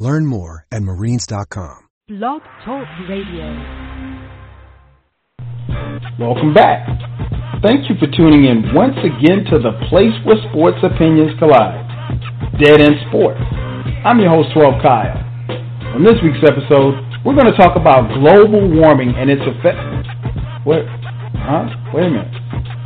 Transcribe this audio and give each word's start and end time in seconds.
Learn 0.00 0.24
more 0.24 0.64
at 0.72 0.80
marines.com. 0.80 1.76
Blog 2.08 2.40
Talk 2.64 2.88
Radio. 3.04 3.52
Welcome 6.18 6.54
back. 6.54 6.88
Thank 7.62 7.90
you 7.92 7.96
for 8.00 8.08
tuning 8.16 8.46
in 8.48 8.72
once 8.74 8.96
again 9.04 9.44
to 9.52 9.60
the 9.60 9.76
place 9.92 10.16
where 10.24 10.40
sports 10.48 10.78
opinions 10.82 11.36
collide. 11.38 11.84
Dead 12.56 12.80
End 12.80 12.96
Sports. 13.12 13.44
I'm 14.00 14.18
your 14.18 14.30
host, 14.30 14.48
12 14.56 14.80
Kyle. 14.80 15.20
On 15.94 16.02
this 16.02 16.16
week's 16.24 16.40
episode, 16.48 16.96
we're 17.20 17.36
going 17.36 17.52
to 17.52 17.58
talk 17.60 17.76
about 17.76 18.08
global 18.16 18.72
warming 18.72 19.12
and 19.12 19.28
its 19.28 19.44
effect. 19.44 19.76
What? 20.64 20.88
Huh? 21.44 21.68
Wait 21.92 22.06
a 22.06 22.08
minute. 22.08 22.32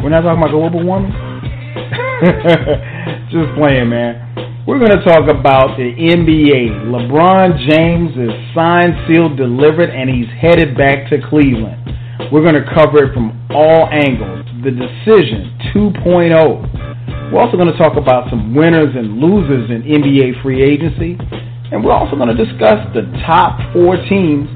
We're 0.02 0.10
not 0.10 0.22
talking 0.26 0.42
about 0.42 0.50
global 0.50 0.82
warming? 0.82 1.14
Just 3.30 3.54
playing, 3.54 3.86
man. 3.88 4.18
We're 4.64 4.80
going 4.80 4.96
to 4.96 5.04
talk 5.04 5.28
about 5.28 5.76
the 5.76 5.92
NBA. 5.92 6.88
LeBron 6.88 7.68
James 7.68 8.16
is 8.16 8.32
signed, 8.56 8.96
sealed, 9.04 9.36
delivered, 9.36 9.92
and 9.92 10.08
he's 10.08 10.24
headed 10.40 10.72
back 10.72 11.12
to 11.12 11.20
Cleveland. 11.20 11.84
We're 12.32 12.40
going 12.40 12.56
to 12.56 12.64
cover 12.72 13.04
it 13.04 13.12
from 13.12 13.36
all 13.52 13.92
angles. 13.92 14.48
The 14.64 14.72
decision 14.72 15.52
2.0. 15.76 17.28
We're 17.28 17.44
also 17.44 17.60
going 17.60 17.68
to 17.68 17.76
talk 17.76 18.00
about 18.00 18.32
some 18.32 18.56
winners 18.56 18.96
and 18.96 19.20
losers 19.20 19.68
in 19.68 19.84
NBA 19.84 20.40
free 20.40 20.64
agency. 20.64 21.20
And 21.68 21.84
we're 21.84 21.92
also 21.92 22.16
going 22.16 22.32
to 22.32 22.40
discuss 22.40 22.80
the 22.96 23.04
top 23.28 23.60
four 23.76 24.00
teams 24.08 24.48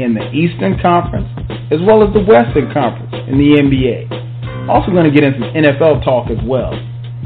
in 0.00 0.16
the 0.16 0.24
Eastern 0.32 0.80
Conference 0.80 1.28
as 1.68 1.84
well 1.84 2.00
as 2.00 2.08
the 2.16 2.24
Western 2.24 2.72
Conference 2.72 3.12
in 3.28 3.36
the 3.36 3.60
NBA. 3.60 4.72
Also 4.72 4.88
going 4.90 5.04
to 5.04 5.12
get 5.12 5.28
into 5.28 5.44
NFL 5.52 6.00
talk 6.00 6.32
as 6.32 6.40
well. 6.48 6.72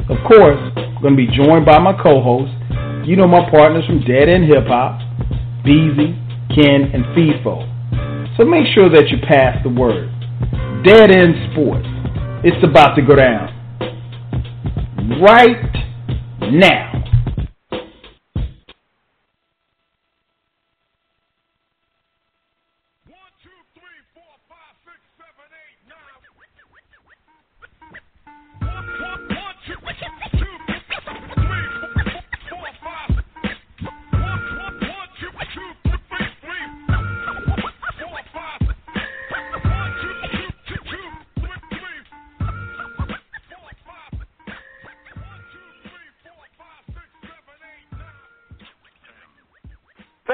Of 0.08 0.18
course, 0.28 0.60
I'm 0.76 1.00
going 1.00 1.16
to 1.16 1.26
be 1.26 1.28
joined 1.32 1.64
by 1.64 1.78
my 1.78 1.92
co-hosts. 1.96 2.54
You 3.08 3.16
know 3.16 3.26
my 3.26 3.48
partners 3.50 3.84
from 3.86 4.00
Dead 4.00 4.28
End 4.28 4.44
Hip 4.44 4.66
Hop, 4.66 5.00
Beezy, 5.64 6.12
Ken, 6.54 6.92
and 6.92 7.04
Feefo. 7.16 7.64
So 8.36 8.44
make 8.44 8.66
sure 8.74 8.90
that 8.90 9.08
you 9.08 9.16
pass 9.26 9.56
the 9.62 9.70
word. 9.70 10.10
Dead 10.84 11.10
End 11.10 11.34
Sports. 11.52 11.86
It's 12.44 12.62
about 12.62 12.94
to 12.96 13.02
go 13.02 13.16
down. 13.16 13.48
Right 15.20 15.72
now. 16.52 16.93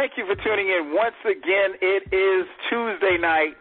Thank 0.00 0.16
you 0.16 0.24
for 0.24 0.32
tuning 0.40 0.72
in. 0.72 0.96
Once 0.96 1.20
again, 1.28 1.76
it 1.76 2.08
is 2.08 2.48
Tuesday 2.72 3.20
night, 3.20 3.52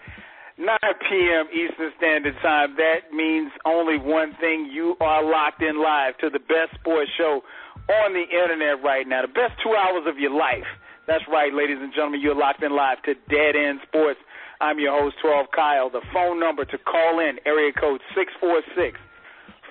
9 0.56 0.72
p.m. 1.04 1.52
Eastern 1.52 1.92
Standard 2.00 2.32
Time. 2.42 2.80
That 2.80 3.12
means 3.12 3.52
only 3.68 4.00
one 4.00 4.32
thing. 4.40 4.72
You 4.72 4.96
are 5.02 5.20
locked 5.20 5.62
in 5.62 5.84
live 5.84 6.16
to 6.24 6.30
the 6.32 6.40
best 6.40 6.80
sports 6.80 7.12
show 7.20 7.44
on 7.92 8.16
the 8.16 8.24
internet 8.24 8.80
right 8.80 9.04
now, 9.04 9.28
the 9.28 9.36
best 9.36 9.60
two 9.60 9.76
hours 9.76 10.08
of 10.08 10.16
your 10.16 10.32
life. 10.32 10.64
That's 11.12 11.28
right, 11.28 11.52
ladies 11.52 11.84
and 11.84 11.92
gentlemen. 11.92 12.24
You're 12.24 12.40
locked 12.40 12.64
in 12.64 12.72
live 12.72 13.04
to 13.04 13.20
Dead 13.28 13.60
End 13.60 13.84
Sports. 13.84 14.24
I'm 14.64 14.80
your 14.80 14.96
host, 14.96 15.20
12 15.20 15.48
Kyle. 15.52 15.90
The 15.92 16.08
phone 16.16 16.40
number 16.40 16.64
to 16.64 16.78
call 16.78 17.20
in, 17.20 17.36
area 17.44 17.76
code 17.76 18.00
646 18.16 18.96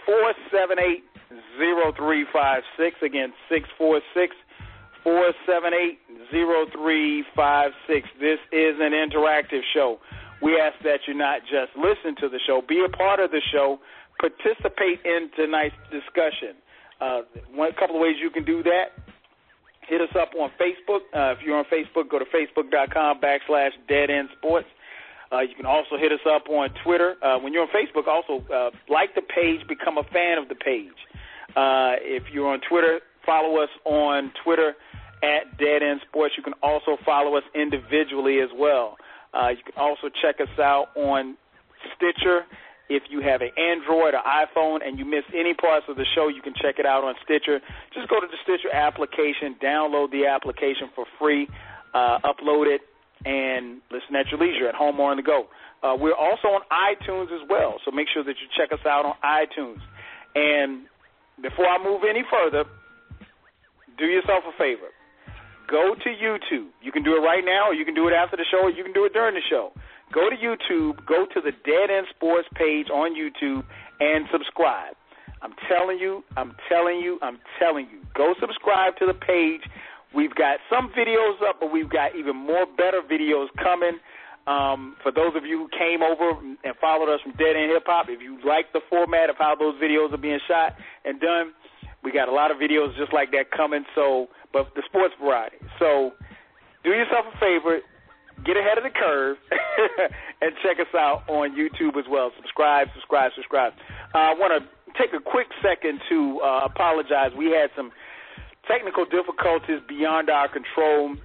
478 0.04 1.00
0356. 1.56 3.00
Again, 3.00 3.32
646 3.48 4.36
478 5.08 5.96
0356. 6.28 8.08
This 8.20 8.36
is 8.52 8.76
an 8.76 8.92
interactive 8.92 9.64
show. 9.72 9.96
We 10.42 10.60
ask 10.60 10.76
that 10.84 11.08
you 11.08 11.14
not 11.14 11.40
just 11.48 11.72
listen 11.80 12.12
to 12.20 12.28
the 12.28 12.38
show, 12.46 12.60
be 12.60 12.84
a 12.84 12.92
part 12.92 13.18
of 13.18 13.30
the 13.30 13.40
show, 13.50 13.80
participate 14.20 15.00
in 15.08 15.30
tonight's 15.34 15.80
discussion. 15.90 16.60
Uh, 17.00 17.22
one 17.54 17.72
couple 17.72 17.96
of 17.96 18.02
ways 18.02 18.16
you 18.20 18.28
can 18.28 18.44
do 18.44 18.62
that. 18.64 19.00
Hit 19.88 20.02
us 20.02 20.12
up 20.12 20.36
on 20.38 20.50
Facebook. 20.60 21.08
Uh, 21.16 21.32
if 21.32 21.38
you're 21.40 21.56
on 21.56 21.64
Facebook, 21.72 22.10
go 22.10 22.18
to 22.18 22.26
facebook.com 22.26 23.18
backslash 23.24 23.72
dead 23.88 24.10
end 24.10 24.28
sports. 24.36 24.68
Uh, 25.32 25.40
you 25.40 25.54
can 25.56 25.64
also 25.64 25.96
hit 25.96 26.12
us 26.12 26.20
up 26.28 26.50
on 26.50 26.68
Twitter. 26.84 27.16
Uh, 27.24 27.38
when 27.38 27.54
you're 27.54 27.62
on 27.62 27.72
Facebook, 27.72 28.06
also 28.06 28.44
uh, 28.52 28.70
like 28.92 29.14
the 29.14 29.22
page, 29.22 29.66
become 29.68 29.96
a 29.96 30.04
fan 30.12 30.36
of 30.36 30.50
the 30.50 30.54
page. 30.54 31.00
Uh, 31.56 31.96
if 32.04 32.24
you're 32.30 32.52
on 32.52 32.60
Twitter, 32.68 33.00
follow 33.28 33.60
us 33.62 33.68
on 33.84 34.32
Twitter 34.42 34.72
at 35.22 35.58
Dead 35.58 35.82
End 35.82 36.00
Sports. 36.08 36.34
You 36.36 36.42
can 36.42 36.54
also 36.62 36.96
follow 37.04 37.36
us 37.36 37.44
individually 37.54 38.40
as 38.40 38.48
well. 38.56 38.96
Uh, 39.34 39.48
you 39.50 39.62
can 39.62 39.76
also 39.76 40.08
check 40.22 40.40
us 40.40 40.58
out 40.58 40.88
on 40.96 41.36
Stitcher. 41.94 42.48
If 42.88 43.02
you 43.10 43.20
have 43.20 43.42
an 43.42 43.50
Android 43.58 44.14
or 44.16 44.24
iPhone 44.24 44.80
and 44.80 44.98
you 44.98 45.04
miss 45.04 45.24
any 45.36 45.52
parts 45.52 45.84
of 45.88 45.96
the 45.96 46.06
show, 46.14 46.28
you 46.28 46.40
can 46.40 46.54
check 46.56 46.78
it 46.78 46.86
out 46.86 47.04
on 47.04 47.14
Stitcher. 47.22 47.60
Just 47.92 48.08
go 48.08 48.18
to 48.18 48.26
the 48.26 48.40
Stitcher 48.42 48.72
application, 48.72 49.56
download 49.62 50.10
the 50.10 50.24
application 50.24 50.88
for 50.94 51.04
free, 51.20 51.46
uh, 51.92 52.18
upload 52.24 52.64
it, 52.64 52.80
and 53.26 53.82
listen 53.90 54.16
at 54.16 54.32
your 54.32 54.40
leisure, 54.40 54.68
at 54.68 54.74
home 54.74 54.98
or 54.98 55.10
on 55.10 55.18
the 55.18 55.22
go. 55.22 55.48
Uh, 55.82 55.94
we're 56.00 56.16
also 56.16 56.48
on 56.48 56.62
iTunes 56.72 57.28
as 57.30 57.46
well, 57.50 57.76
so 57.84 57.90
make 57.90 58.08
sure 58.08 58.24
that 58.24 58.36
you 58.40 58.48
check 58.56 58.72
us 58.72 58.84
out 58.86 59.04
on 59.04 59.14
iTunes. 59.22 59.84
And 60.34 60.86
before 61.42 61.66
I 61.66 61.82
move 61.82 62.02
any 62.08 62.24
further, 62.30 62.64
do 63.98 64.06
yourself 64.06 64.44
a 64.48 64.56
favor 64.56 64.88
go 65.68 65.94
to 65.94 66.08
YouTube. 66.08 66.72
You 66.82 66.90
can 66.90 67.04
do 67.04 67.14
it 67.14 67.20
right 67.20 67.44
now, 67.44 67.68
or 67.68 67.74
you 67.74 67.84
can 67.84 67.94
do 67.94 68.08
it 68.08 68.12
after 68.12 68.36
the 68.36 68.44
show, 68.50 68.64
or 68.64 68.70
you 68.70 68.82
can 68.82 68.92
do 68.92 69.04
it 69.04 69.12
during 69.12 69.34
the 69.34 69.44
show. 69.48 69.72
Go 70.12 70.28
to 70.30 70.36
YouTube, 70.36 71.04
go 71.06 71.26
to 71.26 71.40
the 71.40 71.52
Dead 71.64 71.90
End 71.92 72.06
Sports 72.16 72.48
page 72.54 72.88
on 72.88 73.14
YouTube, 73.14 73.64
and 74.00 74.24
subscribe. 74.32 74.96
I'm 75.42 75.52
telling 75.68 75.98
you, 75.98 76.24
I'm 76.36 76.56
telling 76.68 76.98
you, 76.98 77.18
I'm 77.22 77.38
telling 77.60 77.86
you. 77.92 78.00
Go 78.16 78.34
subscribe 78.40 78.96
to 78.96 79.06
the 79.06 79.14
page. 79.14 79.60
We've 80.14 80.34
got 80.34 80.58
some 80.72 80.90
videos 80.98 81.36
up, 81.46 81.60
but 81.60 81.70
we've 81.70 81.90
got 81.90 82.16
even 82.16 82.34
more 82.34 82.66
better 82.66 83.02
videos 83.04 83.46
coming. 83.62 84.00
Um, 84.48 84.96
for 85.02 85.12
those 85.12 85.36
of 85.36 85.44
you 85.44 85.58
who 85.58 85.68
came 85.76 86.00
over 86.00 86.40
and 86.40 86.74
followed 86.80 87.12
us 87.12 87.20
from 87.20 87.32
Dead 87.32 87.54
End 87.54 87.70
Hip 87.70 87.84
Hop, 87.86 88.06
if 88.08 88.22
you 88.22 88.40
like 88.48 88.72
the 88.72 88.80
format 88.88 89.28
of 89.28 89.36
how 89.36 89.54
those 89.54 89.74
videos 89.76 90.10
are 90.14 90.18
being 90.18 90.40
shot 90.48 90.74
and 91.04 91.20
done, 91.20 91.52
we 92.02 92.12
got 92.12 92.28
a 92.28 92.32
lot 92.32 92.50
of 92.50 92.58
videos 92.58 92.96
just 92.96 93.12
like 93.12 93.30
that 93.32 93.50
coming. 93.50 93.84
So 93.94 94.28
but 94.52 94.74
the 94.74 94.82
sports 94.86 95.14
variety. 95.20 95.56
So 95.78 96.12
do 96.84 96.90
yourself 96.90 97.26
a 97.34 97.38
favor, 97.38 97.80
get 98.44 98.56
ahead 98.56 98.78
of 98.78 98.84
the 98.84 98.90
curve, 98.90 99.36
and 100.40 100.52
check 100.62 100.80
us 100.80 100.92
out 100.94 101.28
on 101.28 101.56
YouTube 101.56 101.98
as 101.98 102.06
well. 102.08 102.30
Subscribe, 102.36 102.88
subscribe, 102.94 103.32
subscribe. 103.34 103.72
Uh, 104.14 104.18
I 104.18 104.34
want 104.34 104.62
to 104.62 104.68
take 105.00 105.12
a 105.12 105.20
quick 105.20 105.48
second 105.62 106.00
to 106.08 106.40
uh, 106.40 106.60
apologize. 106.64 107.32
We 107.36 107.46
had 107.46 107.70
some 107.76 107.92
technical 108.66 109.04
difficulties 109.04 109.80
beyond 109.88 110.30
our 110.30 110.48
control. 110.48 111.16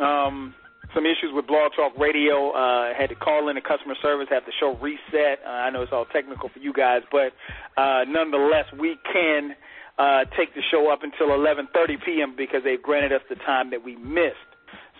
Um, 0.00 0.54
some 0.94 1.04
issues 1.04 1.32
with 1.32 1.46
Blog 1.46 1.72
Talk 1.74 1.98
Radio. 1.98 2.52
Uh, 2.52 2.94
had 2.94 3.08
to 3.08 3.16
call 3.16 3.48
in 3.48 3.56
the 3.56 3.60
customer 3.60 3.94
service, 4.00 4.28
have 4.30 4.44
the 4.46 4.52
show 4.58 4.76
reset. 4.80 5.40
Uh, 5.44 5.48
I 5.48 5.70
know 5.70 5.82
it's 5.82 5.92
all 5.92 6.06
technical 6.06 6.48
for 6.48 6.58
you 6.58 6.72
guys, 6.72 7.02
but 7.10 7.32
uh, 7.76 8.04
nonetheless, 8.06 8.66
we 8.78 8.96
can 9.12 9.56
uh, 9.98 10.24
take 10.36 10.54
the 10.54 10.62
show 10.70 10.90
up 10.90 11.02
until 11.02 11.28
11:30 11.28 12.04
p.m. 12.04 12.34
because 12.36 12.62
they've 12.64 12.82
granted 12.82 13.12
us 13.12 13.22
the 13.28 13.36
time 13.36 13.70
that 13.70 13.82
we 13.82 13.96
missed. 13.96 14.36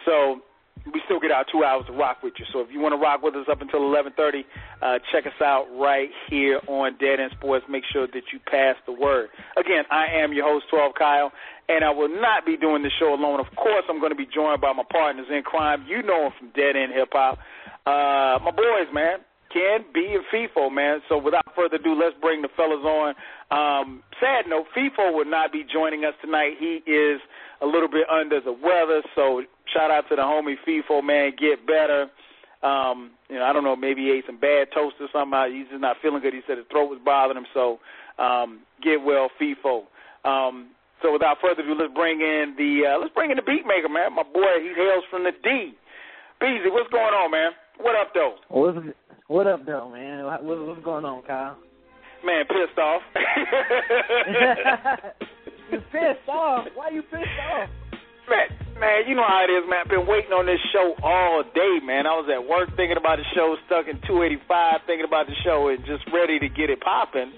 So 0.04 0.42
we 0.92 1.02
still 1.04 1.18
get 1.18 1.30
our 1.32 1.44
two 1.50 1.64
hours 1.64 1.84
to 1.86 1.92
rock 1.92 2.22
with 2.22 2.34
you. 2.38 2.46
So 2.52 2.60
if 2.60 2.68
you 2.70 2.80
want 2.80 2.92
to 2.92 3.00
rock 3.00 3.22
with 3.22 3.34
us 3.34 3.46
up 3.50 3.60
until 3.60 3.80
11:30, 3.80 4.44
uh, 4.82 4.98
check 5.12 5.26
us 5.26 5.40
out 5.42 5.66
right 5.74 6.10
here 6.30 6.60
on 6.68 6.96
Dead 6.98 7.20
End 7.20 7.32
Sports. 7.36 7.66
Make 7.68 7.84
sure 7.92 8.06
that 8.06 8.22
you 8.32 8.38
pass 8.46 8.76
the 8.86 8.92
word. 8.92 9.28
Again, 9.56 9.84
I 9.90 10.06
am 10.22 10.32
your 10.32 10.46
host, 10.46 10.66
12 10.70 10.94
Kyle, 10.94 11.32
and 11.68 11.84
I 11.84 11.90
will 11.90 12.08
not 12.08 12.46
be 12.46 12.56
doing 12.56 12.82
the 12.82 12.90
show 12.98 13.14
alone. 13.14 13.40
Of 13.40 13.54
course, 13.56 13.84
I'm 13.88 13.98
going 13.98 14.12
to 14.12 14.16
be 14.16 14.26
joined 14.26 14.60
by 14.60 14.72
my 14.72 14.84
partners 14.90 15.26
in 15.30 15.42
crime. 15.42 15.84
You 15.88 16.02
know 16.02 16.30
them 16.30 16.32
from 16.38 16.48
Dead 16.54 16.76
End 16.76 16.92
Hip 16.92 17.10
Hop. 17.12 17.38
Uh, 17.86 18.42
my 18.44 18.50
boys, 18.50 18.92
man. 18.92 19.18
Ken, 19.52 19.84
B, 19.94 20.14
and 20.14 20.24
Feefo, 20.28 20.72
man. 20.72 21.00
So 21.08 21.18
without 21.18 21.46
further 21.54 21.76
ado, 21.76 21.94
let's 21.94 22.16
bring 22.20 22.42
the 22.42 22.48
fellas 22.56 22.84
on. 22.84 23.14
Um, 23.50 24.02
sad 24.20 24.46
note, 24.48 24.66
Feefo 24.76 25.14
will 25.14 25.24
not 25.24 25.52
be 25.52 25.64
joining 25.64 26.04
us 26.04 26.14
tonight. 26.20 26.54
He 26.58 26.82
is 26.90 27.20
a 27.62 27.66
little 27.66 27.88
bit 27.88 28.08
under 28.10 28.40
the 28.40 28.52
weather, 28.52 29.02
so 29.14 29.42
shout 29.72 29.90
out 29.90 30.08
to 30.10 30.16
the 30.16 30.22
homie 30.22 30.56
Feefo, 30.66 31.02
man. 31.02 31.32
Get 31.38 31.66
better. 31.66 32.10
Um, 32.62 33.12
you 33.28 33.36
know, 33.36 33.44
I 33.44 33.52
don't 33.52 33.62
know, 33.62 33.76
maybe 33.76 34.02
he 34.02 34.10
ate 34.10 34.24
some 34.26 34.40
bad 34.40 34.68
toast 34.74 34.96
or 34.98 35.08
something. 35.12 35.38
He's 35.54 35.68
just 35.68 35.80
not 35.80 35.96
feeling 36.02 36.22
good. 36.22 36.34
He 36.34 36.40
said 36.46 36.58
his 36.58 36.66
throat 36.70 36.90
was 36.90 36.98
bothering 37.04 37.38
him, 37.38 37.46
so 37.54 37.78
um, 38.18 38.60
get 38.82 39.04
well, 39.04 39.30
Feefo. 39.40 39.84
Um, 40.24 40.70
so 41.02 41.12
without 41.12 41.36
further 41.40 41.62
ado, 41.62 41.76
let's 41.78 41.94
bring 41.94 42.20
in 42.20 42.54
the 42.56 42.88
uh, 42.88 42.98
let's 42.98 43.14
bring 43.14 43.30
in 43.30 43.36
the 43.36 43.42
beat 43.42 43.66
maker, 43.66 43.88
man. 43.88 44.16
My 44.16 44.24
boy, 44.24 44.58
he 44.62 44.72
hails 44.74 45.04
from 45.10 45.24
the 45.24 45.32
D. 45.44 45.76
Beezy, 46.40 46.68
what's 46.68 46.90
going 46.90 47.14
on, 47.14 47.30
man? 47.30 47.52
What 47.78 47.94
up, 47.94 48.12
though? 48.14 48.36
What 49.28 49.46
up, 49.46 49.64
though, 49.66 49.90
man? 49.90 50.24
What, 50.24 50.42
what's 50.42 50.84
going 50.84 51.04
on, 51.04 51.22
Kyle? 51.22 51.56
Man, 52.26 52.42
pissed 52.50 52.78
off. 52.78 53.02
you 55.70 55.78
pissed 55.94 56.28
off? 56.28 56.66
Why 56.74 56.90
you 56.90 57.02
pissed 57.02 57.38
off? 57.54 57.70
Man, 58.26 58.50
man, 58.82 59.06
you 59.06 59.14
know 59.14 59.22
how 59.22 59.46
it 59.46 59.52
is, 59.54 59.62
man. 59.70 59.86
I've 59.86 59.94
been 59.94 60.10
waiting 60.10 60.34
on 60.34 60.50
this 60.50 60.58
show 60.74 60.98
all 61.06 61.46
day, 61.54 61.78
man. 61.86 62.10
I 62.10 62.18
was 62.18 62.26
at 62.26 62.42
work 62.42 62.74
thinking 62.74 62.98
about 62.98 63.22
the 63.22 63.28
show, 63.38 63.54
stuck 63.70 63.86
in 63.86 64.02
285, 64.10 64.42
thinking 64.90 65.06
about 65.06 65.30
the 65.30 65.38
show, 65.46 65.70
and 65.70 65.78
just 65.86 66.02
ready 66.10 66.42
to 66.42 66.50
get 66.50 66.66
it 66.66 66.82
popping. 66.82 67.30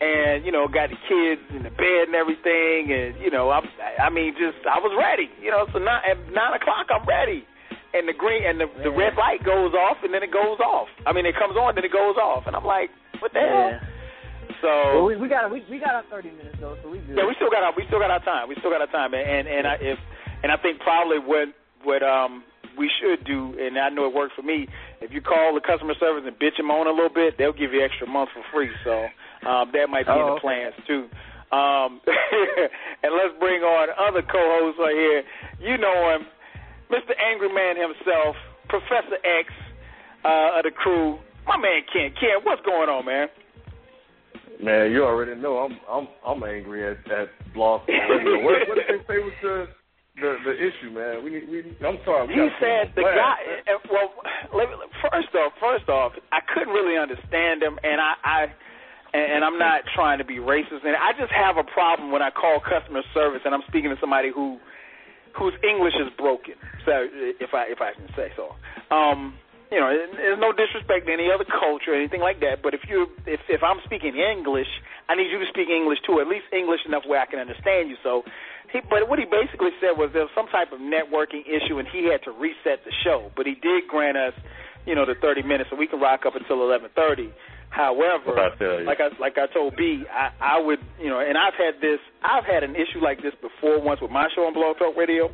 And 0.00 0.48
you 0.48 0.52
know, 0.56 0.64
got 0.64 0.88
the 0.88 0.96
kids 1.04 1.44
in 1.52 1.60
the 1.60 1.74
bed 1.76 2.08
and 2.08 2.16
everything, 2.16 2.88
and 2.88 3.20
you 3.20 3.28
know, 3.28 3.52
I, 3.52 3.60
I 4.00 4.08
mean, 4.08 4.32
just 4.40 4.64
I 4.64 4.80
was 4.80 4.96
ready. 4.96 5.28
You 5.44 5.52
know, 5.52 5.68
so 5.68 5.76
now 5.76 6.00
at 6.00 6.16
nine 6.32 6.56
o'clock, 6.56 6.88
I'm 6.88 7.04
ready 7.04 7.44
and 7.92 8.06
the 8.06 8.14
green 8.14 8.46
and 8.46 8.62
the, 8.62 8.70
yeah. 8.70 8.86
the 8.86 8.92
red 8.94 9.18
light 9.18 9.42
goes 9.42 9.74
off 9.74 9.98
and 10.06 10.14
then 10.14 10.22
it 10.22 10.30
goes 10.32 10.62
off. 10.62 10.86
I 11.04 11.12
mean, 11.12 11.26
it 11.26 11.34
comes 11.34 11.58
on 11.58 11.74
then 11.74 11.84
it 11.84 11.92
goes 11.92 12.16
off, 12.16 12.46
and 12.46 12.56
I'm 12.56 12.64
like, 12.64 12.88
what 13.20 13.34
the 13.34 13.44
yeah. 13.44 13.76
hell? 13.76 13.99
So 14.60 14.68
well, 14.68 15.04
we, 15.08 15.16
we 15.16 15.28
got 15.28 15.50
we, 15.50 15.64
we 15.70 15.78
got 15.80 15.94
our 15.94 16.04
30 16.10 16.30
minutes 16.36 16.56
though, 16.60 16.76
so 16.82 16.90
we 16.90 16.98
good. 17.00 17.16
Yeah, 17.16 17.26
we 17.26 17.34
still 17.36 17.50
got 17.50 17.64
our 17.64 17.72
we 17.76 17.84
still 17.88 18.00
got 18.00 18.10
our 18.10 18.24
time. 18.24 18.48
We 18.48 18.56
still 18.60 18.70
got 18.70 18.80
our 18.80 18.92
time, 18.92 19.14
and 19.14 19.24
and, 19.24 19.48
and 19.48 19.64
I, 19.66 19.74
if 19.80 19.98
and 20.42 20.52
I 20.52 20.56
think 20.56 20.80
probably 20.80 21.18
what 21.18 21.48
what 21.82 22.02
um 22.02 22.44
we 22.76 22.90
should 23.00 23.24
do, 23.24 23.56
and 23.58 23.78
I 23.78 23.88
know 23.88 24.06
it 24.06 24.14
works 24.14 24.32
for 24.36 24.42
me. 24.42 24.68
If 25.00 25.12
you 25.12 25.20
call 25.20 25.54
the 25.54 25.60
customer 25.60 25.94
service 25.98 26.24
and 26.26 26.36
bitch 26.38 26.56
them 26.56 26.70
on 26.70 26.86
a 26.86 26.94
little 26.94 27.12
bit, 27.12 27.36
they'll 27.36 27.56
give 27.56 27.72
you 27.72 27.82
extra 27.82 28.06
month 28.06 28.30
for 28.32 28.44
free. 28.52 28.70
So 28.84 29.08
um, 29.48 29.72
that 29.72 29.88
might 29.90 30.06
be 30.06 30.14
oh, 30.14 30.20
in 30.20 30.34
the 30.34 30.40
plans 30.40 30.74
too. 30.86 31.08
Um, 31.50 32.00
and 33.02 33.10
let's 33.10 33.34
bring 33.40 33.66
on 33.66 33.90
other 33.98 34.22
co-hosts 34.22 34.78
right 34.78 34.94
here. 34.94 35.22
You 35.58 35.76
know 35.78 36.14
him, 36.14 36.28
Mr. 36.88 37.12
Angry 37.18 37.50
Man 37.52 37.74
himself, 37.74 38.36
Professor 38.68 39.18
X 39.26 39.50
uh, 40.24 40.58
of 40.58 40.64
the 40.64 40.70
crew, 40.70 41.18
my 41.46 41.56
man 41.58 41.82
Ken. 41.92 42.14
Ken, 42.14 42.38
what's 42.44 42.62
going 42.62 42.88
on, 42.88 43.04
man? 43.04 43.28
Man, 44.62 44.92
you 44.92 45.04
already 45.04 45.40
know 45.40 45.58
I'm 45.58 45.78
I'm 45.88 46.08
I'm 46.26 46.42
angry 46.44 46.84
at 46.84 46.98
at 47.10 47.28
Radio. 47.54 48.44
what, 48.44 48.68
what 48.68 48.76
did 48.76 48.88
they 48.88 49.00
say 49.08 49.18
was 49.18 49.32
the 49.42 49.66
the 50.20 50.36
the 50.44 50.54
issue, 50.54 50.90
man? 50.92 51.24
We 51.24 51.44
we 51.48 51.76
I'm 51.86 51.98
sorry. 52.04 52.28
He 52.28 52.48
said 52.60 52.92
the 52.94 53.02
guy. 53.02 53.40
Well, 53.90 54.12
let 54.54 54.68
me, 54.68 54.76
first 55.10 55.34
off, 55.34 55.52
first 55.60 55.88
off, 55.88 56.12
I 56.32 56.40
couldn't 56.52 56.74
really 56.74 56.98
understand 56.98 57.62
him, 57.62 57.78
and 57.82 58.00
I. 58.00 58.14
I 58.24 58.46
and 59.12 59.44
I'm 59.44 59.58
not 59.58 59.82
trying 59.92 60.18
to 60.18 60.24
be 60.24 60.36
racist, 60.36 60.86
and 60.86 60.94
I 60.94 61.10
just 61.18 61.32
have 61.32 61.56
a 61.56 61.64
problem 61.64 62.12
when 62.12 62.22
I 62.22 62.30
call 62.30 62.60
customer 62.60 63.02
service 63.12 63.40
and 63.44 63.52
I'm 63.52 63.62
speaking 63.66 63.90
to 63.90 63.96
somebody 64.00 64.30
who 64.32 64.60
whose 65.36 65.52
English 65.68 65.94
is 65.94 66.14
broken. 66.16 66.54
So 66.86 67.08
if 67.10 67.50
I 67.52 67.64
if 67.68 67.80
I 67.80 67.92
can 67.92 68.06
say 68.14 68.30
so. 68.36 68.54
Um, 68.94 69.34
you 69.70 69.78
know, 69.78 69.86
there's 69.86 70.38
no 70.38 70.50
disrespect 70.50 71.06
to 71.06 71.12
any 71.12 71.30
other 71.30 71.46
culture 71.46 71.94
or 71.94 71.98
anything 71.98 72.20
like 72.20 72.40
that. 72.40 72.58
But 72.62 72.74
if 72.74 72.82
you 72.90 73.06
if 73.26 73.40
if 73.48 73.62
I'm 73.62 73.78
speaking 73.86 74.18
English, 74.18 74.66
I 75.08 75.14
need 75.14 75.30
you 75.30 75.38
to 75.38 75.46
speak 75.46 75.70
English 75.70 76.02
too, 76.06 76.18
at 76.18 76.26
least 76.26 76.50
English 76.52 76.82
enough 76.86 77.06
where 77.06 77.22
I 77.22 77.26
can 77.26 77.38
understand 77.38 77.88
you. 77.88 77.96
So, 78.02 78.26
he, 78.74 78.82
but 78.82 79.06
what 79.08 79.18
he 79.18 79.26
basically 79.30 79.70
said 79.78 79.94
was 79.94 80.10
there 80.12 80.26
was 80.26 80.34
some 80.34 80.50
type 80.50 80.74
of 80.74 80.82
networking 80.82 81.46
issue, 81.46 81.78
and 81.78 81.86
he 81.86 82.10
had 82.10 82.22
to 82.26 82.34
reset 82.34 82.82
the 82.82 82.90
show. 83.06 83.30
But 83.38 83.46
he 83.46 83.54
did 83.54 83.86
grant 83.86 84.18
us, 84.18 84.34
you 84.86 84.94
know, 84.94 85.06
the 85.06 85.14
30 85.14 85.42
minutes, 85.46 85.70
so 85.70 85.76
we 85.78 85.86
can 85.86 86.00
rock 86.02 86.26
up 86.26 86.34
until 86.34 86.58
11:30. 86.66 87.30
However, 87.70 88.34
like 88.82 88.98
I 88.98 89.14
like 89.22 89.38
I 89.38 89.46
told 89.54 89.76
B, 89.76 90.02
I, 90.10 90.34
I 90.40 90.58
would 90.58 90.82
you 90.98 91.06
know, 91.06 91.22
and 91.22 91.38
I've 91.38 91.54
had 91.54 91.78
this, 91.80 92.02
I've 92.26 92.44
had 92.44 92.64
an 92.66 92.74
issue 92.74 92.98
like 92.98 93.22
this 93.22 93.34
before 93.38 93.78
once 93.78 94.00
with 94.02 94.10
my 94.10 94.26
show 94.34 94.42
on 94.42 94.54
Blog 94.54 94.78
Talk 94.78 94.96
Radio, 94.96 95.30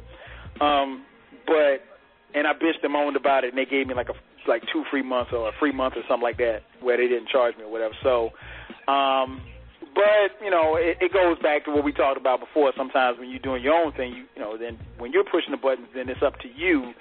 um, 0.61 1.09
but 1.47 1.96
and 2.35 2.47
I 2.47 2.53
bitched 2.53 2.83
them 2.83 2.97
on 2.97 3.17
about 3.17 3.45
it, 3.45 3.55
and 3.55 3.59
they 3.59 3.69
gave 3.69 3.87
me 3.87 3.95
like 3.95 4.09
a 4.09 4.15
like 4.49 4.63
two 4.73 4.85
free 4.91 5.03
months 5.03 5.33
or 5.33 5.49
a 5.49 5.53
free 5.59 5.73
month 5.73 5.95
or 5.97 6.03
something 6.09 6.23
like 6.23 6.39
that, 6.39 6.63
where 6.81 6.97
they 6.97 7.09
didn't 7.09 7.29
charge 7.29 7.57
me 7.57 7.65
or 7.65 7.71
whatever. 7.71 7.95
So, 8.03 8.31
um, 8.91 9.43
but 9.95 10.39
you 10.43 10.51
know, 10.51 10.77
it, 10.77 10.99
it 11.01 11.13
goes 11.13 11.39
back 11.43 11.65
to 11.65 11.71
what 11.73 11.85
we 11.85 11.93
talked 11.93 12.21
about 12.21 12.41
before. 12.41 12.73
Sometimes 12.77 13.19
when 13.19 13.31
you're 13.31 13.41
doing 13.41 13.63
your 13.63 13.75
own 13.75 13.93
thing, 13.93 14.13
you 14.13 14.25
you 14.35 14.43
know, 14.43 14.57
then 14.57 14.79
when 14.99 15.13
you're 15.13 15.25
pushing 15.25 15.51
the 15.51 15.57
buttons, 15.57 15.89
then 15.95 16.09
it's 16.09 16.23
up 16.23 16.39
to 16.41 16.49
you 16.55 16.95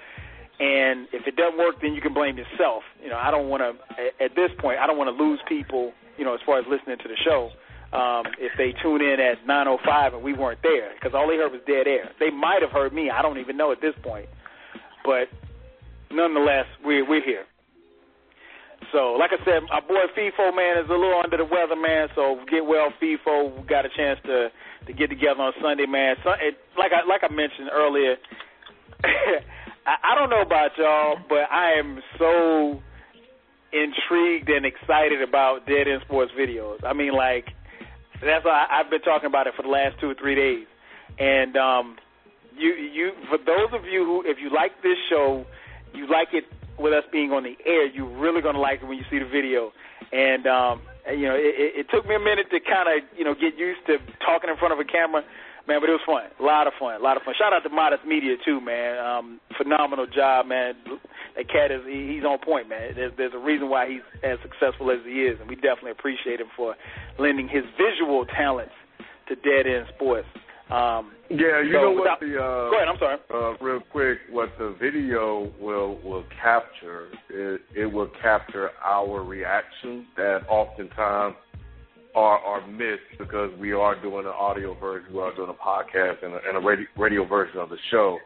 and 0.58 1.06
if 1.12 1.26
it 1.26 1.36
doesn't 1.36 1.58
work, 1.58 1.76
then 1.82 1.92
you 1.92 2.00
can 2.00 2.14
blame 2.14 2.38
yourself. 2.38 2.82
You 3.02 3.10
know, 3.10 3.18
I 3.18 3.30
don't 3.30 3.48
want 3.48 3.60
to. 3.60 4.24
At 4.24 4.34
this 4.34 4.50
point, 4.58 4.78
I 4.78 4.86
don't 4.86 4.96
want 4.96 5.14
to 5.14 5.22
lose 5.22 5.40
people. 5.48 5.92
You 6.16 6.24
know, 6.24 6.34
as 6.34 6.40
far 6.46 6.58
as 6.58 6.64
listening 6.68 6.96
to 6.96 7.08
the 7.08 7.16
show, 7.20 7.50
um, 7.92 8.24
if 8.40 8.52
they 8.56 8.72
tune 8.80 9.02
in 9.02 9.20
at 9.20 9.46
9:05 9.46 10.14
and 10.14 10.22
we 10.22 10.32
weren't 10.32 10.62
there, 10.62 10.92
because 10.94 11.12
all 11.14 11.28
they 11.28 11.36
heard 11.36 11.52
was 11.52 11.60
dead 11.66 11.86
air. 11.86 12.10
They 12.18 12.30
might 12.30 12.62
have 12.62 12.70
heard 12.70 12.94
me. 12.94 13.10
I 13.10 13.20
don't 13.20 13.38
even 13.38 13.58
know 13.58 13.70
at 13.70 13.82
this 13.82 13.94
point. 14.02 14.28
But 15.06 15.30
nonetheless, 16.10 16.66
we're 16.84 17.08
we're 17.08 17.24
here. 17.24 17.46
So, 18.92 19.16
like 19.18 19.30
I 19.32 19.42
said, 19.44 19.62
our 19.70 19.80
boy 19.80 20.04
Feefo 20.18 20.54
man 20.54 20.84
is 20.84 20.90
a 20.90 20.92
little 20.92 21.20
under 21.22 21.38
the 21.38 21.44
weather, 21.44 21.76
man. 21.76 22.08
So 22.14 22.40
get 22.50 22.66
well, 22.66 22.92
Feefo. 23.00 23.56
We 23.56 23.66
got 23.66 23.86
a 23.86 23.88
chance 23.96 24.18
to 24.26 24.48
to 24.86 24.92
get 24.92 25.08
together 25.08 25.40
on 25.40 25.52
Sunday, 25.62 25.86
man. 25.86 26.16
So, 26.22 26.30
it, 26.32 26.58
like 26.76 26.92
I 26.92 27.06
like 27.06 27.22
I 27.22 27.32
mentioned 27.32 27.70
earlier. 27.72 28.16
I, 29.86 29.94
I 30.02 30.14
don't 30.18 30.30
know 30.30 30.42
about 30.42 30.70
y'all, 30.76 31.16
but 31.28 31.50
I 31.50 31.78
am 31.78 32.02
so 32.18 32.82
intrigued 33.72 34.48
and 34.48 34.66
excited 34.66 35.22
about 35.22 35.66
Dead 35.66 35.86
End 35.88 36.02
Sports 36.04 36.32
videos. 36.38 36.82
I 36.84 36.92
mean, 36.92 37.12
like 37.12 37.46
that's 38.20 38.44
why 38.44 38.66
I've 38.70 38.90
been 38.90 39.02
talking 39.02 39.26
about 39.26 39.46
it 39.46 39.54
for 39.56 39.62
the 39.62 39.68
last 39.68 40.00
two 40.00 40.10
or 40.10 40.14
three 40.14 40.34
days. 40.34 40.66
And 41.18 41.56
um, 41.56 41.96
you, 42.56 42.72
you, 42.72 43.12
for 43.28 43.38
those 43.38 43.72
of 43.72 43.84
you 43.84 44.04
who, 44.04 44.22
if 44.24 44.38
you 44.40 44.50
like 44.54 44.72
this 44.82 44.96
show, 45.08 45.44
you 45.94 46.10
like 46.10 46.28
it 46.32 46.44
with 46.78 46.92
us 46.92 47.04
being 47.12 47.32
on 47.32 47.42
the 47.42 47.56
air. 47.64 47.86
You're 47.86 48.10
really 48.18 48.42
gonna 48.42 48.60
like 48.60 48.82
it 48.82 48.86
when 48.86 48.98
you 48.98 49.04
see 49.10 49.18
the 49.18 49.28
video. 49.28 49.72
And 50.12 50.46
um, 50.46 50.82
you 51.10 51.26
know, 51.26 51.36
it, 51.36 51.84
it 51.84 51.86
took 51.90 52.06
me 52.06 52.14
a 52.14 52.20
minute 52.20 52.46
to 52.50 52.60
kind 52.60 52.88
of 52.88 53.08
you 53.16 53.24
know 53.24 53.34
get 53.34 53.56
used 53.56 53.80
to 53.86 53.98
talking 54.24 54.50
in 54.50 54.56
front 54.56 54.72
of 54.72 54.80
a 54.80 54.84
camera 54.84 55.22
man. 55.66 55.80
But 55.80 55.90
it 55.90 55.98
was 55.98 56.06
fun, 56.06 56.30
a 56.38 56.42
lot 56.42 56.66
of 56.66 56.74
fun, 56.78 57.00
a 57.00 57.02
lot 57.02 57.16
of 57.16 57.22
fun. 57.22 57.34
Shout 57.38 57.52
out 57.52 57.62
to 57.64 57.70
Modest 57.70 58.04
Media 58.06 58.36
too, 58.44 58.60
man. 58.60 58.98
Um, 58.98 59.40
phenomenal 59.58 60.06
job, 60.06 60.46
man. 60.46 60.74
That 61.36 61.48
cat 61.48 61.70
is 61.70 61.82
he's 61.86 62.24
on 62.24 62.38
point, 62.38 62.68
man. 62.68 62.94
There's, 62.94 63.12
there's 63.16 63.34
a 63.34 63.42
reason 63.42 63.68
why 63.68 63.88
he's 63.90 64.06
as 64.22 64.38
successful 64.42 64.90
as 64.90 64.98
he 65.04 65.26
is, 65.26 65.38
and 65.40 65.48
we 65.48 65.56
definitely 65.56 65.92
appreciate 65.92 66.40
him 66.40 66.48
for 66.56 66.74
lending 67.18 67.48
his 67.48 67.64
visual 67.76 68.24
talents 68.26 68.74
to 69.28 69.34
Dead 69.34 69.66
End 69.66 69.86
Sports. 69.94 70.28
Um, 70.70 71.12
yeah, 71.30 71.62
you 71.62 71.72
so 71.74 71.80
know 71.80 71.90
without, 71.92 72.20
what 72.20 72.20
the 72.20 72.36
uh, 72.36 72.70
go 72.70 72.76
ahead. 72.76 72.88
I'm 72.88 72.98
sorry. 72.98 73.18
Uh, 73.32 73.64
real 73.64 73.80
quick, 73.90 74.18
what 74.30 74.50
the 74.58 74.76
video 74.80 75.52
will 75.60 75.98
will 76.04 76.24
capture 76.42 77.08
it, 77.30 77.60
it 77.74 77.86
will 77.86 78.10
capture 78.22 78.70
our 78.84 79.22
reactions 79.22 80.06
that 80.16 80.40
oftentimes 80.48 81.36
are 82.14 82.38
are 82.38 82.66
missed 82.66 83.18
because 83.18 83.50
we 83.58 83.72
are 83.72 84.00
doing 84.00 84.26
an 84.26 84.32
audio 84.32 84.74
version, 84.78 85.12
we 85.14 85.20
are 85.20 85.34
doing 85.34 85.50
a 85.50 85.52
podcast 85.52 86.24
and 86.24 86.34
a, 86.34 86.38
and 86.48 86.56
a 86.56 86.60
radio, 86.60 86.86
radio 86.96 87.26
version 87.26 87.58
of 87.58 87.68
the 87.68 87.78
show. 87.90 88.18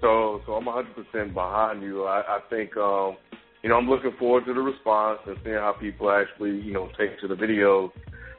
So 0.00 0.40
so 0.46 0.54
I'm 0.54 0.64
100% 0.64 1.34
behind 1.34 1.82
you. 1.82 2.04
I, 2.04 2.20
I 2.20 2.38
think 2.50 2.76
um, 2.76 3.16
you 3.62 3.68
know 3.68 3.76
I'm 3.76 3.88
looking 3.88 4.12
forward 4.18 4.46
to 4.46 4.54
the 4.54 4.60
response 4.60 5.20
and 5.26 5.36
seeing 5.44 5.56
how 5.56 5.74
people 5.78 6.10
actually 6.10 6.58
you 6.60 6.72
know 6.72 6.88
take 6.98 7.20
to 7.20 7.28
the 7.28 7.34
videos. 7.34 7.90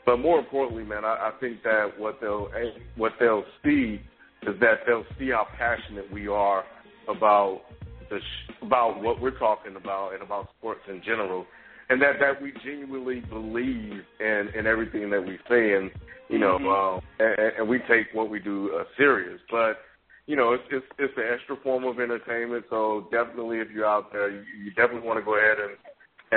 But 0.06 0.18
more 0.18 0.40
importantly, 0.40 0.84
man, 0.84 1.04
I, 1.04 1.30
I 1.30 1.40
think 1.40 1.64
that 1.64 1.98
what 1.98 2.20
they'll 2.22 2.50
what 2.96 3.14
they'll 3.20 3.46
see 3.64 4.00
is 4.44 4.60
that 4.60 4.82
they'll 4.86 5.06
see 5.18 5.30
how 5.30 5.48
passionate 5.58 6.12
we 6.12 6.28
are 6.28 6.64
about 7.08 7.62
the 8.10 8.20
sh- 8.20 8.54
about 8.62 9.02
what 9.02 9.20
we're 9.20 9.38
talking 9.38 9.76
about 9.76 10.14
and 10.14 10.22
about 10.22 10.50
sports 10.58 10.82
in 10.88 11.02
general 11.04 11.46
and 11.90 12.02
that 12.02 12.14
that 12.20 12.42
we 12.42 12.54
genuinely 12.64 13.20
believe 13.22 14.02
in 14.20 14.50
in 14.58 14.66
everything 14.66 15.10
that 15.10 15.22
we 15.22 15.38
say, 15.50 15.74
and 15.74 15.92
you 16.30 16.40
know, 16.40 16.58
mm-hmm. 16.58 16.96
um, 16.98 17.02
and, 17.20 17.52
and 17.60 17.70
we 17.70 17.80
take 17.88 18.08
what 18.14 18.30
we 18.30 18.40
do 18.40 18.72
uh, 18.80 18.84
serious. 18.98 19.40
But 19.52 19.78
you 20.26 20.36
know, 20.36 20.54
it's 20.54 20.64
it's 20.72 20.86
it's 20.98 21.14
an 21.18 21.26
extra 21.34 21.56
form 21.58 21.84
of 21.86 22.00
entertainment. 22.00 22.66
So 22.70 23.08
definitely, 23.12 23.60
if 23.60 23.70
you're 23.72 23.86
out 23.86 24.12
there, 24.12 24.32
you, 24.32 24.44
you 24.64 24.72
definitely 24.72 25.08
want 25.08 25.20
to 25.20 25.26
go 25.26 25.38
ahead 25.38 25.58
and 25.60 25.78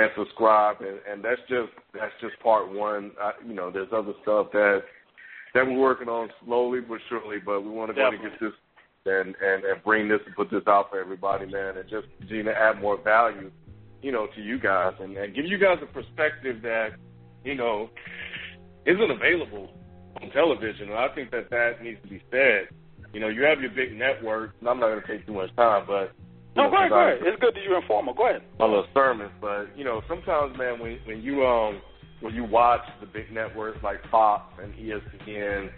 and 0.03 0.11
subscribe. 0.17 0.77
And 0.81 0.99
and 1.09 1.23
that's 1.23 1.41
just 1.49 1.71
that's 1.93 2.13
just 2.21 2.39
part 2.41 2.71
one. 2.71 3.11
I, 3.21 3.31
you 3.45 3.53
know, 3.53 3.71
there's 3.71 3.89
other 3.93 4.13
stuff 4.23 4.47
that 4.53 4.83
that 5.53 5.65
we're 5.65 5.79
working 5.79 6.09
on 6.09 6.29
slowly 6.45 6.81
but 6.81 6.99
surely. 7.09 7.37
But 7.43 7.61
we 7.61 7.69
want 7.69 7.89
to 7.89 7.95
go 7.95 8.07
and 8.07 8.21
get 8.21 8.39
this 8.39 8.53
and 9.05 9.35
and 9.41 9.63
and 9.63 9.83
bring 9.83 10.07
this 10.07 10.19
and 10.25 10.35
put 10.35 10.51
this 10.51 10.63
out 10.67 10.89
for 10.89 10.99
everybody, 10.99 11.45
man, 11.45 11.77
and 11.77 11.89
just 11.89 12.07
Gina 12.27 12.51
add 12.51 12.81
more 12.81 13.01
value, 13.01 13.51
you 14.01 14.11
know, 14.11 14.27
to 14.35 14.41
you 14.41 14.59
guys 14.59 14.93
and, 14.99 15.17
and 15.17 15.35
give 15.35 15.45
you 15.45 15.57
guys 15.57 15.77
a 15.81 15.85
perspective 15.85 16.61
that 16.61 16.89
you 17.43 17.55
know 17.55 17.89
isn't 18.85 19.11
available 19.11 19.69
on 20.21 20.29
television. 20.31 20.89
And 20.89 20.97
I 20.97 21.07
think 21.13 21.31
that 21.31 21.49
that 21.49 21.83
needs 21.83 22.01
to 22.03 22.07
be 22.07 22.21
said. 22.31 22.69
You 23.11 23.19
know, 23.19 23.27
you 23.27 23.43
have 23.43 23.59
your 23.59 23.71
big 23.71 23.97
network, 23.97 24.51
and 24.59 24.69
I'm 24.69 24.79
not 24.79 24.89
going 24.89 25.01
to 25.01 25.07
take 25.07 25.25
too 25.25 25.33
much 25.33 25.55
time, 25.55 25.85
but 25.87 26.13
no, 26.55 26.69
go 26.69 26.77
ahead, 26.77 26.89
go 26.89 26.99
ahead. 26.99 27.19
It's 27.21 27.39
good 27.39 27.55
that 27.55 27.63
you're 27.63 27.79
informal. 27.79 28.13
Go 28.13 28.29
ahead. 28.29 28.41
My 28.59 28.65
little 28.65 28.87
sermons, 28.93 29.31
but 29.39 29.65
you 29.75 29.83
know, 29.83 30.01
sometimes, 30.07 30.57
man, 30.57 30.79
when 30.79 30.99
when 31.05 31.21
you 31.21 31.45
um 31.45 31.81
when 32.21 32.33
you 32.33 32.43
watch 32.43 32.81
the 32.99 33.05
big 33.07 33.31
networks 33.31 33.81
like 33.83 33.97
Fox 34.09 34.53
and 34.61 34.73
ESPN, 34.73 35.69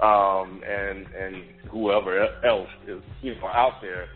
um, 0.00 0.62
and 0.66 1.06
and 1.14 1.44
whoever 1.70 2.24
else 2.44 2.68
is 2.86 3.02
you 3.22 3.34
know 3.34 3.46
out 3.46 3.80
there, 3.82 4.08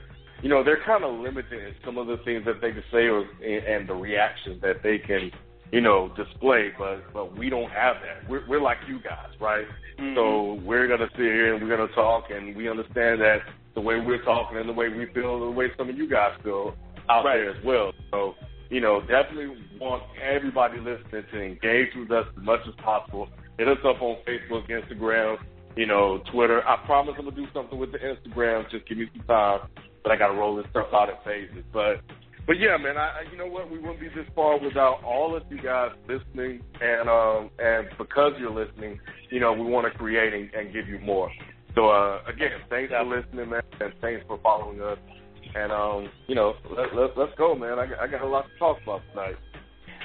you 0.42 0.48
know, 0.48 0.64
they're 0.64 0.82
kind 0.84 1.04
of 1.04 1.20
limited 1.20 1.52
in 1.52 1.74
some 1.84 1.98
of 1.98 2.06
the 2.06 2.18
things 2.24 2.44
that 2.46 2.60
they 2.60 2.72
can 2.72 2.84
say 2.92 3.06
or 3.08 3.22
and 3.42 3.88
the 3.88 3.94
reactions 3.94 4.60
that 4.62 4.82
they 4.82 4.98
can 4.98 5.30
you 5.72 5.80
know, 5.80 6.14
display, 6.16 6.70
but 6.78 7.12
but 7.12 7.36
we 7.36 7.50
don't 7.50 7.70
have 7.70 7.96
that. 7.96 8.30
We're 8.30 8.46
we're 8.48 8.60
like 8.60 8.78
you 8.86 9.00
guys, 9.00 9.30
right? 9.40 9.66
Mm-hmm. 9.98 10.14
So 10.14 10.64
we're 10.64 10.86
gonna 10.86 11.08
sit 11.12 11.18
here 11.18 11.52
and 11.52 11.62
we're 11.62 11.76
gonna 11.76 11.92
talk, 11.94 12.30
and 12.30 12.54
we 12.54 12.68
understand 12.68 13.20
that 13.20 13.38
the 13.74 13.80
way 13.80 14.00
we're 14.00 14.24
talking 14.24 14.58
and 14.58 14.68
the 14.68 14.72
way 14.72 14.88
we 14.88 15.06
feel, 15.12 15.40
the 15.40 15.50
way 15.50 15.66
some 15.76 15.88
of 15.88 15.96
you 15.96 16.08
guys 16.08 16.32
feel 16.42 16.74
out 17.08 17.24
right. 17.24 17.36
there 17.36 17.50
as 17.50 17.64
well. 17.64 17.92
So 18.10 18.34
you 18.70 18.80
know, 18.80 19.00
definitely 19.00 19.56
want 19.80 20.02
everybody 20.22 20.78
listening 20.78 21.24
to 21.32 21.42
engage 21.42 21.94
with 21.96 22.10
us 22.10 22.26
as 22.36 22.44
much 22.44 22.60
as 22.66 22.74
possible. 22.82 23.28
Hit 23.58 23.68
us 23.68 23.78
up 23.86 24.02
on 24.02 24.16
Facebook, 24.26 24.68
Instagram, 24.68 25.36
you 25.76 25.86
know, 25.86 26.22
Twitter. 26.32 26.66
I 26.66 26.84
promise 26.86 27.14
I'm 27.18 27.24
gonna 27.24 27.36
do 27.36 27.46
something 27.52 27.78
with 27.78 27.92
the 27.92 27.98
Instagram. 27.98 28.68
Just 28.70 28.88
give 28.88 28.98
me 28.98 29.06
some 29.16 29.26
time, 29.26 29.60
but 30.02 30.12
I 30.12 30.16
gotta 30.16 30.34
roll 30.34 30.56
this 30.56 30.66
stuff 30.70 30.88
out 30.92 31.08
in 31.08 31.14
phases. 31.24 31.64
But 31.72 32.00
but 32.46 32.58
yeah, 32.58 32.76
man, 32.76 32.96
I, 32.96 33.22
you 33.30 33.38
know 33.38 33.46
what? 33.46 33.70
We 33.70 33.78
wouldn't 33.78 34.00
be 34.00 34.08
this 34.08 34.26
far 34.34 34.58
without 34.58 35.02
all 35.04 35.36
of 35.36 35.44
you 35.50 35.62
guys 35.62 35.92
listening, 36.08 36.60
and 36.80 37.08
um, 37.08 37.50
and 37.58 37.88
because 37.96 38.32
you're 38.38 38.50
listening, 38.50 38.98
you 39.30 39.40
know, 39.40 39.52
we 39.52 39.62
want 39.62 39.90
to 39.90 39.96
create 39.96 40.34
and, 40.34 40.52
and 40.52 40.72
give 40.72 40.88
you 40.88 40.98
more. 40.98 41.30
So 41.74 41.90
uh, 41.90 42.22
again, 42.26 42.62
thanks 42.70 42.90
for 42.90 43.04
listening, 43.04 43.50
man, 43.50 43.62
and 43.80 43.92
thanks 44.00 44.24
for 44.26 44.38
following 44.42 44.80
us. 44.80 44.98
And 45.54 45.72
um, 45.72 46.08
you 46.26 46.34
know, 46.34 46.54
let, 46.70 46.94
let, 46.94 47.18
let's 47.18 47.32
go, 47.36 47.54
man. 47.54 47.78
I, 47.78 48.04
I 48.04 48.06
got 48.06 48.22
a 48.22 48.26
lot 48.26 48.46
to 48.46 48.58
talk 48.58 48.78
about 48.82 49.02
tonight. 49.10 49.36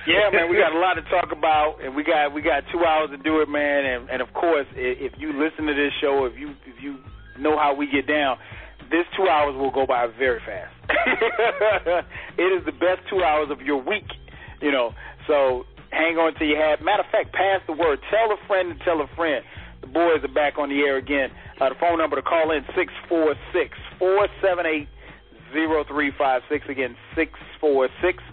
yeah, 0.08 0.30
man, 0.32 0.50
we 0.50 0.58
got 0.58 0.74
a 0.74 0.80
lot 0.80 0.96
to 0.96 1.04
talk 1.10 1.32
about, 1.32 1.78
and 1.84 1.96
we 1.96 2.04
got 2.04 2.34
we 2.34 2.42
got 2.42 2.64
two 2.72 2.86
hours 2.86 3.10
to 3.12 3.18
do 3.18 3.42
it, 3.42 3.50
man. 3.50 3.86
And 3.86 4.10
and 4.10 4.22
of 4.22 4.34
course, 4.34 4.66
if 4.76 5.14
you 5.18 5.34
listen 5.34 5.66
to 5.66 5.74
this 5.74 5.94
show, 6.02 6.26
if 6.26 6.38
you 6.38 6.52
if 6.66 6.82
you 6.82 6.98
know 7.38 7.58
how 7.58 7.76
we 7.76 7.86
get 7.86 8.08
down, 8.08 8.38
this 8.90 9.06
two 9.16 9.28
hours 9.28 9.56
will 9.56 9.72
go 9.72 9.86
by 9.86 10.08
very 10.18 10.42
fast. 10.46 10.74
it 12.38 12.50
is 12.50 12.66
the 12.66 12.74
best 12.74 13.02
two 13.10 13.24
hours 13.24 13.50
of 13.52 13.62
your 13.62 13.78
week, 13.78 14.10
you 14.62 14.72
know. 14.72 14.94
So 15.28 15.66
hang 15.92 16.18
on 16.18 16.34
to 16.40 16.46
your 16.46 16.58
hat. 16.58 16.84
Matter 16.84 17.04
of 17.04 17.12
fact, 17.12 17.34
pass 17.34 17.62
the 17.68 17.74
word. 17.74 18.00
Tell 18.10 18.34
a 18.34 18.48
friend 18.48 18.72
and 18.72 18.82
tell 18.82 19.02
a 19.02 19.08
friend. 19.16 19.46
The 19.82 19.88
boys 19.88 20.24
are 20.24 20.34
back 20.34 20.58
on 20.58 20.70
the 20.70 20.80
air 20.82 20.98
again. 20.98 21.32
Uh, 21.60 21.70
the 21.70 21.76
phone 21.80 21.98
number 21.98 22.16
to 22.16 22.22
call 22.22 22.52
in 22.52 22.64
six 22.76 22.94
four 23.08 23.36
six 23.54 23.78
four 23.98 24.28
seven 24.42 24.66
eight 24.66 24.88
zero 25.54 25.84
three 25.88 26.12
five 26.18 26.42
six. 26.50 26.66
Again, 26.70 26.96
six 27.16 27.32
four 27.60 27.90
six 28.02 28.24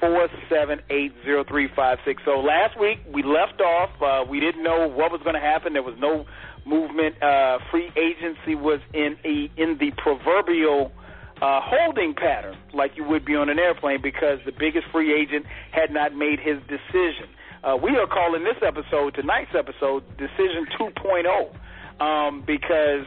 four 0.00 0.28
seven 0.48 0.80
eight 0.90 1.12
zero 1.24 1.44
three 1.46 1.68
five 1.74 1.98
six. 2.04 2.22
So 2.24 2.40
last 2.40 2.78
week 2.78 2.98
we 3.12 3.22
left 3.22 3.60
off. 3.60 3.90
Uh, 4.02 4.28
we 4.28 4.40
didn't 4.40 4.62
know 4.62 4.88
what 4.88 5.12
was 5.12 5.20
going 5.22 5.34
to 5.34 5.40
happen. 5.40 5.72
There 5.72 5.82
was 5.82 5.96
no 5.98 6.26
movement. 6.64 7.22
Uh, 7.22 7.58
free 7.70 7.90
agency 7.96 8.54
was 8.54 8.80
in 8.92 9.16
a 9.24 9.50
in 9.56 9.78
the 9.78 9.92
proverbial 9.96 10.92
uh, 11.40 11.60
holding 11.62 12.14
pattern, 12.14 12.56
like 12.72 12.92
you 12.96 13.04
would 13.04 13.24
be 13.24 13.36
on 13.36 13.48
an 13.48 13.58
airplane, 13.58 14.00
because 14.02 14.38
the 14.46 14.52
biggest 14.52 14.86
free 14.90 15.14
agent 15.14 15.44
had 15.70 15.92
not 15.92 16.14
made 16.14 16.40
his 16.40 16.58
decision. 16.68 17.28
Uh, 17.66 17.76
we 17.76 17.96
are 17.96 18.06
calling 18.06 18.44
this 18.44 18.62
episode, 18.62 19.12
tonight's 19.16 19.50
episode, 19.58 20.04
Decision 20.18 20.66
2.0, 20.78 22.00
um, 22.00 22.44
because 22.46 23.04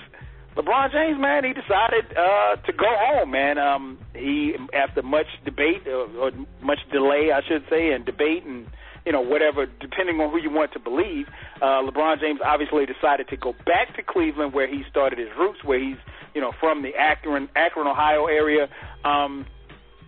LeBron 0.57 0.91
James, 0.91 1.17
man, 1.17 1.45
he 1.45 1.53
decided 1.53 2.11
uh, 2.11 2.57
to 2.57 2.73
go 2.73 2.91
home, 2.99 3.31
man. 3.31 3.57
Um, 3.57 3.97
he, 4.13 4.55
after 4.73 5.01
much 5.01 5.27
debate 5.45 5.83
uh, 5.87 6.11
or 6.19 6.31
much 6.61 6.79
delay, 6.91 7.31
I 7.31 7.39
should 7.47 7.63
say, 7.69 7.93
and 7.93 8.05
debate 8.05 8.43
and 8.43 8.67
you 9.05 9.13
know, 9.13 9.21
whatever, 9.21 9.65
depending 9.65 10.19
on 10.19 10.29
who 10.29 10.37
you 10.37 10.51
want 10.51 10.73
to 10.73 10.79
believe. 10.79 11.27
Uh, 11.61 11.81
LeBron 11.87 12.19
James 12.19 12.41
obviously 12.43 12.85
decided 12.85 13.29
to 13.29 13.37
go 13.37 13.53
back 13.65 13.95
to 13.95 14.03
Cleveland, 14.03 14.51
where 14.51 14.67
he 14.67 14.83
started 14.89 15.19
his 15.19 15.29
roots, 15.39 15.63
where 15.63 15.79
he's, 15.79 15.97
you 16.35 16.41
know, 16.41 16.51
from 16.59 16.83
the 16.83 16.93
Akron, 16.99 17.47
Akron, 17.55 17.87
Ohio 17.87 18.25
area, 18.25 18.67
um, 19.05 19.45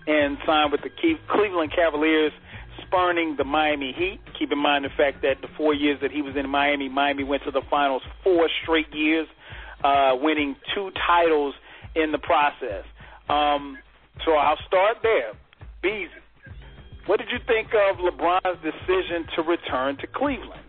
and 0.08 0.38
signed 0.46 0.74
with 0.74 0.82
the 0.82 0.90
Cleveland 1.30 1.72
Cavaliers, 1.74 2.34
spurning 2.92 3.36
the 3.38 3.44
Miami 3.44 3.94
Heat. 3.98 4.20
Keep 4.38 4.52
in 4.52 4.58
mind 4.58 4.84
the 4.84 4.90
fact 4.98 5.22
that 5.22 5.36
the 5.42 5.48
four 5.56 5.74
years 5.74 6.00
that 6.02 6.12
he 6.12 6.22
was 6.22 6.36
in 6.36 6.50
Miami, 6.50 6.90
Miami 6.90 7.24
went 7.24 7.44
to 7.46 7.52
the 7.52 7.62
finals 7.70 8.02
four 8.24 8.50
straight 8.64 8.94
years, 8.94 9.28
uh, 9.84 10.12
winning 10.16 10.56
two 10.76 10.92
titles 11.08 11.56
in 11.96 12.12
the 12.12 12.18
process. 12.18 12.84
Um, 13.30 13.78
so 14.26 14.34
I'll 14.34 14.60
start 14.68 14.98
there. 15.02 15.32
Beezy. 15.82 16.10
What 17.08 17.20
did 17.20 17.30
you 17.32 17.40
think 17.48 17.70
of 17.70 17.98
LeBron's 17.98 18.62
decision 18.62 19.26
to 19.36 19.42
return 19.42 19.98
to 19.98 20.08
Cleveland? 20.08 20.62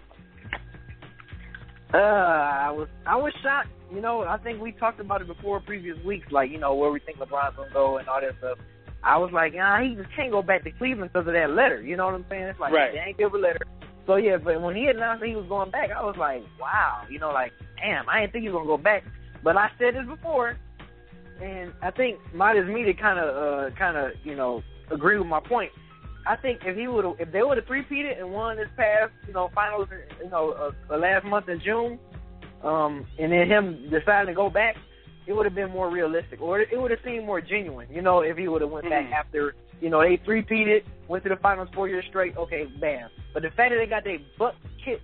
Uh, 1.93 1.99
I 1.99 2.71
was 2.71 2.89
I 3.07 3.17
was 3.17 3.35
shocked. 3.43 3.69
You 3.93 4.01
know, 4.01 4.23
I 4.23 4.39
think 4.39 4.63
we 4.63 4.73
talked 4.73 4.99
about 4.99 5.21
it 5.21 5.27
before 5.27 5.61
previous 5.61 5.99
weeks, 6.05 6.27
like 6.31 6.51
you 6.51 6.59
know 6.59 6.75
where 6.75 6.91
we 6.91 7.01
think 7.01 7.19
LeBron's 7.19 7.57
gonna 7.57 7.71
go 7.73 7.99
and 7.99 8.09
all 8.09 8.21
that 8.21 8.33
stuff. 8.39 8.59
I 9.05 9.19
was 9.19 9.31
like, 9.33 9.55
ah, 9.61 9.81
he 9.83 9.95
just 9.95 10.15
can't 10.15 10.31
go 10.31 10.43
back 10.43 10.65
to 10.65 10.71
Cleveland 10.71 11.11
because 11.13 11.27
of 11.27 11.35
that 11.35 11.51
letter. 11.51 11.83
You 11.83 11.97
know 11.97 12.07
what 12.07 12.15
I'm 12.15 12.27
saying? 12.31 12.45
It's 12.45 12.61
like 12.61 12.73
right. 12.73 12.93
they 12.93 13.01
ain't 13.01 13.19
give 13.19 13.35
a 13.35 13.39
letter. 13.39 13.67
So 14.07 14.17
yeah, 14.17 14.37
but 14.37 14.61
when 14.61 14.77
he 14.77 14.87
announced 14.87 15.21
that 15.21 15.29
he 15.29 15.37
was 15.37 15.47
going 15.49 15.71
back, 15.71 15.91
I 15.91 16.03
was 16.03 16.17
like, 16.19 16.43
wow. 16.61 17.03
You 17.11 17.19
know, 17.19 17.31
like 17.31 17.53
damn, 17.79 18.09
I 18.09 18.21
didn't 18.21 18.33
think 18.33 18.43
he 18.43 18.49
was 18.49 18.61
gonna 18.61 18.67
go 18.67 18.79
back. 18.79 19.05
But 19.43 19.57
I 19.57 19.71
said 19.79 19.95
this 19.95 20.07
before, 20.07 20.57
and 21.43 21.73
I 21.83 21.91
think 21.91 22.19
might 22.35 22.57
as 22.57 22.67
me 22.67 22.85
to 22.85 22.95
kind 22.95 23.19
of 23.19 23.29
uh, 23.37 23.77
kind 23.77 23.97
of 23.97 24.13
you 24.25 24.37
know 24.37 24.63
agree 24.91 25.19
with 25.19 25.27
my 25.27 25.41
point. 25.41 25.73
I 26.27 26.37
think 26.37 26.61
if 26.65 26.77
he 26.77 26.87
would 26.87 27.05
if 27.19 27.33
they 27.33 27.43
would 27.43 27.57
have 27.57 27.67
three-peated 27.67 28.21
and 28.21 28.31
won 28.31 28.57
this 28.57 28.69
past, 28.77 29.11
you 29.27 29.33
know, 29.33 29.51
finals, 29.55 29.89
you 30.23 30.31
know, 30.31 30.73
uh, 30.91 30.97
last 30.97 31.25
month 31.27 31.49
in 31.49 31.61
June, 31.61 31.99
um, 32.63 33.05
and 33.19 33.33
then 33.33 33.49
him 33.49 33.91
deciding 33.91 34.29
to 34.29 34.35
go 34.35 34.49
back, 34.49 34.77
it 35.27 35.33
would 35.33 35.47
have 35.47 35.55
been 35.55 35.71
more 35.71 35.91
realistic, 35.91 36.41
or 36.41 36.61
it 36.61 36.81
would 36.81 36.91
have 36.91 37.01
seemed 37.05 37.25
more 37.25 37.41
genuine, 37.41 37.89
you 37.91 38.03
know, 38.03 38.21
if 38.21 38.37
he 38.37 38.49
would 38.49 38.63
have 38.63 38.71
went 38.71 38.87
mm-hmm. 38.87 39.11
back 39.11 39.13
after, 39.13 39.55
you 39.81 39.91
know, 39.91 40.01
they 40.01 40.21
three-peated, 40.25 40.83
went 41.09 41.23
to 41.25 41.31
the 41.31 41.37
finals 41.37 41.69
four 41.75 41.89
years 41.89 42.05
straight. 42.09 42.37
Okay, 42.37 42.67
bam. 42.81 43.09
But 43.35 43.43
the 43.43 43.51
fact 43.51 43.71
that 43.71 43.79
they 43.79 43.87
got 43.87 44.05
their 44.05 44.19
butt 44.39 44.55
kicked 44.85 45.03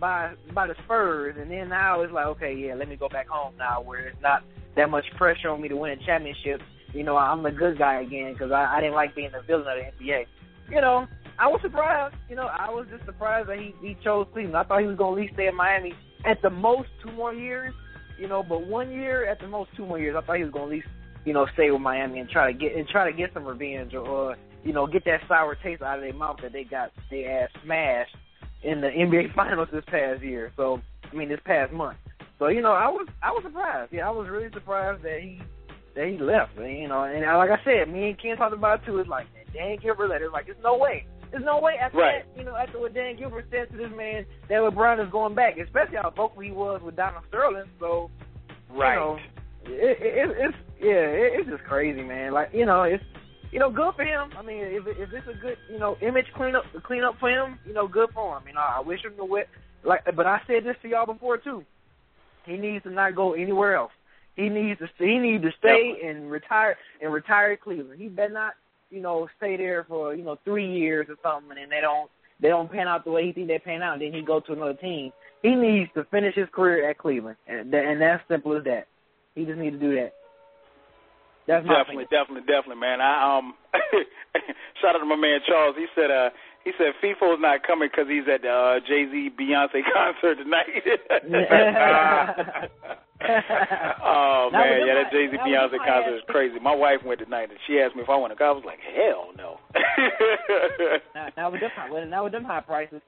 by 0.00 0.34
by 0.54 0.66
the 0.66 0.74
Spurs, 0.84 1.36
and 1.38 1.50
then 1.50 1.68
now 1.68 2.02
it's 2.02 2.12
like, 2.12 2.26
okay, 2.26 2.54
yeah, 2.54 2.74
let 2.74 2.88
me 2.88 2.96
go 2.96 3.08
back 3.08 3.28
home 3.28 3.54
now, 3.56 3.80
where 3.80 4.08
it's 4.08 4.22
not 4.22 4.42
that 4.76 4.90
much 4.90 5.04
pressure 5.16 5.50
on 5.50 5.60
me 5.60 5.68
to 5.68 5.76
win 5.76 5.92
a 5.92 6.04
championship. 6.04 6.60
You 6.92 7.04
know, 7.04 7.16
I'm 7.16 7.42
the 7.42 7.50
good 7.50 7.78
guy 7.78 8.02
again 8.02 8.32
because 8.32 8.52
I, 8.52 8.76
I 8.76 8.80
didn't 8.80 8.94
like 8.94 9.14
being 9.14 9.30
the 9.32 9.40
villain 9.42 9.66
of 9.66 9.98
the 9.98 10.04
NBA 10.04 10.26
you 10.72 10.80
know, 10.80 11.06
I 11.38 11.48
was 11.48 11.60
surprised. 11.62 12.14
You 12.28 12.36
know, 12.36 12.46
I 12.46 12.70
was 12.70 12.86
just 12.90 13.04
surprised 13.04 13.48
that 13.48 13.58
he 13.58 13.74
he 13.80 13.96
chose 14.02 14.26
Cleveland. 14.32 14.56
I 14.56 14.64
thought 14.64 14.80
he 14.80 14.86
was 14.86 14.96
going 14.96 15.16
to 15.16 15.20
at 15.20 15.24
least 15.24 15.34
stay 15.34 15.46
in 15.46 15.56
Miami 15.56 15.94
at 16.24 16.40
the 16.42 16.50
most 16.50 16.88
two 17.04 17.12
more 17.12 17.34
years. 17.34 17.74
You 18.18 18.28
know, 18.28 18.42
but 18.42 18.66
one 18.66 18.90
year 18.90 19.26
at 19.28 19.40
the 19.40 19.48
most 19.48 19.70
two 19.76 19.86
more 19.86 19.98
years. 19.98 20.16
I 20.16 20.24
thought 20.24 20.36
he 20.36 20.44
was 20.44 20.52
going 20.52 20.68
to 20.68 20.76
at 20.76 20.76
least 20.76 20.88
you 21.24 21.32
know 21.32 21.46
stay 21.54 21.70
with 21.70 21.80
Miami 21.80 22.20
and 22.20 22.28
try 22.28 22.52
to 22.52 22.58
get 22.58 22.76
and 22.76 22.86
try 22.88 23.10
to 23.10 23.16
get 23.16 23.32
some 23.32 23.44
revenge 23.44 23.94
or, 23.94 24.06
or 24.06 24.36
you 24.64 24.72
know 24.72 24.86
get 24.86 25.04
that 25.04 25.20
sour 25.28 25.56
taste 25.56 25.82
out 25.82 25.98
of 25.98 26.04
their 26.04 26.12
mouth 26.12 26.38
that 26.42 26.52
they 26.52 26.64
got 26.64 26.92
their 27.10 27.44
ass 27.44 27.50
smashed 27.64 28.16
in 28.62 28.80
the 28.80 28.88
NBA 28.88 29.34
Finals 29.36 29.68
this 29.72 29.84
past 29.86 30.22
year. 30.22 30.52
So 30.56 30.80
I 31.10 31.14
mean 31.14 31.28
this 31.28 31.40
past 31.44 31.72
month. 31.72 31.98
So 32.38 32.48
you 32.48 32.62
know 32.62 32.72
I 32.72 32.88
was 32.88 33.08
I 33.22 33.30
was 33.30 33.42
surprised. 33.44 33.92
Yeah, 33.92 34.08
I 34.08 34.10
was 34.10 34.28
really 34.28 34.50
surprised 34.52 35.02
that 35.02 35.20
he 35.20 35.40
that 35.94 36.06
he 36.06 36.18
left. 36.18 36.56
You 36.56 36.88
know, 36.88 37.04
and 37.04 37.20
like 37.38 37.50
I 37.50 37.62
said, 37.64 37.92
me 37.92 38.08
and 38.08 38.20
Ken 38.20 38.36
talked 38.36 38.54
about 38.54 38.82
it 38.82 38.86
too. 38.86 38.98
It's 38.98 39.08
like 39.08 39.26
Dan 39.52 39.78
Gilbert 39.82 40.08
letter. 40.08 40.30
Like, 40.30 40.46
there's 40.46 40.58
no 40.62 40.76
way. 40.76 41.06
There's 41.32 41.44
no 41.44 41.58
way 41.60 41.74
after 41.80 41.98
right. 41.98 42.24
that, 42.24 42.38
you 42.38 42.44
know, 42.44 42.54
after 42.54 42.78
what 42.78 42.94
Dan 42.94 43.16
Gilbert 43.16 43.46
said 43.50 43.70
to 43.70 43.76
this 43.76 43.90
man, 43.96 44.26
that 44.48 44.60
LeBron 44.60 45.04
is 45.04 45.10
going 45.10 45.34
back, 45.34 45.56
especially 45.56 45.96
how 45.96 46.10
vocal 46.10 46.42
he 46.42 46.50
was 46.50 46.82
with 46.84 46.94
Donald 46.94 47.24
Sterling. 47.28 47.70
So, 47.80 48.10
right. 48.70 48.94
you 48.94 49.00
know, 49.00 49.18
it, 49.64 49.98
it, 50.00 50.36
it's 50.38 50.56
yeah, 50.78 50.92
it, 50.92 51.40
it's 51.40 51.48
just 51.48 51.64
crazy, 51.64 52.02
man. 52.02 52.32
Like, 52.32 52.50
you 52.52 52.66
know, 52.66 52.82
it's 52.82 53.02
you 53.52 53.58
know, 53.58 53.70
good 53.70 53.94
for 53.94 54.04
him. 54.04 54.30
I 54.36 54.42
mean, 54.42 54.60
if 54.60 54.86
if 54.86 55.12
it's 55.12 55.28
a 55.28 55.40
good, 55.40 55.56
you 55.70 55.78
know, 55.78 55.96
image 56.00 56.26
cleanup 56.34 56.64
cleanup 56.84 57.18
for 57.20 57.30
him, 57.30 57.58
you 57.66 57.74
know, 57.74 57.86
good 57.86 58.10
for 58.14 58.36
him. 58.36 58.44
You 58.48 58.54
know, 58.54 58.60
I 58.60 58.80
wish 58.80 59.04
him 59.04 59.12
the 59.16 59.24
way. 59.24 59.44
Like, 59.84 60.04
but 60.16 60.26
I 60.26 60.40
said 60.46 60.64
this 60.64 60.76
to 60.82 60.88
y'all 60.88 61.06
before 61.06 61.36
too. 61.38 61.64
He 62.46 62.56
needs 62.56 62.82
to 62.84 62.90
not 62.90 63.14
go 63.14 63.34
anywhere 63.34 63.76
else. 63.76 63.92
He 64.36 64.48
needs 64.48 64.80
to 64.80 64.88
he 64.98 65.18
needs 65.18 65.44
to 65.44 65.50
stay 65.58 66.00
and 66.04 66.30
retire 66.30 66.76
and 67.02 67.12
retire 67.12 67.56
Cleveland. 67.56 68.00
He 68.00 68.08
better 68.08 68.32
not, 68.32 68.54
you 68.92 69.00
know, 69.00 69.26
stay 69.38 69.56
there 69.56 69.84
for 69.88 70.14
you 70.14 70.22
know 70.22 70.36
three 70.44 70.70
years 70.70 71.06
or 71.08 71.16
something, 71.22 71.56
and 71.60 71.72
they 71.72 71.80
don't 71.80 72.10
they 72.40 72.48
don't 72.48 72.70
pan 72.70 72.86
out 72.86 73.04
the 73.04 73.10
way 73.10 73.26
he 73.26 73.32
think 73.32 73.48
they 73.48 73.58
pan 73.58 73.82
out. 73.82 73.94
And 73.94 74.02
then 74.02 74.12
he 74.12 74.22
go 74.22 74.40
to 74.40 74.52
another 74.52 74.74
team. 74.74 75.10
He 75.42 75.54
needs 75.54 75.90
to 75.94 76.04
finish 76.04 76.34
his 76.36 76.48
career 76.52 76.88
at 76.88 76.98
Cleveland, 76.98 77.38
and 77.48 77.72
and 77.72 78.00
that's 78.00 78.22
simple 78.28 78.56
as 78.56 78.64
that. 78.64 78.86
He 79.34 79.44
just 79.44 79.58
needs 79.58 79.74
to 79.76 79.80
do 79.80 79.94
that. 79.96 80.12
That's 81.48 81.66
definitely, 81.66 82.06
definitely, 82.06 82.46
definitely, 82.46 82.78
man. 82.78 83.00
I 83.00 83.38
um, 83.38 83.54
shout 84.80 84.94
out 84.94 85.00
to 85.00 85.06
my 85.06 85.16
man 85.16 85.40
Charles. 85.48 85.74
He 85.76 85.86
said, 85.96 86.10
uh, 86.10 86.30
he 86.64 86.72
said 86.78 86.94
Feefo's 87.02 87.40
not 87.40 87.62
coming 87.66 87.88
because 87.90 88.08
he's 88.08 88.28
at 88.32 88.42
the 88.42 88.50
uh, 88.50 88.80
Jay 88.86 89.06
Z 89.10 89.30
Beyonce 89.38 89.82
concert 89.92 90.36
tonight. 90.36 90.66
oh 94.02 94.50
man, 94.52 94.86
yeah, 94.86 94.94
that 94.94 95.10
Jay 95.10 95.28
Z 95.30 95.36
Beyonce 95.38 95.78
concert 95.78 96.16
is 96.16 96.22
crazy. 96.28 96.58
My 96.60 96.74
wife 96.74 97.00
went 97.04 97.20
tonight 97.20 97.50
and 97.50 97.58
she 97.66 97.80
asked 97.80 97.96
me 97.96 98.02
if 98.02 98.08
I 98.08 98.16
want 98.16 98.32
to 98.32 98.36
go. 98.36 98.48
I 98.48 98.52
was 98.52 98.64
like, 98.64 98.80
hell 98.80 99.30
no. 99.36 99.58
now, 101.14 101.28
now 101.36 101.50
with 101.50 101.60
them, 101.60 101.70
now 102.10 102.24
with 102.24 102.32
them 102.32 102.44
high 102.44 102.60
prices. 102.60 103.00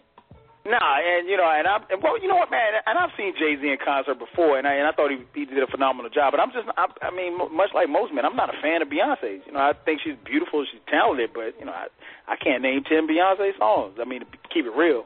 Nah, 0.64 0.96
and 0.96 1.28
you 1.28 1.36
know, 1.36 1.44
and 1.44 1.68
I, 1.68 1.76
and 1.92 2.00
well, 2.00 2.16
you 2.16 2.24
know 2.24 2.40
what, 2.40 2.50
man, 2.50 2.80
and 2.86 2.96
I've 2.96 3.12
seen 3.20 3.36
Jay 3.36 3.52
Z 3.60 3.60
in 3.60 3.76
concert 3.84 4.16
before, 4.16 4.56
and 4.56 4.64
I 4.66 4.80
and 4.80 4.88
I 4.88 4.92
thought 4.96 5.12
he 5.12 5.20
he 5.36 5.44
did 5.44 5.60
a 5.60 5.68
phenomenal 5.68 6.08
job. 6.08 6.32
But 6.32 6.40
I'm 6.40 6.56
just, 6.56 6.64
I, 6.80 6.88
I 7.04 7.12
mean, 7.12 7.36
much 7.36 7.76
like 7.76 7.92
most 7.92 8.16
men, 8.16 8.24
I'm 8.24 8.34
not 8.34 8.48
a 8.48 8.56
fan 8.64 8.80
of 8.80 8.88
Beyonce. 8.88 9.44
You 9.44 9.52
know, 9.52 9.60
I 9.60 9.76
think 9.84 10.00
she's 10.00 10.16
beautiful, 10.24 10.64
she's 10.64 10.80
talented, 10.88 11.36
but 11.36 11.52
you 11.60 11.68
know, 11.68 11.76
I 11.76 11.92
I 12.26 12.36
can't 12.40 12.64
name 12.64 12.80
ten 12.88 13.04
Beyonce 13.04 13.52
songs. 13.60 14.00
I 14.00 14.08
mean, 14.08 14.24
to 14.24 14.26
keep 14.48 14.64
it 14.64 14.72
real. 14.72 15.04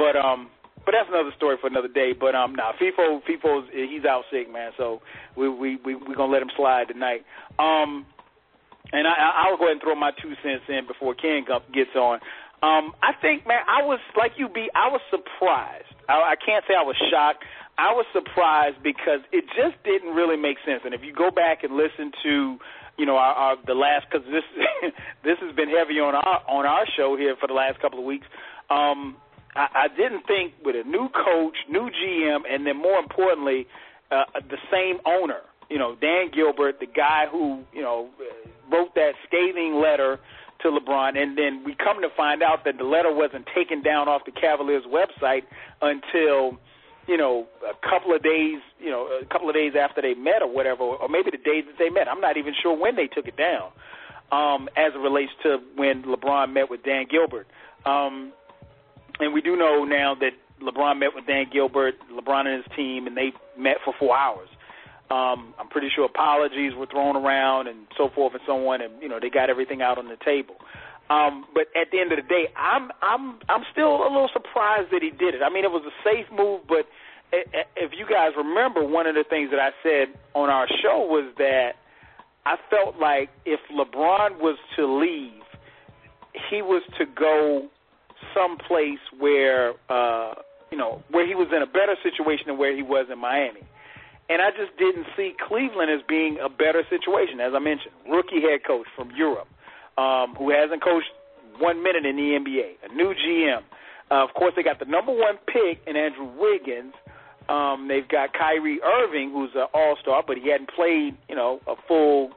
But 0.00 0.16
um, 0.16 0.48
but 0.88 0.96
that's 0.96 1.12
another 1.12 1.36
story 1.36 1.60
for 1.60 1.66
another 1.66 1.92
day. 1.92 2.16
But 2.16 2.32
um, 2.32 2.56
now 2.56 2.72
nah, 2.72 2.80
Feefo, 2.80 3.20
Feefo's 3.28 3.68
he's 3.68 4.08
out 4.08 4.24
sick, 4.32 4.48
man. 4.48 4.72
So 4.80 5.02
we 5.36 5.50
we 5.50 5.76
we 5.84 5.94
we 5.94 6.14
gonna 6.14 6.32
let 6.32 6.40
him 6.40 6.50
slide 6.56 6.88
tonight. 6.88 7.20
Um, 7.58 8.06
and 8.92 9.06
I 9.06 9.44
I'll 9.44 9.58
go 9.58 9.64
ahead 9.64 9.72
and 9.72 9.82
throw 9.82 9.94
my 9.94 10.12
two 10.22 10.32
cents 10.42 10.64
in 10.68 10.86
before 10.86 11.14
Ken 11.14 11.44
gets 11.74 11.92
on. 11.96 12.20
Um, 12.66 12.98
I 12.98 13.12
think, 13.22 13.46
man, 13.46 13.62
I 13.68 13.86
was 13.86 14.00
like 14.18 14.32
you, 14.36 14.48
B. 14.48 14.68
I 14.74 14.88
was 14.90 15.00
surprised. 15.10 15.86
I, 16.08 16.34
I 16.34 16.36
can't 16.44 16.64
say 16.66 16.74
I 16.74 16.82
was 16.82 16.96
shocked. 17.10 17.44
I 17.78 17.92
was 17.94 18.06
surprised 18.12 18.82
because 18.82 19.20
it 19.30 19.44
just 19.54 19.78
didn't 19.84 20.14
really 20.14 20.36
make 20.36 20.56
sense. 20.66 20.82
And 20.84 20.92
if 20.92 21.02
you 21.04 21.14
go 21.14 21.30
back 21.30 21.62
and 21.62 21.76
listen 21.76 22.10
to, 22.24 22.58
you 22.98 23.06
know, 23.06 23.16
our, 23.16 23.34
our 23.34 23.56
the 23.66 23.74
last 23.74 24.06
because 24.10 24.26
this 24.26 24.42
this 25.24 25.38
has 25.38 25.54
been 25.54 25.68
heavy 25.68 26.00
on 26.00 26.16
our 26.16 26.42
on 26.48 26.66
our 26.66 26.86
show 26.96 27.14
here 27.16 27.36
for 27.38 27.46
the 27.46 27.54
last 27.54 27.78
couple 27.78 28.00
of 28.00 28.04
weeks. 28.04 28.26
Um, 28.68 29.14
I, 29.54 29.86
I 29.86 29.88
didn't 29.94 30.26
think 30.26 30.54
with 30.64 30.74
a 30.74 30.82
new 30.88 31.08
coach, 31.12 31.54
new 31.70 31.86
GM, 31.86 32.40
and 32.50 32.66
then 32.66 32.80
more 32.80 32.98
importantly, 32.98 33.68
uh, 34.10 34.24
the 34.42 34.58
same 34.72 34.98
owner. 35.06 35.46
You 35.70 35.78
know, 35.78 35.94
Dan 36.00 36.30
Gilbert, 36.34 36.80
the 36.80 36.86
guy 36.86 37.26
who 37.30 37.62
you 37.72 37.82
know 37.82 38.08
wrote 38.72 38.94
that 38.96 39.12
scathing 39.28 39.78
letter 39.78 40.18
to 40.62 40.68
LeBron, 40.68 41.20
and 41.20 41.36
then 41.36 41.62
we 41.64 41.74
come 41.74 42.00
to 42.02 42.08
find 42.16 42.42
out 42.42 42.64
that 42.64 42.78
the 42.78 42.84
letter 42.84 43.12
wasn't 43.14 43.46
taken 43.54 43.82
down 43.82 44.08
off 44.08 44.22
the 44.24 44.32
Cavaliers 44.32 44.84
website 44.84 45.42
until 45.82 46.58
you 47.06 47.16
know 47.16 47.46
a 47.62 47.88
couple 47.88 48.14
of 48.14 48.22
days, 48.22 48.58
you 48.80 48.90
know, 48.90 49.06
a 49.20 49.26
couple 49.26 49.48
of 49.48 49.54
days 49.54 49.72
after 49.78 50.00
they 50.02 50.14
met 50.14 50.42
or 50.42 50.52
whatever, 50.52 50.82
or 50.82 51.08
maybe 51.08 51.30
the 51.30 51.38
days 51.38 51.64
that 51.66 51.78
they 51.78 51.90
met. 51.90 52.08
I'm 52.08 52.20
not 52.20 52.36
even 52.36 52.54
sure 52.62 52.76
when 52.76 52.96
they 52.96 53.06
took 53.06 53.26
it 53.26 53.36
down, 53.36 53.70
um, 54.32 54.68
as 54.76 54.94
it 54.94 54.98
relates 54.98 55.32
to 55.42 55.58
when 55.76 56.02
LeBron 56.02 56.52
met 56.52 56.70
with 56.70 56.82
Dan 56.82 57.06
Gilbert. 57.10 57.46
Um, 57.84 58.32
and 59.20 59.32
we 59.32 59.40
do 59.40 59.56
know 59.56 59.84
now 59.84 60.14
that 60.16 60.32
LeBron 60.62 60.98
met 60.98 61.14
with 61.14 61.26
Dan 61.26 61.46
Gilbert, 61.52 61.94
LeBron 62.12 62.46
and 62.46 62.64
his 62.64 62.76
team, 62.76 63.06
and 63.06 63.16
they 63.16 63.32
met 63.58 63.76
for 63.84 63.94
four 63.98 64.16
hours. 64.16 64.48
Um, 65.10 65.54
I'm 65.58 65.68
pretty 65.68 65.88
sure 65.94 66.04
apologies 66.04 66.72
were 66.74 66.86
thrown 66.86 67.16
around 67.16 67.68
and 67.68 67.86
so 67.96 68.10
forth 68.14 68.34
and 68.34 68.42
so 68.46 68.68
on, 68.68 68.82
and 68.82 69.00
you 69.00 69.08
know 69.08 69.18
they 69.20 69.30
got 69.30 69.50
everything 69.50 69.82
out 69.82 69.98
on 69.98 70.08
the 70.08 70.16
table. 70.24 70.56
Um, 71.08 71.46
but 71.54 71.70
at 71.78 71.92
the 71.92 72.00
end 72.00 72.10
of 72.10 72.18
the 72.18 72.28
day, 72.28 72.50
I'm 72.56 72.90
I'm 73.02 73.38
I'm 73.48 73.62
still 73.70 74.02
a 74.02 74.10
little 74.10 74.30
surprised 74.32 74.90
that 74.90 75.02
he 75.02 75.10
did 75.10 75.34
it. 75.34 75.42
I 75.42 75.50
mean, 75.50 75.64
it 75.64 75.70
was 75.70 75.84
a 75.86 75.94
safe 76.02 76.26
move, 76.36 76.62
but 76.66 76.86
if 77.32 77.92
you 77.96 78.06
guys 78.06 78.30
remember, 78.36 78.84
one 78.84 79.06
of 79.06 79.14
the 79.14 79.24
things 79.28 79.50
that 79.50 79.60
I 79.60 79.70
said 79.82 80.18
on 80.34 80.48
our 80.50 80.66
show 80.82 81.06
was 81.06 81.32
that 81.38 81.72
I 82.44 82.56
felt 82.70 82.98
like 83.00 83.30
if 83.44 83.60
LeBron 83.70 84.38
was 84.38 84.58
to 84.76 84.86
leave, 84.86 85.42
he 86.50 86.62
was 86.62 86.82
to 86.98 87.06
go 87.06 87.68
someplace 88.34 89.02
where 89.18 89.74
uh, 89.88 90.34
you 90.70 90.78
know 90.78 91.02
where 91.10 91.26
he 91.26 91.34
was 91.34 91.48
in 91.54 91.62
a 91.62 91.66
better 91.66 91.96
situation 92.02 92.46
than 92.46 92.58
where 92.58 92.74
he 92.74 92.82
was 92.82 93.06
in 93.12 93.18
Miami. 93.18 93.62
And 94.28 94.42
I 94.42 94.50
just 94.50 94.76
didn't 94.76 95.06
see 95.16 95.34
Cleveland 95.46 95.90
as 95.90 96.00
being 96.08 96.38
a 96.42 96.48
better 96.48 96.82
situation. 96.90 97.40
As 97.40 97.52
I 97.54 97.60
mentioned, 97.60 97.94
rookie 98.10 98.42
head 98.42 98.64
coach 98.66 98.86
from 98.96 99.10
Europe, 99.14 99.46
um, 99.98 100.34
who 100.34 100.50
hasn't 100.50 100.82
coached 100.82 101.10
one 101.58 101.82
minute 101.82 102.04
in 102.04 102.16
the 102.16 102.34
NBA, 102.34 102.90
a 102.90 102.94
new 102.94 103.14
GM. 103.14 103.62
Uh, 104.10 104.24
of 104.24 104.34
course, 104.34 104.52
they 104.56 104.62
got 104.62 104.78
the 104.78 104.84
number 104.84 105.12
one 105.12 105.38
pick 105.46 105.80
in 105.86 105.96
Andrew 105.96 106.28
Wiggins. 106.38 106.94
Um, 107.48 107.86
they've 107.88 108.06
got 108.08 108.32
Kyrie 108.34 108.80
Irving, 108.82 109.30
who's 109.30 109.50
an 109.54 109.66
All-Star, 109.72 110.24
but 110.26 110.36
he 110.36 110.50
hadn't 110.50 110.70
played, 110.70 111.16
you 111.28 111.36
know, 111.36 111.60
a 111.66 111.74
full 111.86 112.30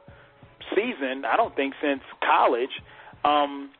season. 0.74 1.24
I 1.24 1.36
don't 1.36 1.54
think 1.56 1.74
since 1.82 2.02
college. 2.22 2.70
Um, 3.24 3.70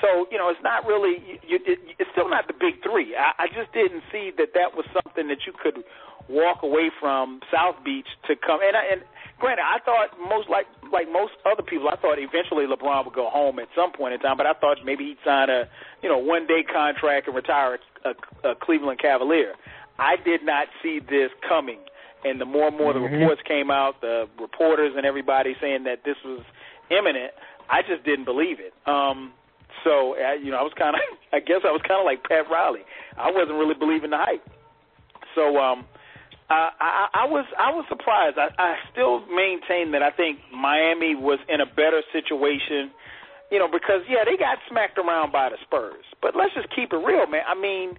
so 0.00 0.26
you 0.30 0.38
know, 0.38 0.48
it's 0.50 0.62
not 0.62 0.86
really. 0.86 1.40
You, 1.46 1.58
it, 1.64 1.78
it's 1.98 2.10
still 2.12 2.28
not 2.28 2.46
the 2.46 2.52
big 2.52 2.82
three. 2.82 3.16
I, 3.16 3.44
I 3.44 3.46
just 3.48 3.72
didn't 3.72 4.02
see 4.12 4.30
that 4.36 4.52
that 4.54 4.76
was 4.76 4.84
something 4.92 5.28
that 5.28 5.46
you 5.46 5.52
could 5.52 5.82
walk 6.28 6.62
away 6.62 6.90
from 7.00 7.40
South 7.52 7.76
Beach 7.84 8.06
to 8.28 8.34
come. 8.36 8.60
And, 8.62 8.76
I, 8.76 8.82
and 8.92 9.02
granted, 9.38 9.62
I 9.62 9.78
thought 9.84 10.18
most 10.28 10.48
like 10.48 10.66
like 10.92 11.10
most 11.10 11.32
other 11.44 11.62
people, 11.62 11.88
I 11.88 11.96
thought 11.96 12.18
eventually 12.18 12.66
LeBron 12.66 13.04
would 13.04 13.14
go 13.14 13.28
home 13.28 13.58
at 13.58 13.68
some 13.74 13.92
point 13.92 14.14
in 14.14 14.20
time. 14.20 14.36
But 14.36 14.46
I 14.46 14.54
thought 14.54 14.78
maybe 14.84 15.04
he'd 15.04 15.18
sign 15.24 15.50
a 15.50 15.68
you 16.02 16.08
know 16.08 16.18
one 16.18 16.46
day 16.46 16.62
contract 16.62 17.26
and 17.26 17.36
retire 17.36 17.78
a, 18.04 18.10
a, 18.10 18.52
a 18.52 18.54
Cleveland 18.54 18.98
Cavalier. 19.00 19.54
I 19.98 20.16
did 20.16 20.44
not 20.44 20.68
see 20.82 21.00
this 21.00 21.30
coming. 21.48 21.78
And 22.24 22.40
the 22.40 22.44
more 22.44 22.68
and 22.68 22.76
more 22.76 22.92
mm-hmm. 22.92 23.04
the 23.04 23.18
reports 23.18 23.42
came 23.46 23.70
out, 23.70 24.00
the 24.00 24.28
reporters 24.40 24.94
and 24.96 25.06
everybody 25.06 25.54
saying 25.60 25.84
that 25.84 26.02
this 26.04 26.16
was 26.24 26.42
imminent, 26.90 27.32
I 27.70 27.82
just 27.82 28.04
didn't 28.04 28.24
believe 28.24 28.58
it. 28.58 28.74
Um, 28.88 29.32
so, 29.84 30.16
uh, 30.18 30.32
you 30.34 30.50
know, 30.50 30.58
I 30.58 30.62
was 30.62 30.72
kind 30.76 30.96
of, 30.96 31.00
I 31.32 31.40
guess 31.40 31.60
I 31.64 31.70
was 31.70 31.82
kind 31.86 32.00
of 32.00 32.06
like 32.06 32.24
Pat 32.24 32.50
Riley. 32.50 32.82
I 33.16 33.30
wasn't 33.30 33.58
really 33.58 33.74
believing 33.74 34.10
the 34.10 34.18
hype. 34.18 34.44
So, 35.34 35.58
um, 35.58 35.84
uh, 36.48 36.70
I, 36.78 37.08
I 37.12 37.24
was 37.26 37.44
I 37.58 37.74
was 37.74 37.84
surprised. 37.88 38.38
I, 38.38 38.54
I 38.54 38.76
still 38.92 39.26
maintain 39.26 39.90
that 39.92 40.02
I 40.02 40.10
think 40.10 40.38
Miami 40.54 41.14
was 41.14 41.40
in 41.48 41.60
a 41.60 41.66
better 41.66 42.02
situation, 42.12 42.94
you 43.50 43.58
know, 43.58 43.66
because 43.66 44.06
yeah, 44.08 44.22
they 44.22 44.38
got 44.38 44.58
smacked 44.70 44.96
around 44.98 45.32
by 45.32 45.50
the 45.50 45.58
Spurs. 45.66 46.06
But 46.22 46.36
let's 46.38 46.54
just 46.54 46.70
keep 46.70 46.92
it 46.92 47.02
real, 47.02 47.26
man. 47.26 47.42
I 47.48 47.58
mean, 47.58 47.98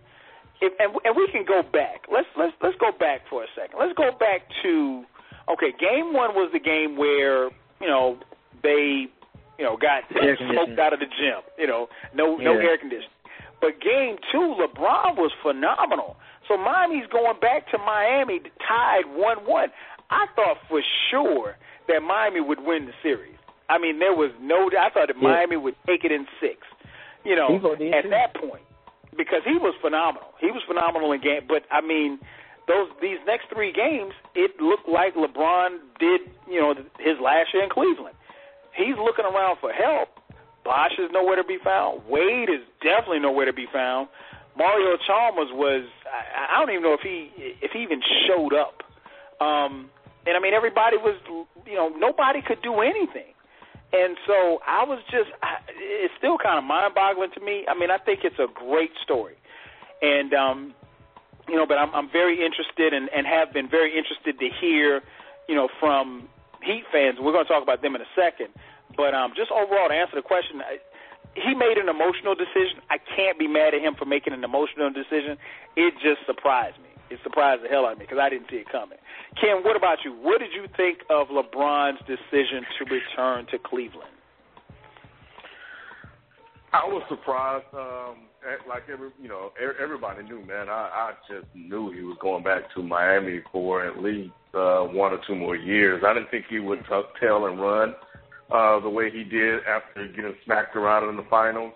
if, 0.62 0.72
and, 0.80 0.96
and 1.04 1.12
we 1.16 1.28
can 1.28 1.44
go 1.44 1.60
back. 1.62 2.08
Let's 2.08 2.28
let's 2.40 2.56
let's 2.64 2.78
go 2.80 2.96
back 2.96 3.28
for 3.30 3.44
a 3.44 3.48
second. 3.52 3.76
Let's 3.80 3.94
go 4.00 4.16
back 4.16 4.48
to 4.64 5.04
okay. 5.52 5.76
Game 5.76 6.16
one 6.16 6.32
was 6.32 6.50
the 6.54 6.64
game 6.64 6.96
where 6.96 7.52
you 7.84 7.90
know 7.92 8.18
they 8.64 9.12
you 9.60 9.66
know 9.68 9.76
got 9.76 10.08
smoked 10.08 10.80
out 10.80 10.94
of 10.94 11.04
the 11.04 11.12
gym. 11.20 11.44
You 11.60 11.68
know, 11.68 11.88
no 12.16 12.40
yeah. 12.40 12.46
no 12.46 12.52
air 12.64 12.78
conditioning. 12.78 13.12
But 13.60 13.82
game 13.82 14.18
two, 14.32 14.56
LeBron 14.56 15.18
was 15.18 15.32
phenomenal. 15.42 16.16
So 16.48 16.58
Miami's 16.58 17.08
going 17.12 17.40
back 17.40 17.70
to 17.72 17.78
Miami 17.78 18.40
tied 18.68 19.06
1 19.06 19.38
1. 19.46 19.70
I 20.10 20.26
thought 20.36 20.58
for 20.70 20.82
sure 21.12 21.56
that 21.88 22.02
Miami 22.02 22.42
would 22.42 22.60
win 22.64 22.86
the 22.86 22.94
series. 23.04 23.36
I 23.70 23.78
mean, 23.78 24.00
there 24.00 24.16
was 24.16 24.32
no. 24.40 24.70
I 24.72 24.90
thought 24.90 25.08
that 25.08 25.18
yeah. 25.20 25.28
Miami 25.28 25.58
would 25.58 25.76
take 25.86 26.04
it 26.06 26.12
in 26.12 26.26
six. 26.40 26.64
You 27.26 27.36
know, 27.36 27.60
at 27.76 28.04
too. 28.04 28.10
that 28.10 28.32
point, 28.40 28.64
because 29.18 29.44
he 29.44 29.60
was 29.60 29.76
phenomenal. 29.82 30.32
He 30.40 30.48
was 30.48 30.64
phenomenal 30.66 31.12
in 31.12 31.20
game. 31.20 31.44
But 31.48 31.64
I 31.72 31.82
mean, 31.82 32.20
those 32.68 32.88
these 33.02 33.20
next 33.28 33.52
three 33.52 33.74
games, 33.74 34.14
it 34.36 34.56
looked 34.62 34.88
like 34.88 35.16
LeBron 35.16 35.80
did. 36.00 36.22
You 36.48 36.62
know, 36.62 36.74
his 37.00 37.20
last 37.20 37.52
year 37.54 37.64
in 37.64 37.70
Cleveland. 37.70 38.16
He's 38.72 38.96
looking 38.96 39.26
around 39.26 39.58
for 39.60 39.74
help. 39.74 40.10
Bosh 40.64 40.94
is 41.00 41.10
nowhere 41.12 41.36
to 41.36 41.44
be 41.44 41.58
found. 41.64 42.04
Wade 42.08 42.50
is 42.50 42.62
definitely 42.84 43.20
nowhere 43.20 43.46
to 43.46 43.54
be 43.54 43.66
found. 43.74 44.08
Mario 44.58 44.98
Chalmers 45.06 45.50
was 45.54 45.86
I, 46.06 46.56
I 46.56 46.60
don't 46.60 46.72
even 46.72 46.84
know 46.84 46.94
if 46.94 47.02
he 47.02 47.32
if 47.38 47.72
he 47.72 47.84
even 47.84 48.02
showed 48.28 48.54
up. 48.54 48.82
Um, 49.40 49.90
and 50.26 50.36
I 50.36 50.40
mean 50.40 50.54
everybody 50.54 50.98
was 50.98 51.16
you 51.66 51.76
know 51.76 51.90
nobody 51.90 52.42
could 52.42 52.62
do 52.62 52.82
anything. 52.82 53.34
And 53.94 54.18
so 54.28 54.60
I 54.68 54.84
was 54.84 55.00
just 55.12 55.30
it's 55.78 56.14
still 56.18 56.38
kind 56.38 56.58
of 56.58 56.66
mind-boggling 56.66 57.32
to 57.36 57.40
me. 57.40 57.66
I 57.68 57.78
mean 57.78 57.92
I 57.92 57.98
think 57.98 58.22
it's 58.24 58.40
a 58.40 58.48
great 58.54 58.92
story. 59.04 59.36
And 60.02 60.34
um 60.34 60.74
you 61.48 61.56
know 61.56 61.66
but 61.66 61.78
I'm 61.78 61.94
I'm 61.94 62.10
very 62.10 62.44
interested 62.44 62.94
and 62.94 63.10
and 63.16 63.26
have 63.28 63.54
been 63.54 63.70
very 63.70 63.96
interested 63.98 64.40
to 64.40 64.50
hear 64.60 65.02
you 65.48 65.56
know 65.56 65.70
from 65.80 66.28
Heat 66.64 66.84
fans. 66.92 67.18
We're 67.22 67.32
going 67.32 67.46
to 67.46 67.54
talk 67.54 67.62
about 67.62 67.84
them 67.84 67.96
in 67.96 68.02
a 68.02 68.12
second. 68.16 68.50
But 68.98 69.14
um 69.14 69.34
just 69.38 69.52
overall 69.52 69.88
to 69.88 69.94
answer 69.94 70.16
the 70.16 70.26
question 70.26 70.60
he 71.38 71.54
made 71.54 71.78
an 71.78 71.90
emotional 71.90 72.34
decision. 72.34 72.82
I 72.90 72.98
can't 72.98 73.38
be 73.38 73.48
mad 73.48 73.74
at 73.74 73.82
him 73.82 73.94
for 73.94 74.06
making 74.06 74.34
an 74.34 74.44
emotional 74.44 74.90
decision. 74.90 75.38
It 75.76 75.94
just 76.02 76.26
surprised 76.26 76.78
me. 76.82 76.90
it 77.10 77.20
surprised 77.24 77.64
the 77.64 77.70
hell 77.70 77.86
out 77.86 77.94
of 77.94 78.00
me 78.00 78.06
because 78.06 78.20
I 78.22 78.30
didn't 78.30 78.50
see 78.50 78.58
it 78.58 78.70
coming. 78.70 78.98
Ken, 79.40 79.64
what 79.64 79.76
about 79.76 80.00
you? 80.04 80.12
What 80.14 80.40
did 80.40 80.52
you 80.54 80.66
think 80.76 81.00
of 81.10 81.28
LeBron's 81.30 82.02
decision 82.10 82.66
to 82.78 82.82
return 82.90 83.46
to 83.52 83.58
Cleveland? 83.60 84.12
I 86.74 86.84
was 86.86 87.04
surprised. 87.08 87.66
Um, 87.74 88.28
like 88.68 88.84
every, 88.92 89.10
you 89.22 89.28
know, 89.28 89.52
everybody 89.82 90.24
knew, 90.24 90.42
man. 90.46 90.70
I, 90.70 91.12
I 91.12 91.12
just 91.30 91.48
knew 91.54 91.92
he 91.92 92.02
was 92.02 92.18
going 92.22 92.44
back 92.44 92.74
to 92.76 92.84
Miami 92.84 93.42
for 93.52 93.86
at 93.86 94.02
least 94.02 94.32
uh, 94.54 94.84
one 94.84 95.14
or 95.14 95.20
two 95.28 95.36
more 95.36 95.56
years. 95.56 96.04
I 96.06 96.14
didn't 96.14 96.30
think 96.30 96.46
he 96.50 96.60
would 96.60 96.80
tuck 96.88 97.20
tail 97.20 97.46
and 97.48 97.60
run 97.60 97.94
uh, 98.52 98.80
the 98.80 98.90
way 98.90 99.10
he 99.12 99.24
did 99.24 99.60
after 99.68 100.08
getting 100.08 100.36
smacked 100.46 100.76
around 100.76 101.10
in 101.10 101.18
the 101.18 101.26
finals, 101.30 101.74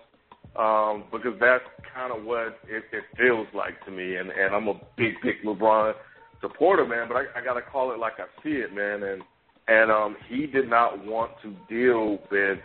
um, 0.56 1.04
because 1.12 1.38
that's 1.40 1.64
kind 1.94 2.12
of 2.12 2.24
what 2.24 2.58
it, 2.68 2.84
it 2.92 3.04
feels 3.16 3.46
like 3.54 3.84
to 3.84 3.90
me. 3.90 4.16
And, 4.16 4.30
and 4.30 4.54
I'm 4.54 4.68
a 4.68 4.74
big, 4.96 5.14
big 5.22 5.42
LeBron 5.44 5.94
supporter, 6.40 6.86
man. 6.86 7.08
But 7.08 7.16
I, 7.16 7.40
I 7.40 7.44
got 7.44 7.54
to 7.54 7.62
call 7.62 7.92
it 7.92 7.98
like 7.98 8.14
I 8.18 8.26
see 8.42 8.56
it, 8.56 8.74
man. 8.74 9.02
And 9.02 9.22
and 9.68 9.90
um, 9.90 10.16
he 10.28 10.46
did 10.46 10.68
not 10.68 11.04
want 11.06 11.32
to 11.42 11.54
deal 11.68 12.18
with 12.30 12.58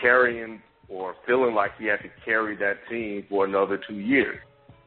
carrying 0.00 0.60
or 0.88 1.14
feeling 1.26 1.54
like 1.54 1.70
he 1.78 1.86
had 1.86 2.00
to 2.00 2.10
carry 2.24 2.56
that 2.56 2.76
team 2.90 3.24
for 3.28 3.46
another 3.46 3.80
two 3.88 3.98
years 3.98 4.38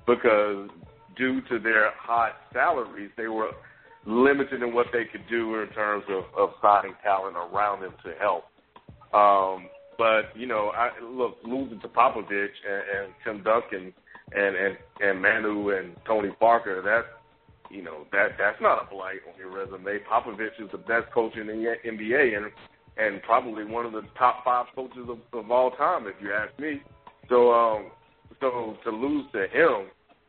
because 0.06 0.70
due 1.18 1.42
to 1.50 1.60
their 1.60 1.92
high 1.98 2.32
salaries, 2.54 3.10
they 3.18 3.28
were 3.28 3.50
limited 4.08 4.64
in 4.64 4.74
what 4.74 4.88
they 4.94 5.04
could 5.06 5.28
do 5.30 5.62
in 5.62 5.68
terms 5.70 6.06
of, 6.10 6.24
of 6.38 6.56
signing 6.62 6.94
talent 7.04 7.36
around 7.36 7.82
them 7.82 7.94
to 8.04 8.14
help. 8.20 8.46
Um, 9.14 9.70
but 9.98 10.36
you 10.36 10.48
know, 10.48 10.72
I 10.76 10.90
look 11.04 11.38
losing 11.44 11.80
to 11.82 11.88
Popovich 11.88 12.56
and, 12.68 13.06
and 13.06 13.14
Tim 13.24 13.44
Duncan 13.44 13.94
and 14.34 14.56
and 14.56 14.78
and 15.02 15.22
Manu 15.22 15.70
and 15.78 15.96
Tony 16.06 16.30
Parker. 16.40 16.82
That's 16.84 17.08
you 17.72 17.84
know 17.84 18.06
that 18.12 18.30
that's 18.38 18.62
not 18.62 18.84
a 18.84 18.90
blight 18.90 19.20
on 19.28 19.38
your 19.38 19.52
resume. 19.52 20.00
Popovich 20.10 20.60
is 20.60 20.72
the 20.72 20.78
best 20.78 21.12
coach 21.14 21.36
in 21.36 21.48
the 21.48 21.76
NBA, 21.86 22.38
and 22.38 22.52
and 22.98 23.22
probably 23.24 23.66
one 23.66 23.86
of 23.86 23.92
the 23.92 24.04
top 24.18 24.44
five 24.44 24.66
coaches 24.76 25.08
of, 25.10 25.20
of 25.34 25.52
all 25.52 25.72
time, 25.72 26.08
if 26.08 26.16
you 26.22 26.34
ask 26.34 26.58
me. 26.60 26.82
So, 27.30 27.52
um, 27.52 27.92
so 28.40 28.76
to 28.84 28.90
lose 28.90 29.26
to 29.34 29.48
him, 29.48 29.88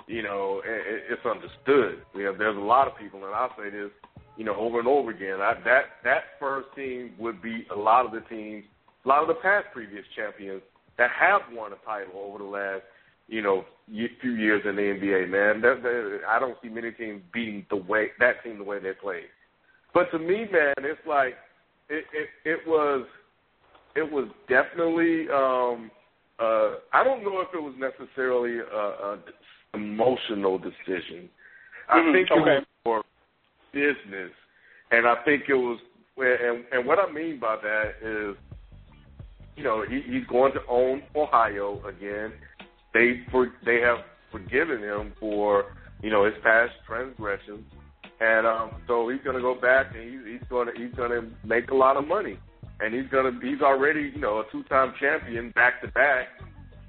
you 0.08 0.22
know, 0.22 0.62
it, 0.64 1.04
it's 1.10 1.26
understood. 1.26 2.02
You 2.14 2.24
know, 2.24 2.34
there's 2.36 2.56
a 2.56 2.60
lot 2.60 2.88
of 2.88 2.96
people, 2.98 3.24
and 3.24 3.34
I'll 3.34 3.54
say 3.56 3.70
this, 3.70 3.90
you 4.36 4.44
know, 4.44 4.56
over 4.56 4.78
and 4.78 4.88
over 4.88 5.10
again. 5.10 5.40
I, 5.40 5.54
that 5.64 5.82
that 6.04 6.22
first 6.40 6.68
team 6.74 7.12
would 7.18 7.42
be 7.42 7.66
a 7.70 7.76
lot 7.76 8.06
of 8.06 8.12
the 8.12 8.20
teams, 8.28 8.64
a 9.04 9.08
lot 9.08 9.22
of 9.22 9.28
the 9.28 9.34
past 9.34 9.66
previous 9.72 10.04
champions 10.16 10.62
that 10.96 11.10
have 11.18 11.42
won 11.52 11.72
a 11.72 11.76
title 11.86 12.20
over 12.20 12.38
the 12.38 12.44
last, 12.44 12.82
you 13.28 13.42
know, 13.42 13.64
few 14.20 14.32
years 14.32 14.62
in 14.64 14.76
the 14.76 14.82
NBA. 14.82 15.28
Man, 15.28 15.60
that, 15.60 15.82
that, 15.82 16.20
I 16.28 16.38
don't 16.38 16.56
see 16.62 16.68
many 16.68 16.90
teams 16.92 17.22
beating 17.32 17.66
the 17.70 17.76
way 17.76 18.08
that 18.18 18.42
team 18.42 18.58
the 18.58 18.64
way 18.64 18.78
they 18.80 18.92
played. 18.92 19.26
But 19.92 20.10
to 20.12 20.18
me, 20.18 20.46
man, 20.50 20.74
it's 20.78 21.00
like 21.06 21.34
it, 21.88 22.04
it 22.12 22.28
it 22.44 22.60
was 22.66 23.06
it 23.94 24.10
was 24.10 24.28
definitely 24.48 25.28
um 25.30 25.90
uh 26.38 26.78
I 26.92 27.04
don't 27.04 27.22
know 27.22 27.40
if 27.40 27.48
it 27.54 27.62
was 27.62 27.74
necessarily 27.78 28.58
a, 28.58 28.62
a 28.62 29.18
emotional 29.74 30.58
decision. 30.58 31.28
I 31.88 31.98
mm, 31.98 32.12
think 32.12 32.30
okay. 32.30 32.40
it 32.40 32.44
was 32.44 32.64
for 32.84 33.02
business, 33.72 34.32
and 34.90 35.06
I 35.06 35.16
think 35.24 35.44
it 35.48 35.54
was 35.54 35.78
and 36.18 36.64
and 36.72 36.86
what 36.86 36.98
I 36.98 37.10
mean 37.12 37.38
by 37.38 37.56
that 37.62 37.92
is, 38.02 38.36
you 39.56 39.64
know, 39.64 39.84
he, 39.88 40.00
he's 40.00 40.26
going 40.26 40.52
to 40.52 40.60
own 40.68 41.02
Ohio 41.14 41.80
again. 41.86 42.32
They 42.94 43.22
for 43.30 43.52
they 43.64 43.80
have 43.80 43.98
forgiven 44.30 44.82
him 44.82 45.12
for 45.20 45.76
you 46.02 46.10
know 46.10 46.24
his 46.24 46.34
past 46.42 46.72
transgressions. 46.86 47.64
And 48.20 48.48
um, 48.48 48.82
so 48.88 49.08
he's 49.08 49.20
going 49.22 49.36
to 49.36 49.42
go 49.42 49.54
back 49.54 49.94
and 49.94 50.02
he's, 50.02 50.40
he's 50.40 50.48
going 50.48 50.66
to 50.66 50.72
he's 50.80 50.94
going 50.94 51.10
to 51.10 51.28
make 51.46 51.70
a 51.70 51.74
lot 51.74 51.96
of 51.96 52.06
money, 52.06 52.38
and 52.80 52.92
he's 52.92 53.08
going 53.10 53.32
to 53.32 53.46
he's 53.46 53.60
already 53.60 54.10
you 54.14 54.20
know 54.20 54.40
a 54.40 54.44
two-time 54.50 54.94
champion 55.00 55.50
back 55.52 55.80
to 55.82 55.88
back, 55.88 56.28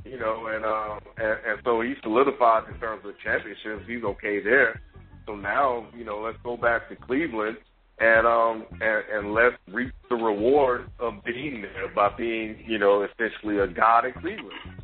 you 0.10 0.20
know, 0.20 0.48
and 0.48 0.66
um 0.66 1.00
and, 1.18 1.38
and 1.46 1.60
so 1.64 1.82
he's 1.82 1.98
solidified 2.02 2.64
in 2.74 2.80
terms 2.80 3.04
of 3.06 3.14
championships. 3.24 3.88
He's 3.88 4.04
okay 4.04 4.42
there. 4.44 4.82
So 5.26 5.36
now 5.36 5.88
you 5.96 6.04
know 6.04 6.20
let's 6.20 6.38
go 6.44 6.58
back 6.58 6.90
to 6.90 6.96
Cleveland 6.96 7.58
and 8.00 8.26
um 8.26 8.66
and, 8.82 9.04
and 9.12 9.34
let's 9.34 9.56
reap 9.72 9.94
the 10.10 10.16
reward 10.16 10.90
of 11.00 11.24
being 11.24 11.62
there 11.62 11.94
by 11.94 12.10
being 12.18 12.64
you 12.68 12.80
know 12.80 13.04
essentially 13.06 13.60
a 13.60 13.68
god 13.68 14.06
in 14.06 14.14
Cleveland, 14.14 14.82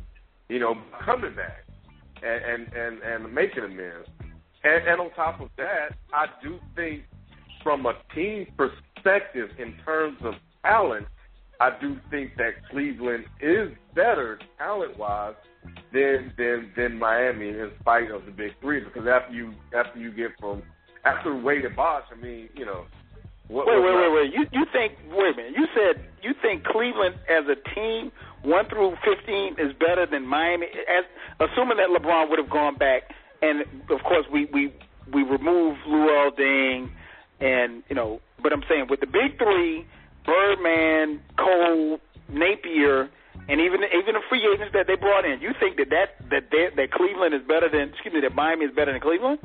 you 0.48 0.58
know, 0.58 0.74
coming 1.04 1.34
back 1.34 1.64
and 2.22 2.44
and 2.44 2.72
and, 2.72 3.02
and 3.02 3.34
making 3.34 3.64
amends. 3.64 4.08
And, 4.64 4.88
and 4.88 5.00
on 5.00 5.10
top 5.10 5.40
of 5.40 5.48
that, 5.58 5.96
I 6.12 6.26
do 6.42 6.58
think 6.74 7.04
from 7.62 7.86
a 7.86 7.94
team 8.14 8.46
perspective, 8.56 9.50
in 9.58 9.74
terms 9.84 10.18
of 10.22 10.34
talent, 10.62 11.06
I 11.60 11.70
do 11.80 11.96
think 12.10 12.36
that 12.36 12.68
Cleveland 12.70 13.24
is 13.40 13.70
better 13.94 14.38
talent 14.58 14.98
wise 14.98 15.34
than 15.92 16.32
than 16.36 16.70
than 16.76 16.98
Miami 16.98 17.48
in 17.48 17.70
spite 17.80 18.10
of 18.10 18.26
the 18.26 18.32
big 18.32 18.52
three. 18.60 18.80
Because 18.80 19.06
after 19.08 19.32
you 19.32 19.54
after 19.74 19.98
you 19.98 20.12
get 20.12 20.32
from 20.38 20.62
after 21.04 21.34
Wade 21.34 21.64
and 21.64 21.76
Bosh, 21.76 22.04
I 22.12 22.20
mean, 22.20 22.48
you 22.54 22.66
know. 22.66 22.84
What, 23.48 23.66
wait, 23.66 23.78
wait, 23.78 23.94
wait, 23.94 24.12
wait. 24.12 24.34
You 24.34 24.44
you 24.52 24.66
think? 24.72 24.98
Wait 25.08 25.34
a 25.34 25.36
minute. 25.36 25.52
You 25.56 25.66
said 25.72 26.04
you 26.22 26.34
think 26.42 26.64
Cleveland 26.64 27.14
as 27.30 27.44
a 27.46 27.54
team, 27.74 28.10
one 28.42 28.68
through 28.68 28.96
fifteen, 29.04 29.54
is 29.54 29.72
better 29.78 30.04
than 30.10 30.26
Miami. 30.26 30.66
As 30.66 31.04
assuming 31.38 31.76
that 31.76 31.88
LeBron 31.88 32.28
would 32.28 32.40
have 32.40 32.50
gone 32.50 32.76
back 32.76 33.02
and 33.42 33.62
of 33.90 34.02
course 34.02 34.26
we 34.32 34.46
we 34.52 34.72
we 35.12 35.22
remove 35.22 35.76
Luol 35.88 36.30
Deng, 36.38 36.90
and 37.40 37.82
you 37.88 37.94
know, 37.94 38.20
but 38.42 38.52
I'm 38.52 38.62
saying 38.68 38.86
with 38.90 39.00
the 39.00 39.06
big 39.06 39.38
three, 39.38 39.86
Birdman, 40.26 41.20
Cole, 41.38 42.00
Napier, 42.28 43.08
and 43.48 43.60
even 43.60 43.80
even 43.94 44.14
the 44.14 44.24
free 44.28 44.42
agents 44.52 44.72
that 44.74 44.86
they 44.86 44.96
brought 44.96 45.24
in, 45.24 45.40
you 45.40 45.52
think 45.58 45.76
that 45.76 45.90
that 45.90 46.18
that 46.30 46.50
that 46.76 46.90
Cleveland 46.90 47.34
is 47.34 47.42
better 47.46 47.68
than 47.70 47.94
excuse 47.94 48.14
me 48.14 48.20
that 48.20 48.34
Miami 48.34 48.66
is 48.66 48.74
better 48.74 48.92
than 48.92 49.00
Cleveland? 49.00 49.38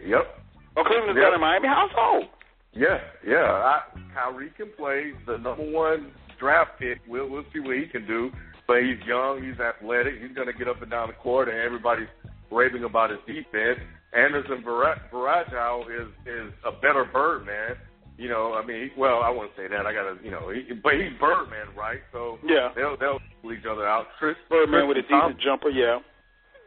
Yep. 0.00 0.40
Oh, 0.76 0.84
Cleveland 0.84 1.10
is 1.10 1.16
yep. 1.16 1.26
better 1.26 1.32
than 1.32 1.40
Miami. 1.40 1.68
How 1.68 1.88
so? 1.90 2.28
Yeah, 2.72 3.00
yeah. 3.26 3.50
I, 3.50 3.82
Kyrie 4.14 4.52
can 4.56 4.70
play 4.76 5.12
the 5.26 5.38
number 5.38 5.68
one 5.68 6.12
draft 6.38 6.78
pick. 6.78 7.00
We'll 7.08 7.28
we'll 7.28 7.44
see 7.52 7.60
what 7.60 7.76
he 7.76 7.86
can 7.86 8.06
do. 8.06 8.30
But 8.68 8.82
he's 8.82 9.00
young, 9.06 9.42
he's 9.42 9.58
athletic, 9.58 10.20
he's 10.20 10.36
going 10.36 10.46
to 10.46 10.52
get 10.52 10.68
up 10.68 10.82
and 10.82 10.90
down 10.90 11.08
the 11.08 11.14
court, 11.14 11.48
and 11.48 11.56
everybody's 11.56 12.08
raving 12.52 12.84
about 12.84 13.08
his 13.08 13.18
defense. 13.26 13.80
Anderson 14.12 14.62
Varejao 14.62 15.84
is 15.88 16.08
is 16.26 16.52
a 16.64 16.72
better 16.72 17.04
Birdman. 17.10 17.76
You 18.18 18.28
know, 18.28 18.54
I 18.54 18.66
mean, 18.66 18.90
well, 18.98 19.22
I 19.22 19.30
wouldn't 19.30 19.54
say 19.56 19.68
that. 19.68 19.86
I 19.86 19.92
gotta, 19.94 20.18
you 20.22 20.30
know, 20.30 20.50
he, 20.50 20.74
but 20.74 20.94
he's 20.94 21.14
Birdman, 21.20 21.72
right? 21.78 22.00
So 22.12 22.38
yeah, 22.44 22.68
they'll 22.74 22.98
they'll 22.98 23.20
pull 23.40 23.52
each 23.52 23.64
other 23.64 23.86
out. 23.86 24.06
Chris 24.18 24.36
Birdman 24.50 24.88
with 24.88 24.98
a 24.98 25.02
decent 25.02 25.40
jumper, 25.40 25.70
yeah. 25.70 26.00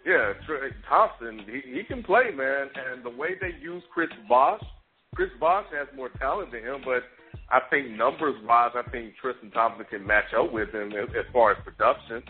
Yeah, 0.05 0.33
Thompson, 0.89 1.45
he, 1.45 1.77
he 1.77 1.83
can 1.83 2.01
play, 2.01 2.31
man. 2.33 2.69
And 2.73 3.05
the 3.05 3.09
way 3.09 3.35
they 3.39 3.51
use 3.61 3.83
Chris 3.93 4.09
Bosh, 4.27 4.63
Chris 5.13 5.29
Bosh 5.39 5.65
has 5.77 5.87
more 5.95 6.09
talent 6.17 6.51
than 6.51 6.63
him, 6.63 6.81
but 6.83 7.03
I 7.51 7.59
think 7.69 7.91
numbers 7.91 8.35
wise, 8.43 8.71
I 8.75 8.89
think 8.89 9.13
Tristan 9.21 9.51
Thompson 9.51 9.85
can 9.89 10.07
match 10.07 10.33
up 10.37 10.51
with 10.51 10.73
him 10.73 10.91
as, 10.93 11.09
as 11.09 11.25
far 11.33 11.51
as 11.51 11.57
production. 11.63 12.23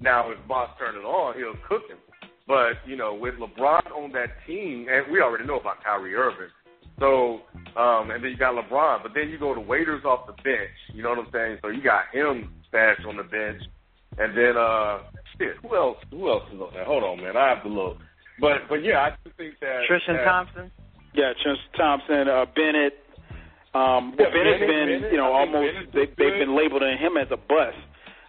Now, 0.00 0.30
if 0.30 0.38
Bosh 0.48 0.68
turn 0.78 0.96
it 0.96 1.06
on, 1.06 1.34
he'll 1.38 1.56
cook 1.66 1.88
him. 1.88 1.98
But, 2.46 2.74
you 2.86 2.96
know, 2.96 3.14
with 3.14 3.34
LeBron 3.34 3.90
on 3.92 4.12
that 4.12 4.30
team, 4.46 4.86
and 4.90 5.10
we 5.10 5.20
already 5.20 5.46
know 5.46 5.58
about 5.58 5.82
Kyrie 5.82 6.14
Irving. 6.14 6.52
So, 6.98 7.40
um, 7.76 8.10
and 8.10 8.22
then 8.22 8.30
you 8.30 8.36
got 8.36 8.54
LeBron, 8.54 9.02
but 9.02 9.12
then 9.14 9.28
you 9.28 9.38
go 9.38 9.54
to 9.54 9.60
Waiters 9.60 10.04
off 10.04 10.26
the 10.26 10.32
bench. 10.42 10.74
You 10.92 11.02
know 11.02 11.10
what 11.10 11.18
I'm 11.18 11.32
saying? 11.32 11.58
So 11.62 11.68
you 11.68 11.82
got 11.82 12.04
him 12.12 12.52
stashed 12.68 13.04
on 13.06 13.16
the 13.16 13.24
bench. 13.24 13.62
And 14.18 14.36
then, 14.36 14.56
uh, 14.56 15.02
shit, 15.38 15.56
who 15.62 15.74
else, 15.74 15.98
who 16.10 16.30
else 16.30 16.44
is 16.54 16.60
on 16.60 16.70
there? 16.72 16.84
Hold 16.84 17.02
on, 17.02 17.22
man. 17.22 17.36
I 17.36 17.48
have 17.48 17.62
to 17.64 17.68
look. 17.68 17.98
But, 18.40 18.68
but 18.68 18.84
yeah, 18.84 19.00
I 19.00 19.10
do 19.24 19.30
think 19.36 19.58
that. 19.60 19.82
Tristan 19.88 20.16
that, 20.16 20.24
Thompson? 20.24 20.70
Yeah, 21.14 21.32
Tristan 21.42 21.70
Thompson, 21.76 22.28
uh, 22.28 22.46
Bennett. 22.54 22.94
Um, 23.74 24.14
yeah, 24.14 24.30
Bennett's 24.30 24.62
Bennett, 24.62 24.68
been, 24.70 25.02
Bennett, 25.02 25.12
you 25.12 25.18
know, 25.18 25.32
almost, 25.32 25.90
they, 25.92 26.06
they've 26.06 26.38
been 26.38 26.54
labeling 26.54 26.98
him 26.98 27.16
as 27.18 27.26
a 27.32 27.36
bust. 27.36 27.78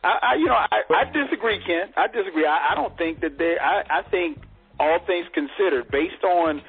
I, 0.06 0.18
I 0.22 0.36
you 0.38 0.46
know, 0.46 0.54
I, 0.54 0.82
I 0.90 1.04
disagree, 1.06 1.60
Ken. 1.66 1.90
I 1.98 2.08
disagree. 2.08 2.46
I, 2.46 2.72
I 2.72 2.76
don't 2.76 2.96
think 2.98 3.22
that 3.22 3.38
they. 3.38 3.58
I, 3.58 3.82
I 3.90 4.02
think 4.10 4.38
all 4.80 5.00
things 5.06 5.26
considered, 5.34 5.90
based 5.90 6.24
on 6.24 6.62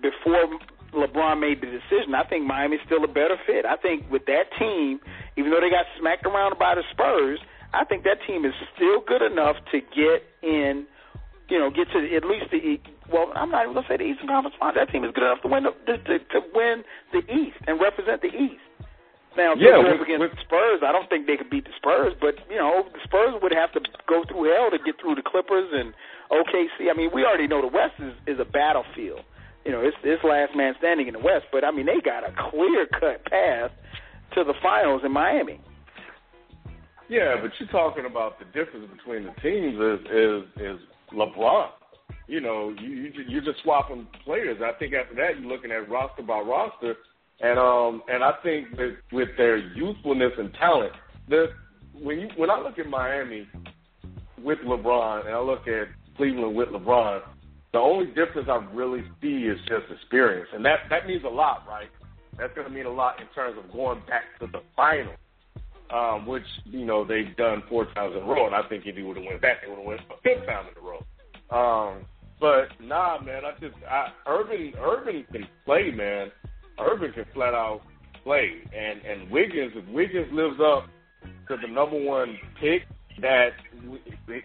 before 0.00 0.58
LeBron 0.92 1.40
made 1.40 1.60
the 1.60 1.66
decision, 1.66 2.14
I 2.14 2.24
think 2.24 2.46
Miami's 2.46 2.80
still 2.84 3.02
a 3.04 3.08
better 3.08 3.36
fit. 3.46 3.64
I 3.64 3.76
think 3.76 4.04
with 4.10 4.26
that 4.26 4.52
team, 4.58 5.00
even 5.36 5.50
though 5.50 5.60
they 5.60 5.70
got 5.70 5.86
smacked 5.98 6.26
around 6.26 6.58
by 6.58 6.74
the 6.74 6.82
Spurs, 6.92 7.40
I 7.72 7.84
think 7.84 8.04
that 8.04 8.18
team 8.26 8.44
is 8.44 8.52
still 8.76 9.00
good 9.00 9.22
enough 9.22 9.56
to 9.72 9.80
get 9.80 10.24
in. 10.42 10.86
You 11.48 11.58
know, 11.58 11.68
get 11.68 11.88
to 11.92 12.00
at 12.16 12.24
least 12.24 12.48
the 12.50 12.80
well. 13.12 13.32
I'm 13.34 13.50
not 13.50 13.64
even 13.64 13.74
gonna 13.74 13.88
say 13.88 13.96
the 13.96 14.08
Eastern 14.08 14.28
Conference 14.28 14.56
Finals. 14.56 14.76
That 14.78 14.92
team 14.92 15.04
is 15.04 15.12
good 15.12 15.24
enough 15.24 15.42
to 15.42 15.48
win 15.48 15.64
the, 15.64 15.72
to, 15.84 15.98
to, 16.00 16.18
to 16.32 16.40
win 16.54 16.84
the 17.12 17.20
East 17.28 17.60
and 17.66 17.80
represent 17.80 18.22
the 18.22 18.32
East. 18.32 18.64
Now, 19.36 19.52
yeah, 19.56 19.80
with, 19.80 20.00
against 20.00 20.20
with, 20.20 20.36
Spurs, 20.44 20.80
I 20.84 20.92
don't 20.92 21.08
think 21.08 21.26
they 21.26 21.36
could 21.36 21.48
beat 21.48 21.64
the 21.64 21.76
Spurs, 21.76 22.12
but 22.20 22.36
you 22.48 22.56
know, 22.56 22.84
the 22.92 23.00
Spurs 23.04 23.32
would 23.40 23.52
have 23.52 23.72
to 23.72 23.80
go 24.08 24.24
through 24.28 24.52
hell 24.52 24.68
to 24.72 24.78
get 24.80 25.00
through 25.00 25.16
the 25.16 25.24
Clippers 25.24 25.68
and 25.72 25.92
OKC. 26.32 26.88
I 26.88 26.96
mean, 26.96 27.10
we 27.12 27.24
already 27.24 27.48
know 27.48 27.60
the 27.60 27.72
West 27.72 27.96
is 27.98 28.12
is 28.26 28.40
a 28.40 28.48
battlefield. 28.48 29.24
You 29.64 29.72
know, 29.72 29.80
it's 29.80 29.96
it's 30.02 30.22
last 30.24 30.56
man 30.56 30.74
standing 30.78 31.06
in 31.06 31.14
the 31.14 31.20
West. 31.20 31.46
But 31.52 31.64
I 31.64 31.70
mean, 31.70 31.86
they 31.86 32.00
got 32.04 32.24
a 32.24 32.34
clear 32.50 32.86
cut 32.86 33.24
path 33.24 33.70
to 34.34 34.44
the 34.44 34.54
finals 34.62 35.02
in 35.04 35.12
Miami. 35.12 35.60
Yeah, 37.08 37.36
but 37.40 37.50
you're 37.58 37.68
talking 37.68 38.06
about 38.06 38.38
the 38.38 38.46
difference 38.46 38.90
between 38.96 39.24
the 39.24 39.34
teams 39.42 39.76
is 39.76 40.00
is 40.10 40.62
is 40.62 40.80
LeBron. 41.12 41.68
You 42.26 42.40
know, 42.40 42.74
you, 42.80 42.88
you 42.88 43.12
you're 43.28 43.44
just 43.44 43.62
swapping 43.62 44.06
players. 44.24 44.58
I 44.62 44.72
think 44.78 44.94
after 44.94 45.14
that, 45.16 45.38
you're 45.38 45.50
looking 45.50 45.70
at 45.70 45.88
roster 45.88 46.22
by 46.22 46.40
roster, 46.40 46.94
and 47.40 47.58
um 47.58 48.02
and 48.08 48.24
I 48.24 48.32
think 48.42 48.76
that 48.76 48.96
with 49.12 49.28
their 49.36 49.58
youthfulness 49.58 50.32
and 50.38 50.52
talent, 50.54 50.92
the 51.28 51.48
when 52.00 52.20
you 52.20 52.28
when 52.36 52.50
I 52.50 52.60
look 52.60 52.78
at 52.78 52.86
Miami 52.86 53.46
with 54.42 54.58
LeBron 54.60 55.26
and 55.26 55.34
I 55.34 55.40
look 55.40 55.68
at 55.68 55.88
Cleveland 56.16 56.56
with 56.56 56.68
LeBron, 56.68 57.22
the 57.72 57.78
only 57.78 58.06
difference 58.06 58.48
I 58.50 58.56
really 58.74 59.02
see 59.20 59.44
is 59.44 59.58
just 59.60 59.90
experience, 59.90 60.48
and 60.54 60.64
that 60.64 60.80
that 60.90 61.06
means 61.06 61.24
a 61.24 61.28
lot, 61.28 61.64
right? 61.66 61.88
That's 62.38 62.54
going 62.54 62.66
to 62.66 62.72
mean 62.72 62.86
a 62.86 62.92
lot 62.92 63.20
in 63.20 63.26
terms 63.34 63.58
of 63.58 63.70
going 63.72 64.00
back 64.06 64.24
to 64.40 64.46
the 64.46 64.60
final, 64.76 65.12
um, 65.90 66.26
which 66.26 66.46
you 66.64 66.84
know 66.84 67.04
they've 67.04 67.34
done 67.36 67.62
four 67.68 67.86
times 67.94 68.14
in 68.16 68.22
a 68.22 68.26
row, 68.26 68.46
and 68.46 68.54
I 68.54 68.62
think 68.68 68.84
if 68.86 68.96
he 68.96 69.02
would 69.02 69.16
have 69.16 69.26
went 69.26 69.40
back, 69.40 69.62
they 69.62 69.68
would 69.68 69.78
have 69.78 69.86
went 69.86 70.00
a 70.00 70.20
fifth 70.22 70.46
time 70.46 70.66
in 70.68 70.82
a 70.82 70.86
row. 70.86 71.02
Um, 71.50 72.04
but 72.40 72.68
nah, 72.80 73.20
man, 73.20 73.42
I 73.44 73.52
just 73.60 73.74
I, 73.88 74.08
Irving 74.26 74.74
Irving 74.78 75.24
can 75.32 75.46
play, 75.64 75.90
man. 75.90 76.30
Irving 76.78 77.12
can 77.12 77.24
flat 77.32 77.54
out 77.54 77.82
play, 78.24 78.50
and 78.76 79.00
and 79.02 79.30
Wiggins 79.30 79.72
if 79.74 79.86
Wiggins 79.88 80.28
lives 80.32 80.60
up 80.60 80.88
to 81.48 81.56
the 81.56 81.72
number 81.72 82.02
one 82.02 82.36
pick 82.60 82.82
that 83.20 83.50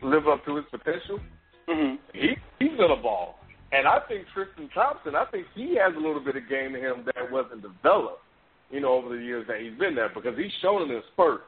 live 0.01 0.27
up 0.27 0.45
to 0.45 0.57
his 0.57 0.65
potential, 0.71 1.19
mm-hmm. 1.69 1.95
he 2.13 2.35
he's 2.59 2.77
gonna 2.77 3.01
ball. 3.01 3.39
And 3.71 3.87
I 3.87 3.99
think 4.07 4.25
Tristan 4.33 4.69
Thompson, 4.73 5.15
I 5.15 5.25
think 5.25 5.45
he 5.53 5.75
has 5.75 5.93
a 5.93 5.99
little 5.99 6.23
bit 6.23 6.37
of 6.37 6.47
game 6.47 6.75
in 6.75 6.81
him 6.81 7.03
that 7.05 7.31
wasn't 7.31 7.61
developed, 7.61 8.23
you 8.71 8.79
know, 8.79 8.93
over 8.93 9.15
the 9.15 9.21
years 9.21 9.45
that 9.49 9.59
he's 9.59 9.77
been 9.77 9.93
there 9.93 10.09
because 10.13 10.37
he's 10.37 10.51
shown 10.61 10.89
in 10.89 11.01
spurts. 11.13 11.43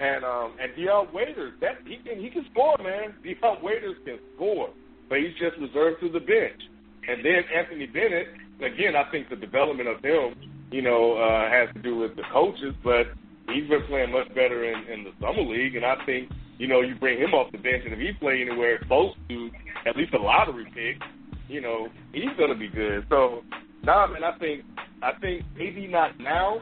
And 0.00 0.24
um 0.24 0.56
and 0.60 0.74
Dion 0.76 1.08
Waiters, 1.12 1.52
that 1.60 1.78
he 1.86 1.96
can 1.96 2.20
he 2.20 2.30
can 2.30 2.46
score, 2.52 2.76
man. 2.78 3.14
Dion 3.22 3.62
Waiters 3.62 3.96
can 4.04 4.18
score, 4.36 4.70
but 5.08 5.18
he's 5.18 5.34
just 5.38 5.58
reserved 5.58 6.00
to 6.00 6.08
the 6.08 6.20
bench. 6.20 6.62
And 7.08 7.24
then 7.24 7.42
Anthony 7.54 7.86
Bennett, 7.86 8.28
again, 8.60 8.94
I 8.94 9.10
think 9.10 9.28
the 9.28 9.36
development 9.36 9.88
of 9.88 10.04
him, 10.04 10.34
you 10.70 10.82
know, 10.82 11.14
uh, 11.14 11.48
has 11.50 11.68
to 11.74 11.82
do 11.82 11.96
with 11.96 12.16
the 12.16 12.22
coaches, 12.32 12.74
but 12.84 13.06
he's 13.48 13.68
been 13.68 13.82
playing 13.88 14.12
much 14.12 14.28
better 14.28 14.64
in, 14.64 14.84
in 14.92 15.04
the 15.04 15.12
summer 15.20 15.42
league, 15.42 15.74
and 15.74 15.84
I 15.84 15.96
think 16.04 16.30
you 16.58 16.66
know 16.66 16.80
you 16.80 16.94
bring 16.96 17.18
him 17.18 17.34
off 17.34 17.52
the 17.52 17.58
bench, 17.58 17.82
and 17.84 17.94
if 17.94 17.98
he 17.98 18.12
play 18.18 18.42
anywhere 18.42 18.78
close 18.86 19.14
to 19.28 19.50
at 19.86 19.96
least 19.96 20.12
a 20.14 20.18
lottery 20.18 20.66
pick, 20.66 21.00
you 21.48 21.60
know 21.60 21.88
he's 22.12 22.24
to 22.36 22.54
be 22.54 22.68
good. 22.68 23.06
So, 23.08 23.42
nah, 23.82 24.06
man, 24.06 24.24
I 24.24 24.36
think 24.38 24.64
I 25.02 25.12
think 25.20 25.44
maybe 25.56 25.86
not 25.86 26.18
now. 26.18 26.60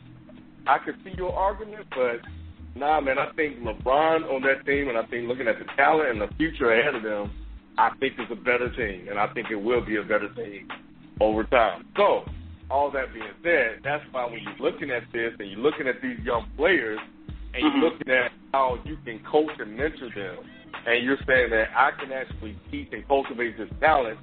I 0.67 0.79
could 0.85 0.97
see 1.05 1.13
your 1.17 1.33
argument, 1.33 1.87
but 1.91 2.21
nah, 2.75 3.01
man, 3.01 3.19
I 3.19 3.33
think 3.37 3.61
LeBron 3.61 4.25
on 4.31 4.43
that 4.43 4.67
team, 4.67 4.89
and 4.89 4.99
I 4.99 5.07
think 5.07 5.29
looking 5.29 5.49
at 5.49 5.59
the 5.59 5.65
talent 5.77 6.11
and 6.11 6.21
the 6.21 6.35
future 6.37 6.73
ahead 6.73 6.95
of 6.95 7.03
them, 7.03 7.33
I 7.79 7.91
think 8.01 8.15
it's 8.19 8.33
a 8.33 8.37
better 8.37 8.69
team, 8.75 9.09
and 9.09 9.19
I 9.19 9.33
think 9.33 9.49
it 9.51 9.57
will 9.57 9.85
be 9.85 9.97
a 9.97 10.03
better 10.03 10.33
team 10.35 10.69
over 11.21 11.45
time. 11.45 11.87
So, 11.97 12.25
all 12.71 12.91
that 12.91 13.15
being 13.15 13.31
said, 13.43 13.81
that's 13.85 14.03
why 14.11 14.27
when 14.27 14.41
you're 14.43 14.71
looking 14.71 14.91
at 14.91 15.05
this 15.13 15.33
and 15.39 15.51
you're 15.51 15.61
looking 15.61 15.87
at 15.87 16.03
these 16.03 16.19
young 16.25 16.51
players 16.57 16.99
and 17.57 17.65
you're 17.65 17.73
Mhm. 17.73 17.81
looking 17.81 18.13
at 18.13 18.33
how 18.53 18.79
you 18.85 18.97
can 19.05 19.19
coach 19.21 19.59
and 19.59 19.77
mentor 19.77 20.11
them, 20.11 20.39
and 20.87 21.05
you're 21.05 21.19
saying 21.27 21.51
that 21.51 21.71
I 21.75 21.91
can 21.93 22.13
actually 22.13 22.57
teach 22.71 22.93
and 22.93 23.07
cultivate 23.09 23.57
this 23.57 23.71
talent 23.81 24.19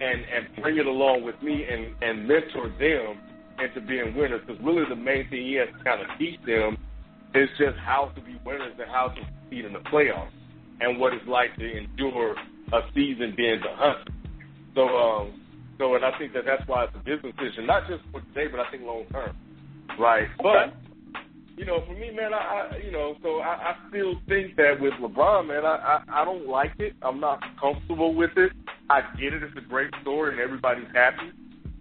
and 0.00 0.24
and 0.32 0.48
bring 0.56 0.78
it 0.78 0.86
along 0.86 1.22
with 1.22 1.40
me 1.42 1.64
and 1.64 1.94
and 2.02 2.26
mentor 2.26 2.68
them 2.68 3.18
into 3.60 3.80
being 3.80 4.14
winners. 4.14 4.40
Because 4.46 4.60
really, 4.62 4.84
the 4.88 4.96
main 4.96 5.28
thing 5.28 5.44
he 5.44 5.54
has 5.54 5.68
to 5.68 5.84
kind 5.84 6.00
of 6.00 6.08
teach 6.18 6.40
them 6.42 6.78
is 7.34 7.48
just 7.58 7.76
how 7.78 8.06
to 8.14 8.20
be 8.22 8.36
winners 8.44 8.74
and 8.78 8.90
how 8.90 9.08
to 9.08 9.20
compete 9.20 9.64
in 9.64 9.72
the 9.72 9.80
playoffs 9.80 10.32
and 10.80 10.98
what 10.98 11.12
it's 11.12 11.26
like 11.26 11.54
to 11.56 11.76
endure 11.76 12.36
a 12.72 12.80
season 12.94 13.34
being 13.36 13.60
the 13.60 13.74
hunt. 13.74 14.08
So, 14.74 14.86
um, 14.86 15.32
so, 15.78 15.94
and 15.94 16.04
I 16.04 16.16
think 16.18 16.32
that 16.34 16.44
that's 16.46 16.66
why 16.66 16.84
it's 16.84 16.94
a 16.94 16.98
business 16.98 17.34
decision, 17.36 17.66
not 17.66 17.86
just 17.88 18.02
for 18.12 18.20
today, 18.20 18.46
but 18.50 18.60
I 18.60 18.70
think 18.70 18.84
long 18.84 19.04
term, 19.12 19.36
right? 19.98 20.28
But 20.38 20.74
you 21.58 21.66
know, 21.66 21.82
for 21.86 21.94
me, 21.94 22.10
man, 22.14 22.32
I, 22.32 22.70
I 22.72 22.76
you 22.84 22.92
know, 22.92 23.16
so 23.22 23.40
I, 23.40 23.74
I 23.74 23.76
still 23.88 24.14
think 24.28 24.56
that 24.56 24.80
with 24.80 24.94
LeBron, 24.94 25.48
man, 25.48 25.64
I, 25.64 26.02
I 26.08 26.22
I 26.22 26.24
don't 26.24 26.46
like 26.48 26.72
it. 26.78 26.94
I'm 27.02 27.20
not 27.20 27.40
comfortable 27.60 28.14
with 28.14 28.30
it. 28.36 28.52
I 28.90 29.00
get 29.20 29.34
it; 29.34 29.42
it's 29.42 29.56
a 29.56 29.68
great 29.68 29.90
story, 30.02 30.32
and 30.32 30.40
everybody's 30.40 30.88
happy. 30.94 31.30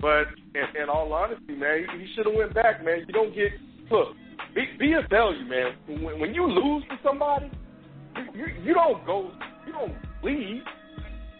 But 0.01 0.27
in, 0.53 0.83
in 0.83 0.89
all 0.89 1.11
honesty, 1.13 1.53
man, 1.55 1.85
he, 1.93 1.99
he 2.05 2.13
should 2.15 2.25
have 2.25 2.35
went 2.35 2.53
back, 2.53 2.83
man. 2.83 3.05
You 3.07 3.13
don't 3.13 3.33
get 3.33 3.51
look. 3.91 4.15
Be, 4.55 4.65
be 4.79 4.93
a 4.93 5.07
value, 5.07 5.45
man. 5.45 5.75
When, 5.87 6.19
when 6.19 6.33
you 6.33 6.45
lose 6.49 6.83
to 6.89 6.97
somebody, 7.03 7.51
you, 8.15 8.23
you 8.33 8.45
you 8.65 8.73
don't 8.73 9.05
go, 9.05 9.31
you 9.65 9.73
don't 9.73 9.93
leave. 10.23 10.61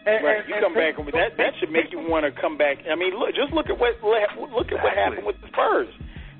And, 0.07 0.23
Right, 0.23 0.39
and- 0.39 0.47
you 0.47 0.55
come 0.61 0.73
take- 0.73 0.95
back 0.95 0.99
and 0.99 1.07
that 1.13 1.37
that 1.37 1.53
should 1.59 1.71
make 1.71 1.91
you 1.91 1.99
want 1.99 2.23
to 2.23 2.31
come 2.41 2.57
back. 2.57 2.77
I 2.89 2.95
mean, 2.95 3.17
look, 3.17 3.35
just 3.35 3.51
look 3.51 3.67
at 3.69 3.77
what 3.77 3.99
look 4.03 4.71
at 4.71 4.79
what 4.83 4.93
happened 4.95 5.25
with 5.25 5.35
the 5.41 5.47
Spurs. 5.49 5.89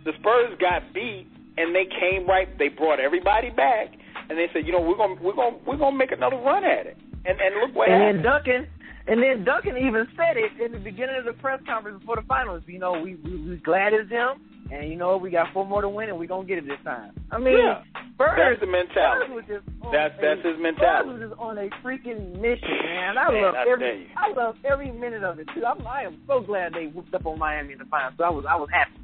The 0.06 0.14
Spurs 0.22 0.56
got 0.62 0.94
beat, 0.94 1.28
and 1.58 1.74
they 1.76 1.86
came 1.86 2.28
right. 2.28 2.48
They 2.58 2.70
brought 2.70 3.00
everybody 3.00 3.50
back, 3.50 3.94
and 4.30 4.38
they 4.38 4.48
said, 4.54 4.66
you 4.66 4.72
know, 4.74 4.82
we're 4.82 4.98
gonna 4.98 5.16
we're 5.22 5.36
gonna 5.36 5.58
we're 5.66 5.78
gonna 5.78 5.98
make 5.98 6.12
another 6.12 6.38
run 6.38 6.64
at 6.64 6.86
it. 6.88 6.98
And 7.26 7.40
and 7.40 7.56
look 7.62 7.76
what 7.76 7.90
and 7.90 8.02
happened. 8.02 8.24
then 8.26 8.32
Duncan, 8.32 8.68
and 9.08 9.18
then 9.24 9.44
Duncan 9.44 9.78
even 9.78 10.08
said 10.16 10.38
it 10.38 10.52
in 10.64 10.72
the 10.72 10.80
beginning 10.80 11.16
of 11.20 11.26
the 11.26 11.34
press 11.42 11.60
conference 11.66 12.00
before 12.00 12.16
the 12.18 12.28
finals. 12.28 12.64
You 12.68 12.80
know, 12.80 13.02
we 13.02 13.16
we, 13.16 13.36
we 13.42 13.56
glad 13.58 13.92
it's 13.94 14.10
him, 14.10 14.40
and 14.72 14.88
you 14.90 14.96
know 14.96 15.18
we 15.18 15.30
got 15.32 15.52
four 15.54 15.66
more 15.66 15.82
to 15.82 15.90
win, 15.90 16.10
and 16.10 16.18
we're 16.18 16.28
gonna 16.32 16.48
get 16.48 16.58
it 16.60 16.66
this 16.68 16.80
time. 16.86 17.12
I 17.32 17.38
mean, 17.38 17.58
Yeah. 17.58 17.84
Spurs, 18.18 18.34
That's 18.34 18.60
the 18.62 18.66
mentality. 18.66 19.30
Spurs 19.30 19.36
was 19.36 19.46
just 19.46 19.66
on 19.86 19.92
That's- 19.94 20.18
a, 20.18 20.22
that's 20.26 20.42
his 20.42 20.58
mentality. 20.58 21.10
Spurs 21.10 21.20
was 21.22 21.30
just 21.30 21.38
on 21.40 21.54
a 21.62 21.68
freaking 21.86 22.34
mission, 22.42 22.74
man. 22.82 23.14
I 23.18 23.30
Man, 23.30 23.44
love 23.44 23.54
I 23.54 23.70
every 23.70 24.00
you. 24.02 24.08
I 24.18 24.28
love 24.34 24.56
every 24.66 24.90
minute 24.90 25.24
of 25.24 25.38
it 25.38 25.46
too. 25.54 25.62
I'm, 25.66 25.86
I 25.86 26.02
am 26.02 26.18
so 26.26 26.40
glad 26.42 26.74
they 26.74 26.88
whooped 26.88 27.14
up 27.14 27.28
on 27.28 27.38
Miami 27.38 27.74
in 27.74 27.80
the 27.80 27.86
finals. 27.86 28.16
So 28.18 28.24
I 28.24 28.30
was 28.32 28.46
I 28.50 28.56
was 28.56 28.70
happy. 28.74 28.98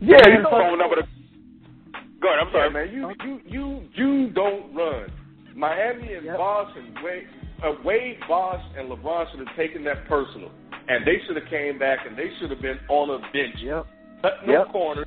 Yeah, 0.00 0.20
you 0.28 0.42
know, 0.42 0.50
phone 0.50 0.76
number. 0.78 0.96
To, 0.96 1.08
go 2.20 2.28
ahead. 2.28 2.40
I'm 2.46 2.52
sorry, 2.52 2.70
man. 2.70 2.94
You 2.94 3.12
you 3.24 3.40
you 3.46 3.82
you 3.94 4.30
don't 4.30 4.74
run. 4.74 5.10
Miami 5.54 6.12
and 6.14 6.24
Yep. 6.26 6.36
Bosh 6.36 6.72
and 6.76 6.94
Wade, 7.02 7.26
uh, 7.64 7.72
Wade, 7.82 8.18
Bosh, 8.28 8.62
and 8.76 8.90
LeBron 8.90 9.30
should 9.30 9.40
have 9.46 9.56
taken 9.56 9.84
that 9.84 10.06
personal, 10.06 10.50
and 10.88 11.06
they 11.06 11.16
should 11.26 11.36
have 11.36 11.48
came 11.48 11.78
back 11.78 12.00
and 12.06 12.16
they 12.16 12.28
should 12.38 12.50
have 12.50 12.60
been 12.60 12.78
on 12.88 13.08
a 13.10 13.18
bench, 13.32 13.56
Yep. 13.62 13.86
cut 14.22 14.46
no 14.46 14.52
Yep. 14.52 14.68
corners, 14.72 15.06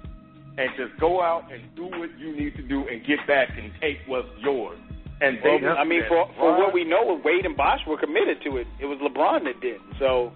and 0.57 0.71
just 0.75 0.97
go 0.99 1.21
out 1.21 1.51
and 1.51 1.61
do 1.75 1.85
what 1.85 2.09
you 2.17 2.33
need 2.35 2.55
to 2.55 2.63
do 2.63 2.87
and 2.87 3.05
get 3.05 3.25
back 3.27 3.49
and 3.57 3.71
take 3.79 3.99
what's 4.07 4.27
yours. 4.39 4.79
And 5.21 5.37
they, 5.43 5.49
Well, 5.49 5.59
didn't 5.59 5.77
I 5.77 5.83
mean, 5.83 5.99
that. 6.01 6.09
for 6.09 6.27
for 6.39 6.57
what 6.57 6.73
we 6.73 6.83
know, 6.83 7.13
Wade 7.23 7.45
and 7.45 7.55
Bosh 7.55 7.85
were 7.85 7.97
committed 7.97 8.41
to 8.43 8.57
it. 8.57 8.65
It 8.79 8.85
was 8.87 8.97
LeBron 8.99 9.43
that 9.43 9.59
didn't. 9.61 9.83
So 9.99 10.31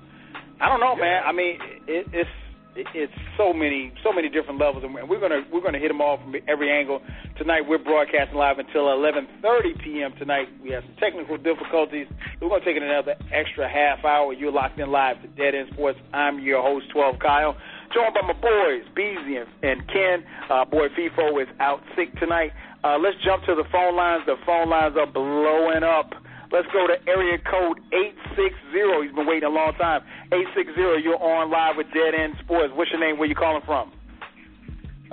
I 0.62 0.70
don't 0.70 0.80
know, 0.80 0.96
man. 0.96 1.24
I 1.26 1.32
mean, 1.32 1.58
it, 1.88 2.06
it's 2.14 2.14
it, 2.14 2.28
it's 2.76 3.14
so 3.38 3.54
many 3.54 3.94
so 4.04 4.12
many 4.12 4.30
different 4.30 4.60
levels, 4.60 4.84
and 4.84 4.94
we're 4.94 5.20
gonna 5.20 5.42
we're 5.52 5.62
gonna 5.62 5.80
hit 5.80 5.90
them 5.90 6.02
all 6.02 6.18
from 6.18 6.36
every 6.48 6.72
angle 6.72 7.02
tonight. 7.38 7.62
We're 7.68 7.84
broadcasting 7.84 8.38
live 8.38 8.60
until 8.60 8.86
11:30 8.86 9.84
p.m. 9.84 10.14
tonight. 10.18 10.48
We 10.62 10.72
have 10.72 10.84
some 10.84 10.96
technical 11.00 11.38
difficulties. 11.38 12.08
We're 12.42 12.50
gonna 12.50 12.66
take 12.66 12.78
it 12.78 12.84
another 12.84 13.16
extra 13.32 13.70
half 13.70 14.04
hour. 14.06 14.34
You're 14.34 14.52
locked 14.52 14.80
in 14.80 14.92
live 14.92 15.22
to 15.22 15.28
Dead 15.30 15.56
End 15.56 15.70
Sports. 15.74 16.00
I'm 16.14 16.40
your 16.40 16.62
host, 16.62 16.90
12 16.92 17.20
Kyle, 17.20 17.56
joined 17.94 18.14
by 18.14 18.22
my 18.22 18.34
boys 18.34 18.84
Beezy 18.96 19.38
and, 19.38 19.50
and 19.62 19.88
Ken. 19.88 20.24
Uh, 20.50 20.66
boy 20.66 20.88
Feefo 20.98 21.42
is 21.42 21.50
out 21.60 21.82
sick 21.96 22.14
tonight. 22.20 22.52
Uh, 22.84 22.98
let's 22.98 23.16
jump 23.24 23.44
to 23.46 23.56
the 23.56 23.64
phone 23.72 23.96
lines. 23.96 24.24
The 24.26 24.36
phone 24.46 24.70
lines 24.70 24.96
are 24.98 25.08
blowing 25.08 25.84
up. 25.84 26.12
Let's 26.54 26.68
go 26.72 26.86
to 26.86 26.94
area 27.10 27.39
code 27.50 27.82
860. 27.89 28.54
He's 29.02 29.16
been 29.16 29.26
waiting 29.26 29.50
a 29.50 29.50
long 29.50 29.74
time. 29.74 30.06
860, 30.32 31.02
you're 31.02 31.18
on 31.18 31.50
live 31.50 31.76
with 31.78 31.88
Dead 31.89 32.13
End 32.13 32.36
Sports. 32.46 32.72
What's 32.78 32.92
your 32.92 33.00
name? 33.02 33.18
Where 33.18 33.28
you 33.28 33.34
calling 33.34 33.63
from? 33.66 33.92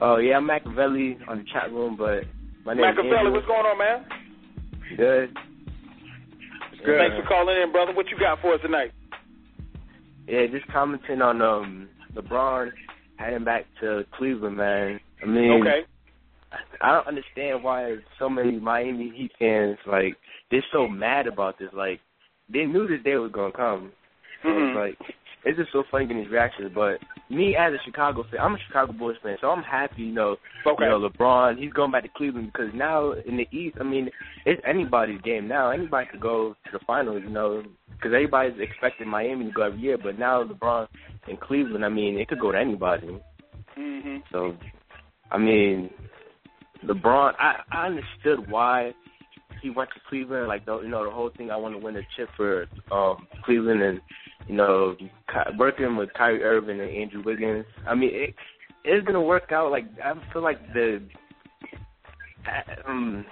Oh 0.01 0.19
yeah, 0.19 0.37
I'm 0.37 0.47
Machiavelli 0.47 1.17
on 1.29 1.39
the 1.39 1.45
chat 1.51 1.73
room, 1.73 1.97
but 1.97 2.25
my 2.67 2.75
name 2.75 2.85
Machiavelli, 2.85 3.31
what's 3.33 3.47
going 3.47 3.65
on, 3.65 3.79
man? 3.79 4.05
Good. 4.99 5.35
Good. 6.85 6.99
Thanks 6.99 7.17
for 7.17 7.27
calling 7.27 7.57
in, 7.57 7.73
brother. 7.73 7.95
What 7.95 8.09
you 8.09 8.19
got 8.19 8.41
for 8.43 8.55
us 8.55 8.61
tonight? 8.61 8.93
Yeah, 10.29 10.45
just 10.47 10.67
commenting 10.69 11.23
on 11.23 11.41
um 11.41 11.89
LeBron 12.15 12.71
heading 13.17 13.45
back 13.45 13.65
to 13.81 14.05
Cleveland, 14.13 14.59
man. 14.59 15.01
I 15.23 15.27
mean, 15.27 15.63
Okay. 15.63 15.87
I 16.83 16.93
don't 16.93 17.07
understand 17.07 17.63
why 17.63 17.97
so 18.19 18.29
many 18.29 18.59
Miami 18.59 19.13
Heat 19.17 19.33
fans 19.39 19.79
like 19.87 20.17
they're 20.51 20.65
so 20.73 20.89
mad 20.89 21.27
about 21.27 21.59
this. 21.59 21.71
Like 21.73 22.01
they 22.53 22.65
knew 22.65 22.87
this 22.87 23.03
day 23.05 23.17
was 23.17 23.33
gonna 23.33 23.53
come. 23.53 23.93
So 24.43 24.49
Mhm. 24.49 24.69
it's 24.69 24.77
like 24.77 25.17
it's 25.45 25.59
just 25.59 25.73
so 25.73 25.85
funny 25.91 26.07
getting 26.07 26.23
these 26.23 26.31
reactions. 26.33 26.73
But 26.75 26.99
me 27.31 27.57
as 27.57 27.73
a 27.73 27.79
Chicago 27.85 28.25
fan, 28.25 28.41
I'm 28.41 28.55
a 28.55 28.59
Chicago 28.67 28.93
Bulls 28.93 29.17
fan, 29.23 29.37
so 29.41 29.51
I'm 29.51 29.63
happy. 29.63 30.03
You 30.03 30.13
know, 30.13 30.37
okay. 30.67 30.85
you 30.85 30.91
know 30.91 31.09
LeBron, 31.09 31.59
he's 31.59 31.73
going 31.73 31.91
back 31.91 32.03
to 32.03 32.09
Cleveland 32.11 32.53
because 32.53 32.73
now 32.75 33.13
in 33.13 33.37
the 33.37 33.49
East, 33.53 33.77
I 33.81 33.85
mean, 33.85 34.11
it's 34.45 34.61
anybody's 34.67 35.21
game 35.23 35.49
now. 35.49 35.71
Anybody 35.71 36.09
could 36.11 36.21
go 36.21 36.57
to 36.65 36.73
the 36.73 36.85
finals. 36.87 37.23
You 37.23 37.31
know, 37.31 37.63
because 37.89 38.13
everybody's 38.13 38.59
expecting 38.61 39.09
Miami 39.09 39.47
to 39.47 39.53
go 39.53 39.63
every 39.63 39.81
year, 39.81 39.99
but 39.99 40.19
now 40.19 40.45
LeBron 40.45 40.89
in 41.29 41.37
Cleveland, 41.37 41.85
I 41.85 41.89
mean, 41.89 42.19
it 42.19 42.29
could 42.29 42.41
go 42.41 42.53
to 42.53 42.59
anybody. 42.59 43.21
Mm-hmm. 43.79 44.17
So, 44.33 44.57
I 45.31 45.39
mean, 45.39 45.91
LeBron, 46.85 47.35
I 47.39 47.61
I 47.71 47.87
understood 47.87 48.51
why 48.51 48.93
he 49.63 49.71
went 49.71 49.91
to 49.91 50.01
Cleveland. 50.09 50.49
Like 50.49 50.67
the 50.67 50.81
you 50.81 50.89
know 50.89 51.05
the 51.05 51.11
whole 51.11 51.31
thing, 51.37 51.51
I 51.51 51.57
want 51.57 51.75
to 51.75 51.79
win 51.79 51.97
a 51.97 52.03
chip 52.17 52.29
for 52.37 52.67
um 52.91 53.27
Cleveland, 53.45 53.83
and 53.83 54.01
you 54.47 54.55
know 54.55 54.97
working 55.59 55.97
with 55.97 56.13
Kyrie 56.15 56.43
Irving 56.43 56.81
and 56.81 56.91
Andrew 56.91 57.23
Wiggins. 57.25 57.67
I 57.87 57.95
mean, 57.95 58.11
it 58.13 58.35
it's 58.85 59.07
gonna 59.07 59.21
work 59.21 59.53
out. 59.53 59.71
Like 59.71 59.87
I 60.03 60.15
feel 60.33 60.43
like 60.43 60.61
the 60.73 61.03
um 62.87 63.25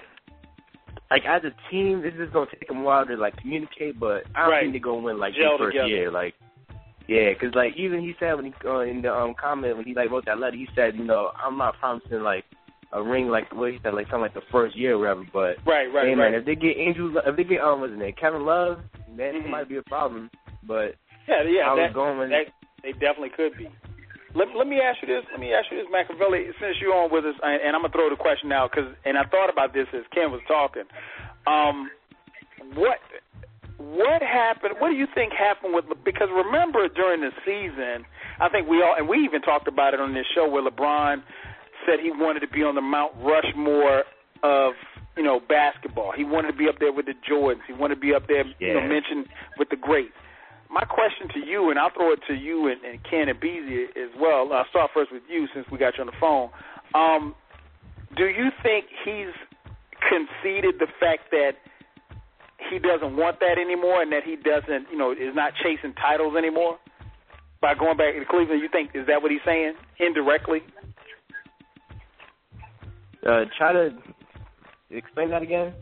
like 1.11 1.25
as 1.27 1.43
a 1.45 1.71
team, 1.71 2.03
this 2.03 2.15
is 2.15 2.31
gonna 2.33 2.51
take 2.51 2.69
them 2.69 2.79
a 2.79 2.83
while 2.83 3.07
to 3.07 3.17
like 3.17 3.37
communicate, 3.37 3.99
but 3.99 4.25
I 4.35 4.43
don't 4.43 4.51
right. 4.51 4.61
think 4.63 4.75
they're 4.75 4.81
gonna 4.81 5.01
go 5.01 5.07
win 5.07 5.19
like 5.19 5.35
Gel 5.35 5.57
the 5.57 5.65
first 5.65 5.75
together. 5.75 5.89
year. 5.89 6.11
Like, 6.11 6.35
yeah, 7.07 7.33
because 7.33 7.55
like 7.55 7.75
even 7.77 8.01
he 8.01 8.15
said 8.21 8.35
when 8.35 8.47
he 8.47 8.55
uh, 8.67 8.81
in 8.81 9.03
the 9.03 9.13
um 9.13 9.35
comment 9.41 9.77
when 9.77 9.87
he 9.87 9.95
like 9.95 10.11
wrote 10.11 10.27
that 10.27 10.39
letter, 10.39 10.57
he 10.57 10.69
said, 10.75 10.97
you 10.97 11.05
know, 11.05 11.31
I'm 11.43 11.57
not 11.57 11.79
promising 11.79 12.23
like 12.23 12.45
a 12.93 13.03
ring 13.03 13.29
like 13.29 13.53
what 13.55 13.73
he 13.73 13.79
said 13.83 13.95
like 13.95 14.07
something 14.07 14.23
like 14.23 14.35
the 14.35 14.43
first 14.51 14.77
year 14.77 14.95
or 14.95 14.99
whatever, 14.99 15.25
but 15.33 15.57
Right, 15.67 15.93
right, 15.93 16.09
hey 16.09 16.15
right. 16.15 16.35
if 16.35 16.45
they 16.45 16.55
get 16.55 16.77
Andrew, 16.77 17.15
if 17.25 17.37
they 17.37 17.45
get 17.45 17.61
um 17.61 17.81
what's 17.81 17.93
his 17.93 18.01
name, 18.01 18.15
Kevin 18.19 18.45
Love, 18.45 18.81
then 19.17 19.35
Mhm. 19.35 19.45
it 19.45 19.51
might 19.51 19.69
be 19.69 19.77
a 19.77 19.83
problem. 19.83 20.31
But 20.63 20.95
yeah, 21.29 21.43
yeah, 21.43 21.71
I 21.71 21.75
was 21.75 21.89
that, 21.89 21.95
going 21.95 22.31
that 22.31 22.47
they 22.83 22.93
definitely 22.93 23.31
could 23.31 23.57
be. 23.59 23.69
Let, 24.35 24.55
let 24.55 24.67
me 24.67 24.81
ask 24.81 25.01
you 25.03 25.09
this. 25.09 25.25
Let 25.31 25.41
me 25.41 25.53
ask 25.53 25.71
you 25.71 25.79
this, 25.79 25.87
Machiavelli. 25.91 26.47
Since 26.61 26.77
you're 26.81 26.95
on 26.95 27.11
with 27.11 27.25
us, 27.25 27.35
and, 27.43 27.61
and 27.63 27.77
I'm 27.77 27.83
gonna 27.83 27.93
throw 27.93 28.11
the 28.11 28.17
question 28.17 28.53
out 28.53 28.71
because, 28.71 28.93
and 29.05 29.17
I 29.19 29.25
thought 29.25 29.51
about 29.51 29.73
this 29.73 29.87
as 29.93 30.05
Ken 30.13 30.31
was 30.31 30.41
talking. 30.47 30.85
Um, 31.47 31.91
what 32.75 32.99
what 33.79 34.23
happened? 34.23 34.75
What 34.81 34.91
do 34.91 34.97
you 34.97 35.07
think 35.15 35.33
happened 35.33 35.75
with? 35.75 35.85
Because 36.05 36.29
remember 36.31 36.89
during 36.89 37.21
the 37.21 37.33
season, 37.45 38.05
I 38.41 38.49
think 38.49 38.69
we 38.69 38.83
all, 38.83 38.95
and 38.97 39.09
we 39.09 39.19
even 39.19 39.41
talked 39.41 39.69
about 39.69 39.95
it 39.95 40.01
on 40.01 40.15
this 40.15 40.27
show 40.35 40.49
where 40.49 40.63
LeBron 40.63 41.23
said 41.89 42.01
he 42.05 42.11
wanted 42.11 42.41
to 42.41 42.49
be 42.49 42.63
on 42.63 42.75
the 42.75 42.83
Mount 42.85 43.13
Rushmore 43.25 44.05
of 44.43 44.75
you 45.17 45.23
know 45.23 45.41
basketball. 45.41 46.13
He 46.13 46.25
wanted 46.25 46.53
to 46.53 46.59
be 46.59 46.69
up 46.69 46.77
there 46.79 46.93
with 46.93 47.07
the 47.07 47.15
Jordans. 47.29 47.65
He 47.67 47.73
wanted 47.73 47.97
to 47.97 48.01
be 48.01 48.15
up 48.15 48.29
there, 48.29 48.45
you 48.61 48.75
know, 48.75 48.81
mentioned 48.89 49.27
with 49.59 49.71
the 49.71 49.77
greats. 49.77 50.13
My 50.71 50.85
question 50.85 51.29
to 51.33 51.41
you, 51.41 51.71
and 51.71 51.79
I'll 51.79 51.91
throw 51.91 52.13
it 52.13 52.21
to 52.29 52.35
you 52.35 52.69
and, 52.69 52.85
and 52.85 53.01
Ken 53.09 53.29
and 53.29 53.41
Beasley 53.41 53.85
as 53.97 54.11
well. 54.21 54.53
I'll 54.53 54.69
start 54.69 54.91
first 54.93 55.11
with 55.11 55.23
you 55.29 55.49
since 55.55 55.67
we 55.73 55.79
got 55.79 55.97
you 55.97 56.03
on 56.05 56.07
the 56.07 56.21
phone. 56.21 56.51
Um, 56.95 57.35
do 58.17 58.27
you 58.27 58.51
think 58.63 58.85
he's 59.05 59.33
conceded 59.97 60.77
the 60.79 60.87
fact 61.01 61.31
that 61.33 61.53
he 62.71 62.79
doesn't 62.79 63.17
want 63.17 63.41
that 63.41 63.57
anymore, 63.57 64.03
and 64.03 64.13
that 64.13 64.25
he 64.25 64.37
doesn't, 64.37 64.91
you 64.93 64.99
know, 64.99 65.13
is 65.13 65.35
not 65.35 65.53
chasing 65.63 65.95
titles 65.95 66.37
anymore 66.37 66.79
by 67.61 67.75
going 67.75 67.97
back 67.97 68.15
to 68.15 68.25
Cleveland? 68.29 68.61
You 68.61 68.69
think 68.69 68.91
is 68.95 69.07
that 69.07 69.23
what 69.23 69.31
he's 69.31 69.41
saying 69.47 69.73
indirectly? 69.99 70.63
Uh 73.27 73.45
try 73.57 73.73
to 73.73 73.91
explain 74.91 75.31
that 75.31 75.43
again. 75.43 75.75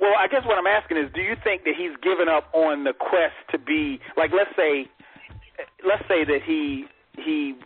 Well, 0.00 0.14
I 0.18 0.28
guess 0.28 0.44
what 0.46 0.58
I'm 0.58 0.66
asking 0.66 0.98
is, 0.98 1.10
do 1.12 1.20
you 1.20 1.34
think 1.42 1.64
that 1.64 1.74
he's 1.76 1.96
given 2.02 2.28
up 2.28 2.48
on 2.54 2.84
the 2.84 2.92
quest 2.92 3.34
to 3.50 3.58
be 3.58 3.98
like, 4.16 4.30
let's 4.30 4.54
say, 4.56 4.86
let's 5.84 6.06
say 6.06 6.24
that 6.24 6.40
he 6.46 6.84
he, 7.16 7.58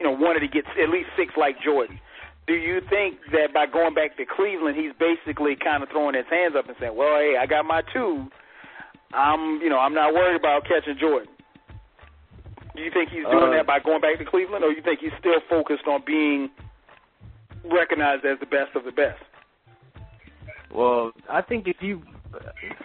you 0.00 0.04
know, 0.04 0.12
wanted 0.12 0.40
to 0.40 0.48
get 0.48 0.64
at 0.80 0.88
least 0.88 1.10
six 1.16 1.34
like 1.36 1.60
Jordan. 1.62 2.00
Do 2.46 2.54
you 2.54 2.80
think 2.88 3.20
that 3.32 3.52
by 3.52 3.66
going 3.66 3.92
back 3.92 4.16
to 4.16 4.24
Cleveland, 4.24 4.76
he's 4.80 4.92
basically 4.96 5.54
kind 5.56 5.82
of 5.82 5.90
throwing 5.90 6.14
his 6.14 6.24
hands 6.30 6.54
up 6.56 6.66
and 6.66 6.76
saying, 6.80 6.96
"Well, 6.96 7.20
hey, 7.20 7.36
I 7.38 7.44
got 7.44 7.66
my 7.66 7.82
two. 7.92 8.26
I'm, 9.12 9.60
you 9.60 9.68
know, 9.68 9.78
I'm 9.78 9.92
not 9.92 10.14
worried 10.14 10.40
about 10.40 10.64
catching 10.64 10.96
Jordan." 10.98 11.28
Do 12.74 12.82
you 12.82 12.90
think 12.90 13.10
he's 13.10 13.24
doing 13.28 13.52
Uh, 13.52 13.56
that 13.60 13.66
by 13.66 13.80
going 13.80 14.00
back 14.00 14.16
to 14.18 14.24
Cleveland, 14.24 14.64
or 14.64 14.72
you 14.72 14.80
think 14.80 15.00
he's 15.00 15.12
still 15.18 15.40
focused 15.50 15.86
on 15.86 16.00
being 16.06 16.48
recognized 17.64 18.24
as 18.24 18.38
the 18.40 18.46
best 18.46 18.74
of 18.74 18.84
the 18.84 18.92
best? 18.92 19.20
Well, 20.74 21.12
I 21.30 21.42
think 21.42 21.66
if 21.66 21.76
you, 21.80 22.02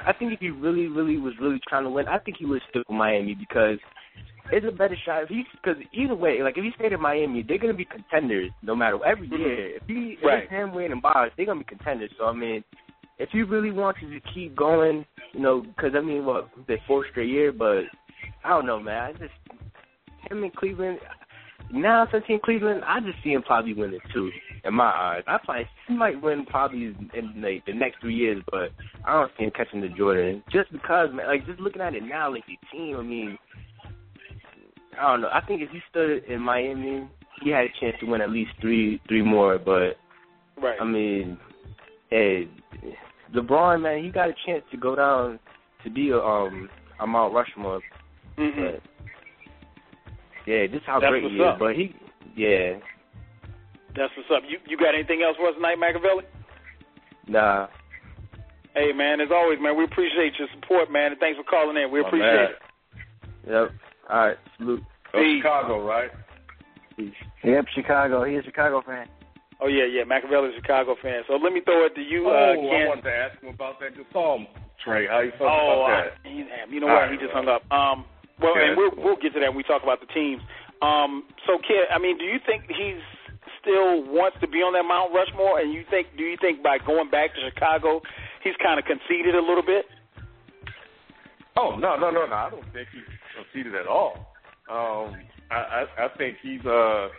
I 0.05 0.13
think 0.13 0.33
if 0.33 0.39
he 0.39 0.49
really, 0.49 0.87
really 0.87 1.17
was 1.17 1.33
really 1.41 1.59
trying 1.67 1.83
to 1.83 1.89
win, 1.89 2.07
I 2.07 2.17
think 2.19 2.37
he 2.37 2.45
would 2.45 2.61
stick 2.69 2.87
with 2.87 2.97
Miami 2.97 3.35
because 3.35 3.77
it's 4.51 4.65
a 4.67 4.71
better 4.71 4.95
shot. 5.05 5.23
If 5.23 5.29
he, 5.29 5.43
because 5.53 5.81
either 5.93 6.15
way, 6.15 6.41
like 6.41 6.57
if 6.57 6.63
he 6.63 6.71
stayed 6.75 6.93
in 6.93 7.01
Miami, 7.01 7.43
they're 7.43 7.57
gonna 7.57 7.73
be 7.73 7.85
contenders 7.85 8.51
no 8.61 8.75
matter 8.75 9.03
every 9.05 9.27
mm-hmm. 9.27 9.41
year. 9.41 9.75
If 9.77 9.83
he, 9.87 10.17
if 10.17 10.23
Right. 10.23 10.43
it's 10.43 10.51
him, 10.51 10.75
and 10.75 11.01
Bosh, 11.01 11.31
they're 11.35 11.45
gonna 11.45 11.59
be 11.59 11.65
contenders. 11.65 12.11
So 12.17 12.25
I 12.25 12.33
mean, 12.33 12.63
if 13.19 13.29
he 13.31 13.43
really 13.43 13.71
wants 13.71 13.99
to 14.01 14.19
keep 14.33 14.55
going, 14.55 15.05
you 15.33 15.39
know, 15.39 15.61
because 15.61 15.91
I 15.95 16.01
mean, 16.01 16.25
what 16.25 16.49
the 16.67 16.77
fourth 16.87 17.07
straight 17.11 17.29
year, 17.29 17.51
but 17.51 17.83
I 18.43 18.49
don't 18.49 18.65
know, 18.65 18.79
man. 18.79 19.03
I 19.03 19.11
just 19.13 19.33
him 20.29 20.43
in 20.43 20.51
Cleveland. 20.51 20.99
Now 21.73 22.07
since 22.11 22.23
he 22.27 22.33
in 22.33 22.39
Cleveland, 22.39 22.83
I 22.85 22.99
just 22.99 23.17
see 23.23 23.31
him 23.33 23.41
probably 23.41 23.73
winning 23.73 23.99
too. 24.13 24.31
In 24.63 24.75
my 24.75 24.85
eyes, 24.85 25.23
I 25.27 25.37
probably 25.43 25.67
he 25.87 25.95
might 25.95 26.21
win 26.21 26.45
probably 26.45 26.95
in 27.13 27.41
like 27.41 27.65
the 27.65 27.73
next 27.73 27.99
three 27.99 28.15
years, 28.15 28.41
but 28.51 28.69
I 29.03 29.13
don't 29.13 29.31
see 29.37 29.45
him 29.45 29.51
catching 29.51 29.81
the 29.81 29.89
Jordan 29.89 30.43
just 30.51 30.71
because, 30.71 31.09
man. 31.13 31.27
Like 31.27 31.45
just 31.45 31.59
looking 31.59 31.81
at 31.81 31.95
it 31.95 32.03
now, 32.03 32.31
like 32.31 32.45
the 32.45 32.57
team. 32.71 32.95
I 32.97 33.01
mean, 33.01 33.37
I 34.97 35.11
don't 35.11 35.21
know. 35.21 35.29
I 35.33 35.41
think 35.41 35.61
if 35.61 35.69
he 35.71 35.79
stood 35.89 36.23
in 36.25 36.41
Miami, 36.41 37.09
he 37.41 37.49
had 37.49 37.65
a 37.65 37.79
chance 37.81 37.95
to 37.99 38.05
win 38.05 38.21
at 38.21 38.29
least 38.29 38.51
three, 38.61 39.01
three 39.09 39.23
more. 39.23 39.57
But 39.57 39.97
Right. 40.61 40.79
I 40.79 40.85
mean, 40.85 41.37
hey, 42.09 42.47
LeBron, 43.33 43.81
man, 43.81 44.03
he 44.03 44.09
got 44.11 44.29
a 44.29 44.35
chance 44.45 44.63
to 44.71 44.77
go 44.77 44.95
down 44.95 45.39
to 45.83 45.89
be 45.89 46.11
a 46.11 46.19
um 46.19 46.69
a 46.99 47.07
Mount 47.07 47.33
Rushmore. 47.33 47.81
hmm 48.37 48.61
But 48.61 48.81
yeah, 50.45 50.67
this 50.67 50.77
is 50.81 50.85
how 50.85 50.99
That's 50.99 51.09
great 51.11 51.23
what's 51.23 51.35
he 51.35 51.39
is. 51.41 51.45
up. 51.47 51.59
But 51.59 51.75
he, 51.75 51.95
yeah, 52.35 52.79
That's 53.95 54.11
what's 54.17 54.29
up. 54.33 54.43
You 54.47 54.57
you 54.67 54.77
got 54.77 54.95
anything 54.95 55.21
else 55.23 55.37
for 55.37 55.47
us 55.49 55.55
tonight, 55.55 55.77
Machiavelli? 55.79 56.23
nah. 57.27 57.67
Hey 58.75 58.91
man, 58.91 59.21
as 59.21 59.29
always, 59.31 59.59
man, 59.61 59.77
we 59.77 59.83
appreciate 59.83 60.33
your 60.39 60.47
support, 60.59 60.91
man, 60.91 61.11
and 61.11 61.19
thanks 61.19 61.37
for 61.37 61.43
calling 61.43 61.77
in. 61.77 61.91
We 61.91 62.01
My 62.01 62.07
appreciate 62.07 62.33
man. 62.35 62.49
it. 62.49 63.49
Yep. 63.49 63.71
All 64.09 64.27
right. 64.27 64.37
Salute. 64.57 64.83
Peace. 65.13 65.43
Chicago, 65.43 65.85
right? 65.85 66.09
Yep, 67.43 67.65
Chicago. 67.75 68.23
He's 68.23 68.39
a 68.39 68.43
Chicago 68.43 68.81
fan. 68.85 69.07
Oh 69.61 69.67
yeah, 69.67 69.85
yeah, 69.85 70.03
Machiavelli's 70.03 70.53
a 70.57 70.61
Chicago 70.61 70.95
fan. 71.01 71.21
So 71.27 71.35
let 71.35 71.53
me 71.53 71.61
throw 71.63 71.85
it 71.85 71.93
to 71.95 72.01
you, 72.01 72.25
oh, 72.27 72.31
uh, 72.33 72.53
I 72.53 72.87
wanted 72.87 73.03
to 73.03 73.13
ask 73.13 73.39
him 73.41 73.53
about 73.53 73.79
that 73.79 73.93
Gasol 73.95 74.45
trade. 74.83 75.07
How 75.09 75.19
you 75.21 75.31
felt 75.37 75.49
Oh, 75.51 75.85
about 75.85 75.91
uh, 75.91 76.03
that? 76.03 76.29
he- 76.31 76.73
you 76.73 76.79
know 76.81 76.87
All 76.87 76.93
what? 76.95 77.01
right, 77.01 77.11
He 77.11 77.17
just 77.17 77.33
well. 77.33 77.43
hung 77.45 77.47
up. 77.47 77.71
Um, 77.71 78.05
well, 78.41 78.53
and 78.57 78.77
we'll 78.77 78.91
cool. 78.91 79.03
we'll 79.03 79.21
get 79.21 79.33
to 79.33 79.39
that 79.39 79.49
when 79.49 79.57
we 79.57 79.63
talk 79.63 79.83
about 79.83 79.99
the 79.99 80.11
teams. 80.13 80.41
Um, 80.81 81.23
so, 81.47 81.57
Ken, 81.59 81.87
I 81.93 81.99
mean, 81.99 82.17
do 82.17 82.25
you 82.25 82.39
think 82.45 82.63
he's 82.67 83.01
still 83.61 84.03
wants 84.03 84.37
to 84.41 84.47
be 84.47 84.59
on 84.59 84.73
that 84.73 84.83
Mount 84.83 85.13
Rushmore? 85.13 85.59
And 85.59 85.71
you 85.73 85.83
think, 85.89 86.07
do 86.17 86.23
you 86.23 86.37
think 86.39 86.61
by 86.61 86.77
going 86.77 87.09
back 87.09 87.33
to 87.35 87.39
Chicago, 87.49 88.01
he's 88.43 88.55
kind 88.61 88.79
of 88.79 88.85
conceded 88.85 89.35
a 89.35 89.41
little 89.41 89.63
bit? 89.63 89.85
Oh 91.55 91.75
no, 91.77 91.95
no, 91.95 92.09
no, 92.09 92.25
no! 92.25 92.35
I 92.35 92.49
don't 92.49 92.65
think 92.73 92.87
he's 92.91 93.07
conceded 93.35 93.75
at 93.75 93.87
all. 93.87 94.33
Um, 94.69 95.15
I, 95.51 95.85
I, 95.85 96.05
I 96.05 96.07
think 96.17 96.37
he's. 96.41 96.65
Uh, 96.65 97.09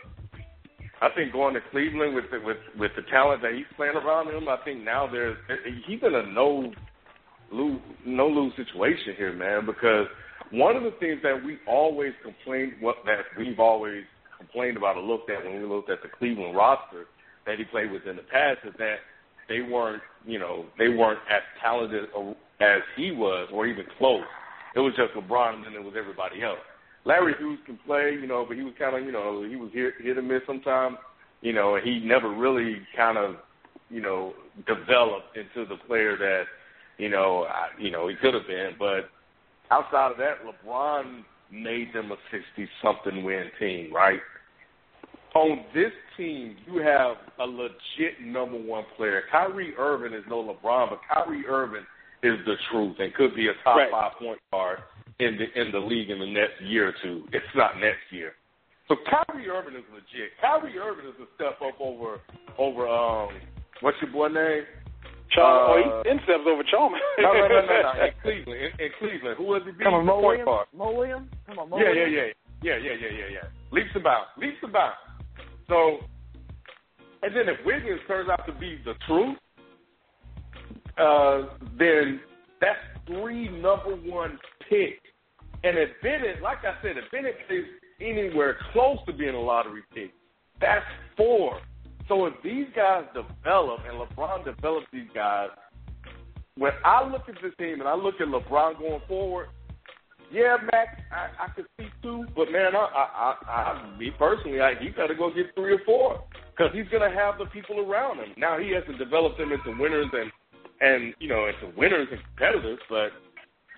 I 1.01 1.09
think 1.13 1.33
going 1.33 1.53
to 1.53 1.61
Cleveland 1.71 2.15
with 2.15 2.25
the, 2.31 2.39
with 2.39 2.57
with 2.77 2.91
the 2.95 3.03
talent 3.11 3.41
that 3.41 3.53
he's 3.53 3.65
playing 3.75 3.95
around 3.95 4.33
him, 4.33 4.47
I 4.47 4.57
think 4.63 4.83
now 4.83 5.07
there's 5.11 5.37
he's 5.85 5.99
in 6.01 6.15
a 6.15 6.31
no 6.31 6.71
lose 7.51 7.81
no 8.05 8.27
lose 8.27 8.53
situation 8.55 9.13
here, 9.17 9.33
man. 9.33 9.65
Because 9.65 10.07
one 10.51 10.75
of 10.75 10.83
the 10.83 10.93
things 10.99 11.19
that 11.23 11.43
we 11.43 11.57
always 11.67 12.13
complained 12.23 12.73
what 12.79 12.97
that 13.05 13.21
we've 13.37 13.59
always 13.59 14.03
complained 14.37 14.77
about 14.77 14.97
or 14.97 15.03
looked 15.03 15.29
at 15.29 15.43
when 15.43 15.61
we 15.61 15.67
looked 15.67 15.89
at 15.89 16.01
the 16.03 16.09
Cleveland 16.09 16.55
roster 16.55 17.05
that 17.45 17.57
he 17.57 17.65
played 17.65 17.91
with 17.91 18.05
in 18.05 18.15
the 18.15 18.23
past 18.23 18.59
is 18.65 18.73
that 18.77 18.97
they 19.47 19.61
weren't, 19.61 20.01
you 20.25 20.39
know, 20.39 20.65
they 20.77 20.89
weren't 20.89 21.19
as 21.29 21.41
talented 21.61 22.05
as 22.59 22.81
he 22.95 23.11
was, 23.11 23.47
or 23.53 23.67
even 23.67 23.85
close. 23.97 24.23
It 24.75 24.79
was 24.79 24.93
just 24.95 25.13
LeBron, 25.13 25.55
and 25.55 25.65
then 25.65 25.73
it 25.73 25.83
was 25.83 25.93
everybody 25.97 26.41
else. 26.41 26.59
Larry 27.05 27.35
Hughes 27.37 27.59
can 27.65 27.77
play, 27.85 28.13
you 28.19 28.25
know, 28.25 28.45
but 28.47 28.57
he 28.57 28.63
was 28.63 28.73
kind 28.79 28.95
of, 28.95 29.05
you 29.05 29.11
know, 29.11 29.43
he 29.47 29.55
was 29.55 29.69
hit, 29.73 29.93
hit 30.01 30.17
and 30.17 30.27
miss 30.27 30.41
sometimes, 30.47 30.97
you 31.41 31.53
know, 31.53 31.75
and 31.75 31.85
he 31.85 31.99
never 31.99 32.29
really 32.33 32.81
kind 32.95 33.17
of, 33.17 33.35
you 33.89 34.01
know, 34.01 34.33
developed 34.65 35.37
into 35.37 35.67
the 35.67 35.77
player 35.85 36.17
that, 36.17 36.45
you 36.97 37.09
know, 37.09 37.45
I, 37.47 37.67
you 37.79 37.91
know, 37.91 38.07
he 38.07 38.15
could 38.15 38.33
have 38.33 38.47
been. 38.47 38.71
But 38.79 39.09
outside 39.71 40.11
of 40.11 40.17
that, 40.17 40.35
LeBron 40.45 41.23
made 41.51 41.93
them 41.93 42.11
a 42.11 42.15
sixty-something 42.31 43.23
win 43.23 43.45
team, 43.59 43.93
right? 43.93 44.19
on 45.35 45.65
this 45.73 45.91
team, 46.15 46.55
you 46.65 46.81
have 46.81 47.17
a 47.39 47.45
legit 47.45 48.21
number 48.23 48.57
one 48.57 48.85
player. 48.95 49.23
Kyrie 49.29 49.73
Irving 49.77 50.13
is 50.13 50.23
no 50.29 50.37
LeBron, 50.37 50.89
but 50.91 50.99
Kyrie 51.13 51.45
Irving 51.45 51.83
is 52.23 52.39
the 52.45 52.55
truth 52.71 52.95
and 52.99 53.13
could 53.13 53.35
be 53.35 53.49
a 53.49 53.53
top 53.63 53.75
Right. 53.77 53.91
five 53.91 54.13
point 54.17 54.39
guard 54.51 54.79
in 55.19 55.37
the 55.37 55.61
in 55.61 55.71
the 55.71 55.79
league 55.79 56.09
in 56.09 56.19
the 56.19 56.25
next 56.25 56.61
year 56.61 56.87
or 56.89 56.93
two. 57.03 57.27
It's 57.33 57.45
not 57.53 57.77
next 57.79 57.99
year. 58.11 58.33
So 58.87 58.95
Kyrie 59.09 59.49
Irving 59.49 59.75
is 59.75 59.83
legit. 59.93 60.31
Kyrie 60.39 60.79
Irving 60.79 61.05
is 61.07 61.15
a 61.21 61.27
step 61.35 61.59
up 61.61 61.79
over 61.81 62.21
over 62.57 62.87
um 62.87 63.29
what's 63.81 63.97
your 64.01 64.11
boy 64.11 64.29
name? 64.29 64.63
Chalmers. 65.31 65.85
Uh, 65.85 65.91
oh, 65.91 66.01
he 66.03 66.09
ten 66.09 66.19
steps 66.23 66.43
over 66.47 66.63
Chalmers. 66.63 67.01
no, 67.19 67.33
no, 67.33 67.47
no, 67.47 67.61
no, 67.61 67.81
no. 67.81 67.91
In 68.05 68.13
Cleveland, 68.21 68.61
in, 68.61 68.85
in 68.85 68.91
Cleveland, 68.99 69.35
who 69.37 69.43
was 69.45 69.61
he? 69.65 69.83
Come 69.83 69.93
on, 69.93 70.05
Mo 70.05 70.21
Williams. 70.21 70.45
guard. 70.45 70.67
Mo 70.75 70.91
Williams. 70.91 71.27
Come 71.47 71.59
on, 71.59 71.69
Mo 71.69 71.77
Yeah, 71.77 71.91
yeah, 71.93 72.05
Williams. 72.05 72.35
yeah, 72.63 72.77
yeah, 72.77 72.91
yeah, 72.91 72.95
yeah, 73.01 73.17
yeah, 73.17 73.29
yeah. 73.41 73.47
Leaps 73.71 73.89
and 73.95 74.03
bounds, 74.03 74.27
leaps 74.37 74.57
and 74.61 74.73
bounds. 74.73 74.97
So, 75.67 75.97
and 77.23 77.35
then 77.35 77.49
if 77.49 77.57
Wiggins 77.65 77.99
turns 78.07 78.29
out 78.29 78.45
to 78.45 78.53
be 78.53 78.79
the 78.85 78.93
truth, 79.07 79.37
uh, 80.97 81.57
then 81.77 82.19
that's 82.61 82.79
three 83.07 83.49
number 83.49 83.95
one 83.95 84.37
picks. 84.69 85.01
And 85.63 85.77
if 85.77 85.89
Bennett, 86.03 86.41
like 86.41 86.59
I 86.59 86.79
said, 86.81 86.97
if 86.97 87.09
Bennett 87.11 87.35
is 87.49 87.65
anywhere 87.99 88.57
close 88.71 88.97
to 89.07 89.13
being 89.13 89.33
a 89.35 89.41
lottery 89.41 89.81
pick, 89.93 90.11
that's 90.61 90.85
four. 91.17 91.59
So 92.07 92.25
if 92.25 92.33
these 92.43 92.67
guys 92.75 93.05
develop 93.13 93.81
and 93.87 93.99
LeBron 93.99 94.45
develops 94.45 94.87
these 94.93 95.09
guys, 95.13 95.49
when 96.57 96.71
I 96.83 97.07
look 97.07 97.23
at 97.27 97.35
this 97.41 97.53
team 97.57 97.79
and 97.79 97.87
I 97.87 97.95
look 97.95 98.15
at 98.21 98.27
LeBron 98.27 98.79
going 98.79 99.01
forward, 99.07 99.47
yeah, 100.31 100.57
Max, 100.71 101.01
I, 101.11 101.45
I 101.45 101.47
could 101.49 101.65
see 101.79 101.87
two, 102.01 102.25
but 102.35 102.51
man, 102.51 102.75
I, 102.75 102.79
I, 102.79 103.35
I, 103.47 103.51
I 103.53 103.97
me 103.97 104.11
personally, 104.17 104.59
I, 104.59 104.73
he 104.75 104.89
got 104.89 105.07
to 105.07 105.15
go 105.15 105.33
get 105.33 105.53
three 105.55 105.73
or 105.73 105.81
four 105.85 106.23
because 106.55 106.73
he's 106.73 106.87
going 106.89 107.09
to 107.09 107.15
have 107.15 107.37
the 107.37 107.45
people 107.45 107.79
around 107.79 108.17
him. 108.17 108.33
Now 108.37 108.57
he 108.57 108.71
has 108.71 108.83
to 108.87 108.97
develop 108.97 109.37
them 109.37 109.51
into 109.51 109.79
winners 109.79 110.09
and 110.13 110.31
and 110.81 111.13
you 111.19 111.29
know 111.29 111.47
into 111.47 111.77
winners 111.77 112.07
and 112.11 112.19
competitors, 112.23 112.79
but 112.89 113.09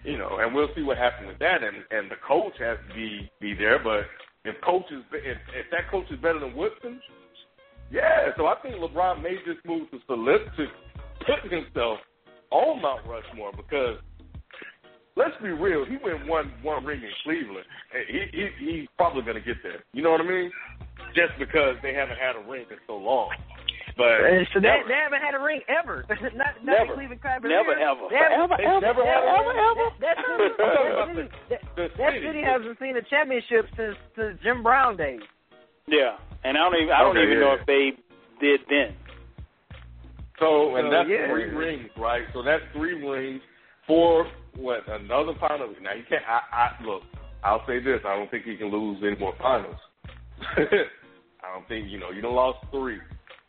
you 0.04 0.18
know, 0.18 0.40
and 0.40 0.56
we'll 0.56 0.70
see 0.76 0.84
what 0.84 0.98
happens 0.98 1.28
with 1.28 1.40
that. 1.40 1.64
And 1.64 1.84
and 1.92 2.10
the 2.10 2.16
coach 2.26 2.54
has 2.60 2.78
to 2.88 2.96
be 2.96 3.30
be 3.42 3.54
there, 3.54 3.80
but 3.84 4.06
if 4.46 4.60
coach 4.62 4.86
is 4.92 5.04
if, 5.12 5.38
if 5.54 5.70
that 5.72 5.92
coach 5.92 6.06
is 6.10 6.20
better 6.20 6.40
than 6.40 6.56
Woodson, 6.56 7.02
yeah. 7.92 8.30
So 8.38 8.46
I 8.48 8.56
think 8.62 8.76
LeBron 8.76 9.22
made 9.22 9.40
this 9.46 9.58
move 9.66 9.90
to 9.92 10.00
solid 10.08 10.42
to 10.58 10.66
put 11.26 11.52
himself 11.52 12.00
on 12.52 12.82
Mount 12.82 13.06
Rushmore 13.08 13.52
because 13.56 13.98
let's 15.16 15.36
be 15.42 15.50
real, 15.50 15.86
he 15.86 15.98
went 16.04 16.28
one 16.28 16.52
one 16.62 16.86
ring 16.86 17.02
in 17.02 17.10
Cleveland. 17.24 17.66
He, 18.10 18.20
he 18.32 18.48
he's 18.60 18.88
probably 18.98 19.24
going 19.24 19.36
to 19.36 19.42
get 19.46 19.58
there. 19.64 19.84
You 19.94 20.04
know 20.04 20.12
what 20.12 20.22
I 20.22 20.28
mean? 20.28 20.52
Just 21.16 21.34
because 21.40 21.76
they 21.82 21.94
haven't 21.94 22.18
had 22.18 22.36
a 22.36 22.44
ring 22.50 22.66
in 22.70 22.78
so 22.88 22.98
long. 22.98 23.30
But 23.98 24.22
so 24.54 24.62
they, 24.62 24.70
never, 24.70 24.86
they 24.88 24.94
haven't 24.94 25.22
had 25.26 25.34
a 25.34 25.42
ring 25.42 25.62
ever. 25.66 26.06
not 26.38 26.54
not 26.62 26.86
Never. 26.86 26.94
Cleveland 26.94 27.22
Cavaliers. 27.22 27.66
Never, 27.66 27.74
ever. 27.82 28.06
They 28.14 28.22
haven't- 28.22 28.38
Ever, 28.38 28.56
they've 28.62 28.86
never 28.86 29.02
had 29.02 29.24
a 29.26 29.32
ever, 29.42 29.54
ever. 29.58 29.86
That, 30.06 30.16
that 30.16 30.18
city, 30.22 30.46
I'm 30.54 30.70
talking 30.70 30.94
about 30.94 31.10
that, 31.10 31.16
city, 31.18 31.30
that, 31.50 31.62
that 31.98 32.12
city. 32.14 32.26
city 32.30 32.42
hasn't 32.46 32.78
seen 32.78 32.94
a 32.98 33.02
championship 33.10 33.66
since 33.74 33.98
since 34.14 34.38
Jim 34.46 34.62
Brown 34.62 34.98
days. 35.02 35.26
Yeah, 35.88 36.18
and 36.44 36.58
I 36.58 36.62
don't 36.70 36.82
even 36.82 36.94
I 36.94 37.00
don't 37.00 37.18
Okay, 37.18 37.24
even 37.24 37.38
yeah, 37.38 37.40
know 37.40 37.56
yeah. 37.56 37.62
if 37.62 37.66
they 37.68 38.46
did 38.46 38.60
then. 38.70 38.96
So, 40.40 40.76
and 40.76 40.88
So, 40.88 40.92
that's 40.92 41.10
yeah. 41.10 41.28
three 41.32 41.50
rings, 41.50 41.90
right? 41.98 42.24
So 42.34 42.44
that's 42.44 42.64
three 42.74 42.94
rings 42.94 43.42
for 43.88 44.28
what 44.56 44.88
another 44.88 45.34
final. 45.40 45.74
Now 45.82 45.94
you 45.94 46.04
can't. 46.08 46.24
I, 46.28 46.42
I 46.52 46.84
look. 46.84 47.04
I'll 47.44 47.64
say 47.66 47.80
this: 47.80 48.02
I 48.06 48.16
don't 48.16 48.30
think 48.30 48.44
he 48.46 48.58
can 48.58 48.68
lose 48.68 49.02
any 49.02 49.18
more 49.18 49.34
finals. 49.40 49.78
I 50.58 51.54
don't 51.54 51.68
think 51.68 51.90
you 51.90 52.00
know. 52.00 52.12
You 52.12 52.22
don't 52.22 52.36
lost 52.36 52.60
three. 52.72 53.00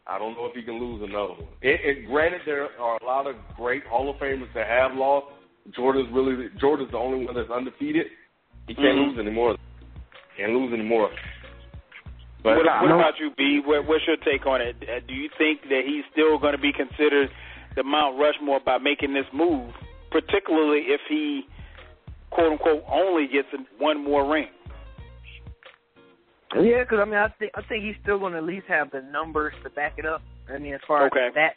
I 0.06 0.18
don't 0.18 0.34
know 0.34 0.46
if 0.46 0.54
he 0.54 0.62
can 0.62 0.80
lose 0.80 1.02
another 1.02 1.34
one. 1.34 1.52
It, 1.60 1.80
it, 1.84 2.06
granted, 2.06 2.40
there 2.46 2.68
are 2.80 2.96
a 2.96 3.04
lot 3.04 3.26
of 3.26 3.36
great 3.56 3.84
Hall 3.84 4.08
of 4.08 4.16
Famers 4.16 4.48
that 4.54 4.66
have 4.66 4.96
lost. 4.96 5.26
Jordan's 5.76 6.08
really 6.12 6.48
Jordan's 6.58 6.90
the 6.92 6.96
only 6.96 7.26
one 7.26 7.34
that's 7.34 7.50
undefeated. 7.50 8.06
He 8.66 8.74
can't 8.74 8.96
Mhm. 8.96 9.10
lose 9.10 9.18
anymore. 9.18 9.56
Can't 10.36 10.52
lose 10.52 10.72
anymore. 10.72 11.10
But 12.42 12.56
what 12.56 12.66
what 12.66 12.90
about 12.92 13.14
you, 13.18 13.30
B? 13.36 13.60
What, 13.64 13.86
what's 13.88 14.06
your 14.06 14.16
take 14.16 14.46
on 14.46 14.60
it? 14.60 14.76
Uh, 14.82 15.00
Do 15.06 15.14
you 15.14 15.28
think 15.36 15.62
that 15.68 15.82
he's 15.84 16.04
still 16.12 16.38
going 16.38 16.52
to 16.54 16.60
be 16.60 16.72
considered 16.72 17.30
the 17.74 17.82
Mount 17.82 18.18
Rushmore 18.18 18.60
by 18.64 18.78
making 18.78 19.12
this 19.12 19.26
move, 19.32 19.72
particularly 20.10 20.82
if 20.86 21.00
he, 21.08 21.42
quote 22.30 22.52
unquote, 22.52 22.84
only 22.90 23.26
gets 23.26 23.48
one 23.78 24.02
more 24.02 24.30
ring? 24.30 24.48
Yeah, 26.54 26.82
because 26.82 26.98
I 27.00 27.04
mean, 27.04 27.14
I 27.16 27.28
think 27.38 27.52
I 27.54 27.62
think 27.62 27.84
he's 27.84 27.96
still 28.02 28.18
going 28.18 28.32
to 28.32 28.38
at 28.38 28.44
least 28.44 28.66
have 28.68 28.90
the 28.90 29.02
numbers 29.02 29.52
to 29.64 29.70
back 29.70 29.94
it 29.98 30.06
up. 30.06 30.22
I 30.48 30.58
mean, 30.58 30.74
as 30.74 30.80
far 30.86 31.06
Okay. 31.06 31.26
as 31.28 31.34
that. 31.34 31.54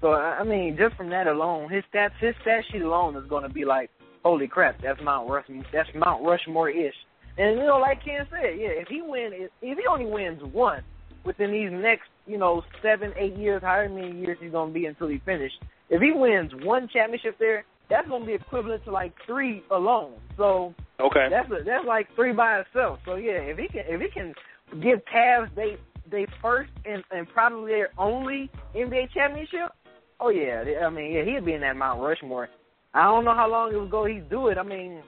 So 0.00 0.08
I 0.08 0.38
I 0.40 0.44
mean, 0.44 0.76
just 0.76 0.96
from 0.96 1.10
that 1.10 1.26
alone, 1.26 1.70
his 1.70 1.84
stats, 1.92 2.18
his 2.18 2.34
stat 2.42 2.64
sheet 2.72 2.82
alone 2.82 3.14
is 3.16 3.28
going 3.28 3.44
to 3.44 3.48
be 3.48 3.64
like, 3.64 3.90
holy 4.24 4.48
crap, 4.48 4.80
that's 4.82 5.00
Mount 5.02 5.30
Rushmore, 5.30 5.64
that's 5.72 5.88
Mount 5.94 6.24
Rushmore 6.24 6.70
ish. 6.70 6.94
And 7.38 7.58
you 7.58 7.66
know, 7.66 7.78
like 7.78 8.04
Ken 8.04 8.26
said, 8.30 8.58
yeah, 8.58 8.68
if 8.68 8.88
he 8.88 9.00
win, 9.00 9.30
if, 9.32 9.50
he 9.60 9.84
only 9.90 10.06
wins 10.06 10.42
one 10.52 10.82
within 11.24 11.52
these 11.52 11.70
next, 11.70 12.08
you 12.26 12.36
know, 12.36 12.62
seven, 12.82 13.12
eight 13.16 13.36
years, 13.36 13.62
however 13.62 13.88
many 13.88 14.20
years 14.20 14.38
he's 14.40 14.50
going 14.50 14.70
to 14.70 14.74
be 14.74 14.86
until 14.86 15.08
he 15.08 15.18
finished, 15.24 15.56
if 15.88 16.02
he 16.02 16.12
wins 16.12 16.50
one 16.62 16.88
championship 16.92 17.38
there, 17.38 17.64
that's 17.88 18.08
going 18.08 18.22
to 18.22 18.26
be 18.26 18.34
equivalent 18.34 18.84
to 18.84 18.90
like 18.90 19.12
three 19.26 19.62
alone. 19.70 20.14
So 20.36 20.74
Okay. 21.00 21.28
that's 21.30 21.48
a, 21.50 21.62
that's 21.64 21.86
like 21.86 22.08
three 22.16 22.32
by 22.32 22.60
itself. 22.60 22.98
So 23.04 23.14
yeah, 23.14 23.38
if 23.38 23.56
he 23.56 23.68
can 23.68 23.84
if 23.86 24.00
he 24.00 24.08
can 24.08 24.34
give 24.82 25.00
Cavs 25.12 25.54
they 25.54 25.76
they 26.10 26.26
first 26.42 26.70
and, 26.84 27.04
and 27.10 27.28
probably 27.28 27.70
their 27.72 27.90
only 27.96 28.50
NBA 28.74 29.12
championship, 29.12 29.70
oh 30.18 30.30
yeah, 30.30 30.64
I 30.84 30.90
mean 30.90 31.12
yeah 31.12 31.24
he'd 31.24 31.44
be 31.44 31.52
in 31.52 31.60
that 31.60 31.76
Mount 31.76 32.00
Rushmore. 32.00 32.48
I 32.94 33.04
don't 33.04 33.24
know 33.24 33.34
how 33.34 33.48
long 33.48 33.72
it 33.72 33.76
would 33.76 33.90
go 33.90 34.06
he'd 34.06 34.28
do 34.28 34.48
it. 34.48 34.58
I 34.58 34.64
mean, 34.64 35.02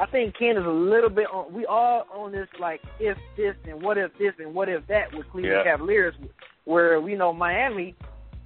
I 0.00 0.06
think 0.06 0.36
Ken 0.36 0.56
is 0.56 0.64
a 0.64 0.68
little 0.68 1.10
bit 1.10 1.26
on. 1.32 1.52
We 1.52 1.66
all 1.66 2.06
on 2.12 2.32
this 2.32 2.48
like 2.58 2.80
if 2.98 3.16
this 3.36 3.54
and 3.68 3.80
what 3.82 3.96
if 3.98 4.10
this 4.18 4.32
and 4.38 4.54
what 4.54 4.68
if 4.68 4.86
that 4.88 5.14
with 5.14 5.28
Cleveland 5.30 5.56
Yeah. 5.58 5.62
Cavaliers, 5.64 6.14
where 6.64 7.00
we 7.00 7.14
know 7.14 7.32
Miami. 7.32 7.94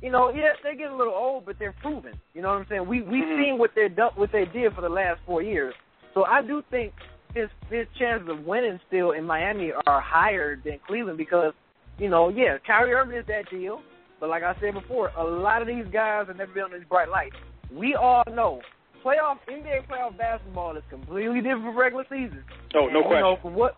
You 0.03 0.11
know, 0.11 0.31
yeah, 0.33 0.53
they 0.63 0.77
get 0.77 0.93
a 0.93 0.95
little 0.95 1.15
old, 1.15 1.45
but 1.47 1.59
they're 1.59 1.75
proven. 1.83 2.13
You 2.35 2.43
know 2.43 2.49
what 2.49 2.61
I'm 2.61 2.67
saying? 2.69 2.87
We 2.87 3.03
we've 3.03 3.25
Mhm. 3.25 3.45
seen 3.45 3.59
what 3.59 3.75
they're 3.75 3.89
done, 3.89 4.13
what 4.15 4.31
they 4.31 4.45
did 4.45 4.75
for 4.75 4.83
the 4.83 4.89
last 4.89 5.21
four 5.27 5.43
years. 5.43 5.75
So 6.15 6.25
I 6.25 6.43
do 6.43 6.63
think 6.71 6.93
his 7.35 7.49
his 7.71 7.87
chances 7.99 8.29
of 8.29 8.47
winning 8.47 8.79
still 8.87 9.13
in 9.13 9.25
Miami 9.25 9.73
are 9.87 10.01
higher 10.01 10.57
than 10.57 10.79
Cleveland 10.87 11.19
because, 11.19 11.55
you 11.99 12.09
know, 12.09 12.29
yeah, 12.29 12.59
Kyrie 12.59 12.93
Irving 12.95 13.17
is 13.17 13.27
that 13.27 13.49
deal. 13.51 13.83
But 14.21 14.29
like 14.29 14.43
I 14.43 14.55
said 14.61 14.75
before, 14.75 15.13
a 15.17 15.25
lot 15.25 15.63
of 15.63 15.69
these 15.69 15.87
guys 15.87 16.27
have 16.27 16.37
never 16.37 16.53
been 16.53 16.65
on 16.65 16.73
these 16.73 16.85
bright 16.85 17.09
lights. 17.09 17.37
We 17.71 17.95
all 17.95 18.25
know 18.33 18.61
playoff 19.09 19.39
NBA 19.49 19.87
playoff 19.89 20.17
basketball 20.19 20.77
is 20.77 20.83
completely 20.91 21.41
different 21.41 21.65
from 21.65 21.79
regular 21.79 22.05
season. 22.11 22.45
Oh, 22.75 22.85
And, 22.85 22.93
no 22.93 22.99
You 23.01 23.05
question. 23.07 23.21
know, 23.23 23.37
from 23.41 23.55
what 23.55 23.75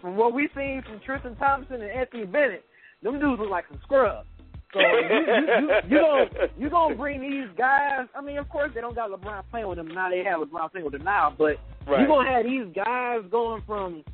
from 0.00 0.16
what 0.16 0.34
we've 0.34 0.50
seen 0.54 0.82
from 0.82 1.00
Tristan 1.00 1.34
Thompson 1.36 1.80
and 1.80 1.90
Anthony 1.90 2.26
Bennett, 2.26 2.64
them 3.02 3.18
dudes 3.18 3.40
look 3.40 3.50
like 3.50 3.64
some 3.70 3.80
scrubs. 3.82 4.28
So 4.74 4.80
you 4.80 4.86
you 4.86 5.38
you, 5.60 5.80
you 5.88 5.98
gonna 6.00 6.26
you 6.58 6.68
gonna 6.70 6.94
bring 6.96 7.20
these 7.22 7.48
guys? 7.56 8.06
I 8.14 8.20
mean, 8.20 8.36
of 8.38 8.48
course 8.50 8.72
they 8.74 8.80
don't 8.82 8.94
got 8.94 9.10
LeBron 9.10 9.44
playing 9.50 9.68
with 9.68 9.78
them 9.78 9.88
now. 9.88 10.10
They 10.10 10.22
have 10.24 10.40
LeBron 10.40 10.70
playing 10.72 10.84
with 10.84 10.92
them 10.94 11.04
now, 11.04 11.32
but 11.36 11.56
Right. 11.86 12.00
you 12.00 12.06
gonna 12.06 12.30
have 12.30 12.44
these 12.44 12.66
guys 12.74 13.20
going 13.30 13.62
from 13.66 14.04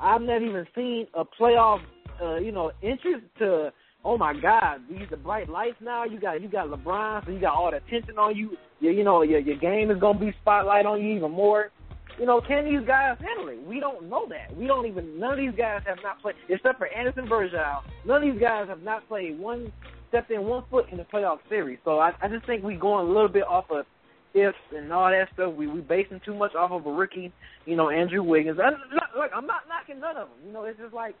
I've 0.00 0.22
never 0.22 0.44
even 0.44 0.66
seen 0.74 1.06
a 1.14 1.24
playoff, 1.24 1.80
uh, 2.22 2.36
you 2.36 2.52
know, 2.52 2.72
interest 2.80 3.24
to 3.38 3.72
oh 4.06 4.16
my 4.18 4.34
God, 4.38 4.82
these 4.90 5.10
are 5.12 5.16
bright 5.16 5.48
lights 5.48 5.76
now. 5.80 6.04
You 6.04 6.18
got 6.20 6.40
you 6.42 6.48
got 6.48 6.68
LeBron, 6.68 7.24
so 7.26 7.30
you 7.32 7.40
got 7.40 7.54
all 7.54 7.70
the 7.70 7.78
attention 7.78 8.16
on 8.18 8.36
you. 8.36 8.56
You, 8.84 8.90
you 8.90 9.02
know, 9.02 9.22
your 9.22 9.40
your 9.40 9.56
game 9.56 9.90
is 9.90 9.98
gonna 9.98 10.18
be 10.18 10.32
spotlight 10.42 10.84
on 10.84 11.02
you 11.02 11.16
even 11.16 11.30
more. 11.30 11.70
You 12.18 12.26
know, 12.26 12.40
can 12.40 12.64
these 12.66 12.86
guys 12.86 13.16
handle 13.18 13.48
it? 13.48 13.66
We 13.66 13.80
don't 13.80 14.08
know 14.10 14.28
that. 14.28 14.54
We 14.56 14.66
don't 14.66 14.86
even. 14.86 15.18
None 15.18 15.32
of 15.32 15.38
these 15.38 15.56
guys 15.56 15.80
have 15.86 15.98
not 16.02 16.20
played, 16.20 16.36
except 16.48 16.78
for 16.78 16.86
Anderson 16.88 17.26
Varejao. 17.26 17.80
None 18.04 18.22
of 18.22 18.22
these 18.22 18.40
guys 18.40 18.68
have 18.68 18.82
not 18.82 19.08
played 19.08 19.38
one, 19.38 19.72
stepped 20.10 20.30
in 20.30 20.44
one 20.44 20.64
foot 20.70 20.86
in 20.92 20.98
the 20.98 21.04
playoff 21.04 21.38
series. 21.48 21.78
So 21.84 21.98
I, 21.98 22.12
I 22.22 22.28
just 22.28 22.44
think 22.46 22.62
we're 22.62 22.78
going 22.78 23.06
a 23.06 23.10
little 23.10 23.28
bit 23.28 23.44
off 23.44 23.64
of 23.70 23.86
ifs 24.34 24.54
and 24.76 24.92
all 24.92 25.10
that 25.10 25.28
stuff. 25.32 25.54
We 25.54 25.66
we 25.66 25.80
basing 25.80 26.20
too 26.24 26.34
much 26.34 26.54
off 26.54 26.70
of 26.70 26.84
a 26.86 26.92
rookie, 26.92 27.32
you 27.64 27.76
know, 27.76 27.88
Andrew 27.88 28.22
Wiggins. 28.22 28.58
I, 28.62 28.70
look, 29.18 29.30
I'm 29.34 29.46
not 29.46 29.62
knocking 29.66 30.00
none 30.00 30.16
of 30.16 30.28
them. 30.28 30.38
You 30.46 30.52
know, 30.52 30.64
it's 30.64 30.78
just 30.78 30.92
like 30.92 31.14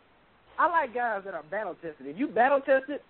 I 0.58 0.68
like 0.68 0.94
guys 0.94 1.22
that 1.24 1.32
are 1.34 1.44
battle 1.50 1.74
tested. 1.80 2.06
If 2.06 2.18
you 2.18 2.28
battle 2.28 2.60
tested, 2.60 3.00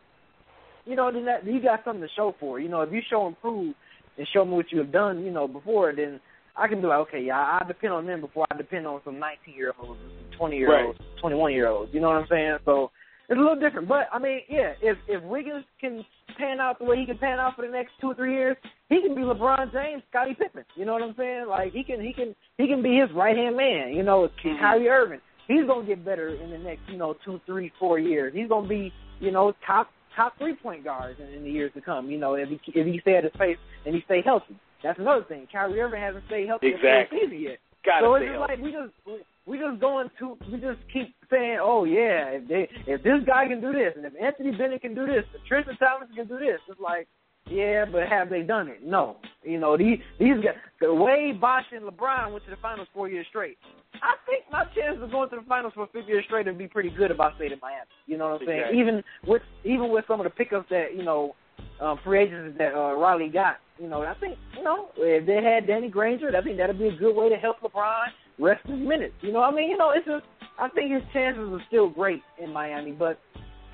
you 0.87 0.95
know, 0.95 1.11
then 1.13 1.25
that 1.25 1.45
you 1.45 1.61
got 1.61 1.85
something 1.85 2.03
to 2.03 2.15
show 2.15 2.35
for. 2.39 2.61
You 2.61 2.69
know, 2.69 2.83
if 2.83 2.93
you 2.93 3.03
show 3.11 3.27
and 3.27 3.39
prove 3.41 3.75
and 4.17 4.27
show 4.33 4.45
me 4.45 4.53
what 4.53 4.71
you 4.71 4.79
have 4.79 4.93
done, 4.93 5.25
you 5.25 5.31
know, 5.31 5.49
before, 5.49 5.93
then 5.95 6.21
I 6.57 6.69
can 6.69 6.81
be 6.81 6.87
like, 6.87 6.99
okay, 7.09 7.21
yeah, 7.21 7.59
I 7.61 7.65
depend 7.67 7.93
on 7.93 8.07
them 8.07 8.21
before 8.21 8.47
I 8.51 8.57
depend 8.57 8.87
on 8.87 9.01
some 9.05 9.19
19 9.19 9.55
year 9.55 9.73
olds, 9.81 10.01
20 10.39 10.57
year 10.57 10.87
olds, 10.87 10.99
21 11.21 11.53
year 11.53 11.69
olds. 11.69 11.93
You 11.93 12.01
know 12.01 12.09
what 12.09 12.19
I'm 12.19 12.27
saying? 12.31 12.59
So 12.65 12.91
it's 13.29 13.39
a 13.39 13.41
little 13.41 13.59
different. 13.59 13.89
But 13.89 14.09
I 14.12 14.19
mean, 14.19 14.41
yeah, 14.49 14.75
if 14.83 14.97
if 15.09 15.23
Wiggins 15.23 15.65
can 15.81 16.05
pan 16.39 16.61
out 16.61 16.79
the 16.79 16.85
way 16.85 16.99
he 16.99 17.07
can 17.07 17.19
pan 17.19 17.39
out 17.39 17.57
for 17.57 17.67
the 17.67 17.73
next 17.73 17.93
two 18.01 18.11
or 18.11 18.15
three 18.15 18.35
years, 18.35 18.57
he 18.89 19.01
can 19.01 19.15
be 19.15 19.23
LeBron 19.23 19.73
James, 19.73 20.03
Scottie 20.11 20.35
Pippen. 20.35 20.65
You 20.77 20.85
know 20.85 20.93
what 20.93 21.03
I'm 21.03 21.15
saying? 21.17 21.47
Like 21.49 21.73
he 21.73 21.83
can 21.83 22.01
he 22.01 22.12
can 22.12 22.35
he 22.59 22.69
can 22.69 22.83
be 22.83 22.99
his 22.99 23.11
right 23.15 23.37
hand 23.37 23.57
man. 23.57 23.95
You 23.95 24.03
know, 24.03 24.29
Mhm. 24.45 24.61
Kyrie 24.61 24.89
Irving. 24.89 25.21
He's 25.49 25.67
gonna 25.67 25.87
get 25.87 26.05
better 26.05 26.29
in 26.29 26.51
the 26.51 26.59
next, 26.59 26.89
you 26.89 26.97
know, 26.97 27.15
two, 27.25 27.41
three, 27.47 27.71
four 27.79 27.99
years. 27.99 28.33
He's 28.35 28.49
gonna 28.49 28.69
be, 28.69 28.93
you 29.21 29.31
know, 29.31 29.53
top 29.67 29.91
top 30.17 30.37
three 30.39 30.55
point 30.55 30.85
guards 30.85 31.19
in, 31.21 31.35
in 31.35 31.45
the 31.45 31.51
years 31.51 31.73
to 31.75 31.81
come. 31.81 32.11
You 32.11 32.19
know, 32.19 32.35
if 32.35 32.49
he 32.49 32.61
if 32.75 32.87
he 32.87 33.01
stay 33.01 33.17
at 33.17 33.25
his 33.25 33.33
pace 33.39 33.59
and 33.87 33.95
he 33.95 34.03
stay 34.07 34.23
healthy. 34.25 34.59
That's 34.83 34.99
another 34.99 35.25
thing. 35.25 35.47
Kyrie 35.51 35.81
Irving 35.81 36.01
hasn't 36.01 36.25
stayed 36.27 36.47
healthy 36.47 36.71
the 36.71 36.77
Exactly. 36.77 37.19
full 37.19 37.29
season 37.31 37.41
yet. 37.43 37.59
Gotta 37.87 38.05
so 38.07 38.15
it's 38.15 38.25
just 38.27 38.39
healthy. 38.39 38.53
like 38.53 38.61
we 38.62 38.71
just 38.73 38.93
we, 39.07 39.15
we 39.47 39.59
just 39.59 39.81
going 39.81 40.09
to 40.19 40.39
we 40.51 40.59
just 40.61 40.81
keep 40.93 41.15
saying, 41.31 41.59
oh 41.61 41.85
yeah, 41.85 42.37
if 42.37 42.49
they 42.49 42.69
if 42.87 43.03
this 43.03 43.21
guy 43.27 43.49
can 43.49 43.61
do 43.61 43.73
this, 43.73 43.93
and 43.97 44.05
if 44.05 44.12
Anthony 44.21 44.53
Bennett 44.53 44.81
can 44.83 44.95
do 44.95 45.07
this, 45.07 45.25
if 45.35 45.41
Tristan 45.49 45.77
Thompson 45.77 46.15
can 46.17 46.27
do 46.29 46.39
this, 46.39 46.61
it's 46.69 46.81
like, 46.81 47.09
yeah, 47.51 47.85
but 47.91 48.09
have 48.09 48.31
they 48.31 48.43
done 48.43 48.69
it? 48.69 48.81
No. 48.85 49.17
You 49.43 49.61
know 49.61 49.77
these 49.77 49.99
these 50.19 50.37
guys, 50.37 50.55
the 50.81 50.93
way 50.93 51.33
Bosh 51.39 51.65
and 51.73 51.85
LeBron 51.85 52.33
went 52.33 52.45
to 52.45 52.51
the 52.51 52.57
finals 52.63 52.89
four 52.95 53.09
years 53.09 53.27
straight. 53.29 53.59
I 53.95 54.15
think 54.27 54.45
my 54.51 54.65
chances 54.75 55.03
of 55.03 55.11
going 55.11 55.31
to 55.31 55.37
the 55.37 55.43
finals 55.43 55.73
for 55.75 55.85
a 55.85 55.87
fifth 55.89 56.09
year 56.09 56.23
straight 56.25 56.47
would 56.47 56.59
be 56.59 56.67
pretty 56.67 56.91
good 56.91 57.11
if 57.11 57.21
I 57.21 57.35
stayed 57.37 57.53
in 57.53 57.59
Miami. 57.61 57.87
You 58.07 58.19
know 58.19 58.31
what 58.31 58.41
I'm 58.41 58.47
saying? 58.47 58.59
Exactly. 58.61 58.81
Even 58.81 59.03
with 59.27 59.43
even 59.65 59.91
with 59.91 60.05
some 60.09 60.21
of 60.21 60.25
the 60.25 60.31
pickups 60.31 60.69
that 60.71 60.97
you 60.97 61.05
know 61.05 61.35
um, 61.81 61.99
free 62.03 62.23
agents 62.23 62.57
that 62.59 62.75
uh, 62.75 62.95
Riley 62.95 63.29
got. 63.29 63.57
You 63.79 63.89
know, 63.89 64.03
I 64.03 64.15
think 64.15 64.39
you 64.57 64.65
know 64.65 64.89
if 64.97 65.27
they 65.27 65.43
had 65.43 65.67
Danny 65.67 65.89
Granger, 65.89 66.35
I 66.35 66.43
think 66.43 66.57
that'd 66.57 66.79
be 66.79 66.89
a 66.89 66.97
good 66.97 67.15
way 67.15 67.29
to 67.29 67.37
help 67.37 67.61
LeBron 67.61 68.07
rest 68.39 68.67
his 68.67 68.79
minutes. 68.79 69.15
You 69.21 69.33
know, 69.33 69.43
I 69.43 69.51
mean, 69.51 69.69
you 69.71 69.77
know, 69.77 69.91
it's 69.91 70.07
just 70.07 70.25
I 70.59 70.69
think 70.69 70.93
his 70.93 71.03
chances 71.13 71.53
are 71.53 71.63
still 71.69 71.91
great 71.91 72.23
in 72.43 72.53
Miami, 72.53 72.93
but 72.93 73.19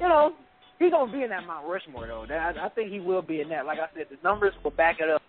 you 0.01 0.09
know, 0.09 0.33
he's 0.81 0.91
gonna 0.91 1.13
be 1.13 1.23
in 1.23 1.31
that 1.31 1.47
Mount 1.47 1.69
Rushmore 1.69 2.09
though. 2.09 2.27
That, 2.29 2.59
I 2.59 2.69
think 2.71 2.91
he 2.91 2.99
will 2.99 3.23
be 3.23 3.41
in 3.41 3.49
that. 3.51 3.67
Like 3.67 3.79
I 3.79 3.87
said, 3.95 4.07
the 4.11 4.17
numbers 4.25 4.55
will 4.65 4.73
back 4.73 4.97
it 4.99 5.09
up 5.09 5.23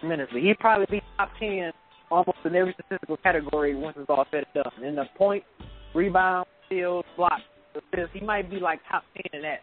tremendously. 0.00 0.40
He'd 0.40 0.58
probably 0.58 0.86
be 0.90 1.02
top 1.18 1.30
ten 1.38 1.72
almost 2.10 2.38
in 2.44 2.54
every 2.54 2.74
statistical 2.74 3.16
category 3.18 3.74
once 3.74 3.96
it's 3.98 4.08
all 4.08 4.24
said 4.30 4.44
and 4.54 4.64
done. 4.64 4.84
In 4.84 4.94
the 4.96 5.04
point, 5.16 5.44
rebound, 5.94 6.46
steals, 6.66 7.04
blocks, 7.16 7.42
assists, 7.74 8.14
he 8.14 8.20
might 8.20 8.50
be 8.50 8.58
like 8.58 8.80
top 8.90 9.04
ten 9.14 9.38
in 9.38 9.42
that. 9.42 9.60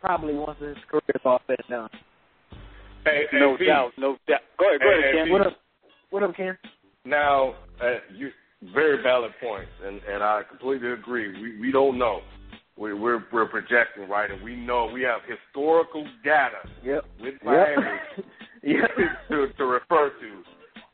Probably 0.00 0.34
once 0.34 0.58
his 0.60 0.76
career 0.90 1.02
is 1.14 1.20
all 1.24 1.40
said 1.46 1.56
and 1.60 1.68
done. 1.68 1.90
Hey, 3.04 3.24
hey, 3.30 3.38
No 3.38 3.56
Pete, 3.56 3.68
doubt, 3.68 3.92
no 3.96 4.16
doubt. 4.26 4.40
Go 4.58 4.68
ahead, 4.68 4.80
go 4.80 4.90
Hey, 4.90 4.98
ahead, 4.98 5.14
hey, 5.14 5.24
Ken. 5.24 5.32
What 5.32 5.46
up? 5.46 5.56
What 6.10 6.22
up, 6.22 6.36
Ken? 6.36 6.58
Now, 7.04 7.54
uh, 7.82 7.98
you 8.14 8.30
very 8.74 9.02
valid 9.02 9.32
points, 9.40 9.70
and 9.84 10.00
and 10.10 10.22
I 10.22 10.42
completely 10.48 10.92
agree. 10.92 11.28
We 11.40 11.60
we 11.60 11.72
don't 11.72 11.98
know. 11.98 12.20
We, 12.78 12.94
we're 12.94 13.24
we're 13.32 13.48
projecting 13.48 14.08
right, 14.08 14.30
and 14.30 14.42
we 14.42 14.54
know 14.54 14.88
we 14.92 15.02
have 15.02 15.20
historical 15.26 16.06
data 16.24 16.58
Yep. 16.84 17.04
with 17.20 17.34
Miami 17.44 17.82
Yep. 18.62 18.90
to 19.30 19.46
to 19.56 19.64
refer 19.64 20.10
to. 20.10 20.42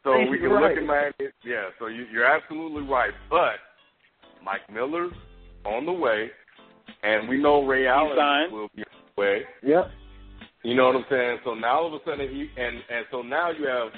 So 0.03 0.13
Thank 0.15 0.31
we 0.31 0.39
can 0.39 0.51
right. 0.51 0.71
look 0.71 0.79
at 0.79 0.85
Miami. 0.85 1.33
Yeah. 1.45 1.69
So 1.79 1.87
you, 1.87 2.07
you're 2.13 2.27
absolutely 2.27 2.83
right, 2.83 3.13
but 3.31 3.57
Mike 4.45 4.71
Miller's 4.73 5.13
on 5.65 5.87
the 5.87 5.93
way, 5.93 6.31
and 7.03 7.29
we 7.29 7.41
know 7.41 7.65
Ray 7.67 7.87
Allen 7.87 8.17
will 8.53 8.69
be 8.75 8.83
on 8.83 8.87
the 9.17 9.21
way. 9.21 9.43
Yep. 9.63 9.91
You 10.63 10.75
know 10.75 10.87
what 10.87 10.97
I'm 10.97 11.05
saying? 11.11 11.39
So 11.45 11.55
now 11.55 11.81
all 11.81 11.87
of 11.87 11.93
a 11.95 11.99
sudden 12.07 12.29
he 12.29 12.49
and 12.61 12.77
and 12.77 13.05
so 13.11 13.21
now 13.23 13.51
you 13.51 13.67
have 13.67 13.89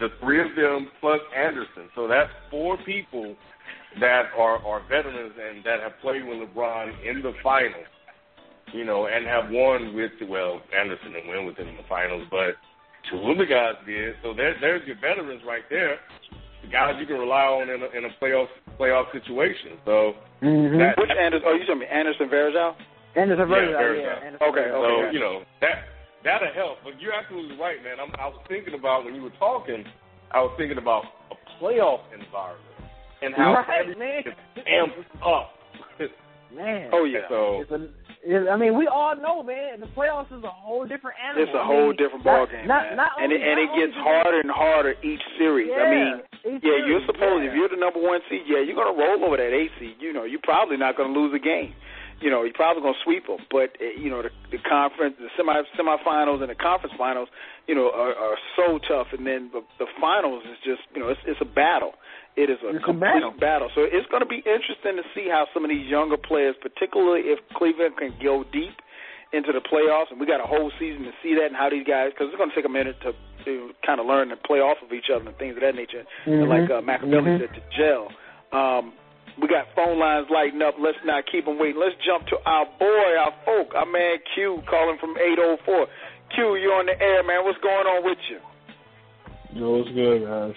the 0.00 0.08
three 0.20 0.40
of 0.40 0.54
them 0.56 0.88
plus 1.00 1.20
Anderson. 1.34 1.88
So 1.94 2.06
that's 2.06 2.30
four 2.50 2.76
people 2.84 3.34
that 4.00 4.26
are 4.36 4.58
are 4.64 4.80
veterans 4.88 5.32
and 5.36 5.64
that 5.64 5.80
have 5.80 5.92
played 6.02 6.24
with 6.26 6.38
LeBron 6.48 6.92
in 7.08 7.22
the 7.22 7.32
finals. 7.42 7.86
You 8.72 8.84
know, 8.84 9.06
and 9.06 9.24
have 9.26 9.50
won 9.50 9.94
with 9.94 10.12
well 10.28 10.60
Anderson 10.76 11.12
didn't 11.12 11.28
win 11.30 11.46
with 11.46 11.56
him 11.56 11.68
in 11.68 11.76
the 11.76 11.86
finals, 11.88 12.26
but 12.30 12.58
two 13.10 13.18
of 13.30 13.38
the 13.38 13.46
guys 13.46 13.74
did. 13.86 14.14
So 14.22 14.34
there 14.34 14.54
there's 14.60 14.86
your 14.86 14.96
veterans 14.96 15.42
right 15.46 15.62
there. 15.70 15.96
The 16.62 16.68
guys 16.68 16.94
you 16.98 17.06
can 17.06 17.16
rely 17.18 17.46
on 17.46 17.70
in 17.70 17.78
a, 17.80 17.88
in 17.96 18.04
a 18.04 18.12
playoff 18.22 18.48
playoff 18.78 19.12
situation. 19.12 19.78
So 19.84 20.14
Mm-hmm. 20.42 20.76
that, 20.78 20.98
Which 21.00 21.08
Anderson? 21.16 21.48
Oh, 21.48 21.54
you 21.56 21.64
talking 21.64 21.80
about 21.80 21.96
Anderson 21.96 22.28
Varejao? 22.28 22.76
Anderson 23.16 23.48
Yeah, 23.48 23.56
Varejao, 23.56 23.80
Varejao. 23.80 24.02
yeah. 24.04 24.26
Anderson 24.26 24.48
Okay, 24.52 24.66
Varejao. 24.68 24.84
So 24.84 24.90
okay. 25.00 25.12
you 25.14 25.20
know 25.20 25.42
that 25.62 25.76
that'll 26.24 26.52
help. 26.52 26.76
But 26.84 27.00
you're 27.00 27.14
absolutely 27.14 27.56
right, 27.56 27.80
man. 27.82 27.96
I'm, 28.02 28.12
I 28.20 28.26
was 28.28 28.36
thinking 28.48 28.74
about 28.74 29.04
when 29.06 29.14
you 29.14 29.22
were 29.22 29.32
talking. 29.38 29.84
I 30.32 30.42
was 30.42 30.52
thinking 30.58 30.76
about 30.76 31.04
a 31.32 31.36
playoff 31.56 32.02
environment 32.12 32.65
and 33.22 33.34
how 33.34 33.54
Right, 33.54 33.80
everything 33.80 34.00
man. 34.00 34.22
amped 34.66 35.04
up. 35.24 35.50
Man. 36.54 36.88
Oh 36.94 37.04
yeah. 37.04 37.26
So 37.28 37.60
It's 37.66 37.70
a, 37.74 37.90
it, 38.22 38.48
I 38.48 38.56
mean, 38.56 38.78
we 38.78 38.86
all 38.86 39.14
know, 39.18 39.42
man. 39.42 39.80
The 39.82 39.90
playoffs 39.92 40.30
is 40.30 40.42
a 40.46 40.48
whole 40.50 40.86
different 40.86 41.18
animal. 41.18 41.42
It's 41.42 41.52
a 41.54 41.58
I 41.60 41.66
whole 41.66 41.90
mean, 41.90 41.98
different 41.98 42.24
not- 42.24 42.48
ballgame, 42.48 42.66
not, 42.70 42.82
man. 42.86 42.96
Not 42.96 43.10
and 43.18 43.32
only, 43.34 43.36
it, 43.36 43.42
and 43.50 43.56
it 43.60 43.70
gets 43.74 43.92
only- 43.98 44.06
harder 44.08 44.40
and 44.40 44.50
harder 44.50 44.94
each 45.02 45.20
series. 45.38 45.68
Yeah, 45.74 45.82
I 45.82 45.86
mean, 45.90 46.14
each 46.56 46.62
yeah, 46.62 46.86
you're 46.86 47.02
supposed 47.04 47.42
yeah. 47.44 47.50
if 47.50 47.52
you're 47.58 47.68
the 47.68 47.76
number 47.82 47.98
one 48.00 48.20
seed, 48.30 48.46
yeah, 48.46 48.62
you're 48.62 48.78
gonna 48.78 48.96
roll 48.96 49.26
over 49.26 49.36
that 49.36 49.52
eight 49.52 49.74
seed. 49.82 49.98
You 50.00 50.14
know, 50.14 50.22
you're 50.24 50.42
probably 50.46 50.78
not 50.78 50.96
gonna 50.96 51.12
lose 51.12 51.34
a 51.34 51.42
game. 51.42 51.74
You 52.22 52.30
know, 52.30 52.44
you're 52.46 52.54
probably 52.56 52.80
gonna 52.86 53.02
sweep 53.04 53.26
them. 53.26 53.42
But 53.50 53.74
uh, 53.82 53.92
you 53.98 54.08
know, 54.08 54.22
the, 54.22 54.30
the 54.54 54.62
conference, 54.64 55.18
the 55.18 55.28
semi 55.36 55.52
semifinals, 55.76 56.40
and 56.40 56.48
the 56.48 56.56
conference 56.56 56.94
finals, 56.96 57.28
you 57.66 57.74
know, 57.74 57.90
are, 57.92 58.14
are 58.14 58.38
so 58.56 58.78
tough. 58.88 59.08
And 59.12 59.26
then 59.26 59.50
the, 59.52 59.60
the 59.82 59.86
finals 60.00 60.42
is 60.46 60.56
just, 60.64 60.80
you 60.94 61.02
know, 61.02 61.10
it's 61.10 61.20
it's 61.26 61.42
a 61.42 61.50
battle. 61.50 61.92
It 62.36 62.50
is 62.52 62.60
a 62.62 62.68
It's 62.76 62.84
a 62.84 62.84
complete 62.84 63.40
battle. 63.40 63.70
So 63.74 63.80
it's 63.88 64.06
going 64.12 64.20
to 64.20 64.28
be 64.28 64.44
interesting 64.44 65.00
to 65.00 65.04
see 65.16 65.28
how 65.28 65.48
some 65.54 65.64
of 65.64 65.70
these 65.70 65.88
younger 65.88 66.16
players, 66.20 66.54
particularly 66.60 67.32
if 67.32 67.40
Cleveland 67.56 67.96
can 67.96 68.12
go 68.22 68.44
deep 68.52 68.76
into 69.32 69.52
the 69.52 69.64
playoffs, 69.64 70.12
and 70.12 70.20
we 70.20 70.26
got 70.26 70.40
a 70.44 70.46
whole 70.46 70.70
season 70.78 71.04
to 71.04 71.12
see 71.22 71.34
that 71.34 71.48
and 71.48 71.56
how 71.56 71.68
these 71.72 71.86
guys, 71.88 72.12
because 72.12 72.28
it's 72.28 72.36
going 72.36 72.50
to 72.50 72.56
take 72.56 72.68
a 72.68 72.72
minute 72.72 73.00
to, 73.02 73.12
to 73.44 73.72
kind 73.84 73.98
of 74.00 74.06
learn 74.06 74.30
and 74.30 74.40
play 74.44 74.60
off 74.60 74.76
of 74.84 74.92
each 74.92 75.08
other 75.08 75.24
and 75.26 75.36
things 75.40 75.56
of 75.56 75.62
that 75.64 75.74
nature, 75.74 76.04
and 76.26 76.44
Mhm. 76.44 76.48
like 76.48 76.70
uh, 76.70 76.80
Machiavelli 76.84 77.30
Mhm. 77.32 77.40
said, 77.40 77.52
to 77.56 77.62
gel. 77.72 78.12
Um, 78.52 78.92
we 79.40 79.48
got 79.48 79.68
phone 79.74 79.98
lines 79.98 80.28
lighting 80.30 80.62
up. 80.62 80.76
Let's 80.78 81.02
not 81.04 81.26
keep 81.26 81.44
them 81.44 81.58
waiting. 81.58 81.80
Let's 81.80 81.96
jump 82.04 82.26
to 82.28 82.38
our 82.46 82.66
boy, 82.78 83.16
our 83.18 83.32
folk, 83.44 83.74
our 83.74 83.86
man 83.86 84.18
Q, 84.34 84.62
calling 84.68 84.98
from 84.98 85.16
804. 85.18 85.88
Q, 86.34 86.56
you're 86.56 86.74
on 86.74 86.86
the 86.86 87.00
air, 87.00 87.22
man. 87.24 87.44
What's 87.44 87.58
going 87.58 87.86
on 87.86 88.04
with 88.04 88.18
you? 88.28 88.40
Yo, 89.52 89.76
what's 89.76 89.90
good, 89.90 90.24
guys? 90.24 90.54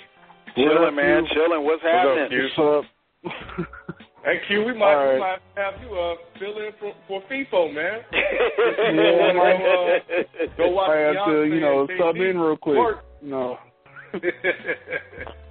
Chilling, 0.56 0.96
man. 0.96 1.24
Chilling. 1.34 1.64
What's 1.64 1.84
What's 1.84 1.96
up, 1.96 2.18
happening? 2.18 2.30
Q? 2.30 2.50
What's 2.58 2.86
up? 2.88 3.68
Hey 4.22 4.36
Q, 4.50 4.66
we 4.66 4.74
might, 4.74 4.94
All 4.96 5.14
we 5.14 5.20
might 5.22 5.40
have 5.56 5.76
you 5.82 5.96
uh, 5.98 6.16
fill 6.38 6.58
in 6.60 6.72
for, 6.78 6.94
for 7.08 7.22
Feefo, 7.32 7.74
man. 7.74 8.02
Yeah, 8.12 9.32
Go, 9.34 9.96
uh, 9.96 10.58
go 10.58 10.68
watch 10.72 10.90
I 10.90 10.98
have 10.98 11.26
to, 11.28 11.44
you 11.46 11.62
know, 11.62 11.88
sub 11.98 12.18
in 12.18 12.38
real 12.38 12.58
quick. 12.58 12.78
work. 12.78 13.06
No, 13.22 13.58
What 14.12 14.24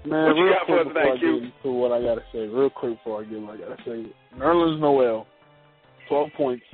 man, 0.05 0.37
you 0.37 0.45
real 0.45 0.53
got 0.53 0.67
for 0.67 0.85
quick 0.85 0.87
us 0.87 0.87
before 0.89 1.01
I 1.01 1.05
tonight, 1.17 1.21
Q? 1.21 1.41
get 1.41 1.43
into 1.65 1.79
what 1.79 1.93
I 1.93 2.01
gotta 2.03 2.23
say, 2.31 2.39
real 2.41 2.69
quick 2.69 2.99
before 2.99 3.23
I 3.23 3.25
get 3.25 3.41
what 3.41 3.55
I 3.55 3.57
gotta 3.57 3.77
say. 3.87 4.07
Nerlens 4.37 4.79
Noel, 4.81 5.27
twelve 6.09 6.29
points, 6.37 6.65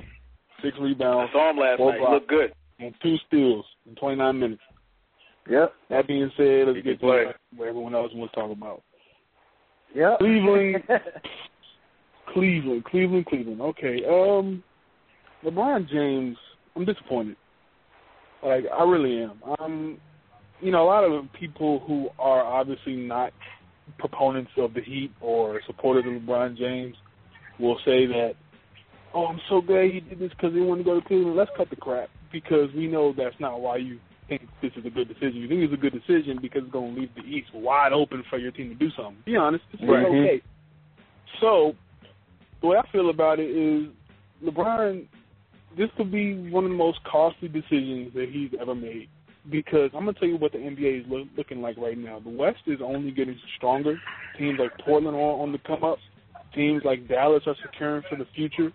six 0.61 0.75
I 0.77 0.83
rebounds, 0.83 1.31
saw 1.31 1.49
him 1.51 1.57
last 1.57 1.77
Four 1.77 1.91
night. 1.91 1.99
He 1.99 2.05
blocks. 2.05 2.13
looked 2.13 2.27
good. 2.27 2.53
and 2.79 2.93
two 3.01 3.15
steals 3.27 3.65
in 3.87 3.95
twenty 3.95 4.17
nine 4.17 4.37
minutes. 4.37 4.61
Yep. 5.49 5.73
That 5.89 6.07
being 6.07 6.31
said, 6.37 6.67
let's 6.67 6.83
get 6.83 6.99
to 6.99 7.05
what 7.55 7.67
everyone 7.67 7.95
else 7.95 8.11
wants 8.13 8.33
to 8.33 8.39
talk 8.39 8.51
about. 8.51 8.81
Yep. 9.93 10.19
Cleveland. 10.19 10.83
Cleveland, 12.33 12.83
Cleveland, 12.85 13.25
Cleveland. 13.27 13.61
Okay. 13.61 14.01
Um, 14.05 14.63
LeBron 15.43 15.89
James. 15.89 16.37
I'm 16.75 16.85
disappointed. 16.85 17.37
Like 18.43 18.65
I 18.77 18.83
really 18.83 19.23
am. 19.23 19.39
Um, 19.59 19.97
you 20.61 20.71
know, 20.71 20.83
a 20.83 20.85
lot 20.87 21.03
of 21.03 21.25
people 21.39 21.79
who 21.87 22.09
are 22.19 22.43
obviously 22.43 22.95
not 22.95 23.31
proponents 23.99 24.51
of 24.57 24.73
the 24.73 24.81
Heat 24.81 25.11
or 25.21 25.61
supporters 25.65 26.03
of 26.07 26.21
LeBron 26.21 26.57
James 26.57 26.95
will 27.59 27.77
say 27.85 28.05
that, 28.07 28.33
"Oh, 29.13 29.25
I'm 29.25 29.39
so 29.49 29.61
glad 29.61 29.91
he 29.91 29.99
did 29.99 30.19
this 30.19 30.31
because 30.31 30.53
he 30.53 30.59
wanted 30.59 30.83
to 30.83 30.89
go 30.89 30.99
to 30.99 31.07
Cleveland." 31.07 31.37
Let's 31.37 31.51
cut 31.55 31.69
the 31.69 31.75
crap 31.75 32.09
because 32.31 32.69
we 32.73 32.87
know 32.87 33.13
that's 33.13 33.39
not 33.39 33.61
why 33.61 33.77
you 33.77 33.99
think 34.27 34.41
this 34.61 34.71
is 34.75 34.85
a 34.85 34.89
good 34.89 35.07
decision. 35.07 35.35
You 35.35 35.47
think 35.47 35.61
it's 35.61 35.73
a 35.73 35.77
good 35.77 35.93
decision 35.93 36.39
because 36.41 36.63
it's 36.63 36.71
going 36.71 36.95
to 36.95 36.99
leave 37.01 37.09
the 37.15 37.21
East 37.23 37.53
wide 37.53 37.93
open 37.93 38.23
for 38.29 38.37
your 38.37 38.51
team 38.51 38.69
to 38.69 38.75
do 38.75 38.89
something. 38.95 39.17
Be 39.25 39.35
honest, 39.35 39.63
it's 39.73 39.83
Right. 39.83 40.05
okay. 40.05 40.37
Mm-hmm. 40.37 41.39
So, 41.41 41.75
the 42.61 42.67
way 42.67 42.77
I 42.77 42.91
feel 42.91 43.09
about 43.09 43.39
it 43.39 43.49
is, 43.49 43.89
LeBron, 44.43 45.05
this 45.77 45.89
could 45.97 46.11
be 46.11 46.49
one 46.49 46.63
of 46.63 46.69
the 46.71 46.77
most 46.77 46.99
costly 47.03 47.47
decisions 47.47 48.13
that 48.13 48.29
he's 48.31 48.51
ever 48.59 48.75
made. 48.75 49.09
Because 49.51 49.91
I'm 49.93 50.05
gonna 50.05 50.13
tell 50.13 50.27
you 50.27 50.37
what 50.37 50.53
the 50.53 50.57
NBA 50.57 51.01
is 51.01 51.05
look, 51.07 51.27
looking 51.37 51.61
like 51.61 51.77
right 51.77 51.97
now. 51.97 52.19
The 52.19 52.31
West 52.31 52.61
is 52.65 52.79
only 52.81 53.11
getting 53.11 53.37
stronger. 53.57 53.99
Teams 54.39 54.57
like 54.57 54.71
Portland 54.83 55.15
are 55.15 55.19
on 55.19 55.51
the 55.51 55.59
come 55.59 55.83
up. 55.83 55.99
Teams 56.55 56.81
like 56.83 57.07
Dallas 57.07 57.43
are 57.45 57.55
securing 57.61 58.01
for 58.09 58.15
the 58.15 58.25
future. 58.35 58.71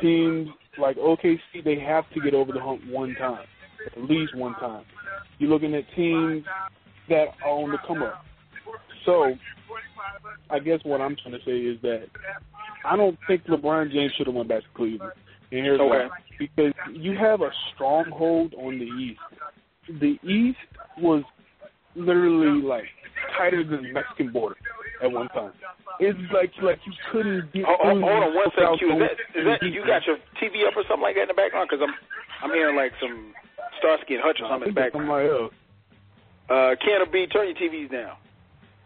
Teams 0.00 0.48
like 0.76 0.96
OKC, 0.96 1.62
they 1.64 1.78
have 1.78 2.04
to 2.14 2.20
get 2.20 2.34
over 2.34 2.50
the 2.52 2.60
hump 2.60 2.80
one 2.88 3.14
time, 3.14 3.44
at 3.86 4.02
least 4.10 4.34
one 4.34 4.54
time. 4.54 4.84
You're 5.38 5.50
looking 5.50 5.74
at 5.74 5.84
teams 5.96 6.44
that 7.08 7.28
are 7.44 7.50
on 7.50 7.70
the 7.72 7.78
come 7.86 8.02
up. 8.02 8.24
So, 9.04 9.34
I 10.50 10.58
guess 10.58 10.78
what 10.84 11.00
I'm 11.00 11.16
trying 11.16 11.38
to 11.38 11.44
say 11.44 11.58
is 11.58 11.80
that 11.82 12.06
I 12.84 12.96
don't 12.96 13.18
think 13.26 13.44
LeBron 13.44 13.92
James 13.92 14.12
should 14.16 14.26
have 14.26 14.36
went 14.36 14.48
back 14.48 14.62
to 14.62 14.68
Cleveland. 14.74 15.12
And 15.50 15.64
here's 15.64 15.80
Okay. 15.80 16.08
why. 16.08 16.08
Because 16.38 16.72
you 16.92 17.16
have 17.16 17.40
a 17.42 17.50
stronghold 17.74 18.54
on 18.54 18.78
the 18.78 18.84
East. 18.84 19.20
The 20.00 20.18
East 20.26 20.58
was 20.98 21.22
literally 21.94 22.62
like 22.62 22.84
tighter 23.36 23.64
than 23.64 23.82
the 23.82 23.92
Mexican 23.92 24.30
border 24.32 24.56
at 25.02 25.10
one 25.10 25.28
time. 25.28 25.52
It's 26.00 26.18
like 26.32 26.50
like 26.62 26.80
you 26.86 26.92
couldn't 27.10 27.52
get 27.52 27.64
hold, 27.66 27.80
through 27.80 28.00
hold 28.00 28.22
on 28.24 28.34
one 28.34 28.50
second, 28.56 28.78
Q. 28.78 28.92
Is 28.92 28.98
that, 28.98 29.38
is 29.38 29.44
that 29.46 29.62
you 29.62 29.84
got 29.86 30.06
your 30.06 30.16
TV 30.40 30.66
up 30.66 30.74
or 30.76 30.84
something 30.88 31.02
like 31.02 31.16
that 31.16 31.22
in 31.22 31.28
the 31.28 31.34
background? 31.34 31.68
Because 31.70 31.84
I'm 31.86 31.94
I'm 32.42 32.50
hearing 32.56 32.76
like 32.76 32.92
some 33.00 33.34
Starsky 33.78 34.14
and 34.14 34.22
Hutch 34.24 34.38
or 34.40 34.46
I 34.46 34.50
something 34.50 34.68
in 34.68 34.74
the 34.74 34.80
it's 34.80 34.92
background. 34.92 35.08
somebody 35.08 35.28
else. 35.28 35.54
Uh, 36.50 36.74
Can 36.84 37.02
or 37.02 37.06
B, 37.10 37.26
turn 37.26 37.48
your 37.48 37.56
TVs 37.56 37.90
down. 37.90 38.16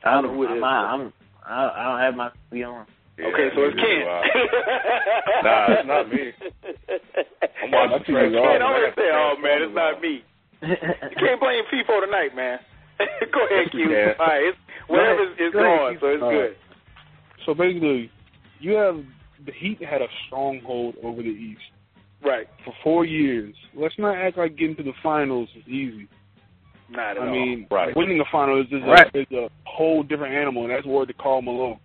I 0.05 0.15
don't 0.15 0.25
know 0.25 0.35
who 0.35 0.45
it 0.45 0.57
is. 0.57 0.63
I'm, 0.63 1.01
I'm, 1.01 1.13
I, 1.45 1.69
I 1.69 1.83
don't 1.91 2.01
have 2.01 2.15
my 2.15 2.31
TV 2.53 2.67
on. 2.67 2.87
Yeah, 3.19 3.33
okay, 3.33 3.49
so 3.57 3.65
it's 3.65 3.77
neither 3.77 3.81
Ken. 3.81 4.05
nah, 5.45 5.67
it's 5.73 5.89
not 5.89 6.05
me. 6.13 6.33
I'm 7.65 7.71
watching 7.73 7.97
That's 7.97 8.05
Trash 8.05 8.29
you, 8.29 8.41
Ken 8.45 8.61
Talk. 8.61 8.69
always 8.69 8.85
I 8.85 8.93
got 8.93 9.01
say, 9.01 9.09
"Oh 9.09 9.35
man, 9.41 9.59
it's 9.65 9.75
not 9.75 10.01
me." 10.05 10.15
You 10.63 11.17
can't 11.17 11.41
blame 11.41 11.65
Feefo 11.73 12.05
tonight, 12.05 12.37
man. 12.37 12.59
Go 13.33 13.41
ahead, 13.47 13.71
Q. 13.73 13.89
Yeah. 13.89 14.13
All 14.21 14.27
right, 14.27 14.53
it's, 14.53 14.59
whatever 14.89 15.23
is 15.33 15.53
Go 15.53 15.61
going, 15.61 15.99
so 16.01 16.07
it's 16.09 16.23
All 16.23 16.31
good. 16.31 16.57
So 17.47 17.55
basically, 17.55 18.11
you 18.61 18.73
have 18.73 18.97
the 19.47 19.53
Heat 19.53 19.83
had 19.83 20.03
a 20.03 20.09
stronghold 20.27 20.97
over 21.03 21.23
the 21.23 21.29
East 21.29 21.61
Right. 22.27 22.49
for 22.65 22.75
four 22.83 23.05
years. 23.05 23.55
Let's 23.75 23.95
not 23.99 24.17
act 24.17 24.37
like 24.37 24.57
getting 24.57 24.77
to 24.77 24.83
the 24.83 24.93
finals 25.03 25.49
is 25.57 25.67
easy. 25.69 26.09
Not 26.91 27.17
at 27.17 27.23
I 27.23 27.27
all. 27.27 27.33
mean, 27.33 27.67
Right. 27.71 27.95
winning 27.97 28.21
a 28.21 28.25
final 28.31 28.61
is, 28.61 28.67
is, 28.73 28.83
Right. 28.83 29.15
a, 29.15 29.19
is 29.21 29.27
a 29.33 29.49
whole 29.65 30.03
different 30.03 30.35
animal, 30.35 30.63
and 30.65 30.71
that's 30.73 30.87
word 30.87 31.09
to 31.09 31.15
Karl 31.15 31.43
Malone. 31.43 31.79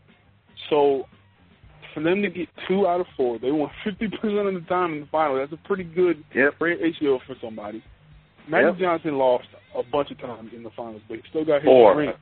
So 0.70 1.08
for 1.94 2.00
them 2.02 2.22
to 2.22 2.30
get 2.30 2.48
two 2.68 2.88
out 2.88 3.02
of 3.02 3.08
four, 3.18 3.38
they 3.40 3.52
won 3.52 3.70
50% 3.86 4.48
of 4.48 4.54
the 4.54 4.62
time 4.70 4.94
in 4.94 5.00
the 5.02 5.06
final. 5.08 5.38
That's 5.38 5.52
a 5.54 5.58
pretty 5.68 5.84
good 5.84 6.24
Yep. 6.34 6.56
ratio 6.60 7.20
for 7.28 7.36
somebody. 7.42 7.82
Magic 8.48 8.74
Yep. 8.74 8.78
Johnson 8.80 9.18
lost 9.18 9.48
a 9.76 9.84
bunch 9.84 10.12
of 10.12 10.20
times 10.20 10.52
in 10.54 10.64
the 10.64 10.72
finals, 10.72 11.02
but 11.08 11.18
he 11.18 11.24
still 11.30 11.46
got 11.46 11.62
his 11.62 11.66
Four. 11.66 11.96
ring. 11.96 12.14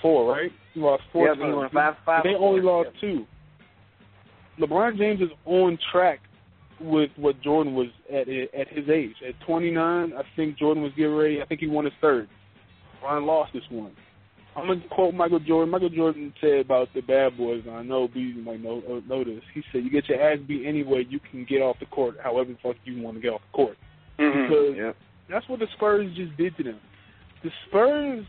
Four, 0.00 0.30
right? 0.34 0.52
He 0.74 0.80
lost 0.80 1.02
four 1.12 1.28
Yep, 1.28 1.36
he 1.36 1.42
times. 1.42 1.72
five- 1.72 1.96
five 2.04 2.22
they 2.24 2.34
or 2.34 2.38
four, 2.38 2.48
only 2.48 2.60
lost 2.62 2.90
yep. 2.94 3.00
two. 3.00 3.26
LeBron 4.58 4.96
James 4.98 5.20
is 5.20 5.30
on 5.46 5.78
track 5.90 6.20
with 6.82 7.10
what 7.16 7.40
Jordan 7.42 7.74
was 7.74 7.88
at 8.10 8.28
at 8.28 8.68
his 8.68 8.88
age. 8.88 9.14
At 9.26 9.34
29, 9.46 10.12
I 10.12 10.22
think 10.36 10.58
Jordan 10.58 10.82
was 10.82 10.92
getting 10.96 11.14
ready. 11.14 11.40
I 11.42 11.46
think 11.46 11.60
he 11.60 11.66
won 11.66 11.84
his 11.84 11.94
third. 12.00 12.28
LeBron 13.02 13.26
lost 13.26 13.52
this 13.52 13.62
one. 13.70 13.92
I'm 14.54 14.66
gonna 14.66 14.82
quote 14.90 15.14
Michael 15.14 15.38
Jordan. 15.40 15.70
Michael 15.70 15.88
Jordan 15.88 16.32
said 16.40 16.58
about 16.60 16.88
the 16.94 17.00
bad 17.00 17.38
boys, 17.38 17.62
and 17.66 17.74
I 17.74 17.82
know 17.82 18.06
B 18.06 18.34
might 18.44 18.62
know 18.62 18.82
uh, 18.88 19.00
know 19.08 19.24
this. 19.24 19.42
He 19.54 19.62
said, 19.72 19.82
"You 19.82 19.90
get 19.90 20.08
your 20.08 20.20
ass 20.20 20.38
beat 20.46 20.66
anyway. 20.66 21.06
You 21.08 21.20
can 21.30 21.44
get 21.44 21.62
off 21.62 21.78
the 21.80 21.86
court, 21.86 22.16
however 22.22 22.52
the 22.52 22.58
fuck 22.62 22.76
you 22.84 23.00
want 23.02 23.16
to 23.16 23.22
get 23.22 23.32
off 23.32 23.40
the 23.50 23.56
court." 23.56 23.78
Mhm. 24.18 24.48
Because 24.48 24.76
Yep. 24.76 24.96
that's 25.28 25.48
what 25.48 25.58
the 25.60 25.68
Spurs 25.68 26.12
just 26.14 26.36
did 26.36 26.54
to 26.58 26.64
them. 26.64 26.80
The 27.42 27.50
Spurs 27.66 28.26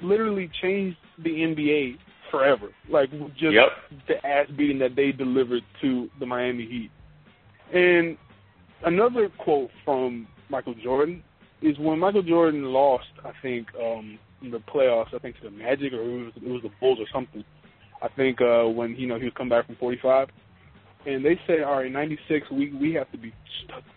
literally 0.00 0.48
changed 0.60 0.98
the 1.18 1.42
NBA 1.42 1.96
forever. 2.30 2.70
Like 2.88 3.10
just 3.36 3.54
Yep. 3.54 3.68
the 4.08 4.26
ass 4.26 4.48
beating 4.56 4.78
that 4.80 4.96
they 4.96 5.12
delivered 5.12 5.62
to 5.80 6.10
the 6.18 6.26
Miami 6.26 6.66
Heat. 6.66 6.90
And 7.74 8.16
another 8.84 9.28
quote 9.38 9.70
from 9.84 10.26
Michael 10.48 10.74
Jordan 10.74 11.22
is 11.62 11.78
when 11.78 11.98
Michael 11.98 12.22
Jordan 12.22 12.64
lost, 12.64 13.08
I 13.24 13.32
think, 13.42 13.68
um, 13.80 14.18
in 14.42 14.50
the 14.50 14.58
playoffs, 14.58 15.14
I 15.14 15.18
think 15.18 15.36
to 15.38 15.44
the 15.44 15.50
Magic 15.50 15.92
or 15.92 16.02
it 16.02 16.24
was, 16.24 16.32
it 16.36 16.48
was 16.48 16.62
the 16.62 16.70
Bulls 16.80 16.98
or 17.00 17.06
something. 17.12 17.44
I 18.00 18.08
think 18.08 18.40
uh, 18.40 18.64
when 18.64 18.94
you 18.94 19.08
know 19.08 19.18
he 19.18 19.24
was 19.24 19.32
coming 19.36 19.50
back 19.50 19.66
from 19.66 19.76
45, 19.76 20.28
and 21.06 21.24
they 21.24 21.38
said, 21.46 21.62
all 21.62 21.78
right, 21.78 21.90
96, 21.90 22.46
we 22.52 22.72
we 22.72 22.94
have 22.94 23.10
to 23.10 23.18
be 23.18 23.32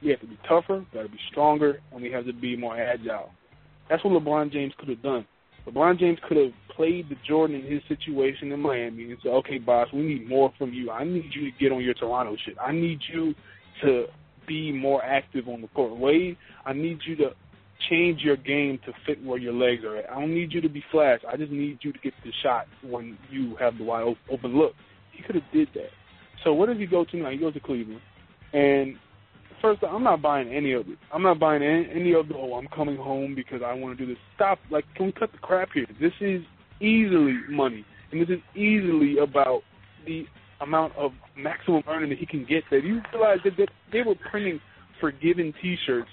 we 0.02 0.10
have 0.10 0.20
to 0.22 0.28
be 0.28 0.40
tougher, 0.48 0.84
got 0.94 1.04
to 1.04 1.10
be 1.10 1.20
stronger, 1.30 1.80
and 1.92 2.02
we 2.02 2.12
have 2.12 2.26
to 2.26 2.34
be 2.34 2.56
more 2.58 2.76
agile. 2.76 3.32
That's 3.90 4.04
what 4.04 4.14
LeBron 4.14 4.52
James 4.52 4.74
could 4.80 4.90
have 4.90 5.04
done. 5.04 5.26
LeBron 5.68 6.00
James 6.00 6.18
could 6.28 6.38
have 6.38 6.54
played 6.76 7.10
the 7.10 7.16
Jordan 7.28 7.58
in 7.58 7.72
his 7.72 7.82
situation 7.88 8.52
in 8.52 8.60
Miami 8.60 9.12
and 9.12 9.18
said, 9.22 9.30
okay, 9.30 9.60
boss, 9.60 9.88
we 9.94 10.02
need 10.02 10.28
more 10.28 10.52
from 10.58 10.74
you. 10.74 10.90
I 10.90 11.04
need 11.04 11.30
you 11.34 11.52
to 11.52 11.58
get 11.60 11.72
on 11.72 11.84
your 11.84 11.94
Toronto 11.94 12.36
shit. 12.44 12.56
I 12.60 12.72
need 12.72 13.00
you 13.14 13.36
to 13.82 14.06
be 14.48 14.72
more 14.72 15.04
active 15.04 15.48
on 15.48 15.62
the 15.62 15.68
court. 15.70 15.98
Wade, 15.98 16.38
I 16.66 16.74
need 16.74 17.00
you 17.06 17.16
to 17.18 17.32
change 17.90 18.22
your 18.22 18.38
game 18.38 18.80
to 18.86 18.94
fit 19.06 19.24
where 19.24 19.40
your 19.40 19.54
legs 19.54 19.84
are 19.84 19.98
at. 19.98 20.10
I 20.10 20.20
don't 20.20 20.34
need 20.34 20.54
you 20.54 20.62
to 20.62 20.70
be 20.70 20.84
flash. 20.92 21.20
I 21.28 21.38
just 21.38 21.52
need 21.52 21.80
you 21.82 21.92
to 21.92 22.00
get 22.00 22.14
the 22.24 22.32
shot 22.44 22.68
when 22.84 23.18
you 23.30 23.56
have 23.60 23.78
the 23.78 23.84
wide 23.84 24.16
open 24.32 24.58
look. 24.58 24.74
He 25.12 25.24
could 25.24 25.36
have 25.36 25.52
did 25.54 25.70
that. 25.74 25.90
So 26.44 26.54
where 26.54 26.68
does 26.68 26.78
he 26.78 26.86
go 26.86 27.06
to 27.06 27.18
now? 27.18 27.30
He 27.30 27.38
goes 27.38 27.54
to 27.54 27.60
Cleveland. 27.60 28.02
And 28.54 28.96
first, 29.62 29.84
I'm 29.84 30.04
not 30.04 30.22
buying 30.22 30.50
any 30.50 30.74
of 30.74 30.88
it. 30.90 30.98
I'm 31.14 31.24
not 31.24 31.40
buying 31.40 31.64
any 31.64 32.14
of 32.14 32.28
the, 32.28 32.36
oh, 32.36 32.56
I'm 32.56 32.68
coming 32.68 32.98
home 32.98 33.36
because 33.36 33.62
I 33.66 33.74
want 33.74 33.98
to 33.98 34.06
do 34.06 34.12
this. 34.12 34.22
Stop. 34.36 34.60
Like, 34.70 34.86
can 34.96 35.08
we 35.08 35.12
cut 35.12 35.32
the 35.32 35.38
crap 35.38 35.70
here? 35.74 35.88
This 36.00 36.14
is 36.20 36.42
easily 36.80 37.38
money. 37.50 37.86
And 38.12 38.22
this 38.22 38.30
is 38.30 38.42
easily 38.56 39.18
about 39.20 39.62
the 40.06 40.26
amount 40.62 40.96
of 40.96 41.12
maximum 41.36 41.84
earning 41.88 42.10
that 42.10 42.20
he 42.20 42.26
can 42.26 42.46
get. 42.46 42.64
That 42.70 42.84
you 42.84 43.02
realize 43.14 43.40
that 43.44 43.70
they 43.92 44.02
were 44.02 44.16
printing 44.30 44.60
forgiven 45.00 45.54
T-shirts 45.62 46.10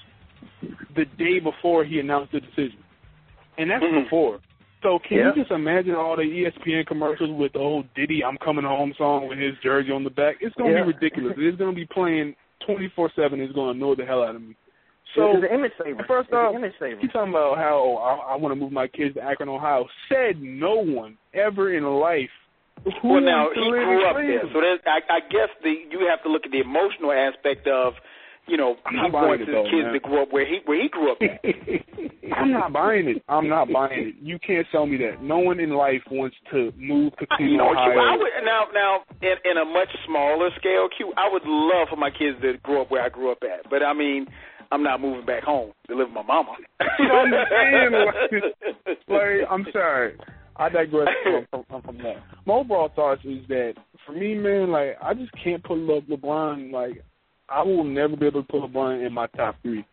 the 0.97 1.05
day 1.19 1.39
before 1.39 1.85
he 1.85 2.01
announced 2.01 2.33
the 2.33 2.41
decision, 2.41 2.83
and 3.59 3.71
that's 3.71 3.85
Mhm. 3.85 4.05
before. 4.05 4.41
So 4.83 4.99
can 5.01 5.19
Yeah. 5.19 5.29
you 5.29 5.43
just 5.43 5.51
imagine 5.51 5.95
all 5.97 6.15
the 6.17 6.23
ESPN 6.23 6.85
commercials 6.85 7.31
with 7.31 7.53
the 7.53 7.59
old 7.59 7.93
Diddy 7.95 8.25
"I'm 8.25 8.39
Coming 8.39 8.65
Home" 8.65 8.95
song 8.95 9.27
with 9.29 9.39
his 9.39 9.59
jersey 9.59 9.91
on 9.91 10.05
the 10.05 10.11
back? 10.11 10.37
It's 10.41 10.55
gonna 10.55 10.71
Yeah. 10.71 10.83
be 10.83 10.93
ridiculous. 10.93 11.37
It's 11.37 11.57
gonna 11.59 11.73
be 11.73 11.87
playing 11.87 12.37
24/7. 12.61 13.41
It's 13.41 13.53
gonna 13.53 13.73
annoy 13.73 13.97
the 13.97 14.05
hell 14.05 14.23
out 14.23 14.37
of 14.37 14.43
me. 14.43 14.55
So 15.15 15.37
it's 15.37 15.45
an 15.45 15.59
image 15.59 15.73
saver. 15.83 16.05
first 16.05 16.33
off, 16.33 16.55
image 16.55 16.75
saver. 16.79 17.01
He's 17.01 17.11
talking 17.11 17.31
about 17.31 17.57
how 17.57 17.79
oh, 17.79 17.97
I, 17.97 18.33
I 18.33 18.37
want 18.37 18.53
to 18.53 18.57
move 18.57 18.73
my 18.73 18.87
kids 18.87 19.15
to 19.15 19.23
Akron, 19.23 19.49
Ohio. 19.49 19.89
Said 20.09 20.41
no 20.41 20.77
one 20.77 21.17
ever 21.35 21.73
in 21.73 21.85
life. 21.85 22.31
Who 23.03 23.09
well, 23.09 23.21
now 23.21 23.49
he 23.55 23.61
grew 23.61 24.07
up 24.07 24.17
there, 24.17 24.43
so 24.53 24.61
I, 24.87 25.01
I 25.11 25.21
guess 25.21 25.51
the 25.63 25.75
you 25.91 26.07
have 26.09 26.23
to 26.23 26.31
look 26.31 26.43
at 26.45 26.53
the 26.53 26.61
emotional 26.61 27.13
aspect 27.13 27.67
of, 27.67 27.95
you 28.47 28.57
know, 28.57 28.77
he 28.91 28.97
wants 29.11 29.41
his 29.41 29.49
though, 29.49 29.65
kids 29.65 29.85
man. 29.85 29.93
to 29.93 30.01
grow 30.01 30.23
up 30.23 30.33
where 30.33 30.47
he 30.47 30.61
where 30.65 30.81
he 30.81 30.89
grew 30.89 31.13
up. 31.13 31.19
At. 31.21 31.45
I'm 32.39 32.53
not 32.53 32.73
buying 32.73 33.09
it. 33.09 33.23
I'm 33.29 33.49
not 33.49 33.73
buying 33.73 34.09
it. 34.09 34.15
You 34.23 34.39
can't 34.39 34.67
sell 34.71 34.87
me 34.87 34.97
that. 34.99 35.23
No 35.23 35.39
one 35.39 35.61
in 35.61 35.71
life 35.71 36.03
wants 36.11 36.37
to 36.53 36.73
move 36.77 37.13
to 37.19 37.27
I- 37.31 37.37
Cleveland, 37.37 37.53
you 37.53 37.59
know, 37.59 37.71
Ohio. 37.71 37.99
I 37.99 38.17
would 38.17 38.31
now 38.45 38.65
now 38.73 39.01
in, 39.23 39.37
in 39.45 39.57
a 39.59 39.65
much 39.65 39.91
smaller 40.07 40.51
scale, 40.59 40.89
Q. 40.97 41.13
I 41.17 41.29
would 41.31 41.45
love 41.45 41.89
for 41.91 41.97
my 41.97 42.11
kids 42.11 42.41
to 42.43 42.55
grow 42.63 42.83
up 42.83 42.91
where 42.91 43.03
I 43.03 43.09
grew 43.09 43.33
up 43.33 43.43
at, 43.43 43.69
but 43.71 43.83
I 43.83 43.93
mean, 43.93 44.27
I'm 44.71 44.83
not 44.83 45.01
moving 45.01 45.25
back 45.25 45.43
home 45.43 45.73
to 45.89 45.97
live 45.97 46.09
with 46.09 46.15
my 46.15 46.23
mama. 46.23 46.53
I'm 46.81 47.33
saying, 47.51 47.93
like, 47.93 48.99
like, 49.09 49.51
I'm 49.51 49.67
sorry. 49.73 50.17
I 50.59 50.69
digress 50.69 51.09
from, 51.51 51.65
from, 51.69 51.83
from 51.83 51.99
that. 51.99 52.17
My 52.47 52.55
overall 52.55 52.91
thoughts 52.95 53.23
is 53.25 53.47
that 53.49 53.75
for 54.05 54.13
me, 54.13 54.35
man, 54.35 54.71
like 54.71 54.97
I 55.03 55.15
just 55.15 55.31
can't 55.43 55.63
put 55.63 55.79
Le- 55.79 56.03
LeBron. 56.03 56.73
Like 56.73 57.05
I 57.49 57.63
will 57.63 57.85
never 57.85 58.17
be 58.17 58.27
able 58.27 58.43
to 58.43 58.49
put 58.49 58.63
LeBron 58.63 59.07
in 59.07 59.13
my 59.13 59.27
top 59.29 59.57
three. 59.63 59.85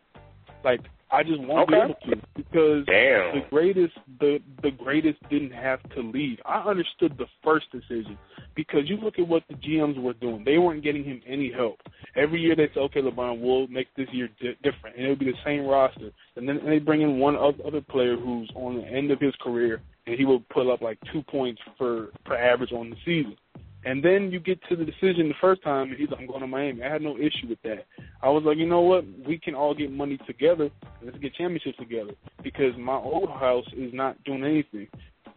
Like 0.64 0.80
I 1.10 1.22
just 1.22 1.40
won't 1.40 1.70
Okay. 1.72 1.94
be 2.04 2.10
able 2.10 2.16
to 2.16 2.26
because 2.34 2.84
Damn. 2.86 3.34
the 3.36 3.46
greatest 3.48 3.94
the 4.18 4.38
the 4.62 4.72
greatest 4.72 5.18
didn't 5.30 5.52
have 5.52 5.80
to 5.90 6.00
leave. 6.00 6.38
I 6.44 6.60
understood 6.62 7.16
the 7.16 7.26
first 7.44 7.66
decision 7.70 8.18
because 8.56 8.88
you 8.88 8.96
look 8.96 9.18
at 9.18 9.28
what 9.28 9.44
the 9.48 9.54
GMs 9.54 10.00
were 10.02 10.14
doing. 10.14 10.42
They 10.44 10.58
weren't 10.58 10.82
getting 10.82 11.04
him 11.04 11.20
any 11.26 11.52
help. 11.52 11.78
Every 12.16 12.40
year 12.40 12.56
they 12.56 12.68
say, 12.74 12.80
okay, 12.80 13.02
LeBron, 13.02 13.40
we'll 13.40 13.66
make 13.68 13.88
this 13.96 14.08
year 14.10 14.28
di- 14.40 14.56
different, 14.64 14.96
and 14.96 15.04
it'll 15.04 15.16
be 15.16 15.26
the 15.26 15.38
same 15.44 15.66
roster. 15.66 16.10
And 16.36 16.48
then 16.48 16.56
and 16.58 16.68
they 16.68 16.78
bring 16.78 17.02
in 17.02 17.18
one 17.18 17.36
other 17.36 17.82
player 17.82 18.16
who's 18.16 18.50
on 18.56 18.76
the 18.76 18.84
end 18.86 19.10
of 19.10 19.20
his 19.20 19.34
career, 19.40 19.80
and 20.06 20.18
he 20.18 20.24
will 20.24 20.40
put 20.50 20.70
up 20.70 20.82
like 20.82 20.98
two 21.12 21.22
points 21.22 21.60
for 21.76 22.08
per 22.24 22.36
average 22.36 22.72
on 22.72 22.90
the 22.90 22.96
season. 23.04 23.36
And 23.84 24.02
then 24.02 24.32
you 24.32 24.40
get 24.40 24.58
to 24.68 24.74
the 24.74 24.84
decision 24.84 25.28
the 25.28 25.34
first 25.40 25.62
time, 25.62 25.90
and 25.90 25.96
he's 25.96 26.10
like, 26.10 26.18
I'm 26.18 26.26
going 26.26 26.40
to 26.40 26.48
Miami. 26.48 26.82
I 26.82 26.92
had 26.92 27.02
no 27.02 27.16
issue 27.16 27.46
with 27.48 27.62
that. 27.62 27.86
I 28.20 28.28
was 28.28 28.42
like, 28.44 28.56
you 28.58 28.66
know 28.66 28.80
what? 28.80 29.04
We 29.24 29.38
can 29.38 29.54
all 29.54 29.76
get 29.76 29.92
money 29.92 30.18
together. 30.26 30.70
Let's 31.04 31.18
get 31.18 31.36
championships 31.36 31.78
together 31.78 32.10
because 32.42 32.72
my 32.76 32.96
old 32.96 33.28
house 33.28 33.66
is 33.76 33.94
not 33.94 34.22
doing 34.24 34.42
anything. 34.42 34.88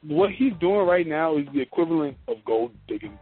What 0.01 0.31
he's 0.31 0.53
doing 0.59 0.87
right 0.87 1.05
now 1.05 1.37
is 1.37 1.45
the 1.53 1.61
equivalent 1.61 2.17
of 2.27 2.37
gold 2.43 2.71
digging. 2.87 3.19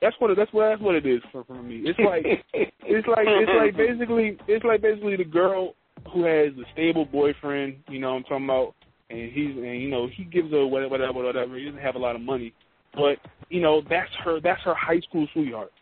That's 0.00 0.14
what 0.20 0.30
it, 0.30 0.36
that's 0.36 0.52
what 0.52 0.68
that's 0.68 0.80
what 0.80 0.94
it 0.94 1.06
is 1.06 1.22
for, 1.32 1.42
for 1.42 1.60
me. 1.60 1.82
It's 1.84 1.98
like 1.98 2.24
it's 2.52 3.08
like 3.08 3.26
it's 3.26 3.50
like 3.58 3.76
basically 3.76 4.38
it's 4.46 4.64
like 4.64 4.80
basically 4.80 5.16
the 5.16 5.24
girl 5.24 5.74
who 6.12 6.24
has 6.24 6.52
a 6.52 6.72
stable 6.72 7.04
boyfriend, 7.04 7.78
you 7.88 7.98
know 7.98 8.10
what 8.10 8.18
I'm 8.18 8.22
talking 8.24 8.44
about, 8.44 8.74
and 9.10 9.32
he's 9.32 9.56
and 9.56 9.82
you 9.82 9.88
know 9.88 10.08
he 10.14 10.24
gives 10.24 10.50
her 10.50 10.66
whatever 10.66 10.90
whatever 10.90 11.24
whatever. 11.24 11.56
He 11.56 11.64
doesn't 11.64 11.80
have 11.80 11.94
a 11.94 11.98
lot 11.98 12.16
of 12.16 12.22
money, 12.22 12.52
but 12.94 13.18
you 13.48 13.60
know 13.60 13.82
that's 13.88 14.10
her 14.24 14.40
that's 14.40 14.62
her 14.62 14.74
high 14.74 15.00
school 15.00 15.26
sweetheart. 15.32 15.72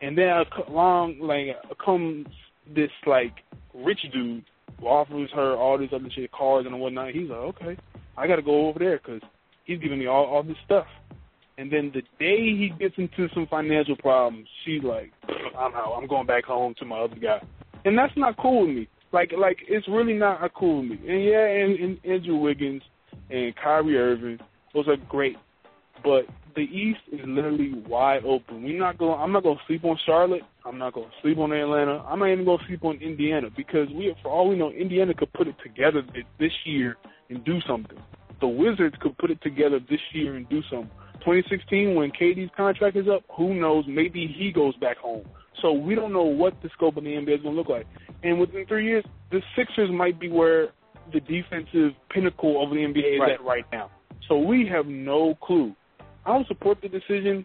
And 0.00 0.16
then 0.16 0.28
uh, 0.28 0.44
along 0.68 1.18
like 1.20 1.56
uh, 1.70 1.74
comes 1.84 2.26
this 2.74 2.90
like 3.06 3.34
rich 3.74 4.00
dude 4.12 4.44
who 4.80 4.86
offers 4.86 5.30
her 5.34 5.56
all 5.56 5.78
this 5.78 5.90
other 5.92 6.08
shit, 6.14 6.32
cars 6.32 6.66
and 6.66 6.80
whatnot. 6.80 7.10
He's 7.10 7.28
like, 7.28 7.38
okay, 7.38 7.76
I 8.16 8.26
got 8.26 8.36
to 8.36 8.42
go 8.42 8.68
over 8.68 8.78
there 8.78 8.98
because 8.98 9.20
he's 9.64 9.78
giving 9.80 9.98
me 9.98 10.06
all 10.06 10.24
all 10.24 10.42
this 10.42 10.56
stuff. 10.64 10.86
And 11.58 11.70
then 11.70 11.92
the 11.94 12.00
day 12.18 12.56
he 12.56 12.72
gets 12.78 12.94
into 12.96 13.28
some 13.34 13.46
financial 13.46 13.96
problems, 13.96 14.48
she's 14.64 14.82
like, 14.82 15.12
I'm 15.56 15.74
out. 15.74 15.94
I'm 15.96 16.08
going 16.08 16.26
back 16.26 16.44
home 16.44 16.74
to 16.78 16.84
my 16.84 17.00
other 17.00 17.16
guy. 17.16 17.40
And 17.84 17.96
that's 17.96 18.16
not 18.16 18.36
cool 18.38 18.66
with 18.66 18.76
me. 18.76 18.88
Like, 19.12 19.32
like 19.38 19.58
it's 19.68 19.86
really 19.88 20.14
not 20.14 20.42
a 20.42 20.48
cool 20.48 20.82
me. 20.82 20.98
And 21.06 21.24
yeah, 21.24 21.46
and, 21.46 21.78
and 21.78 21.98
Andrew 22.04 22.36
Wiggins 22.36 22.82
and 23.30 23.54
Kyrie 23.56 23.98
Irving, 23.98 24.38
those 24.74 24.88
are 24.88 24.96
great. 25.08 25.36
But 26.02 26.26
the 26.54 26.62
East 26.62 27.00
is 27.12 27.20
literally 27.24 27.72
wide 27.86 28.24
open. 28.24 28.62
We're 28.62 28.78
not 28.78 28.98
going. 28.98 29.20
I'm 29.20 29.32
not 29.32 29.42
going 29.42 29.56
to 29.56 29.62
sleep 29.66 29.84
on 29.84 29.98
Charlotte. 30.04 30.42
I'm 30.64 30.78
not 30.78 30.94
going 30.94 31.06
to 31.08 31.14
sleep 31.22 31.38
on 31.38 31.52
Atlanta. 31.52 31.98
I'm 32.06 32.18
not 32.18 32.30
even 32.30 32.44
going 32.44 32.58
to 32.58 32.64
sleep 32.66 32.84
on 32.84 32.96
Indiana 32.96 33.48
because 33.56 33.88
we, 33.94 34.14
for 34.22 34.30
all 34.30 34.48
we 34.48 34.56
know, 34.56 34.70
Indiana 34.70 35.14
could 35.14 35.32
put 35.32 35.48
it 35.48 35.56
together 35.62 36.02
this 36.38 36.52
year 36.64 36.96
and 37.30 37.44
do 37.44 37.60
something. 37.66 37.98
The 38.40 38.48
Wizards 38.48 38.96
could 39.00 39.16
put 39.18 39.30
it 39.30 39.40
together 39.42 39.78
this 39.88 40.00
year 40.12 40.36
and 40.36 40.48
do 40.48 40.62
something. 40.70 40.90
2016 41.20 41.94
when 41.94 42.10
KD's 42.10 42.50
contract 42.56 42.96
is 42.96 43.06
up, 43.08 43.22
who 43.36 43.54
knows? 43.54 43.84
Maybe 43.86 44.26
he 44.26 44.50
goes 44.50 44.74
back 44.76 44.98
home. 44.98 45.24
So 45.60 45.72
we 45.72 45.94
don't 45.94 46.12
know 46.12 46.22
what 46.22 46.54
the 46.62 46.70
scope 46.74 46.96
of 46.96 47.04
the 47.04 47.10
NBA 47.10 47.36
is 47.36 47.42
going 47.42 47.54
to 47.54 47.58
look 47.60 47.68
like. 47.68 47.86
And 48.22 48.40
within 48.40 48.66
three 48.66 48.86
years, 48.86 49.04
the 49.30 49.40
Sixers 49.56 49.90
might 49.90 50.18
be 50.18 50.28
where 50.28 50.68
the 51.12 51.20
defensive 51.20 51.92
pinnacle 52.10 52.62
of 52.62 52.70
the 52.70 52.76
NBA 52.76 53.14
is 53.16 53.20
Right. 53.20 53.32
at 53.32 53.44
right 53.44 53.64
now. 53.72 53.90
So 54.28 54.38
we 54.38 54.66
have 54.68 54.86
no 54.86 55.34
clue. 55.42 55.74
I 56.24 56.30
don't 56.32 56.46
support 56.46 56.78
the 56.80 56.88
decision. 56.88 57.44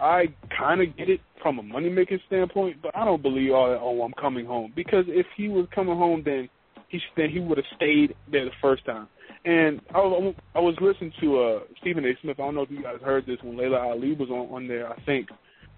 I 0.00 0.26
kind 0.56 0.80
of 0.80 0.96
get 0.96 1.08
it 1.08 1.20
from 1.42 1.58
a 1.58 1.62
money 1.62 1.88
making 1.88 2.20
standpoint, 2.26 2.76
but 2.82 2.96
I 2.96 3.04
don't 3.04 3.22
believe 3.22 3.52
all 3.52 3.70
that. 3.70 3.78
Oh, 3.80 4.02
I'm 4.02 4.12
coming 4.20 4.46
home 4.46 4.72
because 4.74 5.04
if 5.08 5.26
he 5.36 5.48
was 5.48 5.66
coming 5.74 5.96
home, 5.96 6.22
then 6.24 6.48
he 6.88 7.00
then 7.16 7.30
he 7.30 7.40
would 7.40 7.58
have 7.58 7.66
stayed 7.76 8.14
there 8.30 8.44
the 8.44 8.50
first 8.60 8.84
time. 8.84 9.08
And 9.44 9.80
I 9.94 9.98
was 9.98 10.34
I 10.54 10.60
was 10.60 10.74
listening 10.80 11.12
to 11.20 11.40
uh 11.40 11.60
Stephen 11.80 12.04
A. 12.04 12.12
Smith. 12.20 12.38
I 12.38 12.42
don't 12.44 12.54
know 12.54 12.62
if 12.62 12.70
you 12.70 12.82
guys 12.82 12.98
heard 13.02 13.26
this 13.26 13.38
when 13.42 13.56
Laila 13.56 13.78
Ali 13.78 14.14
was 14.14 14.28
on 14.30 14.54
on 14.54 14.68
there. 14.68 14.88
I 14.90 15.00
think, 15.02 15.28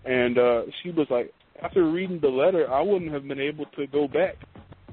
and 0.05 0.39
uh 0.39 0.63
she 0.83 0.91
was 0.91 1.07
like, 1.11 1.33
after 1.63 1.91
reading 1.91 2.19
the 2.21 2.29
letter, 2.29 2.71
I 2.73 2.81
wouldn't 2.81 3.13
have 3.13 3.27
been 3.27 3.41
able 3.41 3.67
to 3.77 3.87
go 3.87 4.07
back 4.09 4.37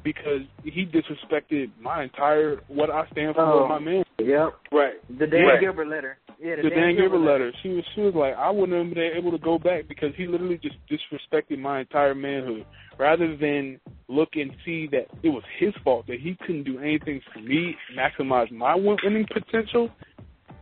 because 0.03 0.41
he 0.63 0.85
disrespected 0.85 1.69
my 1.79 2.03
entire 2.03 2.57
what 2.67 2.89
I 2.89 3.07
stand 3.11 3.35
for, 3.35 3.41
Oh. 3.41 3.67
my 3.67 3.79
man. 3.79 4.03
Yep. 4.19 4.53
Right. 4.71 5.19
The 5.19 5.27
Dan 5.27 5.45
Right. 5.45 5.59
Gilbert 5.61 5.87
letter. 5.87 6.17
Yeah, 6.39 6.55
the, 6.55 6.63
the 6.63 6.69
Dan 6.71 6.95
Gilbert 6.95 7.19
letter. 7.19 7.51
She 7.61 7.69
was 7.69 7.83
she 7.93 8.01
was 8.01 8.15
like, 8.15 8.35
I 8.35 8.49
wouldn't 8.49 8.77
have 8.77 8.93
been 8.93 9.11
able 9.15 9.31
to 9.31 9.37
go 9.37 9.59
back 9.59 9.87
because 9.87 10.09
he 10.15 10.25
literally 10.27 10.57
just 10.61 10.75
disrespected 10.89 11.59
my 11.59 11.81
entire 11.81 12.15
manhood. 12.15 12.65
Rather 12.97 13.35
than 13.37 13.79
look 14.07 14.29
and 14.33 14.51
see 14.65 14.87
that 14.91 15.07
it 15.23 15.29
was 15.29 15.43
his 15.59 15.73
fault 15.83 16.07
that 16.07 16.19
he 16.19 16.35
couldn't 16.45 16.63
do 16.63 16.79
anything 16.79 17.21
for 17.31 17.39
me, 17.39 17.75
maximize 17.95 18.51
my 18.51 18.75
winning 18.75 19.25
potential, 19.31 19.89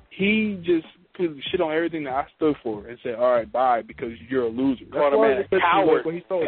he 0.10 0.62
just 0.66 0.86
put 1.20 1.44
shit 1.52 1.62
on 1.62 1.74
everything 1.74 2.06
that 2.06 2.14
I 2.14 2.26
stood 2.36 2.56
for 2.64 2.88
and 2.88 2.98
said, 3.04 3.16
"All 3.16 3.32
right, 3.32 3.52
bye," 3.52 3.82
because 3.82 4.12
you're 4.30 4.44
a 4.44 4.50
loser. 4.50 4.86
Called 4.92 5.14
him 5.14 5.22
a 5.52 5.60
coward. 5.60 6.06
He 6.14 6.22
told. 6.22 6.48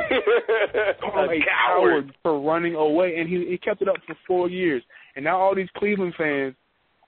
Called 1.02 1.30
him 1.30 1.42
a 1.42 1.46
coward 1.68 2.14
for 2.24 2.40
running 2.40 2.76
away, 2.76 3.18
and 3.18 3.28
he 3.28 3.46
he 3.50 3.58
kept 3.58 3.82
it 3.82 3.88
up 3.88 3.98
for 4.08 4.16
four 4.28 4.50
years. 4.50 4.82
And 5.16 5.26
now 5.26 5.40
all 5.40 5.54
these 5.56 5.70
Cleveland 5.78 6.14
fans, 6.18 6.56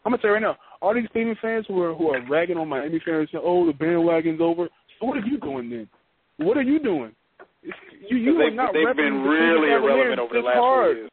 I'm 0.06 0.12
gonna 0.12 0.22
tell 0.22 0.30
you 0.32 0.34
right 0.36 0.42
now, 0.42 0.58
all 0.82 0.94
these 0.94 1.08
Cleveland 1.12 1.38
fans 1.42 1.66
who 1.68 1.82
are 1.82 1.94
who 1.94 2.10
are 2.10 2.22
ragging 2.30 2.58
on 2.58 2.68
Miami 2.68 3.02
fans, 3.06 3.30
saying, 3.32 3.44
"Oh, 3.46 3.66
the 3.66 3.74
bandwagon's 3.74 4.42
over." 4.42 4.68
So 5.00 5.08
what 5.08 5.18
are 5.18 5.26
you 5.26 5.40
doing 5.40 5.70
then? 5.70 5.90
What 6.38 6.58
are 6.58 6.64
you 6.64 6.80
doing? 6.80 7.14
You 8.10 8.18
you 8.18 8.42
are 8.42 8.50
they've, 8.50 8.56
not 8.56 8.74
they've 8.74 8.96
been 8.96 9.22
really 9.22 9.72
irrelevant 9.72 10.20
over 10.20 10.34
the 10.34 10.42
last 10.42 10.58
hard. 10.58 10.92
few 10.92 11.02
years. 11.02 11.10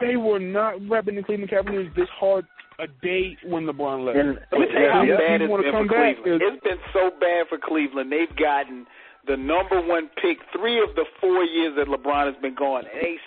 They 0.00 0.16
were 0.16 0.40
not 0.40 0.74
repping 0.80 1.16
the 1.16 1.22
Cleveland 1.22 1.50
Cavaliers 1.50 1.88
this 1.94 2.08
hard 2.18 2.46
a 2.78 2.86
day 3.02 3.36
when 3.44 3.64
LeBron 3.66 4.04
left. 4.04 4.18
And, 4.18 4.38
Let 4.50 4.60
me 4.60 4.66
tell 4.72 4.82
you 4.82 4.90
how 4.90 5.02
Yeah. 5.02 5.16
bad 5.16 5.40
You 5.40 5.44
it's 5.46 5.50
wanna 5.50 5.62
been 5.62 5.72
for 5.72 5.94
Cleveland. 5.94 6.42
is- 6.42 6.52
It's 6.54 6.64
been 6.64 6.80
so 6.92 7.10
bad 7.20 7.48
for 7.48 7.58
Cleveland. 7.58 8.10
They've 8.12 8.34
gotten 8.36 8.86
the 9.26 9.36
number 9.36 9.80
one 9.80 10.08
pick 10.20 10.38
three 10.52 10.80
of 10.82 10.94
the 10.96 11.04
four 11.20 11.44
years 11.44 11.74
that 11.76 11.86
LeBron 11.88 12.26
has 12.26 12.36
been 12.42 12.54
gone, 12.54 12.84
and 12.92 13.00
they 13.00 13.20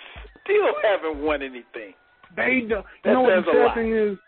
still 0.44 0.74
haven't 0.82 1.22
won 1.22 1.42
anything. 1.42 1.94
They 2.36 2.60
don't. 2.60 2.84
That 3.04 3.10
You 3.10 3.12
know 3.14 3.20
what 3.22 3.44
the 3.46 3.52
sad 3.52 3.74
thing 3.74 3.92
is? 3.92 4.18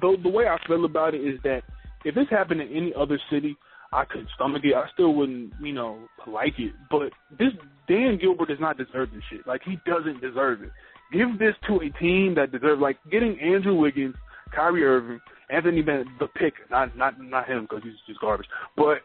The 0.00 0.16
the 0.22 0.28
way 0.28 0.46
I 0.48 0.56
feel 0.66 0.84
about 0.84 1.14
it 1.14 1.20
is 1.22 1.40
that 1.42 1.64
if 2.04 2.14
this 2.14 2.28
happened 2.30 2.62
in 2.62 2.68
any 2.68 2.94
other 2.94 3.18
city, 3.30 3.56
I 3.92 4.04
could 4.06 4.26
stomach 4.30 4.64
it. 4.64 4.74
I 4.74 4.86
still 4.88 5.12
wouldn't, 5.12 5.52
you 5.60 5.72
know, 5.72 5.98
like 6.26 6.58
it. 6.58 6.72
But 6.88 7.12
this 7.36 7.52
Dan 7.88 8.16
Gilbert 8.16 8.48
does 8.48 8.60
not 8.60 8.78
deserve 8.78 9.12
this 9.12 9.22
shit. 9.24 9.46
Like 9.46 9.62
he 9.64 9.78
doesn't 9.84 10.20
deserve 10.22 10.62
it. 10.62 10.70
Give 11.12 11.36
this 11.38 11.54
to 11.66 11.80
a 11.82 11.90
team 11.90 12.34
that 12.36 12.52
deserves. 12.52 12.80
Like 12.80 12.96
getting 13.10 13.38
Andrew 13.40 13.74
Wiggins, 13.74 14.14
Kyrie 14.54 14.84
Irving, 14.84 15.20
Anthony 15.50 15.82
Bennett, 15.82 16.06
the 16.18 16.28
pick, 16.28 16.54
not 16.70 16.96
not 16.96 17.20
not 17.20 17.48
him 17.48 17.62
because 17.62 17.82
he's 17.82 17.94
just 18.06 18.20
garbage. 18.20 18.46
But 18.76 18.98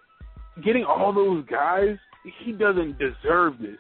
getting 0.63 0.83
all 0.83 1.13
those 1.13 1.45
guys, 1.45 1.97
he 2.43 2.51
doesn't 2.51 2.97
deserve 2.97 3.59
this. 3.59 3.77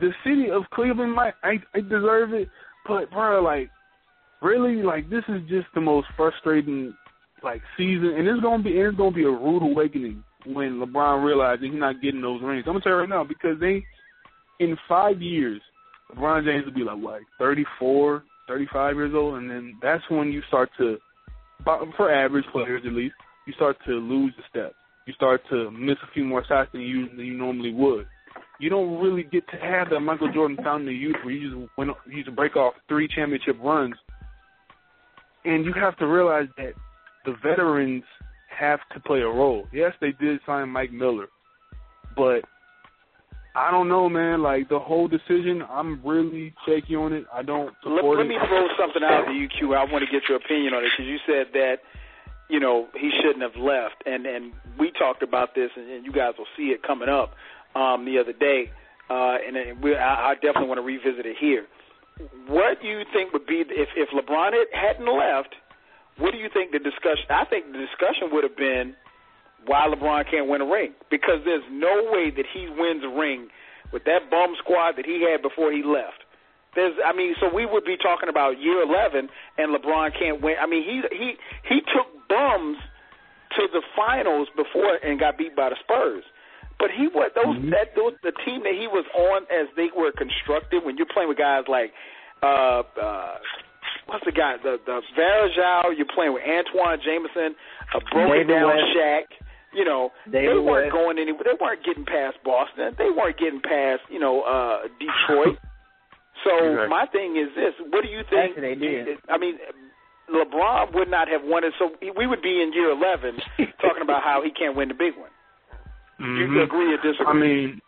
The 0.00 0.12
city 0.24 0.50
of 0.50 0.62
Cleveland 0.72 1.12
might 1.14 1.34
I, 1.42 1.56
I 1.74 1.80
deserve 1.80 2.34
it, 2.34 2.48
but 2.86 3.10
bro, 3.10 3.42
like 3.42 3.70
really, 4.42 4.82
like 4.82 5.08
this 5.10 5.24
is 5.28 5.40
just 5.48 5.66
the 5.74 5.80
most 5.80 6.06
frustrating 6.16 6.94
like 7.42 7.62
season, 7.76 8.14
and 8.16 8.28
it's 8.28 8.40
gonna 8.40 8.62
be 8.62 8.70
it's 8.70 8.96
gonna 8.96 9.10
be 9.10 9.24
a 9.24 9.30
rude 9.30 9.62
awakening 9.62 10.22
when 10.46 10.80
LeBron 10.80 11.24
realizes 11.24 11.64
he's 11.64 11.78
not 11.78 12.00
getting 12.02 12.20
those 12.20 12.42
rings. 12.42 12.64
I'm 12.66 12.74
gonna 12.74 12.80
tell 12.80 12.92
you 12.92 12.98
right 12.98 13.08
now 13.08 13.24
because 13.24 13.58
they 13.60 13.84
in 14.60 14.76
five 14.88 15.22
years, 15.22 15.60
LeBron 16.14 16.44
James 16.44 16.64
will 16.64 16.72
be 16.72 16.84
like 16.84 16.98
what, 16.98 17.22
34, 17.38 18.24
35 18.48 18.96
years 18.96 19.12
old, 19.14 19.34
and 19.34 19.50
then 19.50 19.78
that's 19.80 20.02
when 20.10 20.32
you 20.32 20.42
start 20.48 20.70
to, 20.78 20.98
for 21.96 22.12
average 22.12 22.46
players 22.50 22.82
at 22.86 22.92
least, 22.92 23.14
you 23.46 23.52
start 23.54 23.76
to 23.86 23.92
lose 23.92 24.32
the 24.36 24.42
step. 24.48 24.74
You 25.06 25.14
start 25.14 25.40
to 25.50 25.70
miss 25.70 25.96
a 26.02 26.12
few 26.12 26.24
more 26.24 26.44
shots 26.46 26.70
than 26.72 26.82
you 26.82 27.08
than 27.08 27.24
you 27.24 27.34
normally 27.34 27.72
would. 27.72 28.06
You 28.60 28.68
don't 28.68 29.00
really 29.00 29.22
get 29.22 29.48
to 29.48 29.56
have 29.56 29.88
that 29.90 30.00
Michael 30.00 30.32
Jordan 30.32 30.58
fountain 30.62 30.88
of 30.88 30.94
youth 30.94 31.16
where 31.22 31.32
you 31.32 31.50
just 31.50 31.78
went, 31.78 31.90
you 32.10 32.24
just 32.24 32.36
break 32.36 32.56
off 32.56 32.74
three 32.88 33.08
championship 33.08 33.56
runs, 33.62 33.94
and 35.44 35.64
you 35.64 35.72
have 35.72 35.96
to 35.98 36.06
realize 36.06 36.48
that 36.56 36.72
the 37.24 37.34
veterans 37.42 38.02
have 38.50 38.80
to 38.92 39.00
play 39.00 39.20
a 39.20 39.26
role. 39.26 39.66
Yes, 39.72 39.92
they 40.00 40.12
did 40.20 40.40
sign 40.44 40.68
Mike 40.68 40.92
Miller, 40.92 41.28
but 42.16 42.44
I 43.58 43.70
don't 43.72 43.88
know, 43.88 44.08
man. 44.08 44.40
Like 44.42 44.68
the 44.68 44.78
whole 44.78 45.08
decision, 45.08 45.62
I'm 45.68 46.00
really 46.06 46.54
shaky 46.64 46.94
on 46.94 47.12
it. 47.12 47.24
I 47.34 47.42
don't 47.42 47.74
Let, 47.84 47.98
support 47.98 48.18
let 48.18 48.26
it. 48.26 48.28
me 48.28 48.36
throw 48.46 48.68
something 48.78 49.02
out 49.02 49.26
to 49.26 49.32
you, 49.32 49.48
Q. 49.48 49.74
I 49.74 49.82
want 49.90 50.04
to 50.04 50.10
get 50.10 50.28
your 50.28 50.38
opinion 50.38 50.74
on 50.74 50.84
it 50.84 50.90
because 50.94 51.06
you 51.10 51.18
said 51.26 51.46
that 51.54 51.76
you 52.48 52.60
know 52.60 52.86
he 52.94 53.10
shouldn't 53.20 53.42
have 53.42 53.56
left, 53.60 53.96
and 54.06 54.26
and 54.26 54.52
we 54.78 54.92
talked 54.92 55.22
about 55.22 55.54
this, 55.56 55.70
and, 55.76 55.90
and 55.90 56.06
you 56.06 56.12
guys 56.12 56.34
will 56.38 56.46
see 56.56 56.70
it 56.70 56.82
coming 56.82 57.08
up 57.08 57.34
um, 57.74 58.04
the 58.04 58.18
other 58.18 58.32
day, 58.32 58.70
uh, 59.10 59.36
and, 59.44 59.56
and 59.56 59.82
we, 59.82 59.96
I, 59.96 60.30
I 60.30 60.34
definitely 60.34 60.68
want 60.68 60.78
to 60.78 60.86
revisit 60.86 61.26
it 61.26 61.36
here. 61.38 61.66
What 62.46 62.80
do 62.80 62.86
you 62.86 63.02
think 63.12 63.32
would 63.32 63.46
be 63.46 63.64
if 63.66 63.88
if 63.96 64.08
LeBron 64.10 64.52
had, 64.54 64.68
hadn't 64.72 65.06
left? 65.18 65.54
What 66.18 66.32
do 66.32 66.38
you 66.38 66.48
think 66.52 66.72
the 66.72 66.78
discussion? 66.78 67.26
I 67.30 67.44
think 67.44 67.66
the 67.72 67.78
discussion 67.78 68.30
would 68.32 68.44
have 68.44 68.56
been 68.56 68.94
why 69.66 69.86
LeBron 69.88 70.30
can't 70.30 70.48
win 70.48 70.60
a 70.60 70.66
ring 70.66 70.92
because 71.10 71.40
there's 71.44 71.64
no 71.70 72.10
way 72.12 72.30
that 72.30 72.46
he 72.52 72.68
wins 72.68 73.02
a 73.04 73.08
ring 73.08 73.48
with 73.92 74.04
that 74.04 74.30
bum 74.30 74.54
squad 74.58 74.92
that 74.96 75.06
he 75.06 75.24
had 75.24 75.42
before 75.42 75.72
he 75.72 75.82
left. 75.82 76.24
There's, 76.74 76.94
I 77.04 77.16
mean, 77.16 77.34
so 77.40 77.52
we 77.52 77.66
would 77.66 77.84
be 77.84 77.96
talking 77.96 78.28
about 78.28 78.60
year 78.60 78.82
11, 78.82 79.28
and 79.56 79.74
LeBron 79.74 80.12
can't 80.18 80.40
win. 80.42 80.56
I 80.60 80.66
mean, 80.66 80.84
he 80.84 81.02
he 81.16 81.32
he 81.68 81.80
took 81.80 82.06
bums 82.28 82.76
to 83.56 83.66
the 83.72 83.82
finals 83.96 84.48
before 84.54 84.96
and 85.02 85.18
got 85.18 85.38
beat 85.38 85.56
by 85.56 85.70
the 85.70 85.76
Spurs. 85.80 86.24
But 86.78 86.90
he 86.94 87.08
was 87.08 87.32
those 87.34 87.58
that 87.74 87.96
those 87.96 88.14
the 88.22 88.32
team 88.46 88.62
that 88.62 88.76
he 88.78 88.86
was 88.86 89.04
on 89.16 89.42
as 89.50 89.66
they 89.74 89.88
were 89.96 90.12
constructed. 90.12 90.84
When 90.84 90.96
you're 90.96 91.10
playing 91.10 91.28
with 91.28 91.38
guys 91.38 91.64
like 91.66 91.90
uh 92.42 92.86
uh 92.94 93.34
what's 94.06 94.24
the 94.24 94.30
guy 94.30 94.56
the 94.62 94.78
the 94.86 95.02
Varejao, 95.18 95.96
you're 95.96 96.06
playing 96.14 96.34
with 96.34 96.44
Antawn 96.46 97.00
Jamison, 97.02 97.56
a 97.94 98.00
broken 98.14 98.46
David 98.46 98.54
down 98.54 98.70
West. 98.70 98.94
Shaq. 98.94 99.26
You 99.74 99.84
know, 99.84 100.10
David 100.24 100.56
they 100.56 100.58
weren't 100.60 100.86
West. 100.88 100.92
going 100.92 101.18
anywhere. 101.18 101.44
They 101.44 101.58
weren't 101.60 101.84
getting 101.84 102.04
past 102.06 102.38
Boston. 102.44 102.94
They 102.96 103.10
weren't 103.10 103.36
getting 103.38 103.60
past 103.60 104.02
you 104.10 104.18
know 104.18 104.42
uh 104.42 104.88
Detroit. 104.98 105.58
So 106.46 106.54
Exactly. 106.54 106.88
my 106.88 107.04
thing 107.10 107.34
is 107.36 107.50
this: 107.56 107.74
What 107.90 108.02
do 108.04 108.08
you 108.08 108.22
think? 108.30 108.54
Actually, 108.54 108.74
they 108.74 108.78
did. 108.78 109.18
I 109.28 109.38
mean, 109.38 109.58
LeBron 110.30 110.94
would 110.94 111.10
not 111.10 111.26
have 111.26 111.40
won 111.42 111.64
it. 111.64 111.72
So 111.80 111.90
we 112.16 112.26
would 112.28 112.42
be 112.42 112.62
in 112.62 112.72
year 112.72 112.90
eleven 112.90 113.38
talking 113.82 114.02
about 114.02 114.22
how 114.22 114.40
he 114.44 114.50
can't 114.52 114.76
win 114.76 114.86
the 114.88 114.94
big 114.94 115.16
one. 115.18 115.30
You 116.20 116.46
Mhm. 116.46 116.62
agree 116.62 116.94
or 116.94 116.96
disagree? 116.98 117.26
I 117.26 117.32
mean, 117.34 117.80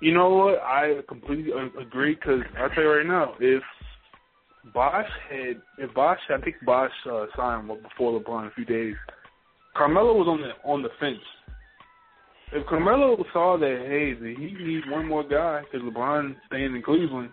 you 0.00 0.12
know 0.12 0.28
what? 0.30 0.58
I 0.60 1.02
completely 1.08 1.52
agree 1.80 2.14
because 2.16 2.42
I'll 2.58 2.68
tell 2.70 2.82
you 2.82 2.90
right 2.90 3.06
now, 3.06 3.34
if 3.38 3.62
Bosh 4.74 5.08
had, 5.30 5.62
if 5.78 5.94
Bosh, 5.94 6.18
I 6.30 6.38
think 6.40 6.56
Bosh 6.64 6.90
uh, 7.08 7.26
signed 7.36 7.68
before 7.82 8.18
LeBron 8.20 8.48
a 8.48 8.50
few 8.50 8.64
days, 8.64 8.96
Carmelo 9.78 10.12
was 10.12 10.26
on 10.26 10.40
the 10.40 10.50
on 10.68 10.82
the 10.82 10.88
fence. 10.98 11.22
If 12.52 12.66
Carmelo 12.66 13.16
saw 13.32 13.56
that, 13.58 13.84
hey, 13.86 14.16
he 14.18 14.64
needs 14.64 14.84
one 14.90 15.06
more 15.06 15.22
guy 15.22 15.62
because 15.62 15.86
LeBron 15.86 16.34
staying 16.48 16.74
in 16.74 16.82
Cleveland, 16.82 17.30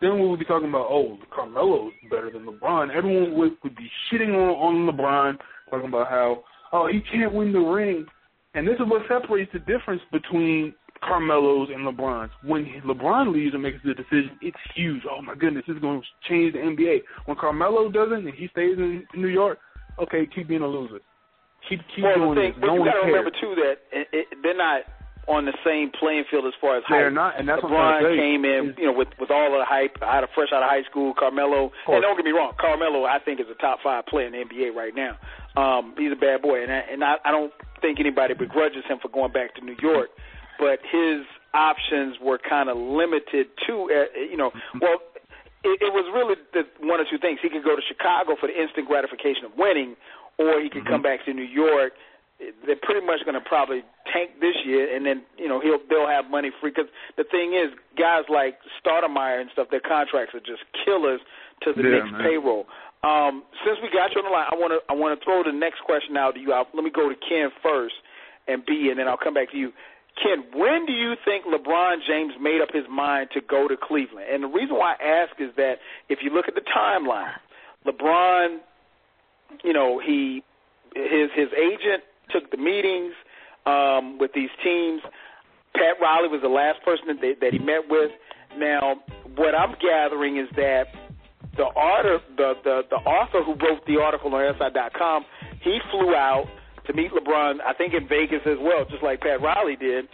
then 0.00 0.18
we 0.18 0.28
would 0.28 0.38
be 0.38 0.46
talking 0.46 0.68
about, 0.68 0.86
oh, 0.88 1.18
Carmelo's 1.34 1.92
better 2.08 2.30
than 2.30 2.46
LeBron. 2.46 2.94
Everyone 2.94 3.36
would, 3.36 3.52
would 3.62 3.76
be 3.76 3.90
shitting 4.08 4.30
on, 4.30 4.88
on 4.88 4.90
LeBron, 4.90 5.36
talking 5.68 5.88
about 5.88 6.08
how, 6.08 6.44
oh, 6.72 6.88
he 6.88 7.00
can't 7.12 7.34
win 7.34 7.52
the 7.52 7.58
ring. 7.58 8.06
And 8.54 8.66
this 8.66 8.74
is 8.74 8.86
what 8.86 9.02
separates 9.08 9.52
the 9.52 9.58
difference 9.58 10.02
between 10.10 10.72
Carmelo's 11.02 11.68
and 11.74 11.86
LeBron's. 11.86 12.30
When 12.44 12.64
LeBron 12.86 13.32
leaves 13.32 13.54
and 13.54 13.62
makes 13.62 13.78
the 13.84 13.94
decision, 13.94 14.38
it's 14.40 14.56
huge. 14.74 15.02
Oh 15.10 15.20
my 15.20 15.34
goodness, 15.34 15.64
this 15.66 15.76
is 15.76 15.82
going 15.82 16.00
to 16.00 16.28
change 16.28 16.54
the 16.54 16.60
NBA. 16.60 16.98
When 17.26 17.36
Carmelo 17.36 17.90
doesn't 17.90 18.26
and 18.26 18.34
he 18.34 18.48
stays 18.48 18.78
in 18.78 19.04
New 19.14 19.28
York, 19.28 19.58
okay, 20.00 20.26
keep 20.32 20.48
being 20.48 20.62
a 20.62 20.66
loser. 20.66 21.00
Keep 21.68 21.80
keep 21.94 22.04
well, 22.04 22.16
doing 22.16 22.34
thing, 22.36 22.52
this. 22.52 22.60
but 22.60 22.66
No 22.66 22.74
you 22.78 22.84
got 22.84 23.00
to 23.00 23.06
remember 23.06 23.30
too 23.30 23.54
that 23.56 23.76
it, 23.92 24.08
it, 24.12 24.26
they're 24.42 24.56
not 24.56 24.82
on 25.28 25.46
the 25.46 25.54
same 25.64 25.90
playing 25.94 26.24
field 26.30 26.44
as 26.46 26.52
far 26.60 26.76
as 26.76 26.82
They're 26.90 27.06
hype. 27.06 27.14
not, 27.14 27.38
and 27.38 27.48
that's 27.48 27.62
what 27.62 27.70
I'm 27.70 28.02
LeBron 28.02 28.10
to 28.10 28.10
say. 28.10 28.18
came 28.18 28.44
in, 28.44 28.74
you 28.76 28.86
know, 28.90 28.92
with 28.92 29.08
with 29.20 29.30
all 29.30 29.54
of 29.54 29.60
the 29.62 29.64
hype. 29.64 29.94
Out 30.02 30.24
of 30.24 30.30
fresh 30.34 30.50
out 30.52 30.62
of 30.62 30.68
high 30.68 30.82
school, 30.90 31.14
Carmelo. 31.14 31.70
And 31.86 32.02
don't 32.02 32.16
get 32.16 32.24
me 32.24 32.32
wrong, 32.32 32.52
Carmelo, 32.58 33.04
I 33.04 33.18
think 33.22 33.38
is 33.38 33.46
a 33.50 33.54
top 33.62 33.78
five 33.84 34.06
player 34.06 34.26
in 34.26 34.32
the 34.32 34.42
NBA 34.42 34.74
right 34.74 34.94
now. 34.94 35.14
Um, 35.54 35.94
he's 35.96 36.10
a 36.10 36.18
bad 36.18 36.42
boy, 36.42 36.62
and 36.62 36.72
I, 36.72 36.80
and 36.90 37.04
I, 37.04 37.16
I 37.24 37.30
don't 37.30 37.52
think 37.80 38.00
anybody 38.00 38.34
begrudges 38.34 38.82
him 38.88 38.98
for 39.00 39.08
going 39.08 39.32
back 39.32 39.54
to 39.56 39.60
New 39.64 39.76
York, 39.80 40.08
but 40.58 40.80
his 40.90 41.22
options 41.54 42.16
were 42.20 42.38
kind 42.38 42.68
of 42.70 42.76
limited 42.76 43.46
to, 43.66 43.90
uh, 43.92 44.18
you 44.18 44.36
know, 44.36 44.50
well, 44.80 44.96
it, 45.62 45.78
it 45.82 45.92
was 45.92 46.08
really 46.10 46.34
the 46.54 46.64
one 46.86 46.98
or 47.00 47.04
two 47.04 47.18
things. 47.18 47.38
He 47.42 47.50
could 47.50 47.62
go 47.62 47.76
to 47.76 47.82
Chicago 47.86 48.34
for 48.40 48.48
the 48.48 48.56
instant 48.60 48.88
gratification 48.88 49.44
of 49.44 49.52
winning, 49.56 49.94
or 50.38 50.60
he 50.60 50.68
could 50.68 50.84
mm-hmm. 50.84 50.92
come 50.92 51.02
back 51.02 51.24
to 51.26 51.32
New 51.32 51.46
York. 51.46 51.92
They're 52.66 52.80
pretty 52.82 53.06
much 53.06 53.22
going 53.24 53.38
to 53.38 53.46
probably 53.46 53.86
tank 54.12 54.40
this 54.40 54.56
year, 54.66 54.94
and 54.94 55.06
then 55.06 55.22
you 55.38 55.46
know 55.46 55.60
he'll 55.60 55.78
they'll 55.88 56.08
have 56.08 56.28
money 56.30 56.50
free. 56.60 56.72
Because 56.74 56.90
the 57.16 57.24
thing 57.24 57.54
is, 57.54 57.70
guys 57.96 58.24
like 58.28 58.58
Stoudemire 58.82 59.40
and 59.40 59.50
stuff, 59.52 59.68
their 59.70 59.84
contracts 59.84 60.34
are 60.34 60.42
just 60.42 60.66
killers 60.84 61.20
to 61.62 61.72
the 61.72 61.82
yeah, 61.82 62.02
Knicks 62.02 62.12
man. 62.12 62.22
payroll. 62.22 62.66
Um, 63.02 63.42
since 63.66 63.78
we 63.82 63.90
got 63.90 64.14
you 64.14 64.22
on 64.22 64.26
the 64.26 64.34
line, 64.34 64.46
I 64.50 64.54
want 64.58 64.74
to 64.74 64.80
I 64.90 64.94
want 64.94 65.14
to 65.14 65.22
throw 65.22 65.42
the 65.42 65.54
next 65.54 65.82
question 65.86 66.16
out 66.16 66.34
to 66.34 66.40
you. 66.40 66.52
I'll, 66.52 66.66
let 66.74 66.82
me 66.82 66.90
go 66.90 67.08
to 67.08 67.14
Ken 67.14 67.50
first, 67.62 67.94
and 68.46 68.66
B, 68.66 68.90
and 68.90 68.98
then 68.98 69.06
I'll 69.06 69.18
come 69.18 69.34
back 69.34 69.50
to 69.52 69.58
you. 69.58 69.70
Ken, 70.20 70.44
when 70.54 70.84
do 70.84 70.92
you 70.92 71.14
think 71.24 71.46
LeBron 71.46 71.96
James 72.06 72.34
made 72.40 72.60
up 72.60 72.68
his 72.72 72.84
mind 72.90 73.30
to 73.32 73.40
go 73.40 73.66
to 73.66 73.76
Cleveland? 73.80 74.26
And 74.30 74.42
the 74.44 74.48
reason 74.48 74.76
why 74.76 74.94
I 75.00 75.24
ask 75.24 75.40
is 75.40 75.50
that 75.56 75.78
if 76.08 76.18
you 76.22 76.30
look 76.30 76.46
at 76.48 76.54
the 76.54 76.62
timeline, 76.62 77.32
LeBron, 77.86 78.58
you 79.64 79.72
know, 79.72 80.00
he 80.04 80.42
his 80.94 81.30
his 81.34 81.48
agent 81.56 82.04
took 82.30 82.50
the 82.50 82.56
meetings 82.56 83.14
um, 83.66 84.18
with 84.18 84.32
these 84.34 84.50
teams. 84.62 85.02
Pat 85.74 85.96
Riley 86.00 86.28
was 86.28 86.42
the 86.42 86.52
last 86.52 86.82
person 86.84 87.06
that, 87.08 87.20
they, 87.20 87.34
that 87.40 87.52
he 87.52 87.58
met 87.58 87.88
with. 87.88 88.10
Now, 88.58 89.00
what 89.36 89.54
I'm 89.54 89.74
gathering 89.80 90.36
is 90.36 90.48
that 90.56 90.84
the 91.56 91.64
author, 91.64 92.20
the, 92.36 92.54
the 92.64 92.82
the 92.90 92.96
author 92.96 93.42
who 93.42 93.52
wrote 93.52 93.84
the 93.86 94.00
article 94.00 94.34
on 94.34 94.54
SI.com, 94.58 95.24
he 95.62 95.78
flew 95.90 96.14
out 96.14 96.46
to 96.86 96.92
meet 96.92 97.12
LeBron, 97.12 97.60
I 97.64 97.74
think 97.74 97.94
in 97.94 98.08
Vegas 98.08 98.42
as 98.44 98.58
well, 98.60 98.84
just 98.90 99.02
like 99.02 99.20
Pat 99.20 99.40
Riley 99.40 99.76
did, 99.76 100.06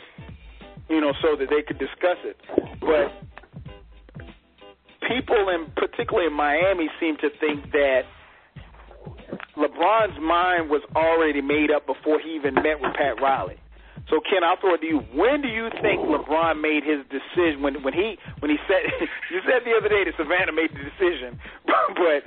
you 0.88 1.00
know, 1.00 1.12
so 1.22 1.36
that 1.36 1.48
they 1.48 1.62
could 1.62 1.78
discuss 1.78 2.18
it. 2.24 2.36
But 2.80 3.08
people, 5.08 5.48
in 5.48 5.72
particularly 5.76 6.26
in 6.26 6.34
Miami, 6.34 6.88
seem 7.00 7.16
to 7.18 7.30
think 7.40 7.72
that 7.72 8.02
LeBron's 9.58 10.18
mind 10.22 10.70
was 10.70 10.82
already 10.94 11.42
made 11.42 11.70
up 11.70 11.86
before 11.86 12.20
he 12.22 12.38
even 12.38 12.54
met 12.54 12.78
with 12.80 12.94
Pat 12.94 13.20
Riley. 13.20 13.58
So 14.08 14.20
Ken, 14.24 14.46
I'll 14.46 14.56
throw 14.56 14.74
it 14.74 14.80
to 14.80 14.88
you. 14.88 15.04
When 15.12 15.42
do 15.42 15.48
you 15.48 15.68
think 15.82 16.00
LeBron 16.00 16.62
made 16.62 16.86
his 16.86 17.04
decision? 17.10 17.60
When 17.60 17.82
when 17.82 17.92
he 17.92 18.16
when 18.38 18.50
he 18.50 18.56
said 18.64 18.86
you 19.32 19.42
said 19.44 19.66
the 19.66 19.76
other 19.76 19.90
day 19.90 20.06
that 20.06 20.14
Savannah 20.16 20.54
made 20.54 20.70
the 20.72 20.80
decision, 20.80 21.36
but 21.66 22.22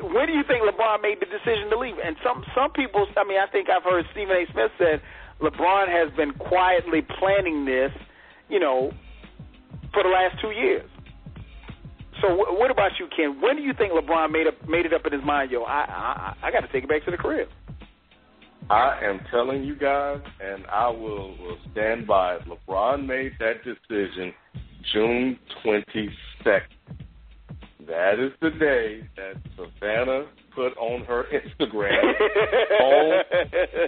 when 0.00 0.26
do 0.26 0.34
you 0.34 0.42
think 0.48 0.64
LeBron 0.66 1.02
made 1.02 1.20
the 1.20 1.30
decision 1.30 1.70
to 1.70 1.78
leave? 1.78 1.94
And 2.02 2.16
some 2.24 2.42
some 2.56 2.72
people, 2.72 3.06
I 3.14 3.24
mean, 3.24 3.38
I 3.38 3.46
think 3.46 3.70
I've 3.70 3.84
heard 3.84 4.04
Stephen 4.10 4.34
A. 4.34 4.44
Smith 4.50 4.72
said 4.78 4.98
LeBron 5.40 5.86
has 5.86 6.10
been 6.16 6.32
quietly 6.34 7.02
planning 7.02 7.64
this, 7.64 7.92
you 8.48 8.58
know, 8.58 8.90
for 9.92 10.02
the 10.02 10.08
last 10.08 10.40
two 10.40 10.50
years. 10.50 10.88
So 12.22 12.28
w- 12.28 12.58
what 12.58 12.70
about 12.70 12.92
you, 12.98 13.08
Ken? 13.14 13.40
When 13.40 13.56
do 13.56 13.62
you 13.62 13.74
think 13.74 13.92
LeBron 13.92 14.30
made 14.30 14.46
up 14.46 14.54
made 14.68 14.86
it 14.86 14.94
up 14.94 15.04
in 15.04 15.12
his 15.12 15.24
mind? 15.24 15.50
Yo, 15.50 15.62
I 15.64 15.84
I, 16.42 16.46
I 16.46 16.50
got 16.50 16.60
to 16.60 16.72
take 16.72 16.84
it 16.84 16.88
back 16.88 17.04
to 17.04 17.10
the 17.10 17.16
crib. 17.18 17.48
I 18.70 19.00
am 19.02 19.20
telling 19.30 19.64
you 19.64 19.74
guys, 19.74 20.20
and 20.40 20.64
I 20.66 20.88
will, 20.88 21.36
will 21.36 21.58
stand 21.72 22.06
by 22.06 22.36
it. 22.36 22.42
LeBron 22.46 23.04
made 23.06 23.32
that 23.40 23.56
decision 23.64 24.32
June 24.92 25.38
22nd. 25.64 26.62
That 27.88 28.20
is 28.20 28.30
the 28.40 28.50
day 28.50 29.08
that 29.16 29.34
Savannah 29.56 30.26
put 30.54 30.76
on 30.78 31.04
her 31.04 31.24
Instagram. 31.32 32.14
home 32.78 33.22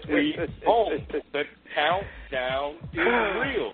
sweet 0.05 0.37
home. 0.67 1.07
The 1.33 1.45
countdown 1.75 2.75
is 2.93 2.99
real. 2.99 3.73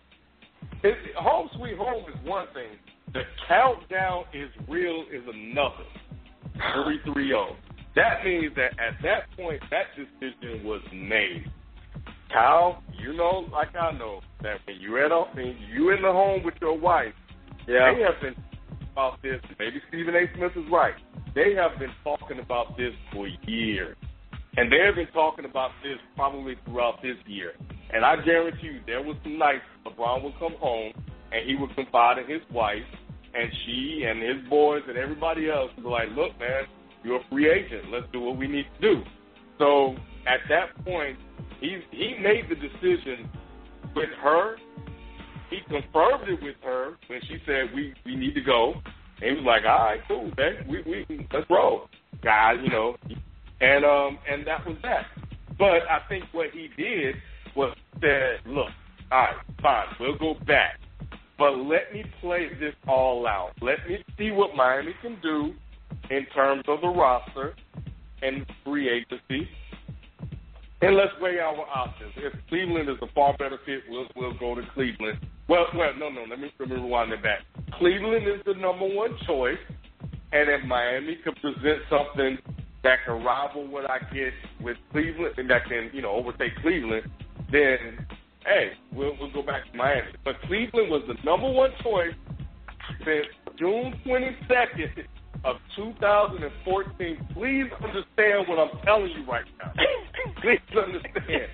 It, 0.82 1.14
home 1.16 1.48
sweet 1.56 1.76
home 1.76 2.04
is 2.12 2.28
one 2.28 2.46
thing. 2.52 2.76
The 3.12 3.22
countdown 3.48 4.24
is 4.32 4.50
real 4.68 5.04
is 5.12 5.22
another. 5.26 5.84
Three 6.74 6.98
three 7.04 7.28
zero. 7.28 7.56
That 7.96 8.24
means 8.24 8.54
that 8.56 8.72
at 8.78 9.02
that 9.02 9.36
point, 9.36 9.60
that 9.70 9.86
decision 9.96 10.64
was 10.64 10.80
made. 10.92 11.44
Kyle, 12.32 12.82
you 12.96 13.12
know, 13.14 13.48
like 13.52 13.74
I 13.74 13.90
know, 13.92 14.20
that 14.42 14.58
when 14.64 14.76
you're 14.80 15.04
at 15.04 15.34
when 15.34 15.56
you 15.72 15.90
in 15.90 16.02
the 16.02 16.12
home 16.12 16.42
with 16.44 16.54
your 16.60 16.78
wife, 16.78 17.12
yeah. 17.66 17.92
they 17.92 18.02
have 18.02 18.20
been 18.22 18.36
about 18.92 19.20
this. 19.22 19.40
Maybe 19.58 19.80
Stephen 19.88 20.14
A. 20.14 20.26
Smith 20.36 20.52
is 20.56 20.70
right. 20.70 20.94
They 21.34 21.54
have 21.54 21.78
been 21.78 21.92
talking 22.04 22.38
about 22.38 22.76
this 22.76 22.92
for 23.12 23.26
years. 23.46 23.96
And 24.56 24.70
they 24.70 24.78
have 24.84 24.96
been 24.96 25.12
talking 25.12 25.44
about 25.44 25.70
this 25.82 25.98
probably 26.16 26.56
throughout 26.64 27.00
this 27.02 27.16
year. 27.26 27.52
And 27.92 28.04
I 28.04 28.16
guarantee 28.24 28.66
you, 28.66 28.80
there 28.86 29.02
was 29.02 29.16
some 29.22 29.38
nights 29.38 29.62
LeBron 29.86 30.24
would 30.24 30.38
come 30.38 30.54
home 30.58 30.92
and 31.32 31.48
he 31.48 31.54
would 31.54 31.74
confide 31.74 32.18
in 32.18 32.28
his 32.28 32.42
wife, 32.52 32.82
and 33.34 33.50
she 33.64 34.04
and 34.06 34.22
his 34.22 34.48
boys 34.48 34.82
and 34.88 34.96
everybody 34.96 35.50
else 35.50 35.70
be 35.76 35.82
like, 35.82 36.08
look, 36.16 36.38
man, 36.38 36.64
you're 37.04 37.20
a 37.20 37.28
free 37.30 37.50
agent. 37.50 37.90
Let's 37.92 38.06
do 38.12 38.20
what 38.20 38.36
we 38.36 38.48
need 38.48 38.66
to 38.80 38.94
do. 38.94 39.02
So 39.58 39.94
at 40.26 40.40
that 40.48 40.84
point, 40.84 41.18
he 41.60 41.78
he 41.90 42.16
made 42.20 42.48
the 42.48 42.56
decision 42.56 43.30
with 43.94 44.10
her 44.22 44.56
he 45.50 45.58
confirmed 45.68 46.28
it 46.28 46.42
with 46.42 46.54
her 46.62 46.96
when 47.08 47.20
she 47.22 47.38
said 47.44 47.74
we 47.74 47.92
we 48.06 48.16
need 48.16 48.34
to 48.34 48.40
go. 48.40 48.74
And 49.20 49.30
he 49.30 49.32
was 49.32 49.44
like, 49.44 49.64
all 49.68 49.84
right, 49.84 50.00
cool, 50.08 50.30
man, 50.38 50.66
we 50.68 50.82
we 50.86 51.26
let's 51.32 51.50
roll, 51.50 51.88
guys, 52.22 52.56
you 52.62 52.70
know. 52.70 52.96
And 53.60 53.84
um 53.84 54.18
and 54.30 54.46
that 54.46 54.64
was 54.64 54.76
that. 54.82 55.06
But 55.58 55.82
I 55.90 56.00
think 56.08 56.24
what 56.32 56.50
he 56.52 56.68
did 56.80 57.16
was 57.54 57.76
said, 58.00 58.40
look, 58.46 58.68
all 59.12 59.18
right, 59.18 59.34
fine, 59.60 59.86
we'll 59.98 60.16
go 60.16 60.34
back, 60.46 60.78
but 61.40 61.56
let 61.56 61.90
me 61.94 62.04
play 62.20 62.50
this 62.60 62.74
all 62.86 63.26
out. 63.26 63.52
Let 63.62 63.78
me 63.88 64.04
see 64.18 64.30
what 64.30 64.54
Miami 64.54 64.92
can 65.00 65.18
do 65.22 65.54
in 66.10 66.26
terms 66.34 66.64
of 66.68 66.82
the 66.82 66.88
roster 66.88 67.54
and 68.22 68.44
free 68.62 68.90
agency. 68.90 69.48
And 70.82 70.96
let's 70.96 71.12
weigh 71.18 71.38
our 71.38 71.66
options. 71.74 72.12
If 72.16 72.34
Cleveland 72.50 72.90
is 72.90 72.96
a 73.00 73.10
far 73.14 73.34
better 73.38 73.58
fit, 73.64 73.80
we'll 73.88 74.06
we'll 74.16 74.38
go 74.38 74.54
to 74.54 74.62
Cleveland. 74.74 75.18
Well, 75.48 75.64
well, 75.74 75.92
no, 75.98 76.10
no. 76.10 76.24
Let 76.28 76.40
me 76.40 76.52
rewind 76.58 77.12
it 77.12 77.22
back. 77.22 77.40
Cleveland 77.78 78.28
is 78.28 78.42
the 78.44 78.54
number 78.54 78.86
one 78.86 79.16
choice, 79.26 79.58
and 80.32 80.50
if 80.50 80.62
Miami 80.66 81.18
could 81.24 81.36
present 81.40 81.80
something 81.88 82.36
that 82.82 82.98
can 83.06 83.24
rival 83.24 83.66
what 83.66 83.90
I 83.90 83.98
get 84.12 84.32
with 84.60 84.76
Cleveland 84.92 85.34
and 85.38 85.48
that 85.48 85.64
can 85.64 85.90
you 85.94 86.02
know 86.02 86.10
overtake 86.10 86.52
Cleveland, 86.60 87.10
then 87.50 88.06
hey, 88.44 88.72
we'll 88.92 89.16
we'll 89.20 89.32
go 89.32 89.42
back 89.42 89.70
to 89.70 89.76
Miami. 89.76 90.12
But 90.24 90.40
Cleveland 90.42 90.90
was 90.90 91.02
the 91.08 91.14
number 91.24 91.50
one 91.50 91.70
choice 91.82 92.14
since 93.04 93.26
June 93.58 93.94
twenty 94.04 94.36
second 94.48 95.06
of 95.44 95.56
2014. 95.76 97.28
Please 97.34 97.66
understand 97.82 98.48
what 98.48 98.58
I'm 98.58 98.76
telling 98.84 99.10
you 99.10 99.24
right 99.24 99.44
now. 99.58 99.72
Please 100.42 100.60
understand. 100.76 101.48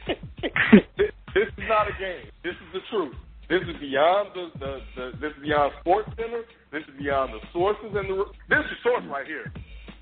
this, 0.97 1.11
this 1.35 1.49
is 1.57 1.65
not 1.69 1.87
a 1.89 1.93
game. 1.99 2.27
This 2.43 2.55
is 2.55 2.73
the 2.73 2.81
truth. 2.91 3.15
This 3.49 3.63
is 3.63 3.81
beyond 3.81 4.31
the, 4.35 4.51
the, 4.59 4.81
the 4.97 5.13
this 5.21 5.31
is 5.37 5.43
beyond 5.43 5.73
Sports 5.81 6.11
Center. 6.17 6.43
This 6.73 6.83
is 6.83 6.99
beyond 6.99 7.33
the 7.33 7.41
sources 7.53 7.95
and 7.95 8.11
the 8.11 8.25
this 8.49 8.59
is 8.59 8.71
the 8.71 8.91
source 8.91 9.05
right 9.09 9.27
here. 9.27 9.53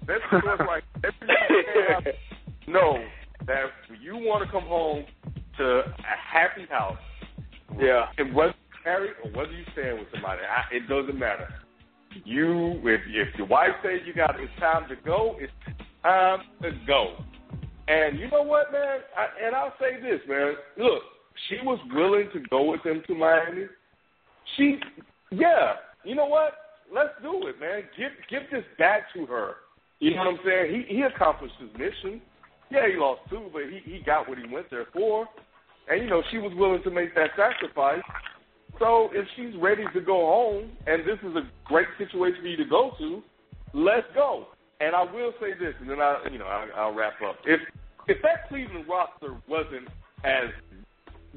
This 0.07 0.17
is 0.17 0.31
the 0.31 0.41
source 0.41 0.61
right. 0.61 0.85
Know 2.67 3.05
that 3.47 3.67
you 4.01 4.17
want 4.17 4.47
to 4.47 4.51
come 4.51 4.65
home 4.65 5.05
to 5.59 5.81
a 5.81 6.17
happy 6.33 6.67
house. 6.71 6.99
Yeah. 7.79 8.07
And 8.19 8.35
whether 8.35 8.55
you're 8.85 8.93
married 8.93 9.15
or 9.23 9.31
whether 9.31 9.53
you're 9.53 9.67
staying 9.73 9.99
with 9.99 10.09
somebody, 10.13 10.41
I, 10.43 10.75
it 10.75 10.89
doesn't 10.89 11.19
matter. 11.19 11.49
You, 12.25 12.81
if 12.85 13.01
if 13.09 13.35
your 13.37 13.49
wife 13.49 13.73
says 13.83 14.01
you 14.07 14.15
got 14.15 14.39
it's 14.39 14.53
time 14.61 14.89
to 14.89 14.97
go, 15.05 15.37
it's 15.41 15.53
time 16.03 16.41
to 16.63 16.71
go. 16.87 17.17
And 17.89 18.19
you 18.19 18.31
know 18.31 18.43
what, 18.43 18.73
man? 18.73 19.01
I, 19.17 19.45
and 19.45 19.55
I'll 19.55 19.75
say 19.81 20.01
this, 20.01 20.21
man. 20.29 20.55
Look, 20.79 21.03
she 21.49 21.57
was 21.65 21.79
willing 21.93 22.29
to 22.33 22.41
go 22.49 22.71
with 22.71 22.85
him 22.85 23.03
to 23.09 23.15
Miami. 23.15 23.67
She, 24.57 24.79
yeah, 25.31 25.73
you 26.05 26.15
know 26.15 26.27
what? 26.27 26.55
Let's 26.95 27.11
do 27.23 27.49
it, 27.49 27.59
man. 27.61 27.83
Give 27.99 28.13
give 28.31 28.43
this 28.51 28.65
back 28.79 29.13
to 29.15 29.27
her. 29.27 29.55
You 29.99 30.13
know 30.13 30.19
what 30.19 30.29
I'm 30.29 30.39
saying? 30.45 30.87
He 30.89 30.97
he 30.97 31.03
accomplished 31.03 31.55
his 31.59 31.71
mission. 31.73 32.21
Yeah, 32.75 32.89
he 32.91 32.99
lost 32.99 33.21
two, 33.31 33.49
but 33.53 33.63
he 33.71 33.79
he 33.85 34.03
got 34.03 34.29
what 34.29 34.37
he 34.37 34.53
went 34.53 34.69
there 34.71 34.87
for. 34.93 35.29
And 35.89 36.03
you 36.03 36.11
know, 36.11 36.23
she 36.31 36.39
was 36.39 36.53
willing 36.57 36.83
to 36.83 36.91
make 36.91 37.15
that 37.15 37.31
sacrifice. 37.37 38.03
So 38.81 39.11
if 39.13 39.27
she's 39.37 39.55
ready 39.61 39.85
to 39.95 40.01
go 40.01 40.27
home, 40.27 40.73
and 40.87 41.03
this 41.07 41.19
is 41.23 41.37
a 41.37 41.47
great 41.65 41.87
situation 41.99 42.41
for 42.43 42.49
you 42.49 42.57
to 42.57 42.65
go 42.65 42.91
to, 42.99 43.23
let's 43.73 44.07
go. 44.15 44.49
And 44.81 44.97
I 44.97 45.05
will 45.05 45.33
say 45.41 45.55
this, 45.55 45.75
and 45.81 45.89
then 45.89 46.01
I, 46.01 46.19
you 46.33 46.39
know, 46.39 46.47
I, 46.47 46.67
I'll 46.77 46.95
wrap 46.95 47.15
up. 47.23 47.37
If 47.47 47.61
if 48.09 48.21
that 48.23 48.49
Cleveland 48.49 48.87
roster 48.89 49.37
wasn't 49.49 49.87
as 50.25 50.51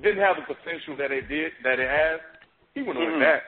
didn't 0.01 0.23
have 0.23 0.37
the 0.37 0.53
potential 0.53 0.97
that 0.97 1.11
it 1.11 1.27
did 1.29 1.51
that 1.63 1.79
it 1.79 1.89
has, 1.89 2.19
he 2.73 2.81
wouldn't 2.81 2.97
have 3.05 3.13
Mhm. 3.13 3.19
went 3.19 3.23
back. 3.23 3.43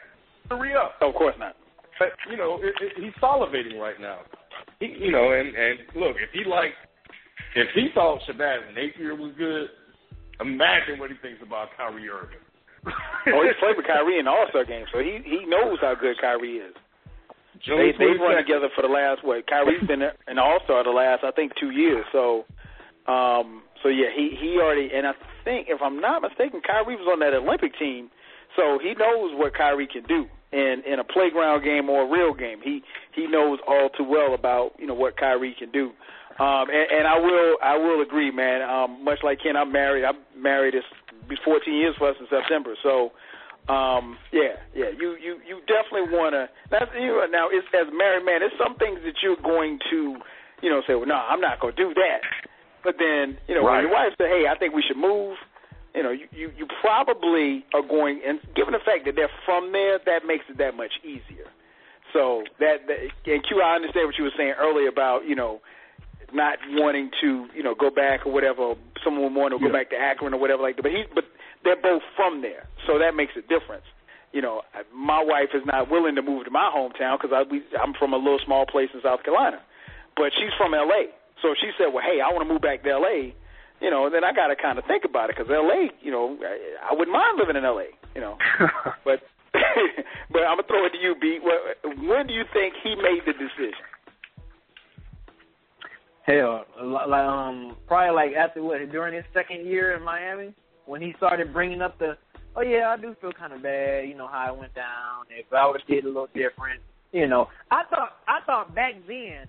Hurry 0.49 0.75
up. 0.75 0.95
Of 1.01 1.15
course 1.15 1.35
not. 1.39 1.55
But 1.97 2.13
you 2.29 2.37
know, 2.37 2.59
it, 2.61 2.73
it, 2.81 2.93
he's 3.03 3.13
salivating 3.21 3.79
right 3.79 3.99
now. 3.99 4.19
He, 4.79 4.87
you 4.87 5.11
know, 5.11 5.31
and 5.31 5.55
and 5.55 5.79
look, 5.95 6.15
if 6.21 6.29
he 6.31 6.43
liked, 6.45 6.75
if 7.55 7.67
he 7.75 7.89
thought 7.93 8.21
Shabazz 8.27 8.73
Napier 8.75 9.15
was 9.15 9.33
good, 9.37 9.69
Imagine 10.39 10.99
what 10.99 11.11
he 11.11 11.17
thinks 11.21 11.41
about 11.43 11.69
Kyrie 11.75 12.07
Irving. 12.07 12.39
oh, 12.87 13.43
he's 13.43 13.59
played 13.59 13.75
with 13.75 13.85
Kyrie 13.85 14.19
in 14.19 14.27
All 14.27 14.45
Star 14.49 14.63
game, 14.63 14.85
so 14.91 14.99
he 14.99 15.19
he 15.25 15.43
knows 15.45 15.77
how 15.81 15.95
good 15.99 16.15
Kyrie 16.19 16.63
is. 16.63 16.73
June 17.59 17.77
They 17.77 17.91
they've 17.91 18.19
run 18.19 18.37
together 18.37 18.69
for 18.73 18.81
the 18.81 18.87
last 18.87 19.23
what? 19.23 19.45
Kyrie's 19.47 19.85
been 19.85 20.01
an 20.01 20.39
All 20.39 20.59
Star 20.63 20.83
the 20.85 20.91
last 20.91 21.25
I 21.25 21.31
think 21.31 21.51
two 21.59 21.71
years. 21.71 22.05
So, 22.13 22.45
um, 23.11 23.63
so 23.83 23.89
yeah, 23.89 24.07
he 24.15 24.37
he 24.39 24.57
already 24.63 24.89
and 24.95 25.05
I 25.05 25.11
think 25.43 25.67
if 25.69 25.81
I'm 25.81 25.99
not 25.99 26.21
mistaken, 26.21 26.61
Kyrie 26.65 26.95
was 26.95 27.07
on 27.11 27.19
that 27.19 27.33
Olympic 27.33 27.77
team, 27.77 28.09
so 28.55 28.79
he 28.81 28.93
knows 28.95 29.35
what 29.35 29.53
Kyrie 29.53 29.89
can 29.91 30.03
do 30.03 30.23
in 30.53 30.81
in 30.87 30.99
a 30.99 31.03
playground 31.03 31.65
game 31.65 31.89
or 31.89 32.07
a 32.07 32.09
real 32.09 32.33
game. 32.33 32.61
He 32.63 32.81
he 33.13 33.27
knows 33.27 33.59
all 33.67 33.89
too 33.89 34.05
well 34.07 34.33
about 34.33 34.71
you 34.79 34.87
know 34.87 34.93
what 34.93 35.17
Kyrie 35.17 35.55
can 35.59 35.69
do. 35.71 35.91
Um, 36.39 36.71
and, 36.71 36.87
and 36.99 37.05
I 37.07 37.19
will 37.19 37.57
I 37.61 37.75
will 37.77 38.01
agree, 38.01 38.31
man. 38.31 38.61
Um, 38.63 39.03
much 39.03 39.19
like 39.23 39.39
Ken, 39.43 39.57
I'm 39.57 39.71
married. 39.71 40.05
I'm 40.05 40.17
married. 40.37 40.73
It's 40.73 40.87
be 41.27 41.35
14 41.45 41.73
years 41.73 41.95
for 41.99 42.09
us 42.09 42.15
in 42.19 42.25
September. 42.31 42.73
So, 42.81 43.11
um, 43.71 44.17
yeah, 44.31 44.55
yeah. 44.73 44.89
You 44.95 45.17
you 45.19 45.37
you 45.45 45.59
definitely 45.67 46.15
want 46.15 46.33
to. 46.33 46.47
That's 46.71 46.89
you 46.95 47.07
know, 47.07 47.27
now. 47.29 47.49
It's 47.51 47.67
as 47.75 47.91
a 47.91 47.95
married 47.95 48.25
man. 48.25 48.39
There's 48.39 48.55
some 48.57 48.75
things 48.79 48.99
that 49.03 49.19
you're 49.21 49.37
going 49.43 49.79
to, 49.91 50.15
you 50.63 50.69
know, 50.71 50.81
say, 50.87 50.95
well, 50.95 51.05
no, 51.05 51.15
I'm 51.19 51.41
not 51.41 51.59
going 51.59 51.75
to 51.75 51.83
do 51.83 51.93
that. 51.93 52.23
But 52.83 52.95
then, 52.97 53.37
you 53.51 53.55
know, 53.55 53.67
Right. 53.67 53.83
when 53.83 53.91
your 53.91 53.93
wife 53.93 54.15
says, 54.15 54.31
hey, 54.31 54.47
I 54.47 54.57
think 54.57 54.73
we 54.73 54.81
should 54.87 54.97
move. 54.97 55.35
You 55.93 56.03
know, 56.03 56.11
you, 56.11 56.27
you 56.31 56.51
you 56.55 56.65
probably 56.81 57.65
are 57.73 57.83
going, 57.83 58.21
and 58.25 58.39
given 58.55 58.71
the 58.73 58.79
fact 58.85 59.03
that 59.05 59.15
they're 59.17 59.29
from 59.43 59.73
there, 59.73 59.99
that 60.05 60.23
makes 60.25 60.45
it 60.47 60.57
that 60.57 60.77
much 60.77 60.93
easier. 61.03 61.49
So 62.13 62.43
that, 62.59 62.87
that 62.87 62.97
and 63.29 63.43
Q, 63.43 63.61
I 63.61 63.75
understand 63.75 64.07
what 64.07 64.17
you 64.17 64.23
were 64.23 64.37
saying 64.37 64.53
earlier 64.57 64.87
about 64.87 65.25
you 65.27 65.35
know 65.35 65.59
not 66.33 66.57
wanting 66.73 67.11
to, 67.21 67.47
you 67.55 67.63
know, 67.63 67.75
go 67.75 67.89
back 67.89 68.25
or 68.25 68.31
whatever. 68.31 68.73
Someone 69.03 69.33
wanting 69.35 69.59
to 69.59 69.63
go 69.63 69.69
Yeah. 69.71 69.79
back 69.79 69.89
to 69.91 69.97
Akron 69.97 70.33
or 70.33 70.39
whatever 70.39 70.61
like 70.63 70.75
that. 70.77 70.83
But 70.83 70.91
he, 70.91 71.03
but 71.13 71.25
they're 71.63 71.81
both 71.81 72.01
from 72.15 72.41
there, 72.41 72.67
so 72.87 72.97
that 72.99 73.15
makes 73.15 73.33
a 73.37 73.41
difference. 73.41 73.85
You 74.31 74.41
know, 74.41 74.61
my 74.93 75.23
wife 75.23 75.49
is 75.53 75.63
not 75.65 75.89
willing 75.89 76.15
to 76.15 76.21
move 76.21 76.45
to 76.45 76.51
my 76.51 76.69
hometown 76.73 77.17
because 77.19 77.33
I, 77.33 77.43
we, 77.49 77.63
I'm 77.81 77.93
from 77.97 78.13
a 78.13 78.17
little 78.17 78.39
small 78.45 78.65
place 78.65 78.89
in 78.93 79.01
South 79.01 79.23
Carolina, 79.23 79.59
but 80.15 80.31
she's 80.37 80.53
from 80.57 80.73
L.A. 80.73 81.09
So 81.41 81.51
if 81.51 81.57
she 81.59 81.71
said, 81.77 81.87
"Well, 81.93 82.03
hey, 82.05 82.21
I 82.21 82.29
want 82.31 82.45
to 82.47 82.51
move 82.53 82.61
back 82.61 82.83
to 82.83 82.89
L.A.," 82.91 83.33
you 83.81 83.89
know, 83.89 84.09
then 84.09 84.25
I 84.25 84.33
got 84.33 84.47
to 84.47 84.57
kind 84.57 84.77
of 84.77 84.83
think 84.85 85.05
about 85.05 85.29
it 85.29 85.37
because 85.37 85.49
L.A., 85.49 85.89
you 86.03 86.11
know, 86.11 86.35
I, 86.43 86.91
I 86.91 86.93
wouldn't 86.93 87.13
mind 87.15 87.39
living 87.39 87.55
in 87.55 87.63
L.A. 87.63 87.95
You 88.13 88.21
know, 88.21 88.37
but 89.05 89.23
but 90.31 90.43
I'm 90.45 90.57
gonna 90.61 90.67
throw 90.67 90.85
it 90.85 90.91
to 90.93 90.99
you, 91.01 91.15
B. 91.19 91.39
When 91.41 92.27
do 92.27 92.33
you 92.33 92.43
think 92.53 92.75
he 92.83 92.93
made 92.95 93.21
the 93.25 93.33
decision? 93.33 93.81
Hell, 96.29 96.63
like 96.83 97.25
um, 97.25 97.75
probably 97.87 98.13
like 98.13 98.35
after 98.35 98.61
what 98.61 98.77
during 98.91 99.15
his 99.15 99.23
second 99.33 99.65
year 99.65 99.95
in 99.95 100.03
Miami, 100.03 100.53
when 100.85 101.01
he 101.01 101.13
started 101.17 101.51
bringing 101.51 101.81
up 101.81 101.97
the, 101.97 102.17
oh 102.55 102.61
yeah, 102.61 102.95
I 102.95 103.01
do 103.01 103.15
feel 103.19 103.31
kind 103.31 103.51
of 103.51 103.63
bad, 103.63 104.07
you 104.07 104.15
know 104.15 104.27
how 104.27 104.53
it 104.53 104.59
went 104.59 104.75
down. 104.75 105.25
If 105.31 105.51
I 105.51 105.65
would 105.65 105.81
have 105.81 105.87
did 105.87 106.03
a 106.03 106.07
little 106.07 106.27
different, 106.27 106.81
you 107.11 107.27
know, 107.27 107.47
I 107.71 107.81
thought 107.89 108.17
I 108.27 108.45
thought 108.45 108.75
back 108.75 108.93
then 109.07 109.47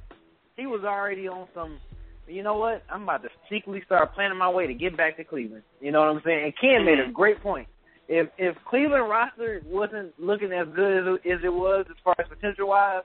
he 0.56 0.66
was 0.66 0.82
already 0.84 1.28
on 1.28 1.48
some. 1.54 1.78
You 2.26 2.42
know 2.42 2.56
what? 2.56 2.82
I'm 2.88 3.02
about 3.02 3.24
to 3.24 3.28
secretly 3.50 3.82
start 3.84 4.14
planning 4.14 4.38
my 4.38 4.48
way 4.48 4.66
to 4.66 4.72
get 4.72 4.96
back 4.96 5.18
to 5.18 5.24
Cleveland. 5.24 5.64
You 5.80 5.90
know 5.92 6.00
what 6.00 6.08
I'm 6.08 6.22
saying? 6.24 6.44
And 6.44 6.54
Ken 6.58 6.86
made 6.86 7.00
a 7.00 7.12
great 7.12 7.42
point. 7.42 7.68
If 8.08 8.28
if 8.38 8.56
Cleveland 8.68 9.10
roster 9.10 9.60
wasn't 9.66 10.18
looking 10.18 10.52
as 10.52 10.66
good 10.74 10.96
as 10.96 11.18
as 11.26 11.40
it 11.44 11.52
was 11.52 11.84
as 11.90 11.96
far 12.02 12.14
as 12.18 12.26
potential 12.28 12.68
wise, 12.68 13.02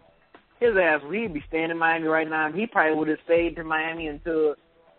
his 0.59 0.71
ass 0.81 1.01
he'd 1.11 1.33
be 1.33 1.43
staying 1.47 1.71
in 1.71 1.77
Miami 1.77 2.07
right 2.07 2.29
now. 2.29 2.51
He 2.51 2.65
probably 2.67 2.97
would 2.97 3.07
have 3.09 3.19
stayed 3.25 3.55
to 3.57 3.63
Miami 3.63 4.07
until 4.07 4.55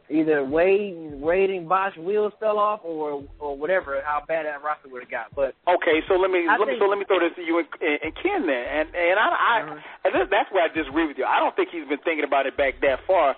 either 0.08 0.44
Wade 0.44 1.18
Wade 1.18 1.50
and 1.50 1.68
Bosh 1.68 1.96
wheels 1.96 2.32
fell 2.38 2.58
off 2.58 2.80
or 2.84 3.24
or 3.40 3.56
whatever. 3.56 4.00
How 4.04 4.22
bad 4.26 4.46
that 4.46 4.62
roster 4.62 4.88
would 4.88 5.02
have 5.02 5.10
got. 5.10 5.34
But 5.34 5.54
Okay, 5.66 5.98
so 6.06 6.14
let 6.14 6.30
me 6.30 6.46
I 6.46 6.56
let 6.58 6.68
me 6.68 6.76
so 6.78 6.86
let 6.86 6.98
me 6.98 7.04
throw 7.08 7.18
this 7.20 7.34
to 7.36 7.42
you 7.42 7.58
and, 7.58 7.66
and, 7.80 7.98
and 8.04 8.12
Ken 8.22 8.46
then, 8.46 8.64
and 8.70 8.86
and 8.94 9.16
I, 9.18 9.26
I 9.26 9.54
Uh-huh. 9.66 10.04
and 10.04 10.10
this, 10.14 10.26
that's 10.30 10.50
where 10.52 10.62
I 10.62 10.70
disagree 10.70 11.06
with 11.08 11.18
you. 11.18 11.24
I 11.24 11.40
don't 11.40 11.56
think 11.56 11.70
he's 11.72 11.88
been 11.88 12.02
thinking 12.04 12.24
about 12.24 12.46
it 12.46 12.56
back 12.56 12.78
that 12.82 13.00
far. 13.06 13.34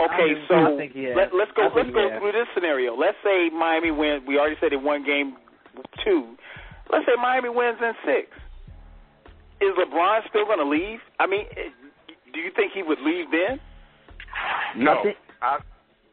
Okay, 0.00 0.32
I 0.32 0.48
so 0.48 0.54
I 0.56 0.76
think 0.80 0.92
he 0.92 1.12
let, 1.12 1.32
let's 1.36 1.52
go 1.56 1.68
let's 1.72 1.92
go 1.92 2.08
has. 2.08 2.20
through 2.20 2.32
this 2.32 2.48
scenario. 2.56 2.96
Let's 2.96 3.20
say 3.22 3.48
Miami 3.52 3.92
wins. 3.92 4.24
We 4.26 4.36
already 4.40 4.56
said 4.60 4.72
it 4.72 4.80
one 4.80 5.04
game 5.04 5.36
two. 6.04 6.36
Let's 6.90 7.04
say 7.06 7.14
Miami 7.20 7.48
wins 7.48 7.78
in 7.80 7.92
six. 8.04 8.28
Is 9.60 9.72
LeBron 9.76 10.20
still 10.28 10.46
going 10.46 10.58
to 10.58 10.68
leave? 10.68 10.98
I 11.18 11.26
mean, 11.26 11.44
eh, 11.52 11.70
do 12.32 12.40
you 12.40 12.50
think 12.56 12.72
he 12.72 12.82
would 12.82 12.98
leave 13.00 13.26
then? 13.30 13.60
No, 14.76 14.92
I 14.92 15.02
think- 15.02 15.16
I, 15.42 15.58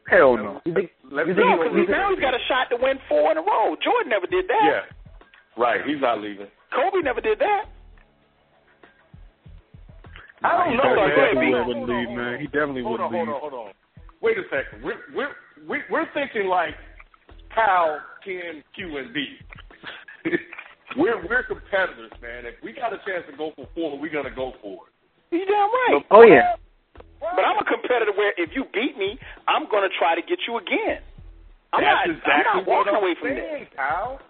Hell 0.08 0.36
no. 0.36 0.60
you 0.64 0.72
think 0.72 0.90
Let's 1.10 1.28
No, 1.28 1.56
because 1.60 1.76
you 1.76 1.86
now 1.88 2.08
he's 2.10 2.20
got 2.20 2.32
a 2.32 2.40
shot 2.48 2.68
to 2.70 2.76
win 2.80 2.96
four 3.08 3.30
in 3.30 3.36
a 3.36 3.42
row. 3.42 3.76
Jordan 3.84 4.08
never 4.08 4.26
did 4.26 4.48
that. 4.48 4.64
yeah, 4.64 5.62
right. 5.62 5.84
He's 5.84 6.00
not 6.00 6.20
leaving. 6.22 6.46
Kobe 6.72 7.02
never 7.04 7.20
did 7.20 7.38
that. 7.38 7.64
I 10.42 10.56
don't 10.56 10.70
He 10.70 10.76
know. 10.76 10.82
Sorry, 10.82 10.96
go 10.96 11.02
ahead, 11.02 11.34
definitely 11.34 11.52
B. 11.52 11.66
Wouldn't 11.66 11.88
leave, 11.88 12.10
man. 12.16 12.40
He 12.40 12.46
definitely 12.46 12.82
Hold 12.82 13.00
wouldn't 13.00 13.12
hold 13.12 13.26
leave. 13.28 13.34
on, 13.34 13.40
hold 13.40 13.54
on. 13.68 13.72
Wait 14.22 14.38
a 14.38 14.42
second. 14.48 14.82
We're 14.82 15.00
we're 15.14 15.32
we're, 15.68 15.84
we're 15.90 16.06
thinking 16.14 16.46
like 16.48 16.74
Cal, 17.54 18.00
Ken, 18.24 18.62
Q, 18.74 18.96
and 18.96 19.12
B. 19.12 19.36
we're 20.96 21.20
we're 21.28 21.42
competitors, 21.42 22.12
man. 22.22 22.46
If 22.46 22.54
we 22.62 22.72
got 22.72 22.92
a 22.92 22.98
chance 23.04 23.24
to 23.30 23.36
go 23.36 23.52
for 23.56 23.68
four, 23.74 23.98
we're 23.98 24.12
gonna 24.12 24.34
go 24.34 24.52
for 24.62 24.86
it. 24.86 24.92
You 25.36 25.44
damn 25.44 25.68
right. 25.68 26.04
Oh 26.10 26.22
yeah. 26.22 26.56
But 27.20 27.44
I'm 27.44 27.58
a 27.58 27.64
competitor 27.64 28.12
where 28.16 28.32
if 28.36 28.50
you 28.54 28.64
beat 28.72 28.96
me, 28.96 29.18
I'm 29.48 29.68
going 29.68 29.82
to 29.82 29.92
try 29.98 30.14
to 30.14 30.22
get 30.22 30.38
you 30.46 30.58
again. 30.58 31.02
I'm 31.72 31.82
That's 31.82 32.06
not, 32.06 32.14
exactly 32.14 32.32
I'm 32.32 32.56
not 32.62 32.66
what 32.66 32.86
walking 32.86 32.94
I'm 32.94 33.02
away 33.02 33.14
from 33.18 33.28
saying, 33.34 33.66
this. 33.66 33.74
Kyle. 33.74 34.20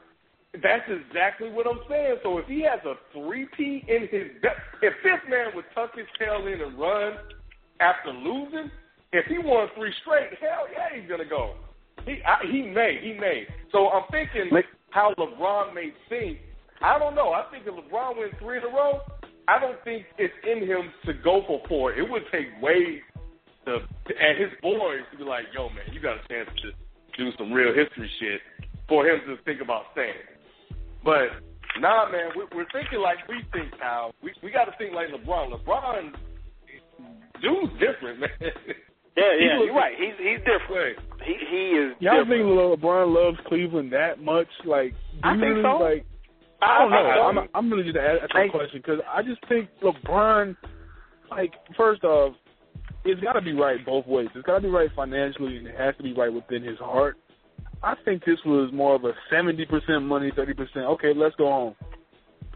That's 0.57 0.89
exactly 0.89 1.51
what 1.53 1.67
I'm 1.69 1.85
saying. 1.89 2.17
So 2.23 2.39
if 2.39 2.47
he 2.47 2.65
has 2.65 2.81
a 2.89 2.97
three-P 3.13 3.85
in 3.87 4.09
his 4.09 4.33
gut, 4.41 4.57
if 4.81 4.95
this 5.05 5.21
man 5.29 5.53
would 5.55 5.67
tuck 5.75 5.95
his 5.95 6.09
tail 6.19 6.47
in 6.49 6.61
and 6.61 6.79
run 6.81 7.21
after 7.81 8.11
losing, 8.11 8.73
if 9.13 9.27
he 9.27 9.37
won 9.37 9.69
three 9.77 9.93
straight, 10.01 10.33
hell 10.41 10.65
yeah, 10.73 10.99
he's 10.99 11.09
gonna 11.09 11.29
go. 11.29 11.55
He 12.07 12.25
I, 12.25 12.41
he 12.51 12.63
may, 12.63 12.99
he 13.03 13.13
may. 13.21 13.47
So 13.71 13.89
I'm 13.91 14.05
thinking 14.11 14.51
how 14.91 15.15
LeBron 15.19 15.75
may 15.75 15.93
think. 16.09 16.39
I 16.83 16.99
don't 16.99 17.15
know. 17.15 17.33
I 17.33 17.45
think 17.51 17.65
if 17.67 17.75
LeBron 17.75 18.19
wins 18.19 18.35
three 18.41 18.59
in 18.59 18.65
a 18.65 18.69
row, 18.69 19.01
I 19.49 19.59
don't 19.59 19.83
think 19.85 20.05
it's 20.19 20.35
in 20.45 20.67
him 20.67 20.93
to 21.07 21.13
go 21.25 21.43
for 21.47 21.63
four. 21.69 21.93
It 21.93 22.09
would 22.09 22.23
take 22.31 22.47
way 22.63 23.03
to 23.67 23.79
and 24.09 24.39
his 24.39 24.53
boys 24.63 25.03
to 25.13 25.19
be 25.19 25.25
like, 25.25 25.45
"Yo, 25.55 25.69
man, 25.71 25.93
you 25.93 26.01
got 26.01 26.17
a 26.17 26.29
chance 26.29 26.49
to 26.63 26.71
do 27.17 27.31
some 27.39 27.53
real 27.53 27.75
history 27.75 28.11
shit," 28.21 28.41
for 28.89 29.07
him 29.07 29.21
to 29.27 29.37
think 29.45 29.61
about 29.61 29.85
staying. 29.93 30.15
But 31.05 31.29
nah, 31.81 32.09
man, 32.11 32.31
we're, 32.37 32.49
we're 32.55 32.71
thinking 32.73 33.01
like 33.01 33.19
we 33.29 33.43
think 33.53 33.73
now. 33.81 34.13
We 34.23 34.33
we 34.43 34.51
got 34.51 34.67
to 34.67 34.73
think 34.79 34.95
like 34.95 35.09
LeBron. 35.09 35.53
LeBron, 35.53 36.13
dude's 37.43 37.73
different, 37.81 38.21
man. 38.21 38.31
Yeah, 39.19 39.35
yeah, 39.41 39.65
you're 39.65 39.75
right. 39.75 39.95
He's 39.99 40.15
he's 40.17 40.39
different. 40.47 40.97
He 41.27 41.35
he 41.51 41.63
is 41.75 41.97
Y'all 41.99 42.23
different. 42.23 42.29
think 42.29 42.81
LeBron 42.81 43.13
loves 43.13 43.39
Cleveland 43.49 43.93
that 43.93 44.23
much? 44.23 44.47
Like, 44.65 44.93
do 44.93 45.19
I 45.25 45.33
think 45.33 45.43
really, 45.43 45.63
so. 45.63 45.77
like? 45.83 46.07
I 46.61 46.79
don't 46.79 46.91
know. 46.91 46.97
I- 46.97 47.29
I'm, 47.29 47.49
I'm 47.55 47.71
really 47.73 47.85
just 47.85 47.97
asking 47.97 48.49
a 48.49 48.51
question 48.51 48.81
because 48.85 49.01
I 49.09 49.23
just 49.23 49.41
think 49.49 49.69
LeBron, 49.83 50.57
like, 51.31 51.53
first 51.77 52.05
off, 52.05 52.35
it's 53.05 53.21
got 53.21 53.35
to 53.35 53.41
be 53.41 53.53
right 53.53 53.85
both 53.87 54.07
ways. 54.07 54.29
It's 54.35 54.47
got 54.47 54.57
to 54.57 54.61
be 54.61 54.69
right 54.69 54.91
financially, 54.95 55.57
and 55.57 55.67
it 55.67 55.77
has 55.77 55.97
to 55.97 56.03
be 56.03 56.13
right 56.13 56.33
within 56.33 56.63
his 56.63 56.79
heart. 56.79 57.17
I 57.83 57.95
think 58.05 58.25
this 58.25 58.39
was 58.45 58.71
more 58.73 58.97
of 58.97 59.05
a 59.05 59.13
seventy 59.31 59.65
percent 59.65 60.03
money, 60.03 60.33
thirty 60.35 60.53
percent. 60.53 60.85
Okay, 60.85 61.13
let's 61.15 61.37
go 61.37 61.47
home. 61.47 61.75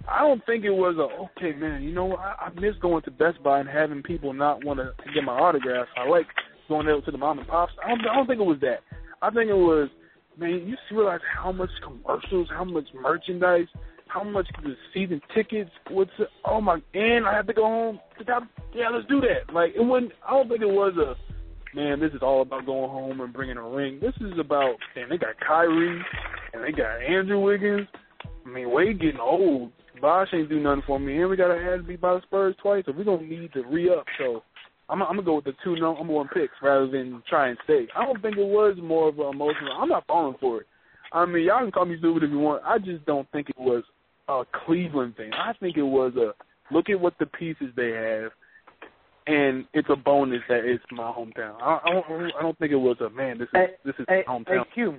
I 0.08 0.18
don't 0.20 0.44
think 0.46 0.64
it 0.64 0.70
was 0.70 0.96
a 0.96 1.38
okay, 1.38 1.56
man. 1.56 1.82
You 1.82 1.92
know, 1.92 2.06
what? 2.06 2.18
I, 2.18 2.48
I 2.50 2.60
miss 2.60 2.74
going 2.80 3.02
to 3.04 3.10
Best 3.12 3.40
Buy 3.42 3.60
and 3.60 3.68
having 3.68 4.02
people 4.02 4.32
not 4.32 4.64
want 4.64 4.80
to 4.80 4.92
get 5.14 5.22
my 5.22 5.32
autographs. 5.32 5.90
I 5.96 6.08
like 6.08 6.26
going 6.68 6.86
there 6.86 7.00
to 7.00 7.10
the 7.10 7.18
mom 7.18 7.38
and 7.38 7.46
pops. 7.46 7.72
I 7.84 7.88
don't, 7.90 8.00
I 8.00 8.14
don't 8.16 8.26
think 8.26 8.40
it 8.40 8.44
was 8.44 8.58
that. 8.62 8.80
I 9.20 9.30
think 9.30 9.48
it 9.48 9.54
was, 9.54 9.88
man. 10.38 10.66
You 10.66 10.76
realize 10.96 11.20
how 11.42 11.52
much 11.52 11.70
commercials, 11.82 12.48
how 12.50 12.64
much 12.64 12.86
merchandise, 12.94 13.66
how 14.08 14.24
much 14.24 14.46
the 14.62 14.74
season 14.92 15.20
tickets. 15.34 15.70
What's 15.90 16.10
oh 16.44 16.60
my? 16.60 16.78
And 16.94 17.26
I 17.26 17.34
have 17.34 17.46
to 17.46 17.52
go 17.52 17.64
home. 17.64 18.00
Yeah, 18.74 18.88
let's 18.90 19.08
do 19.08 19.20
that. 19.20 19.52
Like 19.52 19.72
it 19.74 19.82
wasn't. 19.82 20.12
I 20.26 20.32
don't 20.32 20.48
think 20.48 20.62
it 20.62 20.66
was 20.66 20.94
a. 20.96 21.16
Man, 21.74 22.00
this 22.00 22.12
is 22.12 22.20
all 22.20 22.42
about 22.42 22.66
going 22.66 22.90
home 22.90 23.22
and 23.22 23.32
bringing 23.32 23.56
a 23.56 23.66
ring. 23.66 23.98
This 23.98 24.12
is 24.20 24.38
about, 24.38 24.74
man, 24.94 25.08
they 25.08 25.16
got 25.16 25.40
Kyrie 25.40 26.02
and 26.52 26.62
they 26.62 26.70
got 26.70 27.00
Andrew 27.00 27.40
Wiggins. 27.40 27.88
I 28.44 28.48
mean, 28.50 28.70
Wade 28.70 29.00
getting 29.00 29.18
old. 29.18 29.72
Bosh 29.98 30.28
ain't 30.34 30.50
do 30.50 30.60
nothing 30.60 30.82
for 30.86 30.98
me, 30.98 31.20
and 31.20 31.30
we 31.30 31.36
got 31.36 31.48
to 31.48 31.54
add 31.54 31.76
to 31.78 31.82
beat 31.82 32.00
by 32.00 32.14
the 32.14 32.20
Spurs 32.22 32.56
twice, 32.60 32.82
so 32.84 32.92
we're 32.94 33.04
gonna 33.04 33.22
need 33.22 33.52
to 33.54 33.62
re 33.62 33.88
up. 33.88 34.04
So 34.18 34.42
I'm, 34.92 35.02
I'm 35.02 35.16
gonna 35.16 35.22
go 35.22 35.36
with 35.36 35.46
the 35.46 35.54
two 35.64 35.76
number 35.76 36.12
one 36.12 36.28
picks 36.28 36.52
rather 36.62 36.86
than 36.86 37.22
try 37.28 37.48
and 37.48 37.58
stay. 37.64 37.86
I 37.96 38.04
don't 38.04 38.20
think 38.20 38.36
it 38.36 38.46
was 38.46 38.76
more 38.82 39.08
of 39.08 39.18
an 39.18 39.26
emotional. 39.26 39.72
I'm 39.80 39.88
not 39.88 40.06
falling 40.06 40.36
for 40.38 40.60
it. 40.60 40.66
I 41.12 41.24
mean, 41.24 41.44
y'all 41.44 41.60
can 41.60 41.70
call 41.70 41.86
me 41.86 41.96
stupid 41.98 42.24
if 42.24 42.30
you 42.30 42.38
want. 42.38 42.62
I 42.64 42.78
just 42.78 43.04
don't 43.06 43.30
think 43.32 43.48
it 43.48 43.58
was 43.58 43.82
a 44.28 44.42
Cleveland 44.66 45.16
thing. 45.16 45.32
I 45.32 45.52
think 45.54 45.76
it 45.76 45.82
was 45.82 46.12
a 46.16 46.32
look 46.72 46.90
at 46.90 47.00
what 47.00 47.14
the 47.18 47.26
pieces 47.26 47.68
they 47.74 47.90
have, 47.90 48.32
and 49.26 49.64
it's 49.72 49.88
a 49.90 49.96
bonus 49.96 50.42
that 50.48 50.64
it's 50.64 50.84
my 50.90 51.10
hometown. 51.10 51.56
I, 51.60 51.80
I 51.84 51.90
don't. 51.92 52.32
I 52.38 52.42
don't 52.42 52.58
think 52.58 52.72
it 52.72 52.76
was 52.76 52.98
a 53.00 53.10
man. 53.10 53.38
This 53.38 53.48
is 53.48 53.54
Hey, 53.54 53.66
this 53.84 53.94
is 53.98 54.04
Hey, 54.08 54.24
my 54.26 54.34
hey, 54.46 54.54
hometown. 54.54 54.64
Q. 54.74 54.94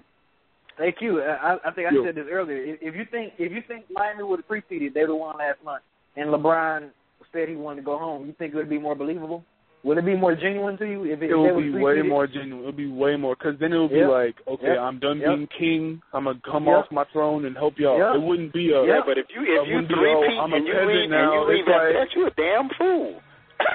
Hey 0.77 0.91
Q, 0.97 1.21
I, 1.21 1.57
I 1.65 1.71
think 1.71 1.87
I 1.87 1.93
Yo. 1.93 2.03
said 2.03 2.15
this 2.15 2.25
earlier. 2.31 2.63
If 2.81 2.95
you 2.95 3.05
think 3.11 3.33
if 3.37 3.51
you 3.51 3.61
think 3.67 3.85
Miami 3.91 4.23
would 4.23 4.39
have 4.39 4.47
preceded, 4.47 4.95
they 4.95 5.01
would 5.01 5.09
have 5.11 5.19
won 5.19 5.37
last 5.37 5.63
month, 5.63 5.83
and 6.15 6.29
LeBron 6.29 6.89
said 7.31 7.47
he 7.47 7.55
wanted 7.55 7.81
to 7.81 7.85
go 7.85 7.99
home. 7.99 8.25
You 8.25 8.33
think 8.39 8.53
it 8.53 8.57
would 8.57 8.69
be 8.69 8.79
more 8.79 8.95
believable? 8.95 9.43
Would 9.83 9.97
it 9.97 10.05
be 10.05 10.15
more 10.15 10.33
genuine 10.33 10.77
to 10.77 10.85
you 10.85 11.03
if 11.03 11.21
it, 11.21 11.29
it 11.29 11.35
would 11.35 11.59
be 11.59 11.75
way 11.75 12.01
more 12.01 12.25
genuine? 12.25 12.63
It 12.63 12.65
would 12.65 12.77
be 12.77 12.87
way 12.87 13.17
more 13.17 13.35
because 13.35 13.59
then 13.59 13.73
it 13.73 13.79
would 13.79 13.91
be 13.91 14.07
like, 14.07 14.35
okay, 14.47 14.79
yep. 14.79 14.79
I'm 14.79 14.97
done 14.99 15.19
yep. 15.19 15.27
being 15.35 15.47
king. 15.59 16.01
I'm 16.13 16.23
gonna 16.23 16.39
come 16.39 16.69
off 16.69 16.87
my 16.89 17.03
throne 17.11 17.43
and 17.43 17.55
help 17.55 17.75
y'all. 17.77 17.99
It 18.15 18.21
wouldn't 18.23 18.53
be 18.53 18.71
a. 18.71 18.79
Yeah, 18.87 19.03
but 19.05 19.17
if 19.17 19.27
you 19.35 19.43
if 19.43 19.67
you 19.67 19.83
three 19.91 20.15
oh, 20.15 20.39
I'm 20.39 20.53
and 20.53 20.65
you 20.65 20.73
leave 20.87 21.09
now, 21.11 21.35
and 21.35 21.35
you 21.35 21.43
leave 21.51 21.67
like, 21.67 21.99
that, 21.99 22.15
you 22.15 22.27
a 22.27 22.31
damn 22.31 22.71
fool. 22.79 23.19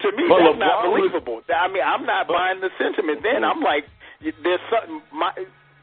to 0.00 0.08
me, 0.16 0.24
but 0.24 0.40
that's 0.40 0.56
LeBron 0.56 0.58
not 0.58 0.88
believable. 0.88 1.44
Was, 1.44 1.52
I 1.52 1.68
mean, 1.68 1.84
I'm 1.84 2.08
not 2.08 2.28
but, 2.28 2.40
buying 2.40 2.60
the 2.64 2.72
sentiment. 2.80 3.20
Then 3.20 3.44
mm. 3.44 3.48
I'm 3.48 3.60
like, 3.60 3.84
there's 4.24 4.64
something. 4.72 5.04
My, 5.12 5.36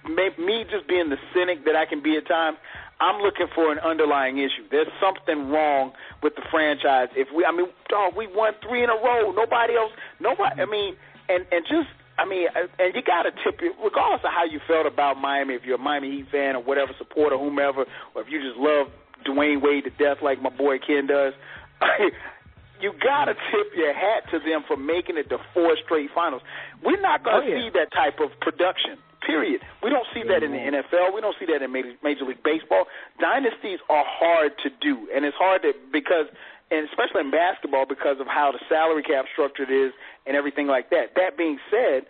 me 0.10 0.66
just 0.70 0.88
being 0.88 1.10
the 1.10 1.18
cynic 1.34 1.66
that 1.66 1.76
I 1.76 1.86
can 1.86 2.02
be 2.02 2.18
at 2.18 2.28
times. 2.28 2.58
I'm 3.00 3.22
looking 3.22 3.48
for 3.54 3.72
an 3.72 3.78
underlying 3.80 4.40
issue. 4.40 4.66
There's 4.72 4.90
something 5.00 5.50
wrong 5.50 5.94
with 6.24 6.36
the 6.36 6.42
franchise. 6.50 7.10
If 7.16 7.28
we, 7.36 7.46
I 7.46 7.52
mean, 7.52 7.68
dog, 7.90 8.16
we 8.18 8.26
won 8.26 8.54
three 8.62 8.84
in 8.84 8.90
a 8.90 8.98
row. 8.98 9.32
Nobody 9.32 9.76
else, 9.76 9.92
nobody. 10.20 10.62
I 10.62 10.66
mean, 10.66 10.96
and 11.30 11.46
and 11.52 11.62
just, 11.70 11.94
I 12.18 12.26
mean, 12.26 12.48
uh, 12.50 12.66
and 12.80 12.96
you 12.96 13.04
got 13.06 13.30
to 13.30 13.32
tip 13.46 13.62
it, 13.62 13.78
regardless 13.84 14.26
of 14.26 14.34
how 14.34 14.46
you 14.50 14.60
felt 14.66 14.88
about 14.88 15.22
Miami. 15.22 15.54
If 15.54 15.62
you're 15.64 15.78
a 15.78 15.82
Miami 15.82 16.10
Heat 16.10 16.26
fan 16.32 16.56
or 16.56 16.64
whatever 16.64 16.92
supporter, 16.98 17.38
whomever, 17.38 17.86
or 18.16 18.22
if 18.22 18.28
you 18.30 18.42
just 18.42 18.58
love 18.58 18.88
Dwyane 19.26 19.62
Wade 19.62 19.86
to 19.86 19.92
death 19.92 20.24
like 20.24 20.42
my 20.42 20.50
boy 20.50 20.80
Ken 20.80 21.06
does. 21.06 21.34
you 22.82 22.94
got 22.98 23.26
to 23.26 23.34
tip 23.34 23.68
your 23.76 23.94
hat 23.94 24.26
to 24.32 24.40
them 24.40 24.64
for 24.68 24.78
making 24.78 25.18
it 25.18 25.30
to 25.30 25.38
four 25.54 25.78
straight 25.86 26.10
finals. 26.14 26.42
We're 26.84 27.02
not 27.02 27.24
going 27.24 27.46
to 27.46 27.54
oh, 27.54 27.56
yeah. 27.56 27.62
see 27.62 27.70
that 27.78 27.94
type 27.94 28.20
of 28.20 28.34
production 28.42 28.98
Period. 29.28 29.60
We 29.84 29.92
don't 29.92 30.08
see 30.16 30.24
that 30.24 30.40
in 30.40 30.56
the 30.56 30.64
NFL. 30.80 31.12
We 31.12 31.20
don't 31.20 31.36
see 31.36 31.46
that 31.52 31.60
in 31.60 31.70
Major 31.76 32.24
League 32.24 32.42
Baseball. 32.48 32.88
Dynasties 33.20 33.84
are 33.92 34.08
hard 34.08 34.56
to 34.64 34.72
do, 34.80 35.12
and 35.12 35.28
it's 35.28 35.36
hard 35.36 35.68
to 35.68 35.76
because, 35.92 36.32
and 36.72 36.88
especially 36.88 37.28
in 37.28 37.32
basketball, 37.32 37.84
because 37.84 38.24
of 38.24 38.28
how 38.32 38.56
the 38.56 38.64
salary 38.72 39.04
cap 39.04 39.28
structured 39.36 39.68
is 39.68 39.92
and 40.26 40.40
everything 40.40 40.72
like 40.72 40.90
that. 40.96 41.12
That 41.20 41.36
being 41.36 41.60
said, 41.68 42.08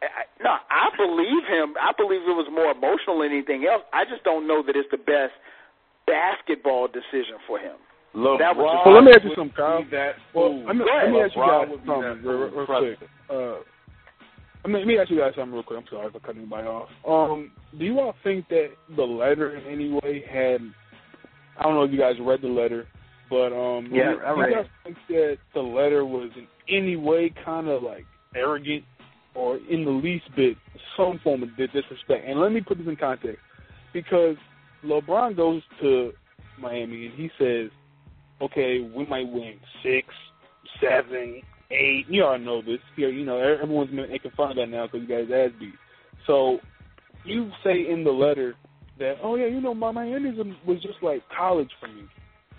I, 0.00 0.24
no, 0.40 0.56
I 0.72 0.88
believe 0.96 1.44
him. 1.44 1.76
I 1.76 1.92
believe 1.92 2.24
it 2.24 2.32
was 2.32 2.48
more 2.48 2.72
emotional 2.72 3.20
than 3.20 3.28
anything 3.28 3.68
else. 3.68 3.84
I 3.92 4.08
just 4.08 4.24
don't 4.24 4.48
know 4.48 4.64
that 4.64 4.72
it's 4.72 4.88
the 4.88 5.00
best 5.00 5.36
basketball 6.08 6.88
decision 6.88 7.44
for 7.46 7.60
him. 7.60 7.76
LeBron 8.16 8.38
that 8.38 8.56
was 8.56 8.72
well, 8.86 8.94
let 8.94 9.04
me 9.04 9.12
ask 9.12 9.24
you 9.24 9.34
something, 9.36 9.56
Kyle. 9.56 9.84
That 9.90 10.16
well, 10.32 10.64
let 10.64 10.76
me, 10.76 10.84
let 10.86 11.10
me 11.10 11.20
ask 11.20 11.34
you 11.34 11.44
guys 11.44 11.68
something 11.84 12.24
real, 12.24 12.48
real 12.48 12.66
quick. 12.66 12.98
Uh, 13.28 13.60
I 14.64 14.68
mean, 14.68 14.78
let 14.78 14.86
me 14.86 14.98
ask 14.98 15.10
you 15.10 15.18
guys 15.18 15.32
something 15.36 15.52
real 15.52 15.62
quick. 15.62 15.78
I'm 15.78 15.84
sorry 15.90 16.10
for 16.10 16.20
cutting 16.20 16.42
anybody 16.42 16.66
off. 16.66 16.88
Um, 17.06 17.52
do 17.78 17.84
you 17.84 18.00
all 18.00 18.14
think 18.24 18.48
that 18.48 18.70
the 18.96 19.02
letter 19.02 19.56
in 19.56 19.66
any 19.66 19.90
way 19.90 20.24
had? 20.26 20.60
I 21.58 21.62
don't 21.62 21.74
know 21.74 21.82
if 21.82 21.92
you 21.92 21.98
guys 21.98 22.14
read 22.20 22.40
the 22.40 22.48
letter, 22.48 22.86
but 23.28 23.52
um, 23.52 23.88
yeah, 23.92 24.14
do, 24.14 24.20
I 24.20 24.30
read. 24.30 24.50
you 24.50 24.56
guys 24.56 24.66
think 24.82 24.96
that 25.08 25.38
the 25.52 25.60
letter 25.60 26.06
was 26.06 26.30
in 26.36 26.46
any 26.74 26.96
way 26.96 27.32
kind 27.44 27.68
of 27.68 27.82
like 27.82 28.06
arrogant 28.34 28.84
or 29.34 29.58
in 29.68 29.84
the 29.84 29.90
least 29.90 30.24
bit 30.34 30.56
some 30.96 31.20
form 31.22 31.42
of 31.42 31.50
disrespect? 31.56 32.26
And 32.26 32.40
let 32.40 32.50
me 32.50 32.62
put 32.62 32.78
this 32.78 32.86
in 32.86 32.96
context 32.96 33.40
because 33.92 34.36
LeBron 34.82 35.36
goes 35.36 35.62
to 35.82 36.12
Miami 36.58 37.06
and 37.06 37.14
he 37.14 37.30
says, 37.38 37.70
"Okay, 38.40 38.80
we 38.80 39.04
might 39.06 39.28
win 39.28 39.60
six, 39.82 40.08
seven, 40.80 41.42
eight. 41.70 42.06
You 42.08 42.24
all 42.24 42.38
know 42.38 42.62
this. 42.62 42.78
You 42.96 43.24
know, 43.24 43.38
everyone's 43.38 43.90
making 43.92 44.30
fun 44.36 44.50
of 44.50 44.56
that 44.56 44.68
now 44.68 44.86
because 44.86 45.06
you 45.06 45.08
guys 45.08 45.32
ass 45.32 45.50
beat. 45.58 45.74
So 46.26 46.58
you 47.24 47.50
say 47.62 47.90
in 47.90 48.04
the 48.04 48.10
letter 48.10 48.54
that, 48.98 49.16
oh 49.22 49.36
yeah, 49.36 49.46
you 49.46 49.60
know, 49.60 49.74
my 49.74 49.92
Miamism 49.92 50.54
was 50.66 50.82
just 50.82 51.02
like 51.02 51.22
college 51.36 51.70
for 51.80 51.88
me. 51.88 52.04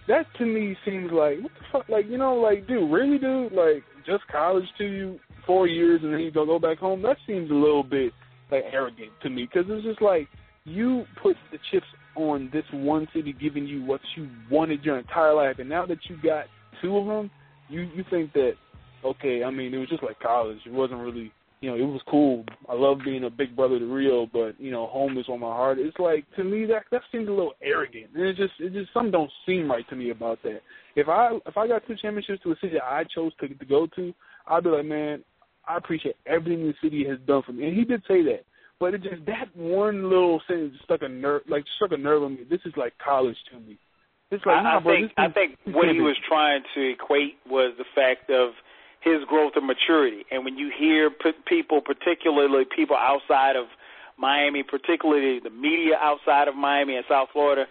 That 0.07 0.25
to 0.37 0.45
me 0.45 0.75
seems 0.85 1.11
like 1.11 1.39
what 1.41 1.51
the 1.53 1.65
fuck, 1.71 1.89
like 1.89 2.05
you 2.07 2.17
know, 2.17 2.35
like 2.35 2.67
dude, 2.67 2.91
really, 2.91 3.17
dude, 3.17 3.53
like 3.53 3.83
just 4.05 4.27
college 4.27 4.65
to 4.77 4.85
you, 4.85 5.19
four 5.47 5.67
years, 5.67 6.01
and 6.03 6.13
then 6.13 6.19
you 6.19 6.31
go 6.31 6.45
go 6.45 6.59
back 6.59 6.77
home. 6.77 7.01
That 7.01 7.17
seems 7.25 7.49
a 7.49 7.53
little 7.53 7.83
bit 7.83 8.13
like 8.51 8.63
arrogant 8.71 9.11
to 9.23 9.29
me 9.29 9.47
because 9.51 9.69
it's 9.69 9.85
just 9.85 10.01
like 10.01 10.27
you 10.63 11.05
put 11.21 11.35
the 11.51 11.57
chips 11.71 11.87
on 12.15 12.49
this 12.53 12.63
one 12.71 13.07
city, 13.13 13.33
giving 13.33 13.65
you 13.65 13.83
what 13.83 14.01
you 14.15 14.29
wanted 14.49 14.83
your 14.83 14.99
entire 14.99 15.33
life, 15.33 15.57
and 15.59 15.69
now 15.69 15.85
that 15.85 15.97
you 16.07 16.17
got 16.21 16.45
two 16.81 16.97
of 16.97 17.07
them, 17.07 17.31
you 17.69 17.81
you 17.95 18.03
think 18.09 18.31
that 18.33 18.53
okay, 19.05 19.43
I 19.43 19.51
mean, 19.51 19.73
it 19.73 19.77
was 19.77 19.89
just 19.89 20.03
like 20.03 20.19
college. 20.19 20.59
It 20.65 20.73
wasn't 20.73 21.01
really, 21.01 21.31
you 21.61 21.69
know, 21.69 21.75
it 21.75 21.87
was 21.87 22.01
cool. 22.09 22.43
I 22.69 22.73
love 22.73 22.99
being 23.03 23.23
a 23.23 23.29
big 23.29 23.55
brother 23.55 23.79
to 23.79 23.85
Rio, 23.85 24.27
but 24.31 24.59
you 24.59 24.71
know, 24.71 24.87
home 24.87 25.17
is 25.17 25.25
on 25.29 25.39
my 25.39 25.47
heart. 25.47 25.77
It's 25.79 25.97
like 25.99 26.25
to 26.35 26.43
me 26.43 26.65
that 26.65 26.83
that 26.91 27.01
seems 27.11 27.27
a 27.27 27.31
little 27.31 27.53
arrogant, 27.61 28.07
and 28.15 28.23
it 28.23 28.35
just 28.35 28.53
it 28.59 28.73
just 28.73 28.93
some 28.93 29.11
don't 29.11 29.31
seem 29.45 29.69
right 29.69 29.87
to 29.89 29.95
me 29.95 30.09
about 30.09 30.41
that. 30.43 30.61
If 30.95 31.07
I 31.07 31.37
if 31.45 31.57
I 31.57 31.67
got 31.67 31.85
two 31.87 31.95
championships 31.95 32.43
to 32.43 32.51
a 32.51 32.55
city 32.61 32.73
that 32.73 32.83
I 32.83 33.03
chose 33.03 33.31
to 33.39 33.47
to 33.47 33.65
go 33.65 33.87
to, 33.95 34.13
I'd 34.47 34.63
be 34.63 34.69
like, 34.69 34.85
man, 34.85 35.23
I 35.67 35.77
appreciate 35.77 36.15
everything 36.25 36.65
the 36.65 36.73
city 36.81 37.05
has 37.07 37.19
done 37.27 37.43
for 37.45 37.53
me, 37.53 37.67
and 37.67 37.77
he 37.77 37.83
did 37.83 38.01
say 38.07 38.23
that. 38.23 38.43
But 38.79 38.93
it 38.93 39.03
just 39.03 39.25
that 39.25 39.55
one 39.55 40.09
little 40.09 40.41
sentence 40.47 40.75
stuck 40.83 41.01
a 41.01 41.07
nerve, 41.07 41.43
like 41.47 41.63
struck 41.75 41.91
a 41.93 41.97
nerve 41.97 42.23
on 42.23 42.35
me. 42.35 42.41
This 42.49 42.59
is 42.65 42.73
like 42.75 42.93
college 43.03 43.37
to 43.51 43.59
me. 43.59 43.77
It's 44.31 44.45
like, 44.45 44.57
I, 44.57 44.63
nah, 44.63 44.77
I 44.77 44.79
bro, 44.81 44.95
think 44.95 45.11
I 45.17 45.29
think 45.29 45.57
what 45.75 45.87
he 45.87 46.01
was 46.01 46.17
trying 46.27 46.61
to 46.73 46.91
equate 46.91 47.37
was 47.47 47.73
the 47.77 47.85
fact 47.93 48.29
of 48.29 48.51
his 49.05 49.23
growth 49.29 49.53
and 49.55 49.67
maturity. 49.67 50.25
And 50.31 50.43
when 50.43 50.57
you 50.57 50.71
hear 50.75 51.11
people, 51.47 51.79
particularly 51.79 52.65
people 52.75 52.97
outside 52.97 53.55
of 53.55 53.67
Miami, 54.17 54.63
particularly 54.63 55.39
the 55.39 55.51
media 55.51 55.93
outside 56.01 56.47
of 56.47 56.55
Miami 56.55 56.95
and 56.95 57.05
South 57.07 57.29
Florida, 57.31 57.65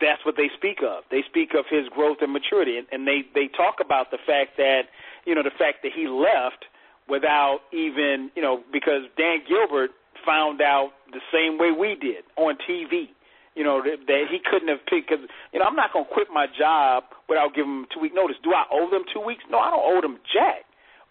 that's 0.00 0.24
what 0.24 0.36
they 0.36 0.48
speak 0.56 0.78
of. 0.82 1.04
They 1.10 1.22
speak 1.28 1.50
of 1.54 1.66
his 1.68 1.88
growth 1.90 2.18
and 2.22 2.32
maturity, 2.32 2.78
and, 2.78 2.86
and 2.90 3.06
they 3.06 3.22
they 3.34 3.48
talk 3.48 3.76
about 3.84 4.10
the 4.10 4.18
fact 4.26 4.56
that 4.56 4.88
you 5.26 5.34
know 5.34 5.42
the 5.42 5.54
fact 5.56 5.84
that 5.84 5.92
he 5.94 6.08
left 6.08 6.64
without 7.08 7.60
even 7.72 8.30
you 8.34 8.42
know 8.42 8.64
because 8.72 9.02
Dan 9.18 9.44
Gilbert 9.46 9.90
found 10.24 10.62
out 10.62 10.92
the 11.12 11.20
same 11.30 11.58
way 11.58 11.70
we 11.70 11.94
did 11.94 12.24
on 12.36 12.56
TV 12.68 13.10
you 13.54 13.64
know, 13.64 13.82
that, 13.82 14.24
he 14.30 14.38
couldn't 14.38 14.68
have 14.68 14.84
picked. 14.86 15.10
Because 15.10 15.24
you 15.52 15.58
know, 15.58 15.66
I'm 15.66 15.76
not 15.76 15.92
going 15.92 16.06
to 16.06 16.12
quit 16.12 16.28
my 16.32 16.46
job 16.46 17.04
without 17.28 17.54
giving 17.54 17.84
them 17.84 17.86
two 17.92 18.00
week 18.00 18.14
notice. 18.14 18.36
Do 18.42 18.52
I 18.52 18.64
owe 18.72 18.90
them 18.90 19.04
two 19.12 19.20
weeks? 19.20 19.44
No, 19.50 19.58
I 19.58 19.70
don't 19.70 19.84
owe 19.84 20.00
them 20.00 20.18
jack. 20.32 20.64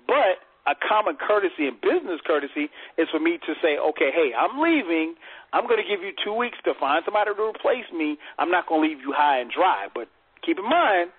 But 0.08 0.42
a 0.68 0.76
common 0.78 1.18
courtesy 1.18 1.66
and 1.66 1.80
business 1.82 2.22
courtesy 2.26 2.70
is 2.98 3.10
for 3.10 3.20
me 3.20 3.38
to 3.46 3.54
say, 3.62 3.78
okay, 3.78 4.10
hey, 4.14 4.32
I'm 4.38 4.62
leaving. 4.62 5.16
I'm 5.54 5.66
going 5.68 5.82
to 5.82 5.88
give 5.88 6.02
you 6.02 6.14
two 6.24 6.34
weeks 6.34 6.58
to 6.66 6.74
find 6.80 7.02
somebody 7.06 7.34
to 7.34 7.42
replace 7.42 7.90
me. 7.94 8.18
I'm 8.38 8.50
not 8.50 8.68
going 8.68 8.82
to 8.82 8.88
leave 8.88 9.02
you 9.02 9.14
high 9.16 9.40
and 9.40 9.50
dry. 9.50 9.88
But 9.94 10.08
keep 10.46 10.58
in 10.60 10.70
mind, 10.70 11.10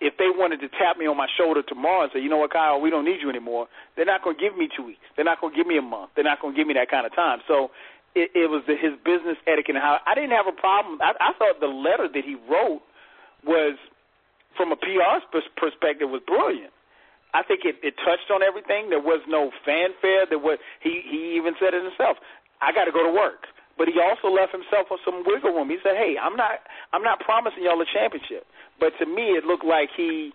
if 0.00 0.16
they 0.18 0.28
wanted 0.28 0.60
to 0.60 0.68
tap 0.68 0.98
me 0.98 1.06
on 1.06 1.16
my 1.16 1.26
shoulder 1.38 1.62
tomorrow 1.62 2.04
and 2.04 2.12
say, 2.12 2.20
you 2.20 2.28
know 2.28 2.36
what, 2.36 2.52
Kyle, 2.52 2.80
we 2.80 2.90
don't 2.90 3.04
need 3.04 3.20
you 3.22 3.30
anymore, 3.30 3.68
they're 3.96 4.04
not 4.04 4.22
going 4.22 4.36
to 4.36 4.42
give 4.42 4.56
me 4.56 4.68
two 4.68 4.84
weeks. 4.84 5.00
They're 5.16 5.24
not 5.24 5.40
going 5.40 5.54
to 5.54 5.56
give 5.56 5.66
me 5.66 5.78
a 5.78 5.82
month. 5.82 6.10
They're 6.14 6.24
not 6.24 6.42
going 6.42 6.54
to 6.54 6.58
give 6.58 6.66
me 6.66 6.74
that 6.74 6.90
kind 6.90 7.06
of 7.06 7.14
time. 7.14 7.40
So 7.48 7.70
it, 8.14 8.30
it 8.34 8.48
was 8.50 8.62
the, 8.66 8.78
his 8.78 8.94
business 9.04 9.36
etiquette 9.46 9.74
and 9.74 9.82
how 9.82 9.98
I 10.06 10.14
didn't 10.14 10.32
have 10.32 10.46
a 10.46 10.54
problem. 10.54 10.98
I, 11.02 11.14
I 11.18 11.30
thought 11.34 11.58
the 11.60 11.70
letter 11.70 12.06
that 12.06 12.24
he 12.24 12.38
wrote 12.46 12.82
was, 13.42 13.76
from 14.56 14.72
a 14.72 14.78
PR 14.78 15.20
perspective, 15.58 16.08
was 16.08 16.22
brilliant. 16.26 16.72
I 17.34 17.42
think 17.42 17.66
it, 17.66 17.82
it 17.82 17.98
touched 18.06 18.30
on 18.30 18.46
everything. 18.46 18.88
There 18.88 19.02
was 19.02 19.18
no 19.26 19.50
fanfare. 19.66 20.30
There 20.30 20.38
was 20.38 20.62
he 20.78 21.02
he 21.02 21.34
even 21.34 21.58
said 21.58 21.74
it 21.74 21.82
himself. 21.82 22.16
I 22.62 22.70
got 22.70 22.86
to 22.86 22.94
go 22.94 23.02
to 23.02 23.10
work, 23.10 23.50
but 23.74 23.90
he 23.90 23.98
also 23.98 24.30
left 24.30 24.54
himself 24.54 24.86
with 24.86 25.02
some 25.02 25.26
wiggle 25.26 25.50
room. 25.50 25.66
He 25.66 25.82
said, 25.82 25.98
"Hey, 25.98 26.14
I'm 26.14 26.38
not 26.38 26.62
I'm 26.94 27.02
not 27.02 27.18
promising 27.18 27.66
y'all 27.66 27.82
a 27.82 27.90
championship, 27.90 28.46
but 28.78 28.94
to 29.02 29.06
me 29.10 29.34
it 29.34 29.42
looked 29.42 29.66
like 29.66 29.90
he 29.98 30.30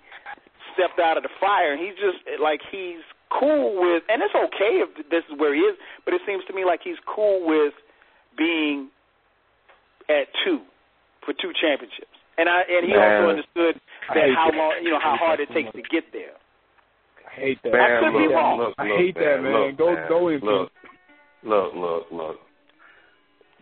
stepped 0.76 0.99
out 0.99 1.15
of 1.15 1.23
the 1.23 1.31
fire, 1.39 1.72
and 1.72 1.80
he's 1.80 1.95
just 1.95 2.19
like 2.43 2.60
he's 2.68 2.99
cool 3.39 3.79
with, 3.79 4.03
and 4.09 4.21
it's 4.21 4.35
okay 4.35 4.83
if 4.83 5.09
this 5.09 5.23
is 5.31 5.39
where 5.39 5.55
he 5.55 5.61
is, 5.61 5.77
but 6.05 6.13
it 6.13 6.21
seems 6.27 6.43
to 6.47 6.53
me 6.53 6.65
like 6.65 6.81
he's 6.83 6.99
cool 7.07 7.47
with 7.47 7.73
being 8.37 8.89
at 10.09 10.27
two 10.43 10.59
for 11.25 11.33
two 11.33 11.51
championships. 11.55 12.13
And 12.37 12.47
I 12.47 12.61
and 12.67 12.83
he 12.87 12.93
Man, 12.93 13.03
also 13.03 13.29
understood 13.35 13.75
that 14.15 14.27
how 14.35 14.51
that. 14.51 14.57
long 14.57 14.73
you 14.83 14.91
know 14.91 14.99
how 15.01 15.15
hard 15.19 15.39
it 15.39 15.49
takes 15.53 15.71
to 15.73 15.83
get 15.91 16.11
there. 16.11 16.35
I 17.27 17.31
hate 17.35 17.59
that. 17.63 17.71
Man, 17.73 17.81
I 17.81 17.99
could 17.99 18.13
look, 18.15 18.29
be 18.29 18.33
wrong. 18.33 18.59
Look, 18.59 18.73
I 18.77 18.87
look, 18.87 18.99
hate 18.99 19.15
that, 19.15 19.37
man. 19.43 19.53
Look, 19.53 19.77
go 19.77 19.93
man. 19.93 20.09
go 20.09 20.19
in. 20.29 20.39
Look, 20.39 20.71
look, 21.43 21.71
look, 21.75 22.03
look. 22.11 22.37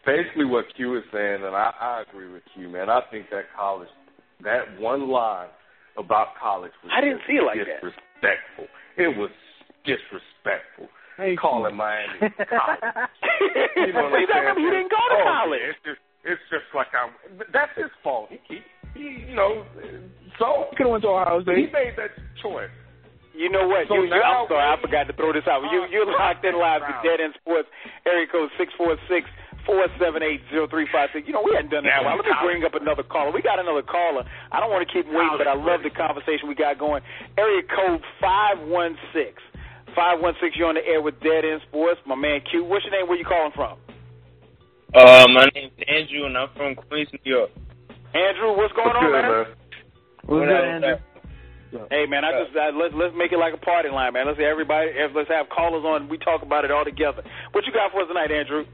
Basically, 0.05 0.45
what 0.45 0.65
Q 0.75 0.95
is 0.97 1.03
saying, 1.11 1.43
and 1.43 1.55
I, 1.55 1.73
I 1.81 2.03
agree 2.07 2.31
with 2.31 2.43
Q, 2.53 2.69
man. 2.69 2.89
I 2.89 3.01
think 3.11 3.29
that 3.31 3.45
college, 3.57 3.89
that 4.43 4.79
one 4.79 5.09
line 5.09 5.49
about 5.97 6.37
college 6.39 6.71
was 6.83 6.93
I 6.95 7.01
didn't 7.01 7.21
see 7.27 7.33
it 7.33 7.43
like 7.43 7.57
that. 7.57 7.81
disrespectful. 7.81 8.69
It 8.95 9.17
was 9.17 9.31
disrespectful. 9.87 10.91
Hey, 11.17 11.33
Calling 11.33 11.73
Miami 11.73 12.19
college. 12.45 13.09
you 13.73 13.89
know 13.89 14.05
what 14.05 14.13
I'm 14.13 14.21
Exactly, 14.21 14.53
saying? 14.53 14.61
he 14.61 14.67
didn't 14.69 14.91
go 14.93 15.01
to 15.01 15.17
oh, 15.17 15.25
college. 15.25 15.63
It's 15.73 15.81
just, 15.81 16.01
it's 16.21 16.43
just 16.53 16.67
like 16.77 16.93
I'm. 16.93 17.09
That's 17.49 17.73
his 17.73 17.89
fault. 18.05 18.29
He, 18.29 18.37
he, 18.45 18.57
he 18.93 19.07
you 19.31 19.35
know, 19.35 19.65
so 20.37 20.69
He 20.69 20.77
could 20.77 20.85
have 20.85 20.93
went 20.93 21.03
to 21.07 21.09
Ohio 21.17 21.41
State. 21.41 21.57
he 21.57 21.67
made 21.73 21.97
that 21.97 22.13
choice. 22.37 22.69
You 23.33 23.49
know 23.49 23.65
what? 23.69 23.85
So 23.89 23.97
you, 23.97 24.09
you, 24.09 24.17
I'm 24.21 24.45
sorry, 24.49 24.61
I 24.65 24.77
forgot 24.81 25.05
to 25.09 25.13
throw 25.17 25.33
this 25.33 25.45
out. 25.49 25.61
You 25.73 25.85
you're 25.89 26.05
uh, 26.09 26.17
locked 26.17 26.45
in 26.45 26.53
live 26.57 26.81
to 26.85 26.93
Dead 27.05 27.17
End 27.21 27.33
Sports, 27.41 27.69
area 28.05 28.25
code 28.29 28.49
six 28.57 28.69
four 28.77 28.93
six 29.09 29.25
four 29.65 29.85
seven 30.01 30.21
eight 30.25 30.41
zero 30.53 30.65
three 30.69 30.85
five 30.93 31.09
six. 31.13 31.25
You 31.29 31.33
know 31.33 31.41
we 31.45 31.53
hadn't 31.53 31.69
done 31.73 31.85
that. 31.85 32.01
Well, 32.05 32.17
let 32.17 32.25
me 32.25 32.33
bring 32.45 32.61
up 32.65 32.73
another 32.77 33.05
caller. 33.05 33.29
We 33.33 33.41
got 33.45 33.57
another 33.61 33.85
caller. 33.85 34.21
I 34.53 34.57
don't 34.61 34.69
want 34.73 34.85
to 34.85 34.89
keep 34.93 35.05
waiting, 35.09 35.37
but 35.37 35.45
I 35.49 35.53
love 35.57 35.81
the 35.85 35.93
conversation 35.93 36.45
we 36.49 36.53
got 36.57 36.77
going. 36.81 37.01
Area 37.37 37.61
code 37.73 38.01
five 38.21 38.57
one 38.69 38.97
six. 39.13 39.37
Five 39.97 40.21
one 40.21 40.35
six. 40.39 40.55
You're 40.55 40.69
on 40.69 40.75
the 40.75 40.85
air 40.85 41.01
with 41.01 41.19
Dead 41.21 41.41
End 41.43 41.59
Sports. 41.67 41.99
My 42.05 42.13
man 42.13 42.41
Q. 42.45 42.63
What's 42.63 42.85
your 42.85 42.93
name? 42.93 43.09
Where 43.09 43.17
you 43.17 43.25
calling 43.25 43.51
from? 43.55 43.81
Uh, 44.93 45.25
my 45.33 45.49
name's 45.55 45.73
Andrew, 45.89 46.29
and 46.29 46.37
I'm 46.37 46.49
from 46.55 46.75
Queens, 46.75 47.09
New 47.11 47.19
York. 47.25 47.49
Andrew, 48.13 48.55
what's 48.55 48.71
going 48.77 48.93
What's 48.93 49.01
on, 49.01 49.09
good, 49.09 49.11
man? 49.11 49.25
man? 49.25 49.45
What's 50.21 50.29
What 50.29 50.45
good, 50.45 50.53
Andrew? 50.53 51.87
Hey 51.89 52.05
man, 52.05 52.23
I 52.23 52.31
just 52.45 52.55
uh, 52.55 52.77
let's 52.77 52.93
let's 52.93 53.13
make 53.17 53.33
it 53.33 53.39
like 53.41 53.53
a 53.53 53.57
party 53.57 53.89
line, 53.89 54.13
man. 54.13 54.27
Let's 54.27 54.39
everybody 54.39 54.91
let's 55.13 55.29
have 55.29 55.49
callers 55.49 55.83
on. 55.83 56.07
We 56.07 56.17
talk 56.19 56.43
about 56.43 56.63
it 56.63 56.69
all 56.69 56.85
together. 56.85 57.23
What 57.51 57.65
you 57.65 57.73
got 57.73 57.91
for 57.91 58.01
us 58.01 58.07
tonight, 58.07 58.31
Andrew? 58.31 58.65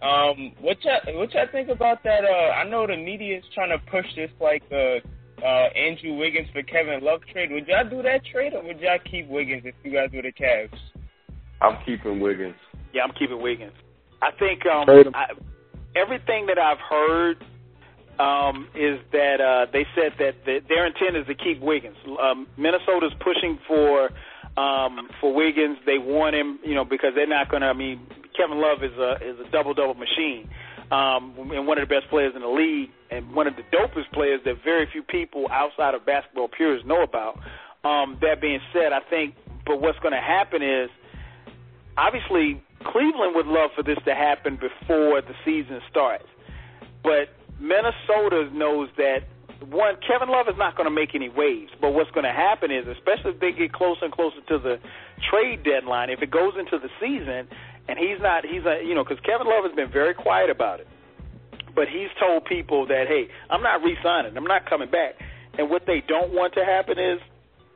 Um, 0.00 0.52
what 0.60 0.78
y'all, 0.84 1.18
what 1.18 1.34
y'all 1.34 1.46
think 1.52 1.68
about 1.68 2.02
that? 2.04 2.24
Uh, 2.24 2.56
I 2.56 2.64
know 2.64 2.86
the 2.86 2.96
media 2.96 3.38
is 3.38 3.44
trying 3.54 3.70
to 3.70 3.78
push 3.90 4.06
this 4.16 4.30
like 4.40 4.62
uh, 4.72 5.04
uh, 5.42 5.68
Andrew 5.76 6.14
Wiggins 6.14 6.48
for 6.52 6.62
Kevin 6.62 7.02
Love 7.02 7.20
trade. 7.32 7.50
Would 7.50 7.66
y'all 7.66 7.88
do 7.88 8.02
that 8.02 8.24
trade, 8.30 8.54
or 8.54 8.62
would 8.62 8.80
y'all 8.80 8.98
keep 9.10 9.28
Wiggins 9.28 9.62
if 9.64 9.74
you 9.82 9.92
guys 9.92 10.10
were 10.12 10.22
the 10.22 10.32
Cavs? 10.32 10.78
I'm 11.60 11.78
keeping 11.84 12.20
Wiggins. 12.20 12.56
Yeah, 12.92 13.02
I'm 13.02 13.12
keeping 13.18 13.40
Wiggins. 13.40 13.72
I 14.22 14.30
think 14.38 14.66
um, 14.66 14.88
I, 15.14 15.26
everything 15.94 16.46
that 16.46 16.58
I've 16.58 16.78
heard 16.78 17.44
um, 18.18 18.68
is 18.74 18.98
that 19.12 19.40
uh, 19.40 19.70
they 19.72 19.86
said 19.94 20.12
that 20.18 20.44
the, 20.44 20.58
their 20.68 20.86
intent 20.86 21.16
is 21.16 21.26
to 21.26 21.34
keep 21.34 21.60
Wiggins. 21.60 21.96
Um, 22.20 22.46
Minnesota's 22.56 23.14
pushing 23.20 23.58
for 23.66 24.10
um, 24.56 25.08
for 25.20 25.32
Wiggins. 25.32 25.78
They 25.86 25.98
want 25.98 26.34
him, 26.34 26.58
you 26.64 26.74
know, 26.74 26.84
because 26.84 27.12
they're 27.14 27.28
not 27.28 27.48
going 27.48 27.62
to. 27.62 27.68
I 27.68 27.74
mean, 27.74 28.06
Kevin 28.36 28.58
Love 28.60 28.82
is 28.82 28.96
a 28.98 29.18
is 29.22 29.38
a 29.46 29.50
double 29.50 29.74
double 29.74 29.94
machine. 29.94 30.50
Um, 30.90 31.34
and 31.52 31.66
one 31.66 31.78
of 31.78 31.86
the 31.86 31.94
best 31.94 32.08
players 32.08 32.32
in 32.34 32.40
the 32.40 32.48
league, 32.48 32.90
and 33.10 33.34
one 33.34 33.46
of 33.46 33.54
the 33.56 33.62
dopest 33.76 34.10
players 34.12 34.40
that 34.44 34.62
very 34.64 34.88
few 34.90 35.02
people 35.02 35.46
outside 35.50 35.94
of 35.94 36.06
basketball 36.06 36.48
purists 36.48 36.86
know 36.86 37.02
about. 37.02 37.38
Um, 37.84 38.18
that 38.22 38.40
being 38.40 38.60
said, 38.72 38.92
I 38.92 39.00
think, 39.08 39.34
but 39.66 39.80
what's 39.80 39.98
going 40.00 40.14
to 40.14 40.20
happen 40.20 40.62
is, 40.62 40.88
obviously, 41.96 42.62
Cleveland 42.84 43.34
would 43.34 43.46
love 43.46 43.70
for 43.76 43.82
this 43.82 43.98
to 44.06 44.14
happen 44.14 44.56
before 44.56 45.20
the 45.20 45.34
season 45.44 45.80
starts. 45.90 46.26
But 47.02 47.28
Minnesota 47.60 48.48
knows 48.52 48.88
that 48.96 49.24
one, 49.66 49.96
Kevin 50.06 50.28
Love 50.28 50.46
is 50.48 50.54
not 50.56 50.76
going 50.76 50.86
to 50.86 50.94
make 50.94 51.14
any 51.14 51.28
waves. 51.28 51.72
But 51.80 51.92
what's 51.92 52.10
going 52.10 52.24
to 52.24 52.32
happen 52.32 52.70
is, 52.70 52.86
especially 52.86 53.32
if 53.32 53.40
they 53.40 53.52
get 53.52 53.72
closer 53.72 54.04
and 54.04 54.12
closer 54.12 54.40
to 54.48 54.58
the 54.58 54.78
trade 55.30 55.64
deadline, 55.64 56.10
if 56.10 56.22
it 56.22 56.30
goes 56.30 56.54
into 56.58 56.78
the 56.78 56.88
season 57.00 57.48
and 57.88 57.98
he's 57.98 58.20
not, 58.20 58.44
he's 58.44 58.64
a, 58.64 58.84
you 58.84 58.94
know, 58.94 59.02
because 59.02 59.18
Kevin 59.24 59.46
Love 59.46 59.64
has 59.64 59.74
been 59.74 59.90
very 59.90 60.14
quiet 60.14 60.50
about 60.50 60.80
it. 60.80 60.88
But 61.74 61.88
he's 61.88 62.08
told 62.20 62.44
people 62.44 62.86
that, 62.86 63.06
hey, 63.08 63.28
I'm 63.50 63.62
not 63.62 63.82
re-signing, 63.82 64.36
I'm 64.36 64.44
not 64.44 64.68
coming 64.68 64.90
back. 64.90 65.14
And 65.56 65.70
what 65.70 65.86
they 65.86 66.02
don't 66.06 66.32
want 66.32 66.54
to 66.54 66.64
happen 66.64 66.98
is 66.98 67.20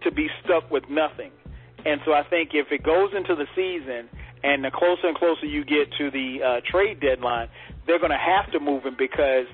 to 0.03 0.13
be 0.13 0.29
stuck 0.45 0.71
with 0.71 0.85
nothing. 0.91 1.33
And 1.85 2.01
so 2.05 2.13
I 2.13 2.23
think 2.23 2.51
if 2.53 2.71
it 2.71 2.83
goes 2.83 3.11
into 3.17 3.35
the 3.35 3.47
season 3.57 4.09
and 4.45 4.65
the 4.65 4.71
closer 4.71 5.09
and 5.09 5.17
closer 5.17 5.47
you 5.47 5.65
get 5.65 5.91
to 5.99 6.11
the 6.11 6.39
uh, 6.43 6.61
trade 6.71 7.01
deadline, 7.01 7.49
they're 7.87 7.99
going 7.99 8.13
to 8.13 8.19
have 8.19 8.53
to 8.53 8.61
move 8.61 8.85
him 8.85 8.97
because 8.97 9.47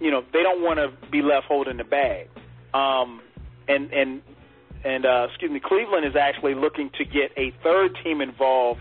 you 0.00 0.10
know 0.10 0.24
they 0.32 0.42
don't 0.42 0.62
want 0.62 0.78
to 0.78 1.10
be 1.10 1.22
left 1.22 1.46
holding 1.46 1.76
the 1.76 1.84
bag. 1.84 2.28
Um, 2.74 3.20
and 3.68 3.92
and 3.92 4.22
and 4.84 5.06
uh, 5.06 5.26
excuse 5.28 5.50
me, 5.50 5.60
Cleveland 5.62 6.06
is 6.06 6.16
actually 6.16 6.54
looking 6.54 6.90
to 6.98 7.04
get 7.04 7.30
a 7.36 7.52
third 7.62 7.96
team 8.02 8.20
involved 8.20 8.80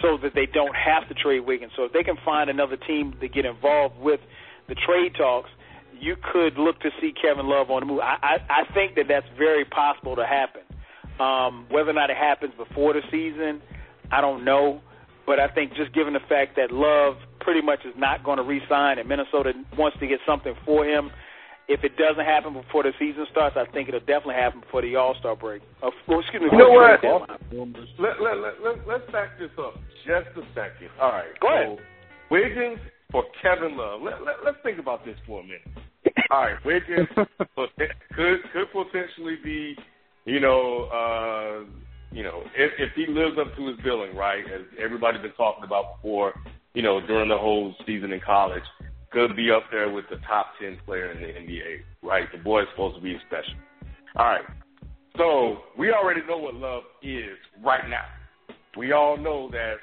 so 0.00 0.16
that 0.22 0.34
they 0.34 0.46
don't 0.46 0.74
have 0.74 1.08
to 1.08 1.14
trade 1.14 1.40
Wiggins. 1.40 1.72
So 1.76 1.84
if 1.84 1.92
they 1.92 2.02
can 2.02 2.16
find 2.24 2.48
another 2.48 2.76
team 2.76 3.14
to 3.20 3.28
get 3.28 3.44
involved 3.44 3.98
with 3.98 4.20
the 4.68 4.74
trade 4.74 5.14
talks, 5.16 5.50
you 5.98 6.16
could 6.32 6.58
look 6.58 6.80
to 6.80 6.90
see 7.00 7.12
Kevin 7.12 7.46
Love 7.46 7.70
on 7.70 7.80
the 7.80 7.86
move. 7.86 8.00
I 8.00 8.16
I, 8.22 8.62
I 8.62 8.74
think 8.74 8.96
that 8.96 9.06
that's 9.08 9.26
very 9.38 9.64
possible 9.64 10.16
to 10.16 10.26
happen. 10.26 10.62
Um, 11.20 11.66
whether 11.70 11.90
or 11.90 11.94
not 11.94 12.10
it 12.10 12.16
happens 12.16 12.54
before 12.56 12.94
the 12.94 13.02
season, 13.10 13.60
I 14.10 14.20
don't 14.20 14.44
know. 14.44 14.80
But 15.24 15.38
I 15.38 15.46
think 15.48 15.74
just 15.74 15.94
given 15.94 16.14
the 16.14 16.24
fact 16.28 16.56
that 16.56 16.72
Love 16.72 17.16
pretty 17.40 17.62
much 17.62 17.84
is 17.84 17.94
not 17.96 18.24
going 18.24 18.38
to 18.38 18.42
re-sign 18.42 18.98
and 18.98 19.08
Minnesota 19.08 19.52
wants 19.78 19.96
to 20.00 20.06
get 20.06 20.18
something 20.26 20.54
for 20.64 20.84
him, 20.84 21.10
if 21.68 21.84
it 21.84 21.96
doesn't 21.96 22.24
happen 22.24 22.54
before 22.54 22.82
the 22.82 22.92
season 22.98 23.26
starts, 23.30 23.56
I 23.56 23.70
think 23.72 23.88
it'll 23.88 24.00
definitely 24.00 24.34
happen 24.34 24.60
before 24.60 24.82
the 24.82 24.96
All 24.96 25.14
Star 25.18 25.36
break. 25.36 25.62
Uh, 25.82 25.90
well, 26.08 26.20
excuse 26.20 26.42
me. 26.42 26.48
You 26.50 26.58
know 26.58 26.70
what? 26.70 27.02
Let, 27.98 28.20
let, 28.20 28.38
let, 28.40 28.54
let, 28.62 28.88
let's 28.88 29.12
back 29.12 29.38
this 29.38 29.50
up 29.58 29.74
just 30.04 30.28
a 30.36 30.42
second. 30.54 30.90
All 31.00 31.12
right. 31.12 31.32
Go 31.40 31.48
ahead. 31.48 31.78
So, 31.78 31.84
Wiggins 32.30 32.78
for 33.10 33.24
Kevin 33.40 33.76
Love. 33.76 34.02
Let, 34.02 34.22
let, 34.22 34.36
let's 34.44 34.58
think 34.62 34.78
about 34.78 35.04
this 35.04 35.16
for 35.26 35.40
a 35.40 35.44
minute. 35.44 35.62
All 36.30 36.42
right. 36.42 36.56
Wiggins 36.64 37.08
could 37.54 38.38
could 38.52 38.68
potentially 38.72 39.36
be, 39.44 39.76
you 40.24 40.40
know, 40.40 40.88
uh, 40.92 41.64
you 42.10 42.22
know, 42.22 42.42
if, 42.56 42.72
if 42.78 42.90
he 42.94 43.06
lives 43.06 43.36
up 43.40 43.54
to 43.56 43.68
his 43.68 43.76
billing, 43.82 44.14
right, 44.14 44.44
as 44.44 44.62
everybody's 44.82 45.22
been 45.22 45.32
talking 45.32 45.64
about 45.64 45.96
before, 45.96 46.34
you 46.74 46.82
know, 46.82 47.00
during 47.06 47.28
the 47.28 47.38
whole 47.38 47.74
season 47.86 48.12
in 48.12 48.20
college, 48.20 48.62
could 49.12 49.36
be 49.36 49.50
up 49.50 49.64
there 49.70 49.90
with 49.90 50.04
the 50.10 50.16
top 50.26 50.46
10 50.60 50.78
player 50.86 51.12
in 51.12 51.20
the 51.20 51.26
NBA, 51.26 51.80
right? 52.02 52.26
The 52.32 52.38
boy's 52.38 52.66
supposed 52.72 52.96
to 52.96 53.02
be 53.02 53.16
special. 53.26 53.54
All 54.16 54.26
right. 54.26 54.44
So 55.16 55.58
we 55.78 55.92
already 55.92 56.20
know 56.26 56.38
what 56.38 56.54
love 56.54 56.82
is 57.02 57.36
right 57.62 57.88
now. 57.88 58.04
We 58.76 58.92
all 58.92 59.16
know 59.16 59.50
that 59.50 59.76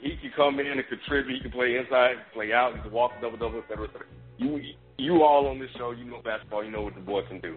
he 0.00 0.16
can 0.20 0.30
come 0.36 0.60
in 0.60 0.66
and 0.66 0.82
contribute. 0.88 1.36
He 1.36 1.42
can 1.42 1.50
play 1.50 1.76
inside, 1.76 2.16
play 2.34 2.52
out. 2.52 2.76
He 2.76 2.82
can 2.82 2.92
walk 2.92 3.12
double 3.22 3.38
double, 3.38 3.58
et 3.58 3.64
cetera, 3.68 3.86
et 3.86 3.92
cetera. 3.92 4.06
You, 4.38 4.60
you 4.98 5.22
all 5.22 5.46
on 5.46 5.58
this 5.58 5.70
show, 5.78 5.92
you 5.92 6.04
know 6.04 6.20
basketball. 6.22 6.62
You 6.64 6.70
know 6.70 6.82
what 6.82 6.94
the 6.94 7.00
boy 7.00 7.22
can 7.28 7.40
do. 7.40 7.56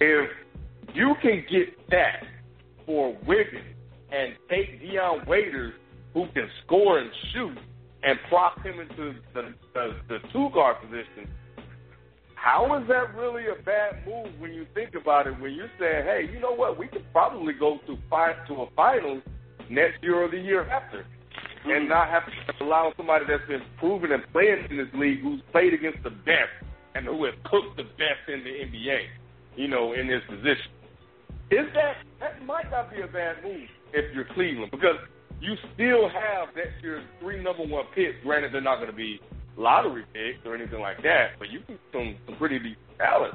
If 0.00 0.30
you 0.94 1.14
can 1.22 1.44
get 1.50 1.90
that 1.90 2.24
for 2.84 3.16
Wiggins 3.26 3.74
and 4.12 4.34
take 4.50 4.80
Dion 4.80 5.26
Waiters, 5.26 5.72
who 6.12 6.26
can 6.34 6.48
score 6.64 6.98
and 6.98 7.10
shoot, 7.32 7.58
and 8.02 8.18
plop 8.28 8.62
him 8.64 8.80
into 8.80 9.14
the, 9.34 9.54
the, 9.74 9.96
the 10.08 10.18
two 10.32 10.48
guard 10.54 10.76
position, 10.80 11.28
how 12.34 12.80
is 12.80 12.86
that 12.88 13.14
really 13.16 13.44
a 13.46 13.62
bad 13.62 14.06
move 14.06 14.28
when 14.38 14.54
you 14.54 14.66
think 14.74 14.94
about 14.94 15.26
it? 15.26 15.38
When 15.40 15.52
you're 15.54 15.70
saying, 15.78 16.04
hey, 16.04 16.28
you 16.32 16.38
know 16.40 16.54
what, 16.54 16.78
we 16.78 16.86
could 16.86 17.04
probably 17.12 17.52
go 17.52 17.78
to 17.86 17.98
five 18.08 18.46
to 18.46 18.54
a 18.62 18.66
finals 18.76 19.22
next 19.68 20.02
year 20.02 20.22
or 20.22 20.30
the 20.30 20.38
year 20.38 20.68
after, 20.70 21.04
and 21.64 21.72
mm-hmm. 21.72 21.88
not 21.88 22.08
have 22.08 22.22
to 22.26 22.64
allow 22.64 22.92
somebody 22.96 23.24
that's 23.28 23.46
been 23.48 23.62
proven 23.78 24.12
and 24.12 24.22
playing 24.32 24.66
in 24.70 24.76
this 24.76 24.88
league, 24.94 25.20
who's 25.20 25.42
played 25.50 25.74
against 25.74 26.02
the 26.04 26.10
best 26.10 26.54
and 26.94 27.06
who 27.06 27.24
has 27.24 27.34
cooked 27.44 27.76
the 27.76 27.84
best 27.84 28.22
in 28.28 28.44
the 28.44 28.50
NBA, 28.50 29.00
you 29.56 29.68
know, 29.68 29.92
in 29.92 30.06
this 30.06 30.22
position. 30.28 30.70
Is 31.50 31.66
that 31.74 31.96
that 32.20 32.44
might 32.44 32.70
not 32.70 32.90
be 32.90 33.00
a 33.00 33.06
bad 33.06 33.42
move 33.42 33.68
if 33.92 34.14
you're 34.14 34.26
Cleveland 34.34 34.70
because 34.70 34.96
you 35.40 35.54
still 35.74 36.08
have 36.08 36.48
that 36.54 36.66
your 36.82 37.02
three 37.20 37.42
number 37.42 37.64
one 37.64 37.84
picks. 37.94 38.14
Granted, 38.24 38.52
they're 38.52 38.60
not 38.60 38.76
going 38.76 38.90
to 38.90 38.96
be 38.96 39.20
lottery 39.56 40.04
picks 40.12 40.44
or 40.46 40.54
anything 40.54 40.80
like 40.80 41.02
that, 41.02 41.38
but 41.38 41.50
you 41.50 41.60
can 41.66 41.78
some 41.92 42.16
some 42.26 42.36
pretty 42.36 42.58
deep 42.58 42.78
talent 42.98 43.34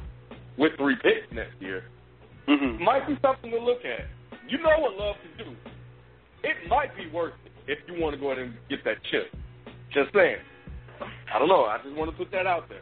with 0.57 0.71
three 0.77 0.95
picks 1.01 1.31
next 1.33 1.59
year. 1.61 1.83
Mm-hmm. 2.47 2.83
Might 2.83 3.07
be 3.07 3.17
something 3.21 3.51
to 3.51 3.59
look 3.59 3.79
at. 3.85 4.05
You 4.49 4.57
know 4.57 4.77
what 4.79 4.95
love 4.97 5.15
can 5.37 5.45
do. 5.45 5.51
It 6.43 6.67
might 6.67 6.95
be 6.97 7.09
worth 7.09 7.33
it 7.45 7.51
if 7.71 7.79
you 7.87 8.01
want 8.01 8.13
to 8.15 8.19
go 8.19 8.31
ahead 8.31 8.43
and 8.43 8.53
get 8.69 8.83
that 8.83 8.97
chip. 9.09 9.31
Just 9.93 10.13
saying. 10.13 10.37
I 11.33 11.39
don't 11.39 11.47
know. 11.47 11.63
I 11.65 11.77
just 11.83 11.95
want 11.95 12.11
to 12.11 12.17
put 12.17 12.31
that 12.31 12.45
out 12.45 12.67
there. 12.69 12.81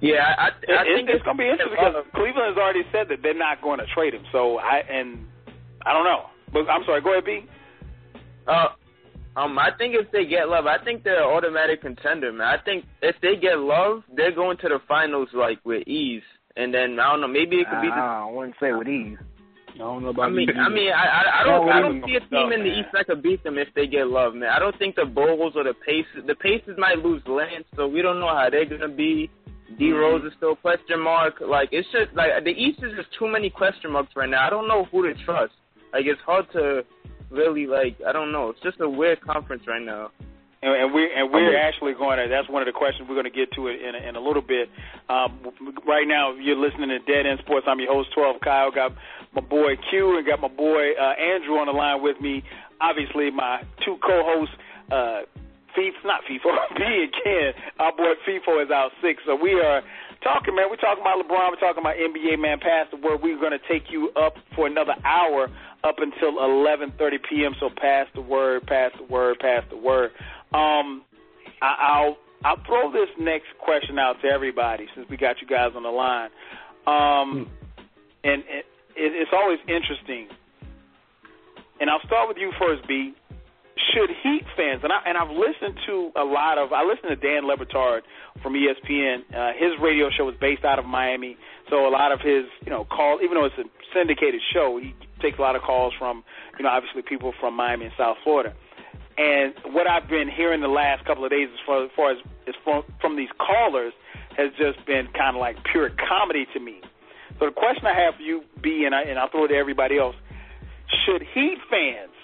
Yeah, 0.00 0.24
I, 0.38 0.48
I, 0.48 0.48
I 0.48 0.82
It- 0.88 0.96
think 0.96 1.08
it's, 1.10 1.16
it's 1.20 1.24
going 1.24 1.36
to 1.36 1.42
be 1.42 1.48
interesting 1.48 1.76
because 1.76 2.04
Cleveland 2.14 2.54
has 2.54 2.56
already 2.56 2.82
said 2.92 3.08
that 3.10 3.20
they're 3.22 3.36
not 3.36 3.60
going 3.60 3.78
to 3.78 3.86
trade 3.94 4.14
him. 4.14 4.24
So 4.32 4.56
I 4.58 4.80
and 4.88 5.26
I 5.84 5.92
don't 5.92 6.04
know. 6.04 6.32
But 6.52 6.68
I'm 6.70 6.84
sorry. 6.86 7.02
Go 7.02 7.12
ahead, 7.12 7.24
B. 7.26 7.44
Uh, 8.48 8.68
um, 9.36 9.58
I 9.58 9.70
think 9.78 9.94
if 9.94 10.10
they 10.10 10.24
get 10.24 10.48
love, 10.48 10.66
I 10.66 10.82
think 10.82 11.04
they're 11.04 11.22
an 11.22 11.36
automatic 11.36 11.82
contender, 11.82 12.32
man. 12.32 12.48
I 12.48 12.62
think 12.64 12.84
if 13.02 13.14
they 13.22 13.36
get 13.36 13.58
love, 13.58 14.02
they're 14.16 14.34
going 14.34 14.56
to 14.58 14.68
the 14.68 14.80
finals 14.88 15.28
like 15.32 15.58
with 15.64 15.86
ease. 15.86 16.22
And 16.56 16.74
then 16.74 16.98
I 16.98 17.12
don't 17.12 17.20
know, 17.20 17.28
maybe 17.28 17.56
it 17.56 17.68
could 17.70 17.82
be 17.82 17.88
the. 17.88 17.94
Ah, 17.94 18.26
I 18.26 18.30
wouldn't 18.32 18.56
say 18.60 18.72
with 18.72 18.88
ease. 18.88 19.18
I 19.74 19.78
don't 19.78 20.02
know 20.02 20.08
I 20.08 20.10
about 20.10 20.32
mean, 20.32 20.50
I 20.58 20.68
mean, 20.68 20.90
I, 20.90 21.04
I, 21.04 21.40
I 21.40 21.44
don't, 21.44 21.68
I 21.68 21.80
don't 21.80 22.02
see 22.04 22.16
a 22.16 22.20
team 22.20 22.50
in 22.50 22.64
the 22.64 22.70
man. 22.70 22.78
East 22.80 22.88
that 22.94 23.06
could 23.06 23.22
beat 23.22 23.44
them 23.44 23.58
if 23.58 23.68
they 23.76 23.86
get 23.86 24.08
love, 24.08 24.34
man. 24.34 24.48
I 24.50 24.58
don't 24.58 24.76
think 24.76 24.96
the 24.96 25.04
Bulls 25.04 25.52
or 25.54 25.62
the 25.62 25.74
Pacers, 25.86 26.26
the 26.26 26.34
Pacers 26.34 26.76
might 26.78 26.98
lose 26.98 27.22
Lance, 27.28 27.64
so 27.76 27.86
we 27.86 28.02
don't 28.02 28.18
know 28.18 28.26
how 28.26 28.48
they're 28.50 28.64
gonna 28.64 28.88
be. 28.88 29.30
D 29.78 29.92
Rose 29.92 30.24
is 30.24 30.32
still 30.36 30.52
a 30.52 30.56
question 30.56 30.98
mark. 30.98 31.34
Like 31.40 31.68
it's 31.70 31.86
just 31.92 32.12
like 32.14 32.30
the 32.42 32.50
East 32.50 32.80
is 32.82 32.96
just 32.96 33.10
too 33.16 33.28
many 33.28 33.50
question 33.50 33.92
marks 33.92 34.16
right 34.16 34.28
now. 34.28 34.44
I 34.44 34.50
don't 34.50 34.66
know 34.66 34.86
who 34.90 35.06
to 35.06 35.14
trust. 35.24 35.52
Like 35.92 36.06
it's 36.06 36.20
hard 36.22 36.50
to 36.54 36.82
really 37.30 37.66
like 37.66 37.96
I 38.06 38.12
don't 38.12 38.32
know. 38.32 38.50
It's 38.50 38.60
just 38.62 38.80
a 38.80 38.88
weird 38.88 39.20
conference 39.20 39.62
right 39.66 39.82
now. 39.82 40.10
And, 40.60 40.74
and 40.74 40.94
we're 40.94 41.06
and 41.14 41.32
we're 41.32 41.56
actually 41.56 41.94
going 41.94 42.18
to. 42.18 42.26
That's 42.28 42.48
one 42.48 42.62
of 42.62 42.66
the 42.66 42.76
questions 42.76 43.08
we're 43.08 43.14
going 43.14 43.30
to 43.30 43.36
get 43.36 43.52
to 43.52 43.68
it 43.68 43.80
in 43.80 43.94
a, 43.94 44.08
in 44.08 44.16
a 44.16 44.20
little 44.20 44.42
bit. 44.42 44.68
Um, 45.08 45.38
right 45.86 46.06
now, 46.06 46.34
you're 46.34 46.58
listening 46.58 46.88
to 46.88 46.98
Dead 46.98 47.26
End 47.26 47.38
Sports. 47.44 47.66
I'm 47.68 47.78
your 47.78 47.92
host, 47.92 48.10
12 48.14 48.40
Kyle. 48.42 48.70
Got 48.72 48.92
my 49.34 49.40
boy 49.40 49.76
Q 49.90 50.18
and 50.18 50.26
got 50.26 50.40
my 50.40 50.48
boy 50.48 50.98
uh, 50.98 51.14
Andrew 51.14 51.58
on 51.58 51.66
the 51.66 51.72
line 51.72 52.02
with 52.02 52.20
me. 52.20 52.42
Obviously, 52.80 53.30
my 53.30 53.62
two 53.84 53.98
co-hosts, 54.02 54.54
uh, 54.90 55.22
FIFA, 55.78 56.02
not 56.04 56.20
FIFA, 56.26 56.50
B 56.76 56.82
and 56.82 57.12
Ken. 57.22 57.62
Our 57.78 57.94
boy 57.94 58.14
Feefo 58.26 58.64
is 58.64 58.70
out 58.70 58.90
sick, 59.00 59.18
so 59.26 59.36
we 59.36 59.54
are 59.54 59.82
talking, 60.22 60.54
man. 60.54 60.66
We're 60.70 60.76
talking 60.82 61.02
about 61.02 61.22
LeBron. 61.22 61.50
We're 61.50 61.62
talking 61.62 61.82
about 61.82 61.96
NBA, 61.96 62.38
man. 62.38 62.58
Pass 62.58 62.86
the 62.90 62.96
word. 62.96 63.22
We're 63.22 63.38
going 63.38 63.54
to 63.54 63.62
take 63.68 63.90
you 63.90 64.10
up 64.16 64.34
for 64.54 64.66
another 64.66 64.94
hour 65.04 65.48
up 65.84 65.96
until 65.98 66.34
11:30 66.34 67.18
p.m. 67.28 67.54
So 67.60 67.70
pass 67.70 68.06
the 68.14 68.20
word, 68.20 68.66
pass 68.66 68.92
the 68.96 69.04
word, 69.04 69.38
pass 69.38 69.64
the 69.70 69.76
word. 69.76 70.10
Um, 70.52 71.02
I, 71.62 71.74
I'll 71.78 72.16
I'll 72.44 72.62
throw 72.66 72.92
this 72.92 73.08
next 73.18 73.46
question 73.58 73.98
out 73.98 74.16
to 74.22 74.28
everybody 74.28 74.86
since 74.94 75.08
we 75.08 75.16
got 75.16 75.40
you 75.40 75.46
guys 75.46 75.72
on 75.74 75.82
the 75.82 75.90
line. 75.90 76.30
Um, 76.86 77.50
and 78.24 78.42
it, 78.46 78.64
it's 78.96 79.30
always 79.32 79.58
interesting. 79.68 80.28
And 81.80 81.90
I'll 81.90 82.04
start 82.06 82.28
with 82.28 82.38
you 82.38 82.52
first, 82.58 82.86
B. 82.88 83.14
Should 83.94 84.10
Heat 84.22 84.42
fans 84.56 84.80
and 84.82 84.92
I 84.92 84.98
and 85.06 85.16
I've 85.16 85.30
listened 85.30 85.78
to 85.86 86.10
a 86.16 86.24
lot 86.24 86.58
of 86.58 86.72
I 86.72 86.82
listened 86.82 87.10
to 87.10 87.16
Dan 87.16 87.46
Le 87.46 87.56
Batard 87.56 88.02
from 88.42 88.54
ESPN. 88.54 89.22
Uh, 89.32 89.52
his 89.54 89.78
radio 89.80 90.10
show 90.10 90.28
is 90.28 90.34
based 90.40 90.64
out 90.64 90.80
of 90.80 90.84
Miami, 90.84 91.36
so 91.70 91.86
a 91.86 91.90
lot 91.90 92.10
of 92.10 92.20
his 92.20 92.44
you 92.64 92.70
know 92.70 92.84
call 92.84 93.20
even 93.22 93.34
though 93.34 93.44
it's 93.44 93.54
a 93.58 93.64
syndicated 93.94 94.40
show, 94.52 94.80
he 94.82 94.94
takes 95.20 95.38
a 95.38 95.42
lot 95.42 95.56
of 95.56 95.62
calls 95.62 95.92
from 95.98 96.24
you 96.58 96.64
know 96.64 96.70
obviously 96.70 97.02
people 97.02 97.32
from 97.40 97.54
Miami 97.54 97.86
and 97.86 97.94
South 97.96 98.16
Florida. 98.24 98.54
And 99.18 99.52
what 99.74 99.88
I've 99.88 100.08
been 100.08 100.28
hearing 100.28 100.60
the 100.60 100.68
last 100.68 101.04
couple 101.04 101.24
of 101.24 101.30
days, 101.30 101.48
as 101.52 101.58
far 101.66 101.84
as, 101.84 101.90
far 101.96 102.12
as, 102.12 102.18
as 102.46 102.54
from, 102.62 102.84
from 103.00 103.16
these 103.16 103.30
callers, 103.36 103.92
has 104.36 104.52
just 104.56 104.86
been 104.86 105.08
kind 105.08 105.34
of 105.34 105.40
like 105.40 105.56
pure 105.64 105.90
comedy 105.90 106.46
to 106.54 106.60
me. 106.60 106.80
So 107.40 107.46
the 107.46 107.52
question 107.52 107.86
I 107.86 107.98
have 107.98 108.14
for 108.14 108.22
you, 108.22 108.44
B, 108.62 108.84
and, 108.86 108.94
I, 108.94 109.02
and 109.02 109.18
I'll 109.18 109.28
throw 109.28 109.44
it 109.44 109.48
to 109.48 109.56
everybody 109.56 109.98
else: 109.98 110.14
Should 111.04 111.22
Heat 111.34 111.58
fans 111.68 112.14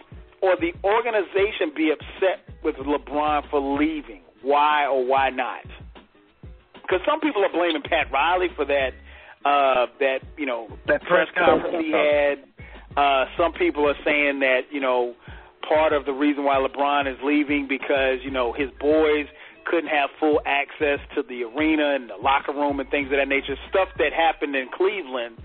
or 0.41 0.57
the 0.57 0.73
organization 0.85 1.73
be 1.75 1.91
upset 1.91 2.47
with 2.63 2.77
LeBron 2.77 3.51
for 3.51 3.61
leaving? 3.61 4.23
Why 4.43 4.87
or 4.87 5.05
why 5.05 5.31
not? 5.31 5.65
Because 6.75 7.01
some 7.09 7.21
people 7.21 7.45
are 7.45 7.53
blaming 7.53 7.83
Pat 7.83 8.13
Riley 8.13 8.49
for 8.55 8.65
that 8.67 8.91
uh, 9.45 9.87
that 10.01 10.21
you 10.37 10.47
know 10.47 10.69
that 10.87 11.03
press 11.03 11.29
conference 11.37 11.85
he 11.85 11.93
had. 11.93 12.45
Uh, 12.97 13.27
some 13.37 13.53
people 13.53 13.89
are 13.89 13.97
saying 14.05 14.41
that 14.41 14.63
you 14.71 14.81
know 14.81 15.15
part 15.69 15.93
of 15.93 16.05
the 16.05 16.13
reason 16.13 16.45
why 16.45 16.57
LeBron 16.57 17.11
is 17.11 17.19
leaving 17.25 17.67
because 17.69 18.19
you 18.23 18.31
know 18.31 18.53
his 18.53 18.71
boys 18.79 19.27
couldn't 19.65 19.89
have 19.89 20.11
full 20.21 20.41
access 20.45 21.01
to 21.15 21.23
the 21.23 21.45
arena 21.45 21.95
and 21.95 22.11
the 22.11 22.17
locker 22.17 22.53
room 22.53 22.81
and 22.81 22.89
things 22.91 23.07
of 23.07 23.19
that 23.19 23.29
nature. 23.29 23.57
Stuff 23.71 23.89
that 23.99 24.13
happened 24.13 24.55
in 24.55 24.69
Cleveland, 24.69 25.39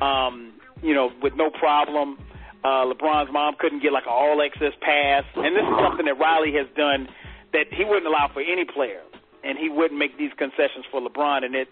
um, 0.00 0.54
you 0.82 0.94
know, 0.94 1.10
with 1.22 1.34
no 1.36 1.50
problem. 1.50 2.18
Uh, 2.64 2.82
LeBron's 2.90 3.30
mom 3.32 3.54
couldn't 3.60 3.82
get 3.82 3.92
like 3.92 4.04
an 4.04 4.12
all 4.12 4.42
access 4.42 4.72
pass, 4.80 5.24
and 5.36 5.54
this 5.54 5.62
is 5.62 5.76
something 5.78 6.06
that 6.06 6.18
Riley 6.18 6.52
has 6.54 6.66
done 6.76 7.06
that 7.52 7.66
he 7.70 7.84
wouldn't 7.84 8.06
allow 8.06 8.28
for 8.32 8.40
any 8.40 8.64
player, 8.64 9.02
and 9.44 9.56
he 9.56 9.68
wouldn't 9.68 9.98
make 9.98 10.18
these 10.18 10.32
concessions 10.36 10.84
for 10.90 11.00
LeBron, 11.00 11.44
and 11.44 11.54
it 11.54 11.68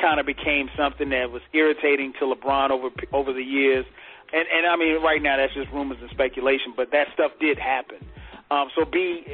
kind 0.00 0.20
of 0.20 0.26
became 0.26 0.70
something 0.76 1.10
that 1.10 1.30
was 1.30 1.42
irritating 1.52 2.14
to 2.18 2.24
LeBron 2.24 2.70
over 2.70 2.88
over 3.12 3.32
the 3.32 3.42
years. 3.42 3.84
And 4.32 4.44
and 4.52 4.66
I 4.66 4.76
mean, 4.76 5.02
right 5.02 5.22
now 5.22 5.36
that's 5.36 5.54
just 5.54 5.70
rumors 5.72 5.98
and 6.00 6.10
speculation, 6.10 6.74
but 6.76 6.90
that 6.92 7.08
stuff 7.14 7.32
did 7.40 7.58
happen. 7.58 7.98
Um, 8.50 8.68
so 8.76 8.84
be 8.84 9.24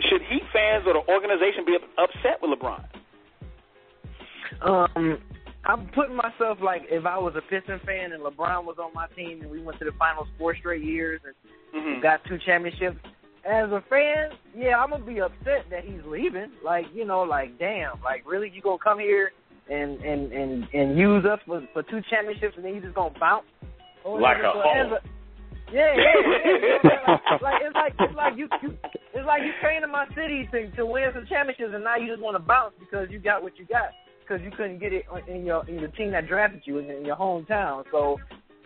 should 0.00 0.22
Heat 0.22 0.42
fans 0.52 0.84
or 0.86 0.94
the 0.94 1.12
organization 1.12 1.64
be 1.64 1.76
upset 1.98 2.40
with 2.42 2.58
LeBron? 2.58 2.84
Um, 4.62 5.18
I'm 5.64 5.88
putting 5.88 6.16
myself 6.16 6.58
like 6.62 6.82
if 6.90 7.06
I 7.06 7.18
was 7.18 7.34
a 7.36 7.42
Piston 7.42 7.80
fan 7.86 8.12
and 8.12 8.22
LeBron 8.22 8.64
was 8.64 8.76
on 8.78 8.92
my 8.94 9.06
team 9.08 9.42
and 9.42 9.50
we 9.50 9.60
went 9.60 9.78
to 9.78 9.84
the 9.84 9.92
finals 9.92 10.28
four 10.38 10.54
straight 10.56 10.82
years 10.82 11.20
and 11.24 11.34
mm-hmm. 11.82 12.02
got 12.02 12.24
two 12.24 12.38
championships. 12.38 12.98
As 13.46 13.70
a 13.70 13.84
fan, 13.90 14.30
yeah, 14.56 14.78
I'm 14.78 14.90
gonna 14.90 15.04
be 15.04 15.20
upset 15.20 15.66
that 15.70 15.84
he's 15.84 16.00
leaving. 16.06 16.50
Like, 16.64 16.86
you 16.94 17.04
know, 17.04 17.22
like 17.22 17.58
damn, 17.58 18.00
like 18.02 18.22
really, 18.26 18.50
you 18.50 18.62
gonna 18.62 18.78
come 18.78 18.98
here 18.98 19.32
and 19.70 20.00
and 20.00 20.32
and 20.32 20.66
and 20.72 20.98
use 20.98 21.24
us 21.24 21.40
for 21.46 21.66
for 21.72 21.82
two 21.82 22.00
championships 22.08 22.54
and 22.56 22.64
then 22.64 22.74
you 22.74 22.80
just 22.80 22.94
gonna 22.94 23.14
bounce? 23.18 23.44
Or 24.04 24.20
like 24.20 24.38
a 24.38 24.52
hole. 24.52 24.98
Yeah, 25.72 25.96
yeah, 25.96 26.04
yeah. 26.84 26.90
like, 27.08 27.42
like 27.42 27.62
it's 27.62 27.74
like 27.74 27.94
it's 27.98 28.14
like 28.14 28.36
you, 28.36 28.48
you 28.62 28.76
it's 29.14 29.26
like 29.26 29.42
you 29.42 29.52
came 29.62 29.80
to 29.80 29.88
my 29.88 30.06
city 30.14 30.48
to 30.52 30.70
to 30.76 30.86
win 30.86 31.10
some 31.14 31.26
championships, 31.26 31.72
and 31.74 31.82
now 31.82 31.96
you 31.96 32.06
just 32.06 32.22
want 32.22 32.36
to 32.36 32.42
bounce 32.42 32.74
because 32.78 33.08
you 33.10 33.18
got 33.18 33.42
what 33.42 33.58
you 33.58 33.64
got 33.64 33.90
because 34.20 34.42
you 34.44 34.50
couldn't 34.50 34.78
get 34.78 34.92
it 34.92 35.04
in 35.26 35.44
your 35.44 35.68
in 35.68 35.78
your 35.78 35.88
team 35.88 36.12
that 36.12 36.28
drafted 36.28 36.62
you 36.64 36.78
in, 36.78 36.90
in 36.90 37.04
your 37.04 37.16
hometown. 37.16 37.84
So, 37.90 38.18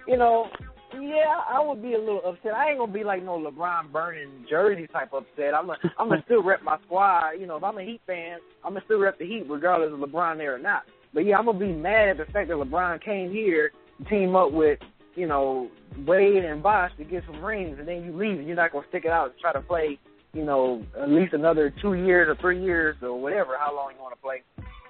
you 0.07 0.17
know, 0.17 0.49
yeah, 0.95 1.41
I 1.49 1.61
would 1.61 1.83
be 1.83 1.95
a 1.95 1.99
little 1.99 2.23
upset. 2.25 2.55
I 2.55 2.71
ain't 2.71 2.79
gonna 2.79 2.93
be 2.93 3.05
like 3.05 3.23
no 3.23 3.39
LeBron 3.39 3.93
burning 3.93 4.47
jersey 4.49 4.87
type 4.89 5.13
upset. 5.13 5.55
I'm 5.55 5.67
gonna 5.67 5.79
I'm 5.99 6.09
gonna 6.09 6.23
still 6.27 6.43
rep 6.43 6.63
my 6.63 6.79
squad. 6.85 7.33
You 7.41 7.47
know, 7.47 7.57
if 7.57 7.65
I'm 7.65 7.79
a 7.79 7.83
Heat 7.83 8.01
fan, 8.07 8.39
I'm 8.65 8.73
gonna 8.73 8.85
still 8.85 8.99
rep 8.99 9.19
the 9.19 9.27
Heat 9.27 9.47
regardless 9.49 9.93
of 9.93 10.01
LeBron 10.01 10.39
there 10.39 10.55
or 10.55 10.59
not. 10.59 10.83
But 11.15 11.25
yeah, 11.25 11.39
I'm 11.39 11.47
gonna 11.47 11.59
be 11.59 11.73
mad 11.73 12.09
at 12.09 12.19
the 12.19 12.33
fact 12.33 12.49
that 12.49 12.57
LeBron 12.57 13.03
came 13.05 13.31
here 13.31 13.73
to 13.99 14.05
team 14.09 14.37
up 14.37 14.53
with 14.53 14.79
you 15.19 15.27
know, 15.27 15.69
Wade 16.07 16.45
and 16.45 16.63
Bosh 16.63 16.93
to 16.99 17.05
get 17.05 17.25
some 17.27 17.45
rings, 17.45 17.77
and 17.79 17.89
then 17.89 18.05
you 18.05 18.17
leave, 18.17 18.39
and 18.39 18.47
you're 18.47 18.57
not 18.57 18.73
gonna 18.73 18.87
stick 18.89 19.05
it 19.05 19.11
out 19.11 19.31
and 19.31 19.39
try 19.41 19.53
to 19.53 19.61
play, 19.61 19.99
you 20.33 20.45
know, 20.45 20.85
at 21.01 21.11
least 21.11 21.35
another 21.35 21.75
two 21.83 21.95
years 21.95 22.29
or 22.29 22.41
three 22.41 22.63
years 22.63 22.97
or 23.03 23.21
whatever, 23.21 23.57
how 23.59 23.75
long 23.75 23.93
you 23.95 24.01
want 24.01 24.15
to 24.15 24.23
play. 24.23 24.43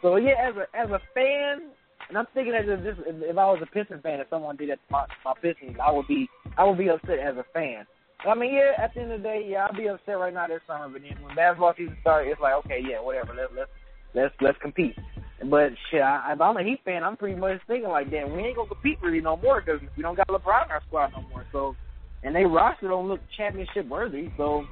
So 0.03 0.17
yeah, 0.17 0.35
as 0.39 0.55
a 0.57 0.77
as 0.77 0.91
a 0.91 1.01
fan, 1.15 1.71
and 2.09 2.19
I'm 2.19 2.27
thinking 2.35 2.53
that 2.53 2.69
if, 2.69 2.83
this, 2.85 2.97
if 3.07 3.39
I 3.39 3.47
was 3.47 3.61
a 3.63 3.67
Pistons 3.67 4.03
fan, 4.03 4.21
if 4.21 4.29
someone 4.31 4.57
did 4.57 4.71
that 4.71 4.77
to 4.77 4.93
my, 4.93 5.07
my 5.25 5.33
Pistons, 5.41 5.77
I 5.83 5.91
would 5.91 6.07
be 6.07 6.29
I 6.57 6.65
would 6.65 6.79
be 6.79 6.89
upset 6.89 7.19
as 7.19 7.37
a 7.37 7.45
fan. 7.53 7.87
I 8.27 8.35
mean, 8.35 8.53
yeah, 8.53 8.83
at 8.83 8.95
the 8.95 9.01
end 9.03 9.13
of 9.13 9.23
the 9.23 9.29
day, 9.29 9.47
yeah, 9.49 9.67
I'll 9.67 9.77
be 9.77 9.89
upset 9.89 10.19
right 10.19 10.35
now 10.35 10.49
this 10.49 10.61
summer, 10.67 10.89
but 10.89 11.03
then 11.03 11.23
when 11.23 11.37
basketball 11.37 11.73
season 11.77 11.97
starts, 12.01 12.29
it's 12.31 12.41
like, 12.41 12.55
okay, 12.65 12.81
yeah, 12.83 13.01
whatever, 13.01 13.33
let's 13.35 13.53
let's 13.57 13.71
let's 14.15 14.35
let's 14.41 14.59
compete. 14.61 14.97
But 15.45 15.71
shit, 15.91 16.03
I, 16.03 16.33
if 16.33 16.41
I'm 16.41 16.57
a 16.57 16.65
Heat 16.65 16.81
fan, 16.85 17.05
I'm 17.05 17.17
pretty 17.17 17.39
much 17.39 17.61
thinking 17.67 17.89
like, 17.89 18.11
damn, 18.11 18.35
we 18.35 18.43
ain't 18.43 18.57
gonna 18.57 18.69
compete 18.69 18.99
really 19.03 19.21
no 19.21 19.37
more 19.37 19.61
because 19.61 19.81
we 19.97 20.03
don't 20.03 20.17
got 20.17 20.29
LeBron 20.29 20.67
in 20.67 20.71
our 20.73 20.83
squad 20.87 21.13
no 21.15 21.23
more. 21.29 21.47
So, 21.53 21.77
and 22.23 22.35
they 22.35 22.45
roster 22.45 22.89
don't 22.89 23.09
look 23.09 23.21
championship 23.37 23.87
worthy. 23.89 24.31
So, 24.37 24.65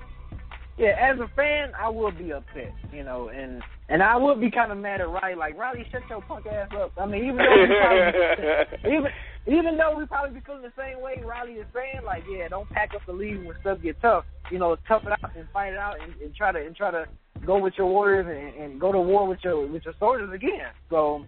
yeah, 0.77 0.93
as 1.01 1.19
a 1.21 1.31
fan, 1.37 1.73
I 1.81 1.89
will 1.89 2.11
be 2.11 2.33
upset, 2.33 2.75
you 2.93 3.05
know, 3.05 3.29
and 3.29 3.63
and 3.89 4.03
I 4.03 4.17
would 4.17 4.41
be 4.41 4.51
kind 4.51 4.73
of 4.73 4.79
mad 4.79 5.01
at 5.01 5.09
Riley. 5.09 5.37
Like 5.37 5.57
Riley, 5.57 5.87
shut 5.93 6.03
your 6.11 6.21
punk 6.23 6.47
ass 6.47 6.69
up. 6.77 6.93
I 6.99 7.07
mean, 7.07 7.25
even 7.25 7.37
though 7.37 7.57
we 7.57 7.67
probably, 7.81 8.93
even 8.97 9.11
even 9.47 9.77
though 9.77 9.97
we 9.97 10.07
probably 10.07 10.39
be 10.39 10.45
feeling 10.45 10.63
the 10.63 10.73
same 10.77 11.01
way 11.01 11.23
Riley 11.25 11.53
is 11.53 11.67
saying, 11.73 12.05
like, 12.05 12.25
yeah, 12.29 12.49
don't 12.49 12.69
pack 12.71 12.91
up 12.95 13.03
the 13.07 13.13
lead 13.13 13.45
when 13.45 13.57
stuff 13.61 13.79
get 13.83 14.01
tough. 14.01 14.25
You 14.51 14.59
know, 14.59 14.77
tough 14.89 15.03
it 15.05 15.13
out 15.13 15.37
and 15.37 15.47
fight 15.53 15.73
it 15.73 15.79
out 15.79 15.97
and, 16.01 16.15
and 16.21 16.35
try 16.35 16.53
to 16.53 16.59
and 16.59 16.75
try 16.75 16.91
to 16.91 17.07
go 17.45 17.59
with 17.59 17.75
your 17.79 17.87
warriors 17.87 18.27
and, 18.27 18.63
and 18.63 18.81
go 18.81 18.93
to 18.93 19.01
war 19.01 19.27
with 19.27 19.39
your 19.43 19.67
with 19.67 19.85
your 19.85 19.95
soldiers 19.99 20.33
again. 20.33 20.71
So, 20.91 21.25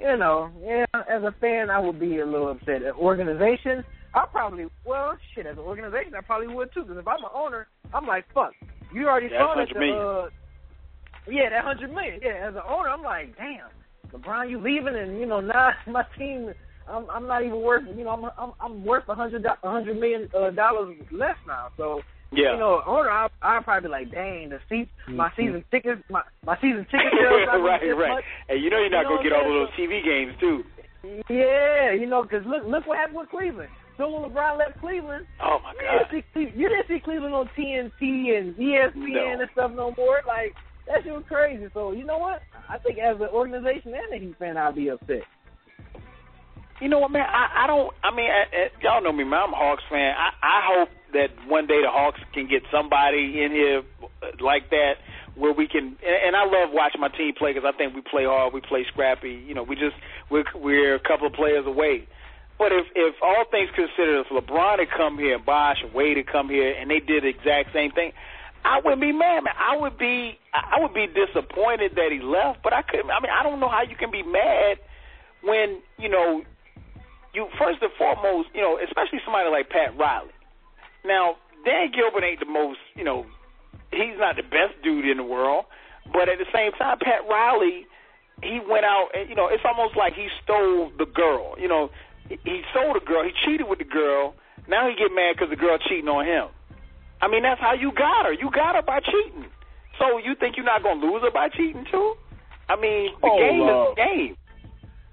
you 0.00 0.16
know, 0.16 0.50
yeah, 0.62 0.84
as 0.94 1.22
a 1.22 1.34
fan, 1.40 1.70
I 1.70 1.78
would 1.78 1.98
be 1.98 2.18
a 2.18 2.26
little 2.26 2.50
upset. 2.50 2.82
As 2.82 2.94
organization, 2.94 3.84
I 4.14 4.24
probably 4.30 4.66
well, 4.84 5.16
shit. 5.34 5.46
As 5.46 5.56
an 5.56 5.64
organization, 5.64 6.14
I 6.14 6.20
probably 6.22 6.48
would 6.48 6.72
too. 6.72 6.82
Because 6.82 6.98
if 6.98 7.08
I'm 7.08 7.24
an 7.24 7.30
owner, 7.34 7.68
I'm 7.92 8.06
like, 8.06 8.24
fuck, 8.32 8.52
you 8.92 9.08
already 9.08 9.28
saw 9.28 9.54
that. 9.54 9.76
Uh, 9.76 10.28
yeah, 11.30 11.50
that 11.50 11.64
hundred 11.64 11.92
million. 11.92 12.20
Yeah, 12.22 12.48
as 12.48 12.54
an 12.54 12.62
owner, 12.68 12.88
I'm 12.88 13.02
like, 13.02 13.36
damn, 13.36 13.68
LeBron, 14.12 14.50
you 14.50 14.60
leaving, 14.60 14.96
and 14.96 15.18
you 15.18 15.26
know 15.26 15.40
now 15.42 15.70
my 15.86 16.04
team. 16.18 16.52
I'm 16.88 17.08
I'm 17.10 17.26
not 17.26 17.44
even 17.44 17.60
worth 17.60 17.84
you 17.96 18.04
know 18.04 18.10
I'm 18.10 18.24
I'm, 18.38 18.52
I'm 18.60 18.84
worth 18.84 19.04
a 19.08 19.14
hundred 19.14 19.44
a 19.44 19.56
hundred 19.70 19.98
million 19.98 20.28
uh, 20.36 20.50
dollars 20.50 20.96
less 21.12 21.36
now. 21.46 21.68
So 21.76 22.00
yeah. 22.32 22.54
You 22.54 22.58
know, 22.58 22.82
owner, 22.84 23.08
I 23.08 23.28
I 23.40 23.60
probably 23.62 23.86
be 23.86 23.92
like, 23.92 24.10
dang, 24.10 24.48
the 24.50 24.58
seat, 24.68 24.88
my 25.08 25.30
season 25.36 25.64
tickets, 25.70 26.02
my 26.10 26.22
my 26.44 26.56
season 26.56 26.84
ticket 26.90 27.06
sales. 27.14 27.46
right, 27.62 27.80
right. 27.96 28.08
Much. 28.18 28.24
And 28.48 28.62
you 28.62 28.68
know 28.68 28.78
you're 28.78 28.90
not 28.90 29.02
You 29.02 29.10
know 29.10 29.16
gonna 29.16 29.28
get 29.30 29.32
all 29.32 29.46
those 29.46 29.70
TV 29.78 30.02
games 30.04 30.34
too. 30.40 30.64
Yeah, 31.30 31.92
you 31.92 32.06
know, 32.06 32.22
because 32.22 32.44
look 32.46 32.64
look 32.66 32.86
what 32.86 32.98
happened 32.98 33.18
with 33.18 33.30
Cleveland. 33.30 33.70
So 33.96 34.10
when 34.10 34.28
LeBron 34.30 34.58
left 34.58 34.80
Cleveland, 34.80 35.24
Oh 35.40 35.58
my 35.62 35.72
you 35.72 35.86
didn't, 35.86 36.02
God. 36.02 36.10
see, 36.10 36.24
Cle- 36.50 36.60
you 36.60 36.68
didn't 36.68 36.88
see 36.88 37.00
Cleveland 37.02 37.32
on 37.32 37.48
TNT 37.56 38.36
and 38.36 38.58
E 38.58 38.74
ESPN 38.74 39.14
No. 39.14 39.40
and 39.40 39.50
stuff 39.52 39.70
no 39.74 39.94
more. 39.96 40.20
Like 40.26 40.52
that 40.88 41.04
shit 41.04 41.12
was 41.12 41.24
crazy. 41.28 41.68
So 41.74 41.92
you 41.92 42.04
know 42.04 42.18
what? 42.18 42.42
I 42.68 42.78
think 42.78 42.98
as 42.98 43.16
an 43.20 43.28
organization 43.32 43.94
and 43.94 44.12
a 44.12 44.18
Heat 44.18 44.34
fan, 44.38 44.56
I'll 44.56 44.72
be 44.74 44.88
upset. 44.88 45.22
You 46.80 46.88
know 46.88 46.98
what, 46.98 47.10
man? 47.10 47.24
I, 47.24 47.64
I 47.64 47.66
don't. 47.66 47.94
I 48.04 48.14
mean, 48.14 48.28
I, 48.28 48.44
I, 48.52 48.68
y'all 48.82 49.02
know 49.02 49.12
me, 49.12 49.24
man. 49.24 49.48
I'm 49.48 49.52
a 49.54 49.56
Hawks 49.56 49.82
fan. 49.88 50.12
I, 50.12 50.28
I 50.42 50.60
hope 50.76 50.90
that 51.14 51.28
one 51.48 51.66
day 51.66 51.80
the 51.80 51.88
Hawks 51.88 52.20
can 52.34 52.48
get 52.48 52.62
somebody 52.70 53.42
in 53.42 53.50
here 53.50 53.82
like 54.40 54.68
that 54.70 55.00
where 55.36 55.52
we 55.52 55.68
can. 55.68 55.96
And, 56.04 56.18
and 56.26 56.36
I 56.36 56.44
love 56.44 56.70
watching 56.72 57.00
my 57.00 57.08
team 57.08 57.32
play 57.32 57.54
because 57.54 57.64
I 57.66 57.76
think 57.76 57.94
we 57.94 58.02
play 58.02 58.24
hard, 58.24 58.52
we 58.52 58.60
play 58.60 58.84
scrappy. 58.92 59.42
You 59.46 59.54
know, 59.54 59.62
we 59.62 59.74
just 59.74 59.96
we're 60.30 60.44
we're 60.54 60.94
a 60.94 61.00
couple 61.00 61.26
of 61.26 61.32
players 61.32 61.64
away. 61.66 62.06
But 62.58 62.72
if 62.72 62.84
if 62.94 63.14
all 63.22 63.44
things 63.50 63.70
considered, 63.74 64.26
if 64.26 64.28
LeBron 64.28 64.78
had 64.78 64.90
come 64.94 65.16
here, 65.16 65.36
and 65.36 65.46
Bosh 65.46 65.78
and 65.82 65.94
Wade 65.94 66.18
had 66.18 66.26
come 66.26 66.50
here, 66.50 66.76
and 66.76 66.90
they 66.90 67.00
did 67.00 67.24
the 67.24 67.28
exact 67.28 67.72
same 67.72 67.92
thing, 67.92 68.12
I 68.64 68.80
wouldn't 68.84 69.00
be 69.00 69.12
mad, 69.12 69.44
man. 69.44 69.54
I 69.56 69.76
would 69.80 69.96
be 69.96 70.38
I 70.52 70.80
would 70.80 70.92
be 70.92 71.06
disappointed 71.06 71.96
that 71.96 72.12
he 72.12 72.20
left, 72.20 72.60
but 72.62 72.74
I 72.74 72.82
couldn't. 72.82 73.08
I 73.08 73.20
mean, 73.20 73.32
I 73.32 73.42
don't 73.42 73.60
know 73.60 73.68
how 73.68 73.80
you 73.82 73.96
can 73.96 74.10
be 74.10 74.22
mad 74.22 74.76
when 75.40 75.80
you 75.98 76.08
know 76.08 76.42
you 77.36 77.44
first 77.60 77.82
and 77.84 77.92
foremost, 78.00 78.48
you 78.56 78.62
know, 78.64 78.80
especially 78.80 79.20
somebody 79.24 79.50
like 79.52 79.68
Pat 79.68 79.92
Riley. 80.00 80.32
Now, 81.04 81.36
Dan 81.68 81.92
Gilbert 81.92 82.24
ain't 82.24 82.40
the 82.40 82.48
most, 82.48 82.80
you 82.96 83.04
know, 83.04 83.26
he's 83.92 84.16
not 84.16 84.36
the 84.36 84.42
best 84.42 84.72
dude 84.82 85.04
in 85.04 85.18
the 85.18 85.28
world, 85.28 85.66
but 86.12 86.28
at 86.32 86.38
the 86.40 86.48
same 86.54 86.72
time, 86.72 86.96
Pat 86.98 87.28
Riley, 87.28 87.84
he 88.42 88.60
went 88.64 88.84
out, 88.88 89.08
and 89.14 89.28
you 89.28 89.36
know, 89.36 89.48
it's 89.52 89.62
almost 89.68 89.96
like 89.96 90.14
he 90.14 90.28
stole 90.42 90.90
the 90.96 91.04
girl. 91.06 91.54
You 91.60 91.68
know, 91.68 91.90
he, 92.28 92.62
stole 92.72 92.94
the 92.94 93.04
girl, 93.04 93.22
he 93.22 93.32
cheated 93.44 93.68
with 93.68 93.78
the 93.78 93.84
girl. 93.88 94.34
Now 94.68 94.88
he 94.88 94.96
get 94.96 95.12
mad 95.14 95.36
because 95.36 95.50
the 95.50 95.56
girl 95.60 95.76
cheating 95.78 96.08
on 96.08 96.24
him. 96.24 96.48
I 97.20 97.28
mean, 97.28 97.42
that's 97.42 97.60
how 97.60 97.72
you 97.74 97.92
got 97.92 98.26
her. 98.26 98.32
You 98.32 98.50
got 98.50 98.74
her 98.74 98.82
by 98.82 99.00
cheating. 99.00 99.46
So 99.98 100.18
you 100.18 100.34
think 100.34 100.56
you're 100.56 100.66
not 100.66 100.82
gonna 100.82 101.00
lose 101.00 101.22
her 101.22 101.30
by 101.30 101.48
cheating 101.48 101.86
too? 101.90 102.14
I 102.68 102.76
mean, 102.76 103.12
the 103.22 103.28
Oh, 103.30 103.38
game 103.38 103.60
love. 103.60 103.88
is 103.88 103.94
the 103.96 104.02
game. 104.02 104.36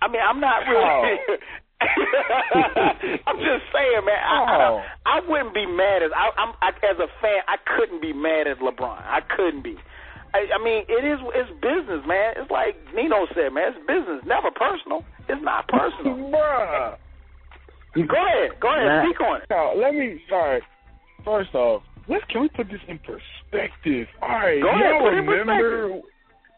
I 0.02 0.08
mean, 0.10 0.22
I'm 0.22 0.40
not 0.42 0.68
really. 0.68 1.20
I'm 3.28 3.38
just 3.40 3.66
saying, 3.74 4.04
man. 4.06 4.22
I, 4.22 4.38
Oh. 4.44 4.82
I, 5.06 5.18
I 5.18 5.22
wouldn't 5.28 5.54
be 5.54 5.66
mad 5.66 6.04
as 6.04 6.12
I, 6.16 6.30
I'm 6.38 6.54
I, 6.62 6.70
as 6.84 6.98
a 7.00 7.08
fan. 7.22 7.42
I 7.48 7.58
couldn't 7.78 8.02
be 8.02 8.14
mad 8.14 8.48
at 8.48 8.60
LeBron. 8.60 9.02
I 9.04 9.20
couldn't 9.36 9.64
be. 9.64 9.76
I, 10.34 10.48
I 10.56 10.64
mean, 10.64 10.84
it 10.90 11.06
is 11.06 11.20
it's 11.36 11.52
business, 11.62 12.02
man. 12.08 12.34
It's 12.38 12.50
like 12.52 12.76
Nino 12.96 13.28
said, 13.36 13.54
man. 13.54 13.74
It's 13.76 13.82
business, 13.88 14.24
never 14.26 14.50
personal. 14.52 15.06
It's 15.30 15.42
not 15.44 15.68
personal. 15.72 16.18
Bruh. 16.32 16.98
Go 17.96 18.02
ahead, 18.02 18.58
go 18.60 18.70
ahead, 18.74 18.88
Nah. 18.90 19.04
speak 19.06 19.22
on 19.22 19.42
it. 19.42 19.48
Now, 19.50 19.76
let 19.78 19.94
me. 19.94 20.20
All 20.32 20.40
right. 20.40 20.64
First 21.24 21.54
off, 21.54 21.84
let's 22.10 22.26
can 22.30 22.42
we 22.42 22.50
put 22.50 22.68
this 22.68 22.82
in 22.88 22.98
perspective? 23.00 24.08
All 24.22 24.30
right. 24.30 24.60
Go 24.62 24.72
do 24.72 24.76
ahead, 24.76 24.90
y'all 24.92 25.02
put 25.02 25.14
it 25.14 25.20
in 25.20 25.26
remember? 25.28 26.02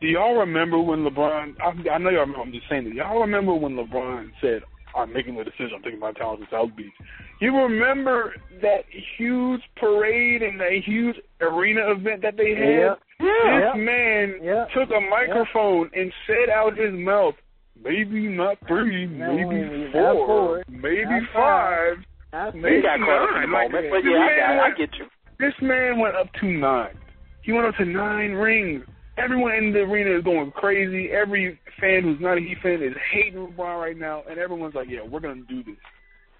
Do 0.01 0.07
y'all 0.07 0.35
remember 0.39 0.79
when 0.79 0.99
LeBron? 1.03 1.55
I, 1.61 1.89
I 1.91 1.97
know 1.97 2.09
y'all 2.09 2.21
remember. 2.21 2.41
I'm 2.41 2.51
just 2.53 2.69
saying 2.69 2.85
that. 2.85 2.93
Y'all 2.95 3.19
remember 3.21 3.53
when 3.53 3.73
LeBron 3.75 4.31
said, 4.41 4.61
"I'm 4.95 5.11
making 5.13 5.35
the 5.35 5.43
decision. 5.43 5.71
I'm 5.75 5.83
taking 5.83 5.99
my 5.99 6.11
talent 6.13 6.41
to 6.41 6.47
South 6.49 6.75
Beach." 6.75 6.93
You 7.41 7.55
remember 7.57 8.33
that 8.61 8.85
huge 9.17 9.61
parade 9.75 10.41
and 10.41 10.59
that 10.59 10.71
huge 10.85 11.17
arena 11.41 11.91
event 11.91 12.21
that 12.21 12.37
they 12.37 12.55
had? 12.55 12.95
Yeah. 13.19 13.73
This 13.73 13.85
man 13.85 14.35
Yeah. 14.43 14.65
took 14.73 14.89
a 14.91 15.01
microphone 15.01 15.89
and 15.93 16.11
said 16.27 16.49
out 16.49 16.77
his 16.77 16.93
mouth, 16.93 17.35
maybe 17.83 18.27
not 18.27 18.57
three, 18.67 19.05
No, 19.07 19.33
maybe 19.33 19.91
four, 19.91 20.13
four, 20.25 20.63
maybe 20.69 21.03
not 21.05 21.29
five. 21.33 21.97
I 22.33 22.51
Maybe 22.51 22.75
You 22.77 22.81
got 22.81 22.99
caught 22.99 23.23
up 23.23 23.29
in 23.29 23.41
the 23.41 23.47
nine. 23.47 23.51
Like, 23.51 23.71
moment, 23.71 23.91
but 23.91 24.01
this 24.03 24.11
yeah, 24.11 24.17
I, 24.17 24.25
man 24.27 24.37
got, 24.39 24.49
I 24.49 24.61
went- 24.63 24.77
get 24.77 24.89
you. 24.99 25.05
This 25.39 25.53
man 25.61 25.99
went 25.99 26.15
up 26.15 26.31
to 26.41 26.45
nine. 26.45 26.97
He 27.43 27.51
went 27.51 27.65
up 27.67 27.75
to 27.75 27.85
nine 27.85 28.31
rings. 28.33 28.83
Everyone 29.17 29.53
in 29.53 29.71
the 29.71 29.79
arena 29.79 30.17
is 30.17 30.23
going 30.23 30.51
crazy. 30.51 31.09
Every 31.09 31.59
fan 31.79 32.03
who's 32.03 32.19
not 32.19 32.37
a 32.37 32.41
Heat 32.41 32.57
fan 32.61 32.83
is 32.83 32.93
hating 33.11 33.39
LeBron 33.39 33.79
right 33.79 33.97
now, 33.97 34.23
and 34.29 34.37
everyone's 34.37 34.75
like, 34.75 34.89
"Yeah, 34.89 35.03
we're 35.03 35.21
gonna 35.21 35.43
do 35.47 35.63
this." 35.63 35.77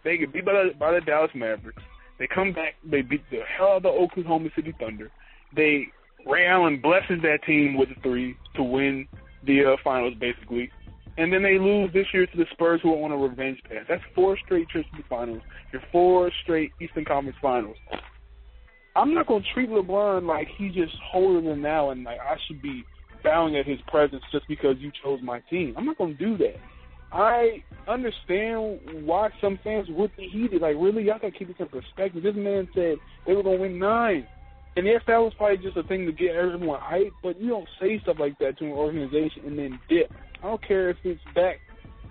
They 0.04 0.18
get 0.18 0.34
beat 0.34 0.46
by 0.46 0.52
the, 0.52 0.74
by 0.78 0.94
the 0.94 1.02
Dallas 1.02 1.32
Mavericks. 1.34 1.82
They 2.20 2.28
come 2.28 2.54
back. 2.54 2.76
They 2.84 3.02
beat 3.02 3.24
the 3.32 3.42
hell 3.58 3.68
out 3.68 3.78
of 3.78 3.84
the 3.84 3.90
Oklahoma 3.90 4.50
City 4.56 4.74
Thunder. 4.80 5.10
They 5.56 5.88
Ray 6.26 6.48
Allen 6.48 6.82
blesses 6.82 7.22
that 7.22 7.44
team 7.46 7.78
with 7.78 7.90
a 7.90 8.02
three 8.02 8.36
to 8.56 8.64
win 8.64 9.08
the 9.46 9.64
uh, 9.66 9.76
finals, 9.84 10.16
basically. 10.20 10.72
And 11.18 11.32
then 11.32 11.44
they 11.44 11.58
lose 11.58 11.94
this 11.94 12.08
year 12.14 12.26
to 12.26 12.38
the 12.38 12.46
Spurs, 12.52 12.82
who 12.84 12.94
are 12.94 13.06
on 13.06 13.12
a 13.12 13.18
revenge 13.18 13.60
pass. 13.70 13.86
That's 13.88 14.04
four 14.14 14.38
straight 14.44 14.68
trips 14.70 14.90
to 14.92 14.98
the 15.02 15.08
finals. 15.08 15.42
Your 15.72 15.82
four 15.92 16.32
straight 16.44 16.72
Eastern 16.82 17.06
Conference 17.06 17.38
Finals. 17.42 17.78
I'm 18.96 19.14
not 19.14 19.28
gonna 19.28 19.44
treat 19.54 19.70
LeBron 19.70 20.26
like 20.26 20.48
he's 20.58 20.74
just 20.74 20.94
holier 21.12 21.42
than 21.42 21.62
now, 21.62 21.90
and 21.90 22.04
like 22.04 22.20
I 22.20 22.38
should 22.48 22.62
be 22.62 22.86
bowing 23.24 23.58
at 23.58 23.66
his 23.66 23.80
presence 23.88 24.24
just 24.32 24.48
because 24.48 24.76
you 24.80 24.92
chose 25.04 25.20
my 25.22 25.42
team. 25.50 25.74
I'm 25.78 25.86
not 25.86 25.98
gonna 25.98 26.14
do 26.14 26.38
that. 26.38 26.56
I 27.12 27.64
understand 27.88 28.80
why 29.06 29.30
some 29.42 29.60
fans 29.64 29.88
would 29.90 30.16
be 30.16 30.30
heated. 30.30 30.62
Like, 30.62 30.76
really, 30.78 31.04
y'all 31.04 31.20
gotta 31.20 31.32
keep 31.32 31.50
this 31.50 31.58
in 31.60 31.68
perspective. 31.68 32.24
This 32.24 32.36
man 32.36 32.70
said 32.74 32.96
they 33.28 33.34
were 33.34 33.44
gonna 33.44 33.58
win 33.58 33.80
nine, 33.80 34.26
and 34.78 34.86
yes, 34.86 35.02
that 35.08 35.18
was 35.18 35.34
probably 35.38 35.58
just 35.58 35.78
a 35.78 35.84
thing 35.84 36.06
to 36.06 36.14
get 36.14 36.36
everyone 36.36 36.80
hyped. 36.80 37.12
But 37.22 37.40
you 37.40 37.50
don't 37.50 37.68
say 37.82 38.00
stuff 38.02 38.18
like 38.20 38.40
that 38.40 38.58
to 38.60 38.66
an 38.66 38.72
organization 38.72 39.44
and 39.46 39.60
then 39.60 39.80
dip. 39.90 40.12
I 40.42 40.48
don't 40.48 40.66
care 40.66 40.90
if 40.90 40.98
it's 41.04 41.22
back 41.34 41.60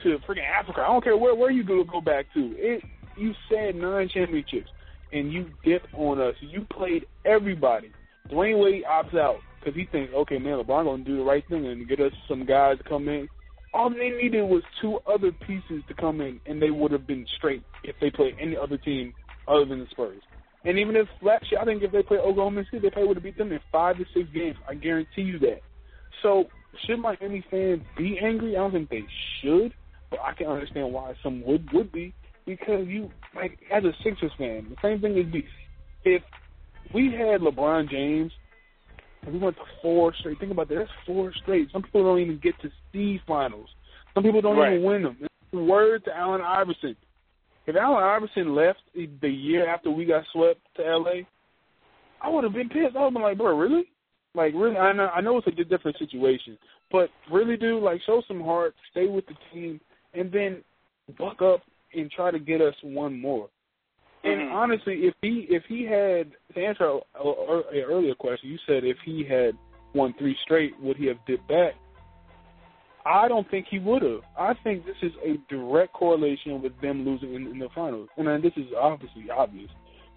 to 0.02 0.18
freaking 0.28 0.48
Africa. 0.48 0.82
I 0.82 0.88
don't 0.88 1.04
care 1.04 1.16
where 1.16 1.34
where 1.34 1.50
you 1.50 1.64
go 1.64 1.82
go 1.84 2.02
back 2.02 2.26
to. 2.34 2.54
It 2.58 2.82
you 3.16 3.32
said 3.48 3.74
nine 3.74 4.10
championships 4.12 4.68
and 5.14 5.32
you 5.32 5.46
dip 5.64 5.82
on 5.94 6.20
us. 6.20 6.34
You 6.40 6.66
played 6.70 7.06
everybody. 7.24 7.90
Dwyane 8.30 8.62
Wade 8.62 8.84
opts 8.84 9.16
out 9.18 9.36
because 9.60 9.74
he 9.74 9.86
thinks, 9.86 10.12
okay, 10.12 10.38
man, 10.38 10.58
LeBron 10.58 10.84
gonna 10.84 11.04
do 11.04 11.16
the 11.16 11.22
right 11.22 11.46
thing 11.48 11.66
and 11.66 11.88
get 11.88 12.00
us 12.00 12.12
some 12.28 12.44
guys 12.44 12.78
to 12.78 12.84
come 12.84 13.08
in. 13.08 13.28
All 13.72 13.90
they 13.90 14.10
needed 14.10 14.42
was 14.42 14.62
two 14.82 14.98
other 15.06 15.32
pieces 15.32 15.82
to 15.88 15.94
come 15.94 16.20
in, 16.20 16.40
and 16.46 16.60
they 16.60 16.70
would 16.70 16.92
have 16.92 17.06
been 17.06 17.26
straight 17.36 17.62
if 17.82 17.96
they 18.00 18.10
played 18.10 18.36
any 18.40 18.56
other 18.56 18.76
team 18.76 19.14
other 19.48 19.64
than 19.64 19.80
the 19.80 19.86
Spurs. 19.90 20.22
And 20.64 20.78
even 20.78 20.96
if 20.96 21.06
last 21.22 21.50
year, 21.50 21.60
I 21.60 21.64
think 21.64 21.82
if 21.82 21.92
they 21.92 22.02
played 22.02 22.20
Oklahoma 22.20 22.64
City, 22.70 22.80
they 22.80 22.90
probably 22.90 23.08
would 23.08 23.16
have 23.18 23.24
beat 23.24 23.38
them 23.38 23.52
in 23.52 23.60
five 23.70 23.96
to 23.98 24.04
six 24.14 24.28
games. 24.34 24.56
I 24.68 24.74
guarantee 24.74 25.22
you 25.22 25.38
that. 25.40 25.60
So 26.22 26.44
should 26.86 26.98
Miami 26.98 27.44
fans 27.50 27.82
be 27.96 28.18
angry? 28.22 28.56
I 28.56 28.60
don't 28.60 28.72
think 28.72 28.90
they 28.90 29.04
should, 29.42 29.74
but 30.10 30.20
I 30.20 30.32
can 30.34 30.46
understand 30.46 30.92
why 30.92 31.14
some 31.22 31.44
would 31.44 31.68
would 31.72 31.92
be 31.92 32.14
because 32.46 32.86
you 32.86 33.10
like 33.34 33.58
as 33.72 33.84
a 33.84 33.92
Sixers 34.02 34.32
fan, 34.38 34.66
the 34.70 34.76
same 34.82 35.00
thing 35.00 35.18
is 35.18 35.30
be 35.32 35.44
if 36.04 36.22
we 36.92 37.06
had 37.06 37.40
LeBron 37.40 37.90
James 37.90 38.32
and 39.22 39.34
we 39.34 39.40
went 39.40 39.56
to 39.56 39.62
four 39.80 40.14
straight. 40.20 40.38
Think 40.38 40.52
about 40.52 40.68
that. 40.68 40.76
That's 40.76 40.90
four 41.06 41.32
straight. 41.42 41.68
Some 41.72 41.82
people 41.82 42.04
don't 42.04 42.20
even 42.20 42.40
get 42.42 42.54
to 42.62 42.70
see 42.92 43.20
finals. 43.26 43.68
Some 44.14 44.22
people 44.22 44.40
don't 44.40 44.56
Right. 44.56 44.74
even 44.74 44.84
win 44.84 45.02
them. 45.02 45.28
Word 45.52 46.04
to 46.04 46.16
Allen 46.16 46.40
Iverson. 46.40 46.96
If 47.66 47.76
Allen 47.76 48.02
Iverson 48.02 48.54
left 48.54 48.80
the 48.94 49.28
year 49.28 49.66
after 49.66 49.90
we 49.90 50.04
got 50.04 50.24
swept 50.32 50.60
to 50.76 50.82
LA, 50.82 51.22
I 52.20 52.28
would 52.28 52.44
have 52.44 52.52
been 52.52 52.68
pissed. 52.68 52.96
I 52.96 53.00
would 53.00 53.04
have 53.06 53.12
been 53.14 53.22
like, 53.22 53.38
bro, 53.38 53.56
really? 53.56 53.88
Like, 54.34 54.52
really? 54.54 54.76
I 54.76 54.92
know, 54.92 55.08
I 55.08 55.20
know 55.20 55.38
it's 55.38 55.46
a 55.46 55.64
different 55.64 55.96
situation, 55.96 56.58
but 56.90 57.08
really, 57.30 57.56
dude, 57.56 57.82
like, 57.82 58.02
show 58.02 58.20
some 58.26 58.42
heart, 58.42 58.74
stay 58.90 59.06
with 59.06 59.24
the 59.26 59.34
team, 59.52 59.80
and 60.12 60.30
then 60.30 60.62
buck 61.16 61.40
up 61.40 61.62
and 61.96 62.10
try 62.10 62.30
to 62.30 62.38
get 62.38 62.60
us 62.60 62.74
one 62.82 63.20
more. 63.20 63.48
And 64.24 64.40
Mhm. 64.40 64.52
honestly, 64.52 65.06
if 65.06 65.14
he 65.20 65.40
if 65.50 65.64
he 65.66 65.84
had 65.84 66.32
to 66.54 66.64
answer 66.64 66.84
a, 66.84 66.98
a, 67.18 67.60
a 67.72 67.82
earlier 67.82 68.14
question, 68.14 68.50
you 68.50 68.58
said 68.66 68.84
if 68.84 68.96
he 69.04 69.22
had 69.22 69.56
won 69.94 70.14
three 70.14 70.36
straight, 70.42 70.78
would 70.80 70.96
he 70.96 71.06
have 71.06 71.18
dipped 71.26 71.46
back? 71.46 71.74
I 73.06 73.28
don't 73.28 73.48
think 73.50 73.66
he 73.70 73.78
would 73.78 74.02
have. 74.02 74.22
I 74.38 74.54
think 74.64 74.86
this 74.86 74.96
is 75.02 75.12
a 75.22 75.36
direct 75.52 75.92
correlation 75.92 76.62
with 76.62 76.78
them 76.80 77.04
losing 77.04 77.34
in, 77.34 77.46
in 77.48 77.58
the 77.58 77.68
finals. 77.74 78.08
And 78.16 78.26
then 78.26 78.40
this 78.40 78.54
is 78.56 78.72
obviously 78.80 79.28
obvious. 79.30 79.70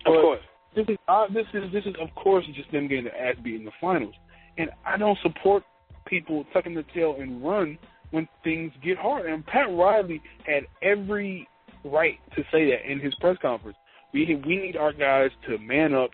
Of 0.05 0.13
course. 0.13 0.39
This 0.73 0.85
is 0.87 0.97
uh, 1.07 1.25
this 1.33 1.45
is 1.53 1.71
this 1.73 1.85
is 1.85 1.95
of 1.99 2.13
course 2.15 2.45
just 2.55 2.71
them 2.71 2.87
getting 2.87 3.05
their 3.05 3.17
ass 3.17 3.35
beat 3.43 3.55
in 3.55 3.65
the 3.65 3.71
finals. 3.81 4.15
And 4.57 4.69
I 4.85 4.97
don't 4.97 5.17
support 5.21 5.63
people 6.05 6.45
tucking 6.53 6.75
the 6.75 6.85
tail 6.93 7.17
and 7.19 7.43
run 7.43 7.77
when 8.11 8.27
things 8.43 8.71
get 8.83 8.97
hard. 8.97 9.25
And 9.25 9.45
Pat 9.45 9.67
Riley 9.69 10.21
had 10.45 10.63
every 10.81 11.47
right 11.87 12.19
to 12.35 12.43
say 12.51 12.69
that 12.71 12.89
in 12.89 12.99
his 12.99 13.13
press 13.15 13.37
conference. 13.41 13.77
We 14.13 14.35
we 14.45 14.57
need 14.57 14.77
our 14.77 14.93
guys 14.93 15.31
to 15.47 15.57
man 15.59 15.93
up 15.93 16.11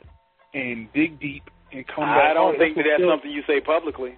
and 0.53 0.87
dig 0.93 1.19
deep 1.19 1.43
and 1.71 1.85
come 1.87 2.05
back. 2.05 2.31
I 2.31 2.33
don't 2.33 2.55
hard. 2.55 2.59
think 2.59 2.75
that 2.77 2.85
that's 2.89 3.03
something 3.09 3.29
you 3.31 3.43
say 3.47 3.59
publicly. 3.61 4.15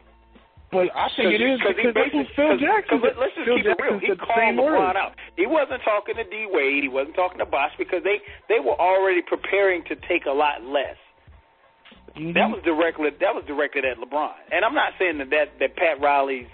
But 0.72 0.90
I 0.96 1.08
think 1.16 1.32
it 1.32 1.40
is 1.40 1.62
Cause 1.62 1.76
he 1.78 1.84
that's 1.88 1.96
what 1.96 2.12
basically- 2.12 2.36
Phil 2.36 2.58
Jackson. 2.58 3.00
let- 3.00 3.18
let's 3.20 3.32
just 3.36 3.46
Phil 3.48 3.58
keep 3.58 3.66
it 3.68 3.78
real. 3.80 4.00
He 4.00 4.08
called 4.18 4.56
LeBron 4.60 4.96
out. 4.98 5.14
He 5.38 5.46
wasn't 5.46 5.82
talking 5.84 6.16
to 6.16 6.24
D 6.26 6.48
Wade. 6.52 6.84
He 6.84 6.90
wasn't 6.90 7.16
talking 7.16 7.38
to 7.40 7.46
Bosh 7.46 7.72
because 7.78 8.04
they 8.04 8.20
they 8.50 8.60
were 8.60 8.76
already 8.76 9.22
preparing 9.22 9.84
to 9.86 9.96
take 10.10 10.26
a 10.26 10.32
lot 10.34 10.64
less. 10.64 10.98
Mhm. 12.16 12.34
That 12.34 12.50
was 12.50 12.62
directly 12.64 13.10
that 13.12 13.36
was 13.36 13.44
directed 13.46 13.86
at 13.86 13.98
LeBron. 14.00 14.34
And 14.52 14.66
I'm 14.66 14.74
not 14.74 14.94
saying 14.98 15.18
that 15.20 15.30
that, 15.32 15.60
that 15.60 15.76
Pat 15.76 16.00
Riley's 16.02 16.48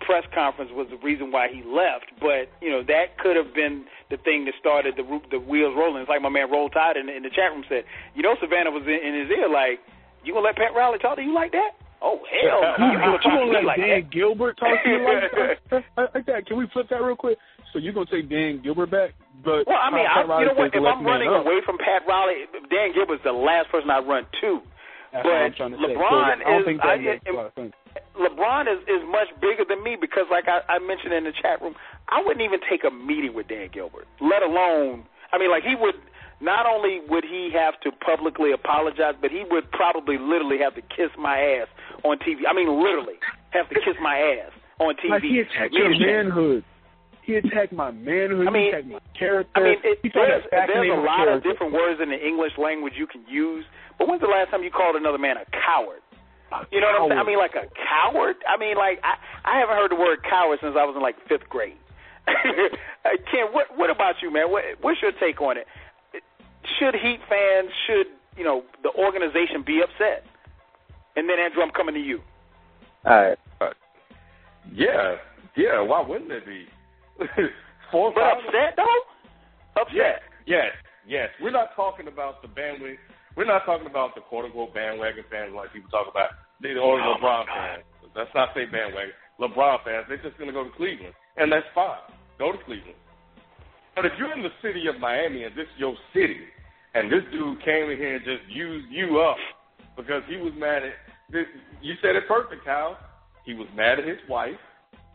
press 0.00 0.24
conference 0.34 0.70
was 0.74 0.88
the 0.90 0.96
reason 1.04 1.30
why 1.30 1.48
he 1.48 1.62
left, 1.62 2.10
but 2.20 2.48
you 2.60 2.70
know 2.70 2.82
that 2.84 3.18
could 3.18 3.36
have 3.36 3.54
been 3.54 3.84
the 4.10 4.16
thing 4.18 4.44
that 4.46 4.54
started 4.58 4.94
the 4.96 5.04
the 5.30 5.38
wheels 5.38 5.74
rolling. 5.76 6.02
It's 6.02 6.08
like 6.08 6.22
my 6.22 6.28
man 6.28 6.50
Roll 6.50 6.68
Tide 6.68 6.96
in, 6.96 7.06
the- 7.06 7.16
in 7.16 7.22
the 7.22 7.30
chat 7.30 7.52
room 7.52 7.64
said. 7.68 7.84
You 8.14 8.22
know, 8.22 8.34
Savannah 8.40 8.70
was 8.70 8.82
in, 8.86 8.98
in 9.00 9.14
his 9.20 9.30
ear 9.30 9.48
like, 9.48 9.80
"You 10.24 10.32
gonna 10.32 10.46
let 10.46 10.56
Pat 10.56 10.74
Riley 10.74 10.98
talk 10.98 11.16
to 11.16 11.22
you 11.22 11.34
like 11.34 11.52
that? 11.52 11.72
Oh 12.02 12.18
hell. 12.24 12.64
You 12.80 12.96
you 12.96 13.18
gonna 13.20 13.52
let 13.52 13.64
like 13.64 13.78
Dan 13.78 14.02
that?" 14.02 14.10
Gilbert 14.10 14.56
talk 14.58 14.72
to 14.82 14.88
you 14.88 15.00
like 15.04 15.30
that? 15.68 15.84
like 16.14 16.26
that? 16.26 16.46
Can 16.46 16.56
we 16.56 16.66
flip 16.72 16.88
that 16.88 17.02
real 17.02 17.16
quick? 17.16 17.36
So 17.72 17.78
you're 17.78 17.92
gonna 17.92 18.10
take 18.10 18.28
Dan 18.28 18.60
Gilbert 18.64 18.90
back, 18.90 19.10
but 19.44 19.62
Well, 19.68 19.78
I 19.78 19.90
mean, 19.94 20.02
I, 20.08 20.22
you 20.40 20.46
know 20.50 20.54
what? 20.58 20.74
If 20.74 20.82
I'm 20.82 21.04
running 21.06 21.28
away 21.28 21.60
from 21.64 21.78
Pat 21.78 22.02
Riley, 22.08 22.48
Dan 22.72 22.92
Gilbert's 22.94 23.22
the 23.22 23.32
last 23.32 23.70
person 23.70 23.90
I 23.90 24.00
run 24.00 24.26
to. 24.40 24.60
That's 25.12 25.22
but 25.22 25.30
what 25.30 25.42
I'm 25.42 25.54
trying 25.54 25.70
to 25.72 25.76
say. 25.78 25.94
So 25.94 26.00
LeBron 26.00 26.24
I 26.30 26.50
don't 26.50 26.64
think 26.64 26.80
that 26.82 26.98
I- 26.98 27.99
makes 28.18 28.28
a 28.28 28.32
am- 28.32 28.38
lot 28.38 28.66
of 28.66 28.78
sense. 28.78 28.90
LeBron 28.90 28.98
is 28.98 29.02
is 29.02 29.02
much 29.10 29.28
bigger 29.40 29.64
than 29.68 29.82
me 29.82 29.96
because, 30.00 30.26
like 30.30 30.48
I, 30.48 30.60
I 30.68 30.78
mentioned 30.78 31.12
in 31.12 31.24
the 31.24 31.32
chat 31.32 31.60
room, 31.62 31.74
I 32.08 32.22
wouldn't 32.24 32.44
even 32.44 32.60
take 32.68 32.84
a 32.84 32.90
meeting 32.90 33.34
with 33.34 33.48
Dan 33.48 33.68
Gilbert, 33.72 34.06
let 34.20 34.42
alone. 34.42 35.04
I 35.32 35.38
mean, 35.38 35.50
like 35.50 35.64
he 35.64 35.74
would. 35.74 35.94
Not 36.42 36.64
only 36.64 37.00
would 37.06 37.22
he 37.22 37.50
have 37.52 37.78
to 37.80 37.92
publicly 37.92 38.50
apologize, 38.52 39.12
but 39.20 39.30
he 39.30 39.44
would 39.50 39.70
probably 39.72 40.16
literally 40.16 40.56
have 40.58 40.74
to 40.74 40.80
kiss 40.80 41.12
my 41.18 41.36
ass 41.38 41.68
on 42.02 42.16
TV. 42.18 42.48
I 42.48 42.54
mean, 42.54 42.82
literally 42.82 43.20
have 43.50 43.68
to 43.68 43.74
kiss 43.74 43.92
my 44.00 44.16
ass 44.16 44.52
on 44.80 44.94
TV. 44.96 45.10
Like 45.10 45.22
he 45.22 45.40
attacked 45.40 45.74
your 45.74 45.90
manhood. 45.90 46.64
He 47.22 47.34
attacked 47.34 47.72
my 47.72 47.90
manhood. 47.90 48.48
I 48.48 48.50
mean, 48.50 48.62
he 48.62 48.68
attacked 48.70 48.86
my 48.88 49.00
character. 49.18 49.52
I 49.54 49.60
mean, 49.60 49.78
it, 49.84 50.00
there's, 50.14 50.42
there's 50.50 50.88
a 50.88 51.00
lot 51.04 51.28
of 51.28 51.42
different 51.44 51.74
words 51.74 52.00
in 52.02 52.08
the 52.08 52.16
English 52.18 52.52
language 52.56 52.94
you 52.96 53.06
can 53.06 53.22
use. 53.28 53.64
But 53.98 54.08
when's 54.08 54.22
the 54.22 54.26
last 54.26 54.50
time 54.50 54.64
you 54.64 54.70
called 54.70 54.96
another 54.96 55.18
man 55.18 55.36
a 55.36 55.44
coward? 55.52 56.00
A 56.52 56.66
You 56.70 56.80
know 56.80 56.86
what 56.92 57.02
I'm 57.02 57.08
saying? 57.10 57.20
I 57.20 57.24
mean, 57.24 57.38
like 57.38 57.54
a 57.54 57.66
coward. 57.74 58.36
I 58.46 58.56
mean, 58.58 58.76
like 58.76 59.00
I 59.02 59.16
I 59.44 59.58
haven't 59.58 59.76
heard 59.76 59.90
the 59.90 59.96
word 59.96 60.22
coward 60.22 60.58
since 60.62 60.74
I 60.78 60.84
was 60.84 60.94
in 60.96 61.02
like 61.02 61.16
fifth 61.28 61.48
grade. 61.48 61.76
Uh, 63.02 63.16
Ken, 63.32 63.48
what 63.50 63.64
what 63.78 63.88
about 63.88 64.16
you, 64.20 64.30
man? 64.30 64.50
What 64.52 64.62
what's 64.82 65.00
your 65.00 65.12
take 65.12 65.40
on 65.40 65.56
it? 65.56 65.66
Should 66.78 66.94
Heat 66.94 67.18
fans, 67.30 67.70
should 67.86 68.08
you 68.36 68.44
know 68.44 68.62
the 68.82 68.90
organization 68.90 69.64
be 69.64 69.80
upset? 69.82 70.26
And 71.16 71.26
then 71.26 71.38
Andrew, 71.38 71.62
I'm 71.62 71.70
coming 71.70 71.94
to 71.94 72.00
you. 72.00 72.20
All 73.06 73.12
right. 73.12 73.38
Yeah, 74.70 75.16
yeah. 75.56 75.80
Why 75.80 76.02
wouldn't 76.06 76.30
it 76.30 76.44
be? 76.44 76.66
Four 77.90 78.12
But 78.14 78.22
upset 78.22 78.76
though? 78.76 79.80
Upset. 79.80 79.96
Yes, 79.96 80.20
yes, 80.46 80.72
yes. 81.08 81.28
We're 81.40 81.50
not 81.50 81.74
talking 81.74 82.06
about 82.06 82.42
the 82.42 82.48
bandwagon. 82.48 82.98
We're 83.36 83.46
not 83.46 83.64
talking 83.64 83.86
about 83.86 84.14
the 84.14 84.20
quote 84.22 84.44
unquote 84.44 84.74
bandwagon 84.74 85.24
fans 85.30 85.52
like 85.54 85.72
people 85.72 85.90
talk 85.90 86.06
about. 86.10 86.30
They 86.62 86.70
or 86.70 87.00
Oh, 87.00 87.14
LeBron 87.16 87.46
fans. 87.46 87.84
Let's 88.14 88.30
not 88.34 88.50
say 88.54 88.66
bandwagon. 88.66 89.14
LeBron 89.40 89.84
fans. 89.84 90.06
They're 90.08 90.22
just 90.22 90.38
gonna 90.38 90.52
go 90.52 90.64
to 90.64 90.70
Cleveland, 90.76 91.14
and 91.36 91.50
that's 91.50 91.66
fine. 91.74 92.00
Go 92.38 92.52
to 92.52 92.58
Cleveland. 92.64 92.98
But 93.96 94.06
if 94.06 94.12
you're 94.18 94.32
in 94.32 94.42
the 94.42 94.52
city 94.62 94.86
of 94.86 94.98
Miami 95.00 95.44
and 95.44 95.54
this 95.54 95.64
is 95.64 95.78
your 95.78 95.94
city, 96.14 96.40
and 96.94 97.10
this 97.10 97.22
dude 97.32 97.62
came 97.64 97.90
in 97.90 97.98
here 97.98 98.16
and 98.16 98.24
just 98.24 98.44
used 98.48 98.88
you 98.90 99.20
up 99.20 99.36
because 99.96 100.22
he 100.28 100.36
was 100.36 100.52
mad 100.56 100.82
at 100.82 100.94
this, 101.30 101.46
you 101.82 101.94
said 102.02 102.16
it 102.16 102.26
perfect, 102.26 102.64
Kyle. 102.64 102.98
He 103.44 103.54
was 103.54 103.68
mad 103.76 103.98
at 103.98 104.06
his 104.06 104.18
wife. 104.28 104.58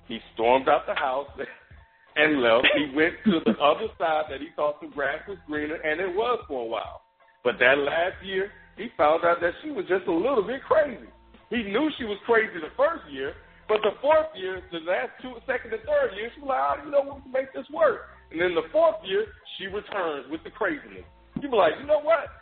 He 0.07 0.19
stormed 0.33 0.69
out 0.69 0.85
the 0.87 0.95
house 0.95 1.27
and 2.15 2.41
left. 2.41 2.67
He 2.77 2.95
went 2.95 3.15
to 3.25 3.39
the 3.45 3.57
other 3.59 3.87
side 3.97 4.25
that 4.29 4.39
he 4.39 4.47
thought 4.55 4.81
the 4.81 4.87
grass 4.87 5.19
was 5.27 5.37
greener, 5.47 5.75
and 5.75 5.99
it 5.99 6.15
was 6.15 6.39
for 6.47 6.61
a 6.61 6.65
while. 6.67 7.01
But 7.45 7.61
that 7.61 7.77
last 7.77 8.17
year, 8.25 8.49
he 8.73 8.89
found 8.97 9.21
out 9.21 9.37
that 9.39 9.53
she 9.61 9.69
was 9.69 9.85
just 9.85 10.09
a 10.09 10.11
little 10.11 10.41
bit 10.41 10.65
crazy. 10.65 11.05
He 11.53 11.61
knew 11.61 11.93
she 12.01 12.03
was 12.03 12.17
crazy 12.25 12.57
the 12.57 12.73
first 12.73 13.05
year, 13.13 13.37
but 13.69 13.85
the 13.85 13.93
fourth 14.01 14.33
year, 14.33 14.65
the 14.73 14.81
last 14.81 15.13
two, 15.21 15.37
second 15.45 15.69
and 15.69 15.85
third 15.85 16.17
year, 16.17 16.33
she 16.33 16.41
was 16.41 16.49
like, 16.49 16.65
oh, 16.65 16.75
you 16.81 16.89
know, 16.89 17.05
we 17.05 17.21
can 17.21 17.31
make 17.31 17.53
this 17.53 17.69
work. 17.69 18.09
And 18.33 18.41
then 18.41 18.57
the 18.57 18.65
fourth 18.73 18.97
year, 19.05 19.29
she 19.55 19.69
returns 19.69 20.25
with 20.33 20.41
the 20.41 20.49
craziness. 20.49 21.05
You 21.37 21.45
be 21.45 21.55
like, 21.55 21.77
you 21.77 21.85
know 21.85 22.01
what? 22.01 22.33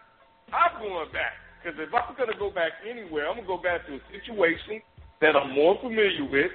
I'm 0.56 0.80
going 0.80 1.12
back. 1.12 1.36
Because 1.60 1.76
if 1.84 1.92
I'm 1.92 2.16
going 2.16 2.32
to 2.32 2.40
go 2.40 2.48
back 2.48 2.72
anywhere, 2.88 3.28
I'm 3.28 3.44
going 3.44 3.48
to 3.48 3.54
go 3.56 3.60
back 3.60 3.84
to 3.92 4.00
a 4.00 4.04
situation 4.08 4.80
that 5.20 5.36
I'm 5.36 5.52
more 5.52 5.76
familiar 5.84 6.24
with, 6.24 6.52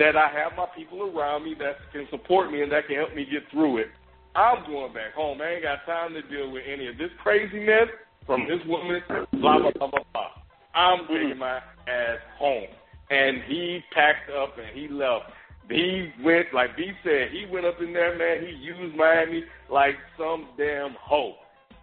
that 0.00 0.16
I 0.16 0.32
have 0.32 0.56
my 0.56 0.72
people 0.72 1.04
around 1.04 1.44
me 1.44 1.52
that 1.60 1.76
can 1.92 2.08
support 2.08 2.48
me 2.48 2.64
and 2.64 2.72
that 2.72 2.88
can 2.88 2.96
help 2.96 3.12
me 3.12 3.28
get 3.28 3.44
through 3.52 3.84
it. 3.84 3.92
I'm 4.34 4.64
going 4.66 4.92
back 4.92 5.14
home. 5.14 5.40
I 5.40 5.54
ain't 5.54 5.62
got 5.62 5.84
time 5.86 6.14
to 6.14 6.22
deal 6.22 6.50
with 6.50 6.62
any 6.66 6.86
of 6.86 6.98
this 6.98 7.10
craziness 7.22 7.88
from 8.26 8.46
this 8.46 8.60
woman, 8.66 9.02
blah, 9.08 9.58
blah, 9.58 9.70
blah, 9.72 9.90
blah, 9.90 10.00
blah. 10.12 10.30
I'm 10.74 11.00
mm-hmm. 11.00 11.12
taking 11.12 11.38
my 11.38 11.56
ass 11.88 12.18
home. 12.38 12.68
And 13.10 13.42
he 13.48 13.80
packed 13.92 14.30
up 14.30 14.56
and 14.56 14.78
he 14.78 14.86
left. 14.88 15.32
He 15.68 16.10
went, 16.22 16.46
like 16.52 16.76
B 16.76 16.92
said, 17.04 17.28
he 17.32 17.46
went 17.50 17.66
up 17.66 17.80
in 17.80 17.92
there, 17.92 18.16
man. 18.16 18.46
He 18.46 18.52
used 18.54 18.96
Miami 18.96 19.44
like 19.70 19.96
some 20.18 20.48
damn 20.56 20.94
hoe. 21.00 21.34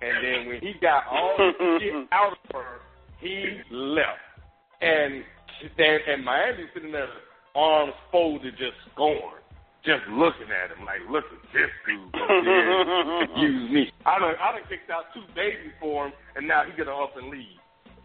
And 0.02 0.24
then 0.24 0.48
when 0.48 0.62
he 0.62 0.74
got 0.82 1.04
all 1.10 1.36
the 1.38 1.80
shit 1.82 2.08
out 2.12 2.34
of 2.34 2.56
her, 2.56 2.80
he 3.20 3.60
left. 3.72 4.20
And 4.82 5.24
and, 5.62 6.02
and 6.08 6.24
Miami 6.24 6.66
sitting 6.74 6.92
there, 6.92 7.08
arms 7.56 7.94
folded, 8.12 8.54
just 8.58 8.78
scorned, 8.94 9.42
just 9.88 10.04
looking 10.12 10.52
at 10.52 10.76
him 10.76 10.84
like, 10.84 11.00
look 11.08 11.24
at 11.32 11.40
this 11.56 11.72
dude 11.88 12.12
up 12.12 12.28
there 12.28 13.24
and 13.24 13.42
use 13.48 13.72
me. 13.72 13.84
I 14.06 14.20
done, 14.20 14.36
I 14.36 14.52
done 14.52 14.68
kicked 14.68 14.92
out 14.92 15.08
two 15.16 15.24
babies 15.32 15.72
for 15.80 16.08
him, 16.08 16.14
and 16.36 16.46
now 16.46 16.68
he 16.68 16.76
gonna 16.76 16.92
up 16.92 17.16
and 17.16 17.32
leave. 17.32 17.56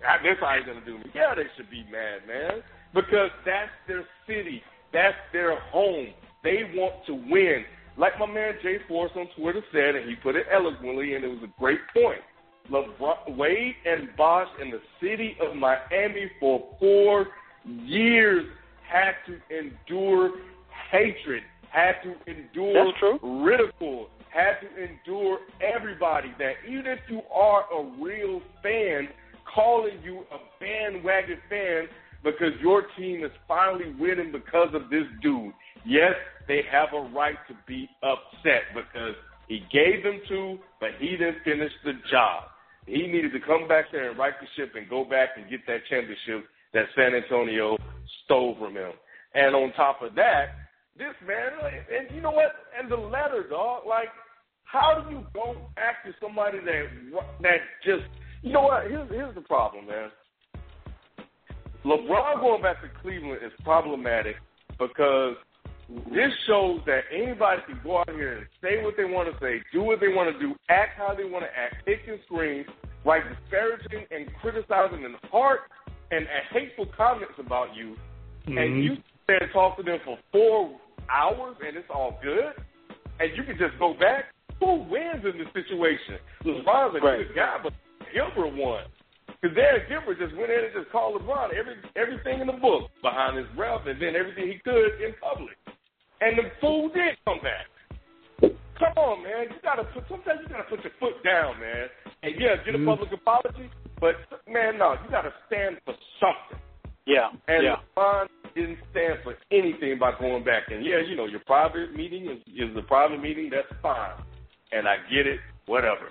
I, 0.07 0.23
that's 0.23 0.39
how 0.39 0.55
he's 0.55 0.65
gonna 0.65 0.87
do 0.87 1.03
me. 1.03 1.11
Yeah, 1.11 1.35
they 1.35 1.51
should 1.59 1.69
be 1.69 1.83
mad, 1.91 2.23
man, 2.31 2.63
because 2.95 3.35
that's 3.45 3.75
their 3.91 4.07
city, 4.31 4.63
that's 4.95 5.19
their 5.33 5.59
home. 5.75 6.15
They 6.47 6.71
want 6.79 7.03
to 7.07 7.15
win. 7.15 7.67
Like 7.99 8.15
my 8.19 8.27
man 8.27 8.55
Jay 8.63 8.79
Force 8.87 9.11
on 9.17 9.27
Twitter 9.37 9.63
said, 9.73 9.99
and 9.99 10.09
he 10.09 10.15
put 10.15 10.37
it 10.37 10.47
eloquently, 10.55 11.15
and 11.15 11.25
it 11.25 11.29
was 11.29 11.43
a 11.43 11.61
great 11.61 11.81
point. 11.93 12.23
LeBron, 12.71 13.37
Wade 13.37 13.75
and 13.85 14.09
Bosh 14.17 14.47
in 14.63 14.71
the 14.71 14.81
city 15.01 15.37
of 15.43 15.57
Miami 15.57 16.31
for 16.39 16.77
four 16.79 17.27
years 17.67 18.47
had 18.89 19.15
to 19.27 19.39
endure 19.57 20.31
hatred, 20.91 21.43
had 21.73 21.95
to 22.03 22.15
endure 22.31 22.93
ridicule, 23.23 24.09
had 24.31 24.61
to 24.61 24.69
endure 24.69 25.39
everybody. 25.61 26.33
That 26.39 26.55
even 26.69 26.87
if 26.87 27.01
you 27.09 27.23
are 27.33 27.65
a 27.73 28.03
real 28.03 28.41
fan, 28.63 29.09
calling 29.55 30.01
you 30.03 30.25
a 30.31 30.39
bandwagon 30.61 31.39
fan 31.49 31.89
because 32.23 32.53
your 32.61 32.85
team 32.97 33.25
is 33.25 33.31
finally 33.49 33.95
winning 33.99 34.33
because 34.33 34.69
of 34.75 34.91
this 34.91 35.05
dude. 35.23 35.53
Yes, 35.85 36.15
they 36.47 36.63
have 36.71 36.89
a 36.95 37.09
right 37.15 37.37
to 37.49 37.55
be 37.67 37.89
upset 38.03 38.63
because 38.75 39.15
he 39.49 39.61
gave 39.73 40.05
them 40.05 40.21
two, 40.29 40.59
but 40.81 40.91
he 41.01 41.11
didn't 41.11 41.43
finish 41.45 41.73
the 41.85 41.93
job. 42.11 42.45
He 42.87 43.07
needed 43.07 43.33
to 43.33 43.41
come 43.41 43.69
back 43.69 43.87
there 43.93 44.11
and 44.11 44.19
right 44.19 44.35
the 44.41 44.47
ship 44.57 44.75
and 44.77 44.89
go 44.89 45.05
back 45.05 45.31
and 45.37 45.49
get 45.51 45.67
that 45.67 45.81
championship 45.89 46.49
that 46.75 46.87
San 46.97 47.15
Antonio 47.15 47.77
stole 48.25 48.57
from 48.59 48.75
him. 48.75 48.93
And 49.35 49.55
on 49.55 49.73
top 49.73 50.03
of 50.03 50.15
that, 50.17 50.47
this 50.97 51.15
man, 51.27 51.51
and 51.63 52.15
you 52.15 52.21
know 52.21 52.33
what? 52.33 52.53
And 52.79 52.91
the 52.91 52.97
letter, 52.97 53.47
dog. 53.49 53.85
Like, 53.89 54.09
how 54.65 55.03
do 55.03 55.15
you 55.15 55.27
go 55.35 55.57
after 55.77 56.15
somebody 56.21 56.59
that 56.59 56.85
that 57.43 57.59
just, 57.85 58.05
you 58.43 58.53
know 58.53 58.63
what? 58.63 58.85
Here's 58.89 59.09
here's 59.11 59.35
the 59.35 59.41
problem, 59.43 59.87
man. 59.87 60.11
LeBron 61.85 62.41
going 62.41 62.63
back 62.63 62.81
to 62.83 62.89
Cleveland 63.01 63.41
is 63.45 63.53
problematic 63.65 64.37
because 64.79 65.35
this 65.89 66.31
shows 66.47 66.81
that 66.87 67.03
anybody 67.13 67.61
can 67.67 67.81
go 67.83 67.99
out 67.99 68.11
here 68.11 68.39
and 68.39 68.47
say 68.63 68.83
what 68.83 68.95
they 68.97 69.05
want 69.05 69.29
to 69.33 69.39
say, 69.45 69.61
do 69.73 69.83
what 69.83 70.01
they 70.01 70.09
want 70.09 70.33
to 70.33 70.39
do, 70.39 70.55
act 70.69 70.97
how 70.97 71.15
they 71.15 71.25
want 71.25 71.45
to 71.45 71.51
act, 71.59 71.85
kick 71.85 72.01
and 72.09 72.19
scream, 72.25 72.65
write 73.05 73.23
disparaging 73.29 74.07
and 74.11 74.31
criticizing 74.41 75.05
and 75.05 75.17
heart 75.31 75.61
and, 76.11 76.27
hateful 76.53 76.87
comments 76.97 77.35
about 77.39 77.75
you, 77.75 77.97
and 78.47 78.57
mm-hmm. 78.57 78.81
you 78.81 78.95
sit 78.95 79.03
there 79.27 79.51
talk 79.53 79.77
to 79.77 79.83
them 79.83 79.99
for 80.05 80.19
four 80.31 80.79
hours 81.11 81.57
and 81.65 81.77
it's 81.77 81.89
all 81.91 82.19
good, 82.23 82.53
and 83.21 83.31
you 83.37 83.45
can 83.45 83.59
just 83.59 83.79
go 83.79 83.95
back. 83.95 84.33
Who 84.61 84.87
wins 84.87 85.25
in 85.25 85.39
this 85.39 85.51
situation? 85.55 86.19
LeBron's 86.45 86.95
a 86.95 87.01
Right. 87.01 87.27
good 87.27 87.35
guy, 87.35 87.59
but 87.63 87.73
Gilbert 88.15 88.55
won. 88.55 88.85
Because 89.41 89.57
Darren 89.57 89.89
Gilbert 89.89 90.19
just 90.19 90.35
went 90.37 90.53
in 90.53 90.71
and 90.71 90.75
just 90.75 90.91
called 90.93 91.21
LeBron 91.21 91.53
every 91.53 91.75
everything 91.97 92.41
in 92.41 92.47
the 92.47 92.59
book 92.63 92.91
behind 93.03 93.37
his 93.37 93.47
breath 93.57 93.83
and 93.87 94.01
then 94.01 94.15
everything 94.15 94.47
he 94.47 94.59
could 94.63 95.03
in 95.03 95.15
public. 95.19 95.59
And 96.21 96.39
the 96.39 96.47
fool 96.61 96.89
did 96.95 97.19
come 97.27 97.41
back. 97.43 97.67
Come 98.79 98.95
on, 98.97 99.23
man. 99.23 99.51
You 99.51 99.59
gotta 99.63 99.83
put 99.91 100.05
sometimes 100.09 100.41
you 100.43 100.49
gotta 100.49 100.71
put 100.71 100.83
your 100.85 100.93
foot 101.01 101.19
down, 101.25 101.59
man. 101.59 101.91
And 102.23 102.35
yeah, 102.39 102.55
get 102.65 102.75
a 102.75 102.79
mm-hmm. 102.79 102.87
public 102.87 103.11
apology, 103.11 103.71
but 104.01 104.15
man, 104.47 104.79
no, 104.79 104.95
you 105.03 105.11
gotta 105.11 105.35
stand 105.47 105.79
for 105.85 105.95
something. 106.23 106.63
Yeah. 107.07 107.31
And 107.49 107.65
yeah. 107.67 107.77
LeBron 107.97 108.27
didn't 108.55 108.79
stand 108.91 109.19
for 109.23 109.35
anything 109.51 109.99
by 109.99 110.13
going 110.19 110.45
back. 110.45 110.65
And 110.69 110.85
yeah, 110.85 111.01
you 111.07 111.17
know, 111.17 111.27
your 111.27 111.41
private 111.47 111.95
meeting 111.95 112.27
is, 112.27 112.39
is 112.55 112.77
a 112.77 112.83
private 112.83 113.21
meeting, 113.21 113.51
that's 113.51 113.81
fine. 113.81 114.13
And 114.73 114.89
I 114.89 114.97
get 115.11 115.27
it, 115.27 115.41
whatever. 115.67 116.09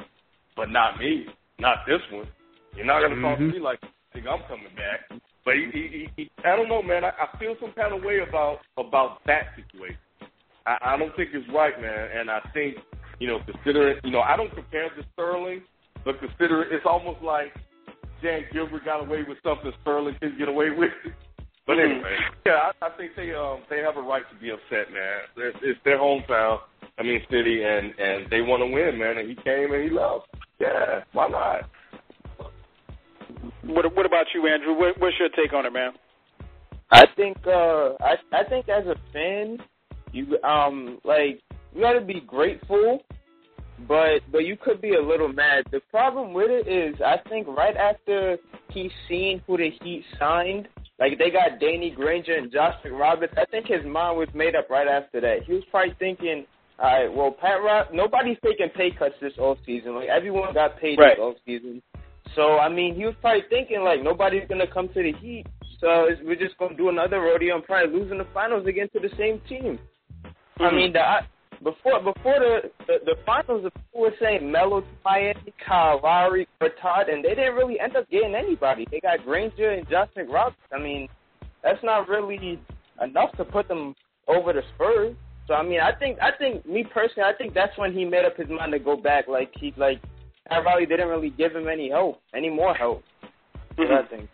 But 0.56 0.70
not 0.70 1.00
me. 1.00 1.26
Not 1.60 1.80
this 1.88 2.02
one. 2.12 2.28
You're 2.76 2.86
not 2.86 3.02
gonna 3.02 3.22
talk 3.22 3.38
to 3.38 3.44
mm-hmm. 3.44 3.58
me 3.58 3.60
like 3.60 3.80
think 4.14 4.26
I'm 4.28 4.42
coming 4.48 4.74
back. 4.76 5.22
But 5.44 5.56
he, 5.56 5.70
he, 5.74 5.82
he, 5.88 6.10
he 6.16 6.32
I 6.46 6.56
don't 6.56 6.70
know, 6.70 6.82
man. 6.82 7.04
I, 7.04 7.10
I 7.10 7.38
feel 7.40 7.56
some 7.60 7.74
kind 7.74 7.94
of 7.94 8.04
way 8.04 8.20
about 8.28 8.60
about 8.78 9.20
that 9.26 9.56
situation. 9.56 9.98
I, 10.66 10.94
I 10.94 10.98
don't 10.98 11.16
think 11.16 11.30
it's 11.34 11.48
right, 11.54 11.80
man. 11.82 12.10
And 12.16 12.30
I 12.30 12.40
think, 12.54 12.78
you 13.20 13.28
know, 13.28 13.40
considering, 13.46 13.98
you 14.04 14.12
know, 14.12 14.22
I 14.22 14.38
don't 14.38 14.54
compare 14.54 14.90
to 14.90 15.04
Sterling, 15.14 15.64
but 16.06 16.20
consider 16.20 16.64
it's 16.64 16.86
almost 16.86 17.22
like 17.24 17.54
Dan 18.22 18.44
Gilbert 18.54 18.86
got 18.86 19.02
away 19.02 19.24
with 19.28 19.38
something 19.44 19.72
Sterling 19.82 20.16
couldn't 20.20 20.38
get 20.38 20.48
away 20.48 20.70
with. 20.70 20.92
But 21.68 21.78
Mhm. 21.78 21.92
anyway, 21.92 22.18
yeah, 22.46 22.72
I, 22.82 22.86
I 22.88 22.90
think 22.92 23.16
they 23.16 23.34
um 23.34 23.62
they 23.70 23.80
have 23.80 23.98
a 23.98 24.02
right 24.02 24.28
to 24.30 24.36
be 24.36 24.50
upset, 24.50 24.92
man. 24.92 25.22
It's, 25.38 25.58
it's 25.62 25.80
their 25.84 25.98
hometown, 25.98 26.60
I 26.98 27.04
mean 27.04 27.22
city, 27.30 27.64
and 27.64 27.94
and 28.00 28.30
they 28.30 28.42
want 28.42 28.62
to 28.62 28.68
win, 28.68 28.98
man. 28.98 29.18
And 29.18 29.30
he 29.30 29.36
came 29.36 29.72
and 29.74 29.84
he 29.84 29.90
left. 29.90 30.28
Yeah, 30.60 31.04
why 31.14 31.28
not? 31.28 31.70
What 33.64 33.96
What 33.96 34.06
about 34.06 34.26
you, 34.34 34.48
Andrew? 34.48 34.74
What, 34.74 35.00
what's 35.00 35.16
your 35.20 35.30
take 35.30 35.54
on 35.54 35.66
it, 35.66 35.74
man? 35.74 35.94
I 36.90 37.06
think 37.16 37.38
uh 37.46 37.94
I 38.02 38.16
I 38.34 38.44
think 38.50 38.68
as 38.68 38.86
a 38.88 38.96
fan, 39.14 39.60
you 40.12 40.42
um 40.44 41.00
like 41.04 41.42
you 41.74 41.82
gotta 41.82 42.02
be 42.02 42.22
grateful, 42.22 43.04
but 43.88 44.20
but 44.32 44.40
you 44.46 44.58
could 44.58 44.82
be 44.82 44.96
a 44.96 45.02
little 45.02 45.32
mad. 45.32 45.66
The 45.72 45.80
problem 45.92 46.34
with 46.34 46.50
it 46.50 46.68
is 46.68 47.00
I 47.02 47.18
think 47.30 47.48
right 47.48 47.78
after 47.78 48.38
he 48.72 48.90
seen 49.08 49.42
who 49.48 49.58
the 49.58 49.70
Heat 49.82 50.04
signed, 50.20 50.68
like 51.02 51.18
they 51.18 51.32
got 51.32 51.60
Danny 51.60 51.90
Granger 51.90 52.38
and 52.38 52.52
Josh 52.52 52.76
McRoberts. 52.86 53.36
I 53.36 53.46
think 53.46 53.66
his 53.66 53.84
mind 53.84 54.18
was 54.18 54.30
made 54.36 54.56
up 54.56 54.70
right 54.70 54.88
after 54.88 55.20
that. 55.20 55.44
He 55.48 55.54
was 55.54 55.64
probably 55.72 55.96
thinking, 55.98 56.46
all 56.78 56.86
right, 56.86 57.14
well, 57.14 57.32
Pat 57.32 57.64
Rob, 57.64 57.88
nobody's 57.92 58.38
taking 58.46 58.70
pay 58.70 58.92
cuts 58.92 59.16
this 59.20 59.34
off 59.40 59.58
season. 59.66 59.96
Like 59.96 60.10
everyone 60.10 60.54
got 60.54 60.80
paid 60.80 61.00
right. 61.00 61.18
this 61.18 61.22
off 61.22 61.36
season. 61.44 61.82
So 62.36 62.60
I 62.60 62.70
mean, 62.70 62.96
he 62.96 63.04
was 63.06 63.16
probably 63.20 63.42
thinking 63.50 63.82
like 63.82 64.04
nobody's 64.04 64.48
gonna 64.48 64.72
come 64.72 64.90
to 64.90 65.02
the 65.02 65.14
Heat, 65.20 65.48
so 65.80 66.06
we're 66.24 66.36
just 66.36 66.56
gonna 66.60 66.78
do 66.78 66.90
another 66.90 67.20
rodeo 67.20 67.56
and 67.56 67.64
probably 67.66 68.00
losing 68.00 68.20
the 68.20 68.28
finals 68.32 68.68
again 68.68 68.88
to 68.94 69.00
the 69.00 69.10
same 69.18 69.42
team. 69.50 69.80
Mm-hmm. 70.24 70.64
I 70.64 70.72
mean, 70.72 70.94
the, 70.94 71.02
before 71.64 72.00
before 72.00 72.40
the, 72.40 72.72
the 72.88 72.98
the 73.06 73.16
finals, 73.26 73.64
the 73.64 73.72
people 73.72 74.02
were 74.02 74.16
saying 74.20 74.52
Melo, 74.52 74.84
Miami, 75.06 75.54
Kyle 75.66 76.00
Lowry, 76.04 76.48
Todd, 76.82 77.10
and 77.10 77.24
they 77.24 77.30
didn't 77.36 77.56
really 77.56 77.80
end 77.80 77.96
up 77.96 78.10
getting 78.10 78.36
anybody. 78.36 78.88
They 78.90 79.00
got 79.00 79.24
Granger 79.24 79.72
and 79.72 79.88
Josh 79.90 80.10
McRoberts. 80.18 80.56
I 80.74 80.80
mean, 80.80 81.08
that's 81.64 81.84
not 81.84 82.08
really 82.08 82.60
enough 83.02 83.32
to 83.38 83.46
put 83.46 83.68
them 83.68 83.96
over 84.28 84.54
the 84.54 84.62
Spurs. 84.76 85.16
So 85.48 85.54
I 85.54 85.64
mean, 85.64 85.80
I 85.82 85.92
think 85.94 86.20
I 86.20 86.32
think 86.38 86.66
me 86.66 86.84
personally, 86.84 87.30
I 87.30 87.38
think 87.38 87.54
that's 87.54 87.78
when 87.78 87.94
he 87.94 88.06
made 88.06 88.26
up 88.26 88.38
his 88.38 88.50
mind 88.50 88.72
to 88.72 88.80
go 88.80 88.96
back. 88.96 89.28
Like 89.28 89.52
he 89.60 89.74
like 89.78 90.02
Pat 90.48 90.66
Riley 90.66 90.86
didn't 90.86 91.10
really 91.10 91.30
give 91.30 91.56
him 91.56 91.68
any 91.68 91.90
help, 91.90 92.22
any 92.34 92.50
more 92.50 92.74
help. 92.74 93.04
Mm-hmm. 93.78 93.94
I 93.94 94.10
think. 94.10 94.30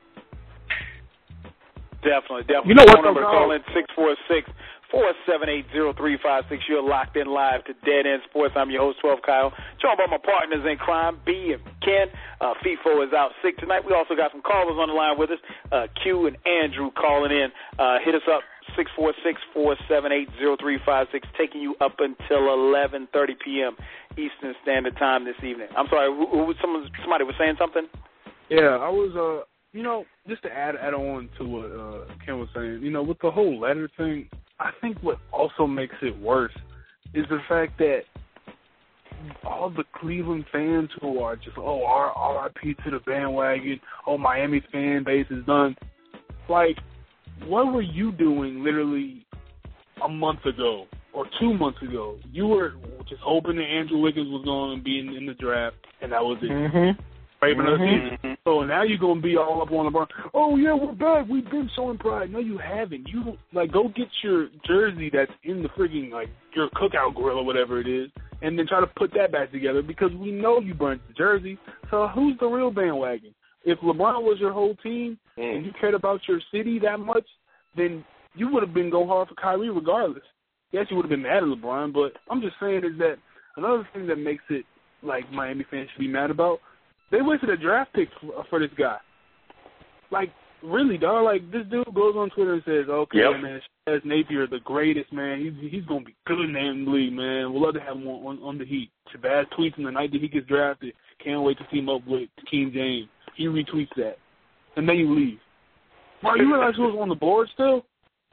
Definitely, 2.03 2.43
definitely. 2.43 2.69
You 2.69 2.75
know 2.75 2.85
what? 2.85 3.03
Number 3.03 3.21
call 3.21 3.51
in 3.51 3.59
six 3.73 3.87
four 3.95 4.15
six 4.29 4.49
four 4.91 5.11
seven 5.25 5.49
eight 5.49 5.65
zero 5.71 5.93
three 5.93 6.17
five 6.21 6.43
six. 6.49 6.63
You're 6.67 6.83
locked 6.83 7.15
in 7.17 7.27
live 7.27 7.63
to 7.65 7.73
Dead 7.85 8.05
End 8.05 8.21
Sports. 8.29 8.53
I'm 8.55 8.69
your 8.69 8.81
host, 8.81 8.99
Twelve 9.01 9.19
Kyle. 9.25 9.51
Joined 9.81 9.97
by 9.97 10.07
my 10.07 10.17
partners 10.17 10.65
in 10.69 10.77
crime, 10.77 11.19
B 11.25 11.53
and 11.53 11.63
Ken. 11.81 12.07
Uh, 12.41 12.53
Feefo 12.63 13.05
is 13.05 13.13
out 13.13 13.31
sick 13.43 13.57
tonight. 13.57 13.83
We 13.85 13.93
also 13.93 14.15
got 14.15 14.31
some 14.31 14.41
callers 14.41 14.77
on 14.79 14.89
the 14.89 14.93
line 14.93 15.17
with 15.17 15.31
us. 15.31 15.39
Uh, 15.71 15.87
Q 16.03 16.27
and 16.27 16.37
Andrew 16.45 16.91
calling 16.91 17.31
in. 17.31 17.49
Uh, 17.79 17.97
hit 18.03 18.15
us 18.15 18.21
up 18.31 18.41
six 18.75 18.91
four 18.95 19.13
six 19.23 19.39
four 19.53 19.75
seven 19.87 20.11
eight 20.11 20.29
zero 20.39 20.55
three 20.59 20.79
five 20.85 21.07
six, 21.11 21.27
taking 21.37 21.61
you 21.61 21.75
up 21.81 21.99
until 21.99 22.53
eleven 22.53 23.07
thirty 23.13 23.35
p.m. 23.43 23.75
Eastern 24.11 24.55
Standard 24.63 24.97
Time 24.97 25.25
this 25.25 25.37
evening. 25.43 25.67
I'm 25.75 25.87
sorry, 25.89 26.09
who, 26.09 26.27
who 26.27 26.53
someone 26.61 26.89
somebody 27.01 27.23
was 27.23 27.35
saying 27.37 27.55
something. 27.59 27.87
Yeah, 28.49 28.77
I 28.79 28.89
was. 28.89 29.15
Uh, 29.15 29.45
you 29.73 29.83
know, 29.83 30.05
just 30.27 30.41
to 30.43 30.49
add 30.49 30.75
add 30.75 30.93
on 30.93 31.29
to 31.37 31.43
what 31.43 31.65
uh, 31.65 32.05
Ken 32.25 32.39
was 32.39 32.47
saying, 32.55 32.79
you 32.81 32.89
know, 32.89 33.03
with 33.03 33.19
the 33.21 33.29
whole 33.29 33.59
letter 33.59 33.89
thing, 33.97 34.27
I 34.59 34.71
think 34.81 34.97
what 35.01 35.17
also 35.31 35.67
makes 35.67 35.95
it 36.01 36.17
worse 36.19 36.53
is 37.13 37.25
the 37.29 37.39
fact 37.47 37.77
that 37.77 38.01
all 39.43 39.69
the 39.69 39.83
Cleveland 39.95 40.45
fans 40.51 40.89
who 41.01 41.19
are 41.19 41.35
just 41.35 41.57
oh 41.57 41.83
R 41.83 42.43
RIP 42.43 42.77
to 42.83 42.91
the 42.91 42.99
bandwagon, 42.99 43.79
oh 44.05 44.17
Miami 44.17 44.61
fan 44.71 45.03
base 45.03 45.27
is 45.29 45.45
done. 45.45 45.75
Like, 46.49 46.77
what 47.45 47.73
were 47.73 47.81
you 47.81 48.11
doing 48.11 48.63
literally 48.63 49.25
a 50.03 50.09
month 50.09 50.45
ago 50.45 50.85
or 51.13 51.25
two 51.39 51.53
months 51.53 51.81
ago? 51.81 52.17
You 52.31 52.47
were 52.47 52.73
just 53.09 53.21
hoping 53.21 53.57
that 53.57 53.63
Andrew 53.63 53.99
Wiggins 53.99 54.29
was 54.29 54.45
going 54.45 54.77
to 54.77 54.83
be 54.83 54.99
in, 54.99 55.09
in 55.15 55.25
the 55.25 55.33
draft, 55.33 55.75
and 56.01 56.11
that 56.11 56.23
was 56.23 56.37
it. 56.41 56.49
Mm-hmm. 56.49 57.01
Right, 57.39 57.55
mm-hmm. 57.55 58.33
So 58.45 58.63
now 58.63 58.81
you're 58.81 58.97
gonna 58.97 59.21
be 59.21 59.37
all 59.37 59.61
up 59.61 59.71
on 59.71 59.93
LeBron. 59.93 60.07
Oh 60.33 60.55
yeah, 60.55 60.73
we're 60.73 60.93
back. 60.93 61.29
We've 61.29 61.45
been 61.45 61.69
showing 61.75 61.99
pride. 61.99 62.31
No, 62.31 62.39
you 62.39 62.57
haven't. 62.57 63.07
You 63.07 63.37
like 63.53 63.71
go 63.71 63.89
get 63.89 64.07
your 64.23 64.47
jersey 64.65 65.11
that's 65.13 65.31
in 65.43 65.61
the 65.61 65.69
frigging 65.69 66.11
like 66.11 66.29
your 66.55 66.67
cookout 66.71 67.13
grill 67.13 67.37
or 67.37 67.45
whatever 67.45 67.79
it 67.79 67.87
is, 67.87 68.09
and 68.41 68.57
then 68.57 68.65
try 68.67 68.79
to 68.79 68.87
put 68.87 69.13
that 69.13 69.31
back 69.31 69.51
together 69.51 69.83
because 69.83 70.09
we 70.19 70.31
know 70.31 70.59
you 70.59 70.73
burnt 70.73 71.01
the 71.07 71.13
jersey. 71.13 71.59
So 71.91 72.07
who's 72.07 72.35
the 72.39 72.47
real 72.47 72.71
bandwagon? 72.71 73.35
If 73.63 73.79
LeBron 73.79 74.23
was 74.23 74.37
your 74.39 74.53
whole 74.53 74.75
team 74.81 75.19
mm. 75.37 75.57
and 75.57 75.65
you 75.65 75.71
cared 75.79 75.93
about 75.93 76.21
your 76.27 76.39
city 76.51 76.79
that 76.79 76.97
much, 76.97 77.25
then 77.75 78.03
you 78.33 78.51
would 78.51 78.63
have 78.63 78.73
been 78.73 78.89
go 78.89 79.05
hard 79.05 79.27
for 79.27 79.35
Kyrie 79.35 79.69
regardless. 79.69 80.23
Yes, 80.71 80.87
you 80.89 80.95
would 80.95 81.03
have 81.03 81.11
been 81.11 81.21
mad 81.21 81.37
at 81.37 81.43
LeBron, 81.43 81.93
but 81.93 82.19
I'm 82.31 82.41
just 82.41 82.55
saying 82.59 82.83
is 82.83 82.97
that 82.97 83.17
another 83.57 83.87
thing 83.93 84.07
that 84.07 84.17
makes 84.17 84.43
it 84.49 84.65
like 85.03 85.31
Miami 85.31 85.65
fans 85.69 85.89
should 85.93 85.99
be 85.99 86.07
mad 86.07 86.31
about 86.31 86.59
they 87.11 87.21
wasted 87.21 87.49
a 87.49 87.57
draft 87.57 87.93
pick 87.93 88.09
for, 88.19 88.39
uh, 88.39 88.43
for 88.49 88.59
this 88.59 88.71
guy. 88.77 88.97
Like, 90.11 90.29
really, 90.63 90.97
dog. 90.97 91.25
Like, 91.25 91.51
this 91.51 91.63
dude 91.69 91.93
goes 91.93 92.15
on 92.15 92.29
Twitter 92.31 92.53
and 92.53 92.63
says, 92.65 92.89
"Okay, 92.89 93.19
yep. 93.19 93.41
man, 93.41 93.61
Shabazz 93.87 94.05
Napier, 94.05 94.47
the 94.47 94.59
greatest 94.59 95.11
man. 95.11 95.39
He's 95.39 95.71
he's 95.71 95.85
gonna 95.85 96.05
be 96.05 96.15
good 96.25 96.39
in 96.39 96.53
the 96.53 96.91
league, 96.91 97.13
man. 97.13 97.51
We'll 97.51 97.63
love 97.63 97.73
to 97.75 97.81
have 97.81 97.97
him 97.97 98.07
on, 98.07 98.37
on, 98.37 98.43
on 98.43 98.57
the 98.57 98.65
Heat." 98.65 98.91
Shabazz 99.13 99.45
tweets 99.57 99.75
him 99.75 99.83
the 99.85 99.91
night 99.91 100.11
that 100.11 100.21
he 100.21 100.27
gets 100.27 100.47
drafted. 100.47 100.93
Can't 101.23 101.43
wait 101.43 101.57
to 101.57 101.67
team 101.67 101.89
up 101.89 102.05
with 102.07 102.29
King 102.49 102.71
James. 102.73 103.09
He 103.35 103.45
retweets 103.45 103.93
that, 103.97 104.17
and 104.75 104.87
then 104.87 104.97
you 104.97 105.13
leave. 105.13 105.39
Bro, 106.21 106.35
you 106.35 106.51
realize 106.51 106.75
who 106.75 106.83
was 106.83 106.97
on 106.99 107.09
the 107.09 107.15
board 107.15 107.47
still? 107.53 107.85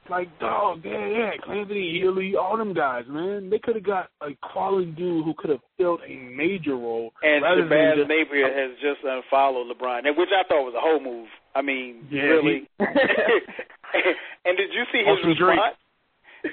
Like, 0.09 0.27
dog, 0.39 0.81
yeah, 0.83 1.07
yeah, 1.07 1.31
Clancy, 1.43 2.01
Ely, 2.03 2.37
all 2.37 2.57
them 2.57 2.73
guys, 2.73 3.05
man. 3.09 3.49
They 3.49 3.57
could 3.57 3.75
have 3.75 3.85
got 3.85 4.09
a 4.21 4.37
quality 4.41 4.91
dude 4.91 5.25
who 5.25 5.33
could 5.37 5.49
have 5.49 5.61
filled 5.77 6.01
a 6.07 6.15
major 6.15 6.75
role. 6.75 7.11
And 7.23 7.43
Shabazz 7.43 8.05
just, 8.05 8.09
Napier 8.09 8.53
has 8.53 8.77
just 8.77 9.01
unfollowed 9.03 9.65
LeBron, 9.65 10.05
which 10.15 10.29
I 10.29 10.47
thought 10.47 10.61
was 10.61 10.75
a 10.77 10.81
whole 10.81 11.01
move. 11.01 11.27
I 11.55 11.61
mean, 11.63 12.05
yeah, 12.11 12.21
really. 12.21 12.69
He, 12.77 12.85
and 14.45 14.57
did 14.57 14.69
you 14.73 14.85
see 14.91 15.01
his 15.01 15.25
response? 15.25 15.77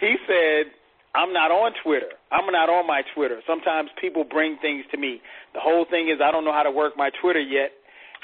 He 0.00 0.16
said, 0.26 0.72
I'm 1.14 1.32
not 1.32 1.52
on 1.52 1.72
Twitter. 1.84 2.16
I'm 2.32 2.50
not 2.50 2.70
on 2.70 2.86
my 2.86 3.02
Twitter. 3.14 3.42
Sometimes 3.46 3.90
people 4.00 4.24
bring 4.24 4.56
things 4.62 4.84
to 4.92 4.96
me. 4.96 5.20
The 5.52 5.60
whole 5.60 5.84
thing 5.84 6.08
is 6.08 6.24
I 6.24 6.32
don't 6.32 6.44
know 6.44 6.52
how 6.52 6.62
to 6.62 6.70
work 6.70 6.96
my 6.96 7.10
Twitter 7.20 7.40
yet 7.40 7.72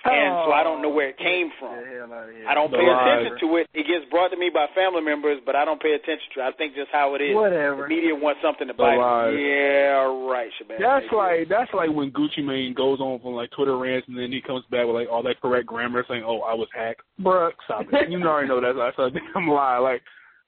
and 0.04 0.34
so 0.46 0.52
I 0.52 0.62
don't 0.62 0.82
know 0.82 0.88
where 0.88 1.10
it 1.10 1.18
came 1.18 1.50
from. 1.58 1.74
I 1.74 2.54
don't 2.54 2.70
pay 2.70 2.86
attention 2.86 3.38
to 3.40 3.56
it. 3.56 3.66
It 3.74 3.86
gets 3.86 4.08
brought 4.10 4.28
to 4.30 4.36
me 4.36 4.50
by 4.52 4.66
family 4.74 5.02
members, 5.02 5.40
but 5.44 5.56
I 5.56 5.64
don't 5.64 5.80
pay 5.80 5.92
attention 5.92 6.28
to 6.34 6.40
it. 6.40 6.44
I 6.44 6.52
think 6.52 6.74
just 6.74 6.90
how 6.92 7.14
it 7.14 7.22
is. 7.22 7.34
Whatever. 7.34 7.82
The 7.82 7.88
media 7.88 8.14
wants 8.14 8.40
something 8.42 8.68
to 8.68 8.74
buy. 8.74 8.94
Yeah, 8.94 10.06
right, 10.30 10.50
Shabazz. 10.60 10.78
That's 10.78 11.12
like 11.12 11.48
that's 11.48 11.72
like 11.74 11.90
when 11.90 12.12
Gucci 12.12 12.44
Mane 12.44 12.74
goes 12.74 13.00
on 13.00 13.20
from 13.20 13.32
like 13.32 13.50
Twitter 13.50 13.76
rants 13.76 14.06
and 14.08 14.16
then 14.16 14.30
he 14.30 14.40
comes 14.40 14.64
back 14.70 14.86
with 14.86 14.94
like 14.94 15.08
all 15.10 15.22
that 15.24 15.40
correct 15.40 15.66
grammar 15.66 16.04
saying, 16.08 16.22
"Oh, 16.24 16.40
I 16.40 16.54
was 16.54 16.68
hacked." 16.74 17.02
Bruh, 17.20 17.50
stop 17.64 17.86
it. 17.92 18.10
you 18.10 18.22
already 18.22 18.48
know 18.48 18.60
that's 18.60 18.78
that's 18.78 18.98
a 18.98 19.10
damn 19.34 19.48
lie. 19.48 19.78
Like 19.78 20.02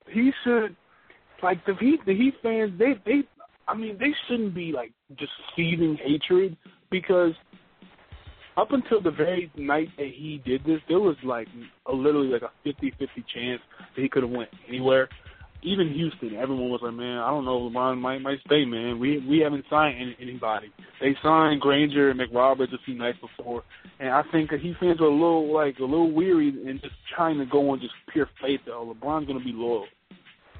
he 0.08 0.30
should, 0.44 0.76
like 1.42 1.64
the 1.66 1.74
Heat, 1.74 2.00
the 2.06 2.14
Heat 2.14 2.34
fans, 2.42 2.72
they 2.78 2.94
they, 3.04 3.22
I 3.66 3.74
mean, 3.74 3.96
they 3.98 4.14
shouldn't 4.28 4.54
be 4.54 4.72
like 4.72 4.92
just 5.18 5.32
seething 5.56 5.98
hatred 6.02 6.56
because 6.90 7.32
up 8.60 8.72
until 8.72 9.00
the 9.00 9.10
very 9.10 9.50
night 9.56 9.88
that 9.96 10.08
he 10.14 10.42
did 10.44 10.62
this, 10.64 10.80
there 10.88 11.00
was 11.00 11.16
like 11.24 11.48
a 11.86 11.92
literally 11.92 12.28
like 12.28 12.42
a 12.42 12.50
fifty-fifty 12.62 13.24
chance 13.34 13.60
that 13.96 14.02
he 14.02 14.08
could 14.08 14.22
have 14.22 14.30
went 14.30 14.50
anywhere. 14.68 15.08
Even 15.62 15.92
Houston, 15.92 16.36
everyone 16.36 16.70
was 16.70 16.80
like, 16.82 16.94
"Man, 16.94 17.18
I 17.18 17.28
don't 17.30 17.44
know, 17.44 17.70
LeBron 17.70 17.98
might 17.98 18.20
might 18.20 18.40
stay, 18.46 18.64
man. 18.64 18.98
We 18.98 19.24
we 19.26 19.40
haven't 19.40 19.64
signed 19.70 19.96
any, 20.00 20.16
anybody. 20.20 20.72
They 21.00 21.16
signed 21.22 21.60
Granger 21.60 22.10
and 22.10 22.20
McRoberts 22.20 22.72
a 22.72 22.78
few 22.84 22.94
nights 22.94 23.18
before, 23.20 23.62
and 23.98 24.10
I 24.10 24.22
think 24.32 24.50
that 24.50 24.60
he 24.60 24.74
fans 24.78 25.00
are 25.00 25.04
a 25.04 25.10
little 25.10 25.52
like 25.52 25.78
a 25.78 25.84
little 25.84 26.12
weary 26.12 26.48
and 26.48 26.80
just 26.80 26.94
trying 27.14 27.38
to 27.38 27.46
go 27.46 27.70
on 27.70 27.80
just 27.80 27.94
pure 28.12 28.28
faith 28.42 28.60
that 28.66 28.72
oh, 28.72 28.94
LeBron's 28.94 29.26
gonna 29.26 29.44
be 29.44 29.52
loyal. 29.52 29.86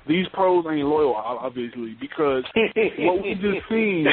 These 0.08 0.26
pros 0.32 0.64
ain't 0.68 0.86
loyal, 0.86 1.14
obviously, 1.14 1.96
because 2.00 2.42
what 2.98 3.22
we 3.22 3.34
just 3.34 3.68
seen 3.68 4.06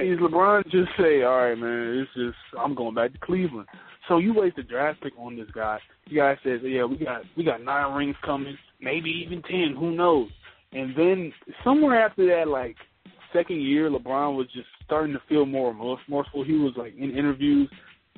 is 0.00 0.18
LeBron 0.18 0.64
just 0.70 0.90
say, 0.98 1.22
"All 1.22 1.38
right, 1.38 1.58
man, 1.58 1.98
it's 1.98 2.10
just 2.14 2.36
I'm 2.58 2.74
going 2.74 2.94
back 2.94 3.12
to 3.12 3.18
Cleveland." 3.18 3.66
So 4.08 4.18
you 4.18 4.32
waste 4.34 4.58
a 4.58 4.62
draft 4.62 5.02
pick 5.02 5.12
on 5.18 5.36
this 5.36 5.48
guy. 5.54 5.78
The 6.08 6.16
guy 6.16 6.38
says, 6.44 6.60
"Yeah, 6.62 6.84
we 6.84 6.98
got 6.98 7.22
we 7.36 7.44
got 7.44 7.62
nine 7.62 7.94
rings 7.94 8.16
coming, 8.24 8.56
maybe 8.80 9.10
even 9.24 9.42
ten. 9.42 9.74
Who 9.78 9.90
knows?" 9.92 10.28
And 10.72 10.94
then 10.96 11.32
somewhere 11.62 12.04
after 12.04 12.26
that, 12.26 12.48
like 12.48 12.76
second 13.32 13.60
year, 13.60 13.90
LeBron 13.90 14.36
was 14.36 14.46
just 14.54 14.68
starting 14.84 15.14
to 15.14 15.22
feel 15.28 15.46
more 15.46 15.72
remorseful. 15.72 16.44
He 16.44 16.52
was 16.52 16.74
like 16.76 16.94
in 16.96 17.10
interviews, 17.16 17.68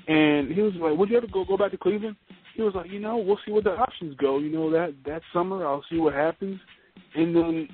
and 0.06 0.52
he 0.52 0.60
was 0.60 0.74
like, 0.74 0.98
"Would 0.98 1.10
you 1.10 1.16
ever 1.16 1.28
go 1.32 1.44
go 1.44 1.56
back 1.56 1.70
to 1.70 1.78
Cleveland?" 1.78 2.16
He 2.54 2.62
was 2.62 2.74
like, 2.74 2.90
"You 2.90 3.00
know, 3.00 3.16
we'll 3.16 3.38
see 3.46 3.52
what 3.52 3.64
the 3.64 3.70
options 3.70 4.16
go. 4.16 4.38
You 4.38 4.50
know 4.50 4.70
that 4.70 4.94
that 5.06 5.22
summer, 5.32 5.66
I'll 5.66 5.84
see 5.90 5.98
what 5.98 6.12
happens." 6.12 6.60
And 7.14 7.34
then 7.34 7.68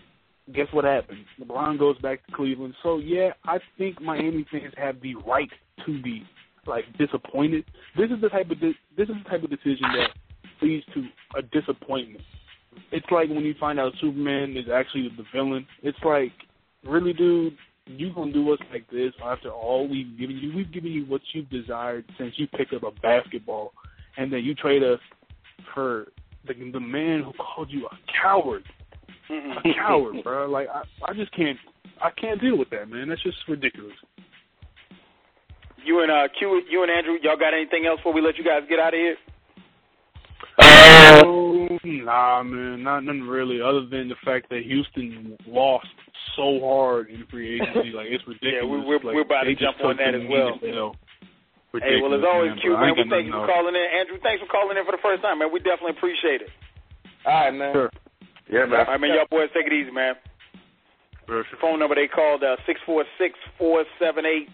guess 0.54 0.66
what 0.72 0.84
happened? 0.84 1.24
LeBron 1.40 1.78
goes 1.78 1.98
back 1.98 2.26
to 2.26 2.32
Cleveland. 2.32 2.74
So 2.82 2.98
yeah, 2.98 3.30
I 3.44 3.58
think 3.78 4.00
Miami 4.00 4.46
fans 4.50 4.74
have 4.76 5.00
the 5.00 5.14
right 5.16 5.50
to 5.86 6.02
be 6.02 6.24
like 6.66 6.84
disappointed. 6.98 7.64
This 7.96 8.10
is 8.10 8.20
the 8.20 8.28
type 8.28 8.50
of 8.50 8.60
this 8.60 8.74
is 8.96 9.14
the 9.24 9.28
type 9.28 9.42
of 9.42 9.50
decision 9.50 9.86
that 9.96 10.10
leads 10.60 10.84
to 10.94 11.04
a 11.36 11.42
disappointment. 11.42 12.24
It's 12.90 13.06
like 13.10 13.28
when 13.28 13.44
you 13.44 13.54
find 13.58 13.78
out 13.78 13.92
Superman 14.00 14.56
is 14.56 14.66
actually 14.72 15.08
the 15.16 15.24
villain. 15.32 15.66
It's 15.82 15.98
like, 16.04 16.32
really, 16.84 17.12
dude, 17.12 17.56
you 17.86 18.12
gonna 18.14 18.32
do 18.32 18.52
us 18.52 18.58
like 18.70 18.88
this 18.90 19.12
after 19.22 19.50
all 19.50 19.88
we've 19.88 20.18
given 20.18 20.38
you? 20.38 20.56
We've 20.56 20.72
given 20.72 20.92
you 20.92 21.04
what 21.04 21.20
you've 21.32 21.50
desired 21.50 22.04
since 22.18 22.34
you 22.38 22.46
picked 22.46 22.72
up 22.72 22.82
a 22.84 22.90
basketball, 23.00 23.72
and 24.16 24.32
then 24.32 24.44
you 24.44 24.54
trade 24.54 24.82
us 24.82 25.00
for 25.74 26.06
the, 26.46 26.54
the 26.54 26.80
man 26.80 27.22
who 27.22 27.32
called 27.32 27.70
you 27.70 27.86
a 27.86 27.98
coward 28.20 28.64
a 29.30 29.74
coward, 29.74 30.22
bro. 30.24 30.48
Like 30.48 30.68
I, 30.68 30.82
I 31.10 31.14
just 31.14 31.34
can't, 31.36 31.58
I 32.00 32.10
can't 32.10 32.40
deal 32.40 32.58
with 32.58 32.70
that, 32.70 32.88
man. 32.88 33.08
That's 33.08 33.22
just 33.22 33.38
ridiculous. 33.48 33.94
You 35.84 36.02
and 36.02 36.12
uh, 36.12 36.28
Q, 36.38 36.62
you 36.70 36.82
and 36.82 36.90
Andrew, 36.90 37.16
y'all 37.22 37.36
got 37.36 37.54
anything 37.54 37.86
else 37.86 37.98
before 37.98 38.12
we 38.12 38.20
let 38.20 38.36
you 38.38 38.44
guys 38.44 38.62
get 38.68 38.78
out 38.78 38.94
of 38.94 39.00
here? 39.00 39.16
Uh, 40.58 41.22
Nah, 41.84 42.42
man, 42.42 42.82
not 42.82 43.04
nothing 43.04 43.22
really, 43.22 43.60
other 43.60 43.86
than 43.86 44.08
the 44.08 44.18
fact 44.24 44.48
that 44.50 44.62
Houston 44.62 45.36
lost 45.46 45.86
so 46.36 46.60
hard 46.60 47.08
in 47.10 47.24
free 47.30 47.56
agency. 47.56 47.90
Like 47.90 48.08
it's 48.10 48.26
ridiculous. 48.26 48.52
Yeah, 48.62 48.68
we, 48.68 48.84
we're, 48.84 49.00
like, 49.00 49.14
we're 49.14 49.26
about 49.26 49.44
to 49.44 49.54
jump 49.54 49.80
on 49.82 49.96
that 49.96 50.14
as 50.14 50.22
well. 50.28 50.58
Hey, 51.72 52.02
well, 52.02 52.12
as 52.12 52.20
always, 52.20 52.52
Q, 52.60 52.76
man. 52.76 52.92
We 52.96 53.08
thank 53.08 53.26
you 53.26 53.32
for 53.32 53.46
calling 53.46 53.74
in, 53.74 53.86
Andrew. 53.98 54.18
Thanks 54.22 54.42
for 54.44 54.50
calling 54.50 54.76
in 54.76 54.84
for 54.84 54.92
the 54.92 55.02
first 55.02 55.22
time, 55.22 55.38
man. 55.38 55.48
We 55.52 55.58
definitely 55.60 55.96
appreciate 55.96 56.42
it. 56.42 56.50
All 57.24 57.32
right, 57.32 57.50
man. 57.50 57.72
Sure. 57.72 57.90
Yeah, 58.52 58.66
man. 58.68 58.84
Right, 58.86 59.00
man. 59.00 59.10
Y'all 59.16 59.26
boys, 59.30 59.48
take 59.56 59.66
it 59.66 59.72
easy, 59.72 59.90
man. 59.90 60.14
Sure. 61.26 61.44
Phone 61.60 61.80
number 61.80 61.94
they 61.94 62.06
called 62.06 62.44
uh, 62.44 62.56
six 62.66 62.80
four 62.84 63.04
six 63.16 63.38
four 63.56 63.84
seven 63.98 64.26
eight 64.26 64.48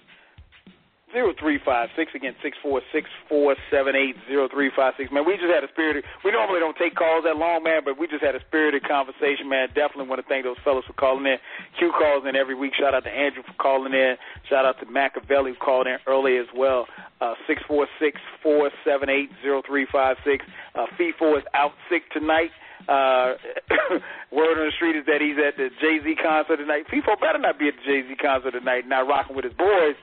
zero 1.13 1.33
three 1.41 1.59
five 1.65 1.89
six 1.97 2.13
again 2.15 2.37
six 2.43 2.57
four 2.63 2.81
six 2.93 3.09
four 3.29 3.57
seven 3.71 3.97
eight 3.97 4.15
zero 4.29 4.47
three 4.53 4.71
five 4.77 4.93
six 4.97 5.11
man 5.11 5.25
we 5.25 5.35
just 5.41 5.49
had 5.49 5.65
a 5.65 5.69
spirited 5.73 6.05
we 6.23 6.31
normally 6.31 6.61
don't 6.61 6.77
take 6.77 6.95
calls 6.95 7.25
that 7.25 7.37
long 7.37 7.65
man 7.65 7.81
but 7.83 7.99
we 7.99 8.07
just 8.07 8.23
had 8.23 8.37
a 8.37 8.41
spirited 8.47 8.87
conversation 8.87 9.49
man 9.49 9.69
definitely 9.69 10.07
want 10.07 10.21
to 10.21 10.29
thank 10.29 10.45
those 10.45 10.61
fellas 10.63 10.85
for 10.87 10.93
calling 10.93 11.25
in 11.25 11.41
q 11.79 11.91
calls 11.97 12.25
in 12.29 12.37
every 12.37 12.55
week 12.55 12.73
shout 12.79 12.93
out 12.93 13.05
to 13.05 13.11
andrew 13.11 13.43
for 13.43 13.57
calling 13.57 13.95
in 13.95 14.17
shout 14.51 14.67
out 14.67 14.79
to 14.79 14.85
machiavelli 14.85 15.53
who 15.53 15.57
called 15.57 15.87
in 15.87 15.97
early 16.07 16.37
as 16.37 16.47
well 16.55 16.87
uh 17.23 17.33
six 17.47 17.63
four 17.67 17.89
six 17.99 18.21
four 18.43 18.71
seven 18.85 19.09
eight 19.09 19.31
zero 19.41 19.63
three 19.67 19.87
five 19.91 20.17
six 20.29 20.45
uh 20.75 20.85
Feefo 21.01 21.39
is 21.39 21.45
out 21.55 21.73
sick 21.89 22.05
tonight 22.13 22.53
uh, 22.87 23.35
word 24.33 24.55
on 24.61 24.67
the 24.69 24.73
street 24.77 24.97
is 24.97 25.07
that 25.07 25.21
he's 25.21 25.37
at 25.37 25.57
the 25.57 25.69
Jay 25.81 25.99
Z 26.05 26.15
concert 26.23 26.59
tonight. 26.59 26.87
Feefo 26.93 27.19
better 27.21 27.39
not 27.39 27.59
be 27.59 27.69
at 27.69 27.75
the 27.75 27.85
Jay 27.85 28.07
Z 28.07 28.15
concert 28.23 28.53
tonight, 28.53 28.87
not 28.87 29.09
rocking 29.09 29.35
with 29.35 29.45
his 29.45 29.55
boys. 29.55 29.97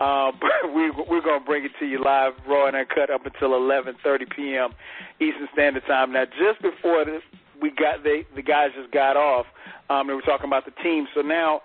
Uh, 0.00 0.32
but 0.40 0.72
we, 0.74 0.90
we're 0.90 1.24
going 1.24 1.40
to 1.40 1.46
bring 1.46 1.64
it 1.64 1.72
to 1.80 1.86
you 1.86 2.02
live, 2.02 2.32
raw 2.48 2.66
and 2.66 2.76
uncut, 2.76 3.10
up 3.10 3.26
until 3.26 3.50
11:30 3.50 3.96
p.m. 4.34 4.70
Eastern 5.20 5.48
Standard 5.52 5.84
Time. 5.86 6.12
Now, 6.12 6.24
just 6.24 6.60
before 6.62 7.04
this, 7.04 7.22
we 7.60 7.70
got 7.70 8.04
they, 8.04 8.24
the 8.34 8.42
guys 8.42 8.70
just 8.76 8.92
got 8.92 9.16
off, 9.16 9.46
um, 9.90 10.06
they 10.08 10.14
were 10.14 10.22
talking 10.22 10.46
about 10.46 10.64
the 10.64 10.74
team. 10.82 11.06
So 11.14 11.22
now, 11.22 11.60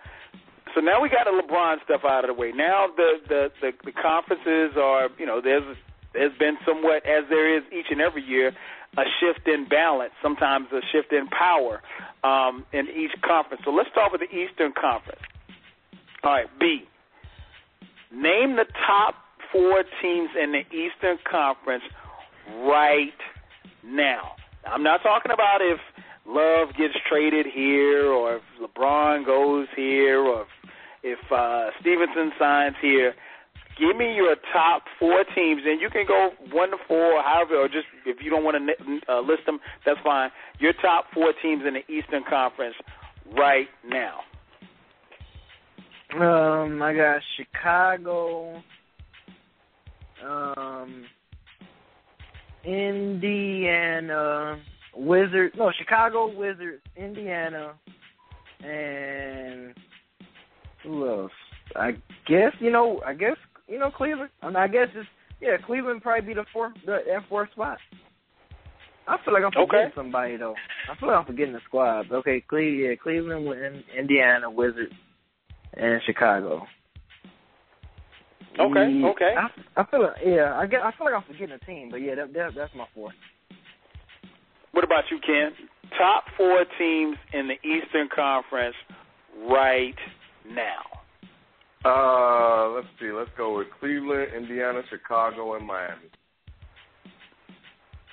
so 0.76 0.82
now 0.82 1.02
we 1.02 1.10
got 1.10 1.26
the 1.26 1.36
LeBron 1.36 1.84
stuff 1.84 2.02
out 2.06 2.24
of 2.24 2.30
the 2.30 2.40
way. 2.40 2.52
Now 2.52 2.88
the 2.96 3.20
the 3.28 3.52
the, 3.62 3.72
the 3.86 3.92
conferences 3.92 4.78
are, 4.78 5.10
you 5.18 5.26
know, 5.26 5.42
there's 5.42 5.64
there's 6.14 6.38
been 6.38 6.58
somewhat 6.66 7.06
as 7.06 7.24
there 7.30 7.56
is 7.56 7.64
each 7.72 7.88
and 7.90 8.02
every 8.02 8.24
year 8.24 8.52
a 8.98 9.04
shift 9.20 9.48
in 9.48 9.68
balance, 9.68 10.12
sometimes 10.22 10.68
a 10.72 10.82
shift 10.92 11.14
in 11.14 11.28
power 11.28 11.82
um, 12.24 12.66
in 12.74 12.88
each 12.90 13.12
conference. 13.22 13.64
So 13.66 13.72
let's 13.72 13.90
start 13.90 14.12
with 14.12 14.22
the 14.22 14.36
Eastern 14.36 14.74
Conference. 14.74 15.22
All 16.24 16.32
right, 16.32 16.48
B. 16.60 16.84
Name 18.14 18.58
the 18.58 18.66
top 18.86 19.16
four 19.52 19.84
teams 20.02 20.30
in 20.42 20.52
the 20.52 20.64
Eastern 20.76 21.18
Conference 21.30 21.84
right 22.64 23.14
now. 23.84 24.36
I'm 24.66 24.84
not 24.84 25.02
talking 25.02 25.32
about 25.32 25.62
if 25.62 25.80
Love 26.26 26.70
gets 26.78 26.94
traded 27.10 27.48
here 27.48 28.08
or 28.12 28.38
if 28.38 28.42
LeBron 28.62 29.26
goes 29.26 29.68
here 29.76 30.20
or 30.20 30.42
if, 30.42 31.18
if 31.20 31.32
uh, 31.32 31.72
Stephenson 31.80 32.32
signs 32.38 32.76
here. 32.82 33.14
Give 33.80 33.96
me 33.98 34.14
your 34.16 34.36
top 34.54 34.84
four 35.00 35.24
teams, 35.36 35.62
and 35.66 35.82
you 35.82 35.90
can 35.90 36.06
go 36.08 36.32
one 36.52 36.72
to 36.72 36.78
four, 36.88 37.14
or 37.14 37.24
however, 37.24 37.56
or 37.56 37.68
just 37.68 37.86
if 38.06 38.18
you 38.22 38.30
don't 38.30 38.44
want 38.44 38.58
to 38.58 39.12
uh, 39.12 39.22
list 39.22 39.46
them, 39.46 39.60
that's 39.86 40.00
fine. 40.04 40.30
Your 40.60 40.74
top 40.82 41.06
four 41.14 41.34
teams 41.42 41.64
in 41.66 41.74
the 41.74 41.92
Eastern 41.92 42.24
Conference 42.30 42.76
right 43.36 43.68
now. 43.88 44.20
Um, 46.14 46.82
I 46.82 46.94
got 46.94 47.22
Chicago, 47.38 48.62
um, 50.24 51.06
Indiana, 52.66 54.60
Wizards. 54.96 55.56
No, 55.58 55.72
Chicago 55.78 56.38
Wizards, 56.38 56.82
Indiana, 56.98 57.74
and 58.64 59.74
who 60.84 61.08
else? 61.08 61.32
I 61.76 61.92
guess 62.28 62.52
you 62.60 62.72
know. 62.72 63.02
I 63.06 63.14
guess 63.14 63.38
you 63.72 63.80
know 63.80 63.90
Cleveland. 63.90 64.30
I, 64.42 64.48
mean, 64.48 64.56
I 64.58 64.68
guess 64.68 64.88
it's 64.94 65.08
yeah. 65.40 65.58
Cleveland 65.66 66.02
probably 66.02 66.28
be 66.28 66.34
the 66.34 66.46
fourth, 66.54 66.74
the 66.86 67.00
F 67.16 67.24
four 67.30 67.48
spot. 67.54 67.78
I 69.08 69.18
feel 69.26 69.34
like 69.34 69.44
I'm 69.44 69.52
forgetting 69.52 69.88
Okay. 69.88 69.96
somebody 69.96 70.38
though. 70.38 70.56
I 70.90 70.96
feel 71.00 71.10
like 71.10 71.18
I'm 71.18 71.26
forgetting 71.26 71.54
the 71.54 71.62
squad. 71.66 72.12
Okay, 72.12 72.44
Cle- 72.48 72.60
yeah, 72.60 72.96
Cleveland, 73.02 73.84
Indiana, 73.98 74.50
Wizards, 74.50 74.94
and 75.74 76.02
Chicago. 76.06 76.68
Okay, 78.60 78.92
Yeah, 78.92 79.08
okay. 79.08 79.36
I, 79.38 79.82
I 79.82 79.86
feel 79.90 80.04
like 80.04 80.18
yeah, 80.26 80.54
I 80.58 80.68
get. 80.68 80.82
I 80.82 80.92
feel 80.92 81.06
like 81.06 81.16
I'm 81.16 81.24
forgetting 81.24 81.52
a 81.52 81.66
team, 81.66 81.88
but 81.90 81.98
yeah, 81.98 82.16
that, 82.16 82.34
that 82.34 82.50
that's 82.56 82.76
my 82.76 82.86
four. 82.94 83.12
What 84.74 84.84
about 84.84 85.06
you, 85.10 85.20
Ken? 85.26 85.52
Top 85.98 86.26
four 86.38 86.64
teams 86.78 87.18
in 87.34 87.48
the 87.48 87.56
Eastern 87.68 88.08
Conference 88.14 88.76
right 89.50 89.96
now. 90.48 90.91
Uh, 91.84 92.70
let's 92.70 92.88
see. 93.00 93.12
Let's 93.12 93.32
go 93.38 93.58
with 93.58 93.68
Cleveland, 93.80 94.32
Indiana, 94.36 94.82
Chicago, 94.90 95.56
and 95.56 95.66
Miami. 95.66 96.10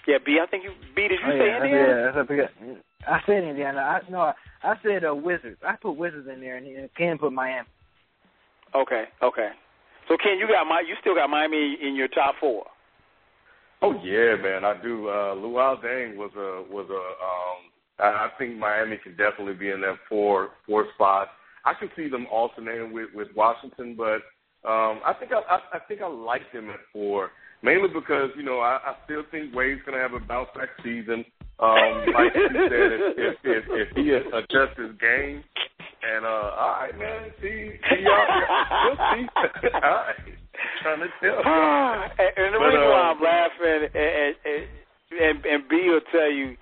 Yeah, 0.07 0.17
B. 0.25 0.39
I 0.43 0.47
think 0.47 0.65
you 0.65 0.73
B. 0.97 1.03
Did 1.03 1.21
you 1.21 1.27
Oh, 1.27 1.39
say 1.39 1.49
yeah, 1.49 1.57
Indiana? 1.57 2.13
Yeah, 2.15 2.23
I 2.23 2.27
forgot. 2.27 2.51
I 3.07 3.21
said 3.27 3.45
Indiana. 3.45 3.79
I 3.81 4.01
no, 4.11 4.21
I, 4.21 4.35
I 4.63 4.75
said 4.83 5.05
uh, 5.05 5.15
Wizards. 5.15 5.61
I 5.67 5.77
put 5.77 5.93
Wizards 5.93 6.29
in 6.33 6.41
there, 6.41 6.57
and, 6.57 6.67
and 6.67 6.89
Ken 6.97 7.19
put 7.19 7.33
Miami. 7.33 7.69
Okay, 8.75 9.05
okay. 9.23 9.51
So 10.09 10.17
Ken, 10.23 10.39
you 10.39 10.49
got 10.49 10.65
my 10.67 10.81
you 10.81 10.95
still 11.01 11.15
got 11.15 11.29
Miami 11.29 11.77
in 11.83 11.95
your 11.95 12.09
top 12.09 12.37
four. 12.41 12.65
Oh 13.83 13.93
yeah, 14.03 14.35
man, 14.43 14.65
I 14.65 14.81
do. 14.83 15.09
Uh, 15.09 15.35
Luol 15.35 15.85
Deng 15.85 16.17
was 16.17 16.31
a 16.37 16.65
was 16.73 16.87
a. 16.89 16.95
Um, 16.95 17.69
I 18.01 18.27
I 18.27 18.31
think 18.39 18.57
Miami 18.57 18.97
can 18.97 19.13
definitely 19.17 19.55
be 19.55 19.71
in 19.71 19.83
that 19.83 19.97
four 20.09 20.51
four 20.67 20.87
spot. 20.95 21.29
I 21.69 21.75
can 21.79 21.91
see 21.97 22.09
them 22.09 22.27
alternating 22.33 22.93
with 22.93 23.09
with 23.15 23.29
Washington, 23.37 23.95
but 23.97 24.25
um, 24.65 25.01
I 25.05 25.13
think 25.19 25.33
I, 25.33 25.41
I 25.45 25.59
I 25.77 25.79
think 25.87 26.01
I 26.01 26.09
like 26.09 26.51
them 26.53 26.71
at 26.71 26.81
four, 26.93 27.31
mainly 27.63 27.89
because 27.93 28.31
you 28.37 28.43
know 28.43 28.61
I, 28.61 28.79
I 28.83 28.95
still 29.05 29.23
think 29.31 29.55
Wade's 29.55 29.81
gonna 29.85 30.01
have 30.01 30.15
a 30.15 30.21
bounce 30.21 30.49
back 30.57 30.69
season. 30.83 31.25
Um, 31.61 31.93
like 32.17 32.33
you 32.35 32.49
said, 32.73 32.91
if 32.97 33.03
if, 33.19 33.37
if, 33.45 33.65
if 33.69 33.89
he 33.97 34.11
adjusts 34.17 34.79
his 34.81 34.97
game, 34.97 35.45
and 36.01 36.25
uh, 36.25 36.57
all 36.57 36.75
right, 36.81 36.97
man, 36.97 37.31
see 37.43 37.77
see 37.91 38.01
y'all, 38.01 38.25
we'll 38.89 38.97
see. 39.13 39.27
all 39.75 39.81
right, 39.81 40.17
trying 40.83 41.01
to 41.05 41.11
tell. 41.21 41.37
you. 41.37 41.45
and, 42.25 42.33
and 42.33 42.51
the 42.55 42.59
But, 42.59 42.73
reason 42.73 42.89
why 42.89 43.03
uh, 43.05 43.13
I'm 43.13 43.21
laughing, 43.21 43.83
and, 43.93 44.35
and, 44.47 44.65
and, 45.21 45.37
and 45.45 45.69
B 45.69 45.91
will 45.91 46.07
tell 46.13 46.31
you, 46.31 46.57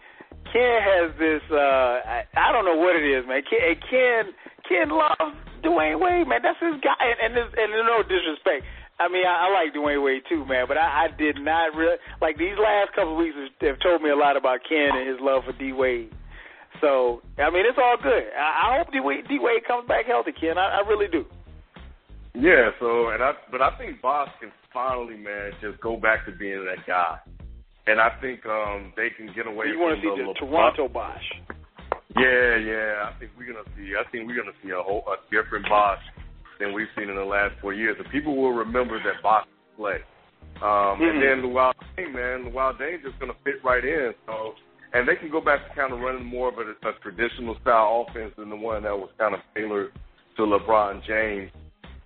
Ken 0.53 0.79
has 0.83 1.13
this. 1.19 1.43
uh 1.53 2.01
I, 2.05 2.25
I 2.37 2.53
don't 2.53 2.65
know 2.65 2.77
what 2.77 2.97
it 2.97 3.05
is, 3.05 3.27
man. 3.29 3.43
Ken, 3.49 3.61
and 3.61 3.79
Ken, 3.91 4.23
Ken 4.69 4.91
loves 4.91 5.35
Dwyane 5.63 6.01
Wade, 6.01 6.29
man. 6.29 6.43
That's 6.43 6.59
his 6.61 6.79
guy, 6.83 6.95
and 6.99 7.19
and, 7.23 7.33
this, 7.35 7.49
and 7.57 7.71
no 7.87 8.03
disrespect. 8.03 8.67
I 8.99 9.09
mean, 9.09 9.27
I, 9.27 9.47
I 9.47 9.53
like 9.53 9.75
Dwyane 9.75 10.03
Wade 10.03 10.23
too, 10.29 10.45
man. 10.47 10.67
But 10.69 10.79
I, 10.79 11.07
I 11.07 11.17
did 11.17 11.37
not 11.41 11.75
really 11.75 11.97
like 12.21 12.39
these 12.39 12.57
last 12.57 12.95
couple 12.95 13.13
of 13.13 13.19
weeks 13.19 13.37
have 13.61 13.81
told 13.81 14.03
me 14.03 14.11
a 14.11 14.17
lot 14.17 14.37
about 14.37 14.61
Ken 14.69 14.95
and 14.95 15.09
his 15.09 15.21
love 15.21 15.45
for 15.45 15.53
D 15.53 15.73
Wade. 15.73 16.13
So 16.81 17.23
I 17.39 17.51
mean, 17.51 17.65
it's 17.67 17.79
all 17.79 17.97
good. 18.01 18.33
I, 18.37 18.73
I 18.73 18.79
hope 18.79 18.93
D 18.93 19.01
Wade, 19.01 19.29
D 19.29 19.39
Wade 19.41 19.65
comes 19.67 19.89
back 19.89 20.07
healthy, 20.07 20.33
Ken. 20.33 20.59
I, 20.59 20.81
I 20.81 20.89
really 20.89 21.09
do. 21.09 21.25
Yeah, 22.35 22.71
so 22.81 23.11
and 23.11 23.23
I 23.23 23.33
but 23.51 23.63
I 23.63 23.77
think 23.79 24.01
Bosh 24.01 24.29
can 24.41 24.53
finally, 24.73 25.17
man, 25.17 25.53
just 25.61 25.81
go 25.81 25.97
back 25.97 26.27
to 26.27 26.33
being 26.33 26.65
that 26.65 26.87
guy. 26.87 27.19
And 27.87 28.01
I 28.01 28.11
think 28.21 28.45
um 28.45 28.93
they 28.97 29.09
can 29.11 29.33
get 29.35 29.47
away 29.47 29.67
You 29.69 29.79
want 29.79 29.97
to 29.97 30.03
see 30.03 30.23
the 30.23 30.35
Toronto 30.35 30.89
Bosh? 30.89 31.25
Yeah, 32.15 32.57
yeah. 32.57 33.11
I 33.11 33.19
think 33.19 33.33
we're 33.37 33.51
gonna 33.53 33.67
see 33.77 33.93
I 33.99 34.09
think 34.11 34.27
we're 34.29 34.37
gonna 34.37 34.57
see 34.63 34.71
a 34.71 34.81
whole 34.81 35.05
a 35.11 35.17
different 35.31 35.69
Bosh 35.69 35.99
than 36.61 36.73
we've 36.73 36.89
seen 36.97 37.11
in 37.11 37.17
the 37.17 37.25
last 37.25 37.55
four 37.61 37.75
years. 37.75 37.97
And 37.99 38.09
people 38.11 38.37
will 38.37 38.53
remember 38.53 38.99
that 39.03 39.23
Bosh 39.23 39.47
play. 39.77 39.99
Um 40.63 41.01
Mhm. 41.01 41.11
and 41.11 41.23
then 41.23 41.43
the 41.43 41.49
Luol 41.49 41.75
Deng, 41.99 42.15
man, 42.15 42.45
the 42.45 42.51
Luol 42.51 42.79
Deng 42.79 43.03
just 43.03 43.19
gonna 43.19 43.35
fit 43.45 43.63
right 43.65 43.85
in. 43.85 44.15
So 44.27 44.55
and 44.93 45.07
they 45.07 45.17
can 45.17 45.31
go 45.31 45.41
back 45.41 45.67
to 45.69 45.75
kind 45.75 45.93
of 45.93 46.01
running 46.01 46.25
more 46.25 46.49
of 46.49 46.59
a, 46.59 46.71
a 46.89 46.93
traditional 47.03 47.59
style 47.61 48.07
offense 48.09 48.33
than 48.37 48.49
the 48.51 48.57
one 48.57 48.85
that 48.85 48.97
was 48.97 49.11
kind 49.19 49.35
of 49.35 49.41
tailored 49.55 49.93
to 50.37 50.43
LeBron 50.43 51.03
James 51.05 51.51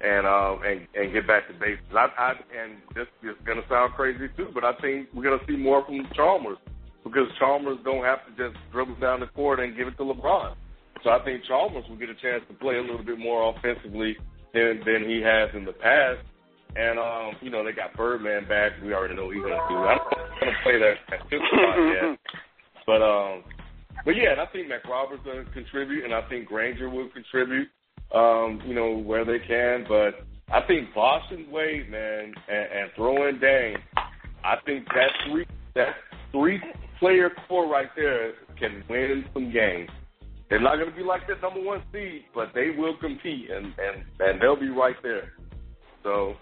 and 0.01 0.27
um 0.27 0.62
and 0.64 0.89
and 0.94 1.12
get 1.12 1.27
back 1.27 1.47
to 1.47 1.55
basics. 1.55 1.85
I, 1.94 2.09
I 2.18 2.31
and 2.56 2.78
this 2.94 3.06
is 3.22 3.36
gonna 3.44 3.62
sound 3.68 3.93
crazy 3.94 4.28
too, 4.36 4.48
but 4.55 4.64
I 4.64 4.72
think 4.81 5.09
we're 5.12 5.24
gonna 5.24 5.44
see 5.47 5.56
more 5.56 5.85
from 5.85 5.98
the 5.98 6.09
Chalmers 6.14 6.59
because 7.05 7.27
Chalmers 7.39 7.78
don't 7.85 8.05
have 8.05 8.20
to 8.27 8.31
just 8.36 8.59
dribble 8.72 9.01
down 9.01 9.20
the 9.20 9.27
court 9.27 9.60
and 9.60 9.77
give 9.77 9.89
it 9.89 9.97
to 9.97 10.05
LeBron. 10.05 10.55
So 11.02 11.10
I 11.10 11.24
think 11.24 11.44
Chalmers 11.44 11.85
will 11.89 11.97
get 11.97 12.10
a 12.10 12.14
chance 12.14 12.43
to 12.48 12.55
play 12.55 12.77
a 12.77 12.82
little 12.82 13.05
bit 13.05 13.18
more 13.18 13.55
offensively 13.56 14.16
than 14.52 14.81
than 14.85 15.09
he 15.09 15.22
has 15.22 15.51
in 15.55 15.64
the 15.64 15.72
past. 15.72 16.20
And 16.77 16.98
um, 16.98 17.36
you 17.40 17.51
know, 17.51 17.64
they 17.64 17.72
got 17.72 17.97
Birdman 17.97 18.47
back. 18.48 18.72
We 18.85 18.93
already 18.93 19.14
know 19.14 19.27
what 19.27 19.35
he's 19.35 19.43
gonna 19.43 19.68
do. 19.68 19.77
I 19.77 19.97
don't 19.97 20.10
know 20.12 20.24
if 20.24 20.31
he's 20.31 20.40
gonna 20.40 20.62
play 20.62 20.78
that 20.78 20.97
that 21.09 21.20
fifth 21.31 21.43
spot 21.48 21.77
yet. 21.89 22.18
But 22.86 23.02
um 23.02 23.44
but 24.05 24.16
yeah, 24.16 24.32
and 24.32 24.40
I 24.40 24.47
think 24.47 24.68
McRoberts 24.68 25.24
will 25.24 25.44
contribute 25.52 26.05
and 26.05 26.14
I 26.14 26.27
think 26.28 26.47
Granger 26.47 26.89
will 26.89 27.09
contribute 27.09 27.68
um, 28.14 28.60
you 28.66 28.74
know, 28.74 28.97
where 28.97 29.24
they 29.24 29.39
can. 29.39 29.85
But 29.89 30.27
I 30.52 30.66
think 30.66 30.94
Boston 30.94 31.47
Wade, 31.51 31.90
man, 31.90 32.35
and, 32.48 32.72
and 32.72 32.90
throw 32.97 33.28
in 33.28 33.39
Deng, 33.39 33.77
I 34.44 34.56
think 34.66 34.86
that 34.89 35.10
three 35.28 35.47
that 35.74 35.94
three 36.32 36.60
player 37.01 37.31
core 37.48 37.68
right 37.68 37.89
there 37.97 38.35
can 38.59 38.85
win 38.89 39.24
some 39.35 39.51
games. 39.52 39.90
They're 40.48 40.60
not 40.60 40.77
going 40.77 40.90
to 40.90 40.97
be 40.97 41.02
like 41.02 41.27
that 41.28 41.43
number 41.43 41.62
one 41.62 41.82
seed, 41.93 42.24
but 42.35 42.51
they 42.55 42.70
will 42.77 42.97
compete 43.01 43.51
and 43.51 43.66
and 43.66 44.05
and 44.20 44.40
they'll 44.40 44.59
be 44.59 44.68
right 44.68 44.97
there. 45.02 45.32
So, 46.02 46.35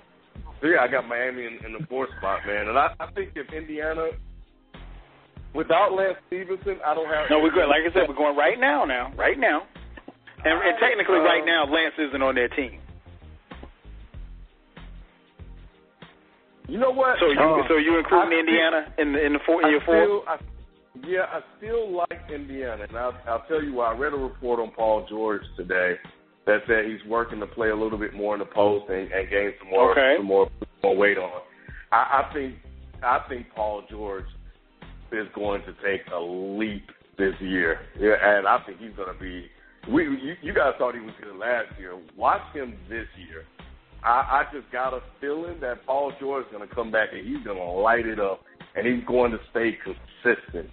so 0.61 0.67
yeah, 0.67 0.81
I 0.81 0.89
got 0.89 1.07
Miami 1.07 1.45
in, 1.47 1.65
in 1.65 1.73
the 1.79 1.87
fourth 1.87 2.11
spot, 2.19 2.41
man. 2.47 2.69
And 2.69 2.79
I, 2.79 2.89
I 3.01 3.11
think 3.13 3.33
if 3.37 3.53
Indiana, 3.53 4.09
without 5.55 5.93
Lance 5.93 6.17
Stephenson, 6.27 6.79
I 6.85 6.95
don't 6.95 7.09
have. 7.09 7.29
No, 7.31 7.41
we're 7.41 7.53
good. 7.53 7.69
Like 7.69 7.85
I 7.85 7.93
said, 7.93 8.09
we're 8.09 8.17
going 8.17 8.37
right 8.37 8.59
now. 8.59 8.85
Now, 8.85 9.13
right 9.15 9.39
now, 9.39 9.63
and, 10.45 10.57
and 10.57 10.75
technically, 10.81 11.21
right 11.21 11.45
now, 11.45 11.65
Lance 11.65 11.95
isn't 11.99 12.23
on 12.23 12.35
their 12.35 12.49
team. 12.49 12.81
You 16.69 16.79
know 16.79 16.93
what? 16.93 17.17
So 17.19 17.29
you 17.29 17.41
Uh, 17.41 17.69
so 17.69 17.77
you 17.77 17.99
including 17.99 18.37
I 18.37 18.41
Indiana 18.41 18.81
in 18.99 19.13
the 19.13 19.25
in 19.25 19.33
the 19.33 19.41
four 19.45 19.61
in 19.61 19.67
I 19.67 19.71
your 19.71 19.81
four? 19.85 20.29
I, 20.29 20.37
yeah, 21.09 21.25
I 21.33 21.41
still 21.57 21.91
like 21.91 22.21
Indiana, 22.33 22.85
and 22.89 22.97
I'll, 22.97 23.17
I'll 23.27 23.45
tell 23.49 23.63
you 23.63 23.75
why. 23.75 23.93
I 23.93 23.97
read 23.97 24.13
a 24.13 24.17
report 24.17 24.61
on 24.61 24.71
Paul 24.73 25.07
George 25.09 25.43
today 25.57 25.95
that 26.47 26.59
said 26.67 26.85
he's 26.87 27.11
working 27.11 27.41
to 27.41 27.47
play 27.47 27.71
a 27.71 27.77
little 27.77 27.99
bit 27.99 28.15
more 28.15 28.35
in 28.35 28.41
the 28.41 28.47
post 28.47 28.87
and, 28.89 29.11
and 29.11 29.31
gain 29.31 29.53
some 29.59 29.71
more 29.71 29.93
Okay. 29.93 30.15
some 30.19 30.27
more 30.27 30.49
more 30.83 30.97
weight 30.97 31.19
on. 31.19 31.41
I, 31.93 32.23
I 32.23 32.35
think 32.35 32.55
I 33.03 33.21
think 33.29 33.47
Paul 33.55 33.83
George 33.91 34.27
is 35.13 35.27
going 35.35 35.63
to 35.63 35.73
take 35.85 36.03
a 36.15 36.21
leap 36.21 36.87
this 37.17 37.35
year, 37.41 37.81
yeah, 37.99 38.15
and 38.21 38.47
I 38.47 38.59
think 38.67 38.79
he's 38.79 38.95
going 38.95 39.13
to 39.13 39.21
be. 39.21 39.47
We 39.93 40.05
you, 40.05 40.35
you 40.43 40.55
guys 40.55 40.75
thought 40.79 40.95
he 40.95 41.01
was 41.01 41.15
good 41.23 41.37
last 41.37 41.79
year. 41.79 41.99
Watch 42.17 42.43
him 42.55 42.75
this 42.89 43.07
year. 43.17 43.45
I, 44.05 44.45
I 44.45 44.45
just 44.53 44.71
got 44.71 44.95
a 44.95 45.01
feeling 45.21 45.57
that 45.61 45.85
Paul 45.85 46.13
George 46.21 46.47
is 46.47 46.53
going 46.53 46.69
to 46.69 46.73
come 46.75 46.93
back 46.93 47.09
and 47.13 47.27
he's 47.27 47.45
going 47.45 47.57
to 47.57 47.65
light 47.65 48.07
it 48.07 48.21
up, 48.21 48.43
and 48.77 48.87
he's 48.87 49.05
going 49.07 49.33
to 49.33 49.39
stay 49.51 49.77
consistent. 49.83 50.71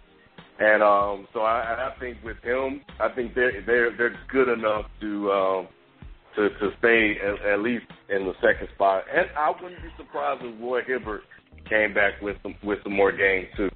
And 0.58 0.82
um, 0.82 1.28
so 1.34 1.42
I, 1.42 1.92
I 1.92 2.00
think 2.00 2.18
with 2.24 2.38
him, 2.42 2.82
I 3.00 3.10
think 3.10 3.36
they're 3.36 3.62
they're 3.66 3.96
they're 3.98 4.16
good 4.32 4.48
enough 4.48 4.86
to 5.02 5.32
um, 5.32 5.68
to 6.36 6.50
to 6.50 6.70
stay 6.80 7.18
at, 7.20 7.54
at 7.54 7.60
least 7.60 7.86
in 8.10 8.26
the 8.26 8.34
second 8.42 8.70
spot. 8.74 9.04
And 9.14 9.28
I 9.38 9.52
wouldn't 9.52 9.82
be 9.82 9.90
surprised 9.98 10.42
if 10.44 10.62
Roy 10.62 10.82
Hibbert 10.88 11.22
came 11.70 11.94
back 11.94 12.22
with 12.22 12.38
some 12.42 12.56
with 12.64 12.80
some 12.84 12.96
more 12.96 13.12
games 13.12 13.48
too. 13.58 13.70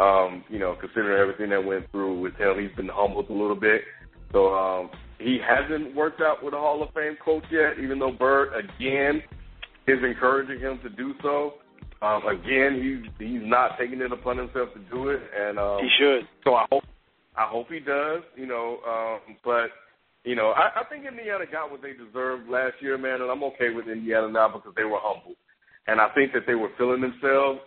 Um, 0.00 0.44
you 0.48 0.60
know, 0.60 0.76
considering 0.80 1.20
everything 1.20 1.50
that 1.50 1.64
went 1.64 1.90
through 1.90 2.20
with 2.20 2.34
him, 2.36 2.60
he's 2.60 2.74
been 2.76 2.88
humbled 2.88 3.28
a 3.28 3.32
little 3.32 3.58
bit. 3.58 3.82
So 4.32 4.54
um, 4.54 4.90
he 5.18 5.38
hasn't 5.44 5.96
worked 5.96 6.20
out 6.20 6.44
with 6.44 6.54
a 6.54 6.56
Hall 6.56 6.82
of 6.82 6.94
Fame 6.94 7.16
coach 7.24 7.44
yet, 7.50 7.82
even 7.82 7.98
though 7.98 8.12
Bird 8.12 8.52
again 8.54 9.20
is 9.88 9.98
encouraging 10.04 10.60
him 10.60 10.78
to 10.84 10.90
do 10.90 11.14
so. 11.22 11.54
Um, 12.02 12.26
again, 12.26 12.80
he's 12.80 13.28
he's 13.28 13.42
not 13.42 13.78
taking 13.78 14.00
it 14.00 14.10
upon 14.12 14.38
himself 14.38 14.70
to 14.74 14.80
do 14.90 15.10
it, 15.10 15.20
and 15.38 15.58
um, 15.58 15.80
He 15.82 15.88
should. 15.98 16.26
so 16.44 16.54
I 16.54 16.66
hope 16.70 16.84
I 17.36 17.46
hope 17.46 17.68
he 17.70 17.78
does. 17.80 18.22
You 18.36 18.46
know, 18.46 18.78
um, 18.88 19.36
but 19.44 19.68
you 20.24 20.34
know, 20.34 20.50
I, 20.50 20.80
I 20.80 20.84
think 20.84 21.06
Indiana 21.06 21.44
got 21.50 21.70
what 21.70 21.82
they 21.82 21.92
deserved 21.92 22.48
last 22.48 22.74
year, 22.80 22.96
man, 22.96 23.20
and 23.20 23.30
I'm 23.30 23.44
okay 23.44 23.70
with 23.70 23.88
Indiana 23.88 24.28
now 24.28 24.48
because 24.48 24.72
they 24.76 24.84
were 24.84 24.98
humble, 25.00 25.34
and 25.86 26.00
I 26.00 26.08
think 26.14 26.32
that 26.32 26.46
they 26.46 26.54
were 26.54 26.70
feeling 26.78 27.02
themselves, 27.02 27.60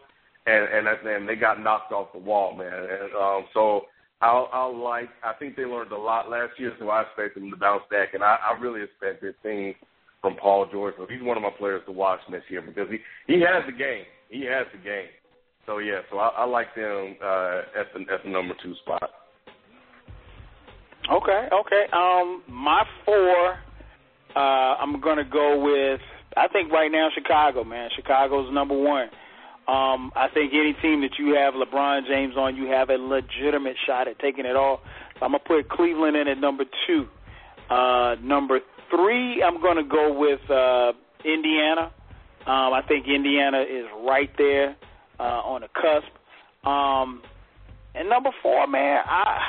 and 0.47 0.65
and 0.65 0.87
and 0.87 1.29
they 1.29 1.35
got 1.35 1.61
knocked 1.61 1.91
off 1.91 2.11
the 2.13 2.19
wall, 2.19 2.55
man. 2.55 2.73
And 2.73 3.13
um, 3.15 3.45
so 3.53 3.83
I'll, 4.21 4.49
I'll 4.51 4.75
like. 4.75 5.09
I 5.23 5.33
think 5.33 5.55
they 5.55 5.65
learned 5.65 5.91
a 5.91 5.97
lot 5.97 6.29
last 6.29 6.53
year, 6.57 6.73
so 6.79 6.89
I 6.89 7.03
expect 7.03 7.35
them 7.35 7.51
to 7.51 7.57
bounce 7.57 7.83
back, 7.91 8.13
and 8.13 8.23
I, 8.23 8.37
I 8.49 8.59
really 8.59 8.81
expect 8.81 9.21
this 9.21 9.35
thing 9.43 9.75
from 10.21 10.35
Paul 10.37 10.65
George. 10.71 10.95
So 10.97 11.05
he's 11.07 11.21
one 11.21 11.37
of 11.37 11.43
my 11.43 11.51
players 11.57 11.81
to 11.85 11.91
watch 11.91 12.19
next 12.31 12.49
year 12.49 12.61
because 12.61 12.87
he 12.89 12.97
he 13.27 13.41
has 13.41 13.63
the 13.67 13.73
game. 13.77 14.05
He 14.33 14.45
has 14.45 14.65
the 14.73 14.79
game. 14.79 15.13
So 15.67 15.77
yeah, 15.77 16.01
so 16.09 16.17
I, 16.17 16.29
I 16.29 16.45
like 16.45 16.73
them 16.75 17.15
uh, 17.23 17.61
at 17.79 17.93
the 17.93 18.01
at 18.11 18.23
the 18.23 18.29
number 18.29 18.55
two 18.63 18.73
spot. 18.81 19.09
Okay, 21.11 21.47
okay. 21.53 21.85
Um, 21.93 22.41
my 22.49 22.83
four, 23.05 23.59
uh, 24.35 24.39
I'm 24.81 24.99
gonna 24.99 25.23
go 25.23 25.61
with. 25.63 26.01
I 26.35 26.47
think 26.47 26.71
right 26.71 26.91
now 26.91 27.09
Chicago, 27.13 27.63
man. 27.63 27.91
Chicago's 27.95 28.51
number 28.51 28.75
one. 28.75 29.09
Um, 29.67 30.11
I 30.15 30.27
think 30.33 30.51
any 30.51 30.73
team 30.81 31.01
that 31.01 31.11
you 31.19 31.35
have 31.35 31.53
LeBron 31.53 32.07
James 32.07 32.35
on, 32.35 32.55
you 32.55 32.65
have 32.71 32.89
a 32.89 32.97
legitimate 32.97 33.75
shot 33.85 34.07
at 34.07 34.17
taking 34.19 34.45
it 34.45 34.55
all. 34.55 34.81
So 35.19 35.25
I'm 35.25 35.31
gonna 35.33 35.43
put 35.45 35.69
Cleveland 35.69 36.17
in 36.17 36.27
at 36.27 36.39
number 36.39 36.65
two. 36.87 37.05
Uh, 37.69 38.15
number 38.21 38.59
three, 38.89 39.43
I'm 39.43 39.61
gonna 39.61 39.87
go 39.87 40.17
with 40.17 40.41
uh, 40.49 40.93
Indiana. 41.23 41.91
Um, 42.45 42.73
I 42.73 42.81
think 42.87 43.07
Indiana 43.07 43.61
is 43.61 43.85
right 44.05 44.29
there 44.37 44.75
uh, 45.19 45.23
on 45.47 45.61
the 45.61 45.67
cusp. 45.69 46.11
Um, 46.67 47.21
and 47.95 48.09
number 48.09 48.31
four, 48.41 48.67
man, 48.67 49.01
I. 49.05 49.41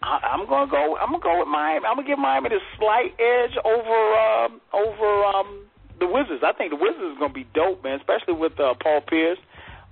I, 0.00 0.30
I'm 0.32 0.46
gonna 0.46 0.70
go. 0.70 0.96
I'm 0.96 1.10
gonna 1.10 1.22
go 1.22 1.38
with 1.40 1.48
Miami. 1.48 1.84
I'm 1.84 1.96
gonna 1.96 2.06
give 2.06 2.18
Miami 2.20 2.50
the 2.50 2.60
slight 2.78 3.18
edge 3.18 3.56
over 3.64 3.98
um, 4.14 4.60
over 4.72 5.24
um, 5.24 5.66
the 5.98 6.06
Wizards. 6.06 6.44
I 6.46 6.52
think 6.52 6.70
the 6.70 6.76
Wizards 6.78 7.14
is 7.14 7.18
gonna 7.18 7.32
be 7.34 7.46
dope, 7.52 7.82
man, 7.82 7.98
especially 7.98 8.34
with 8.34 8.58
uh, 8.60 8.74
Paul 8.80 9.00
Pierce. 9.08 9.38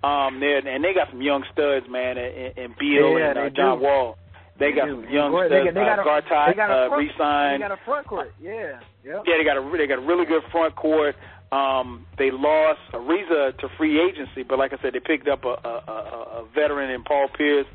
Um, 0.04 0.38
there 0.38 0.58
and 0.62 0.84
they 0.84 0.94
got 0.94 1.10
some 1.10 1.22
young 1.22 1.42
studs, 1.52 1.86
man, 1.90 2.18
and, 2.18 2.56
and 2.56 2.76
Beal 2.78 3.18
Yeah, 3.18 3.30
and 3.30 3.38
uh, 3.38 3.50
John 3.50 3.78
do. 3.78 3.84
Wall. 3.84 4.16
They, 4.60 4.70
got 4.72 4.86
do. 4.86 5.02
some 5.02 5.10
young 5.12 5.32
They 5.34 5.48
studs. 5.48 5.64
got- 5.64 5.74
they 5.74 5.80
got 5.84 5.98
uh, 5.98 6.02
a- 6.02 6.06
Gortat 6.06 6.46
they 6.50 6.54
got 6.56 6.70
a 6.70 6.74
uh, 6.74 6.88
front- 6.88 7.02
re-signed. 7.02 7.62
They 7.62 7.68
got 7.68 7.78
a 7.78 7.84
front 7.84 8.06
court. 8.06 8.32
Yeah. 8.40 8.78
Yep. 9.06 9.22
Yeah, 9.26 9.34
they 9.38 9.44
got 9.44 9.56
a 9.56 9.76
they 9.78 9.86
got 9.86 9.98
a 9.98 10.06
really 10.06 10.26
good 10.26 10.42
front 10.50 10.74
court. 10.74 11.14
Um, 11.52 12.06
they 12.18 12.32
lost 12.32 12.80
Ariza 12.92 13.56
to 13.58 13.68
free 13.78 14.00
agency, 14.00 14.42
but 14.42 14.58
like 14.58 14.72
I 14.72 14.82
said, 14.82 14.94
they 14.94 15.00
picked 15.00 15.28
up 15.28 15.44
a, 15.44 15.54
a, 15.64 15.84
a, 15.86 16.42
a 16.42 16.48
veteran 16.52 16.90
in 16.90 17.04
Paul 17.04 17.28
Pierce. 17.28 17.66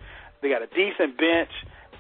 They 0.42 0.50
got 0.50 0.62
a 0.62 0.68
decent 0.68 1.18
bench. 1.18 1.50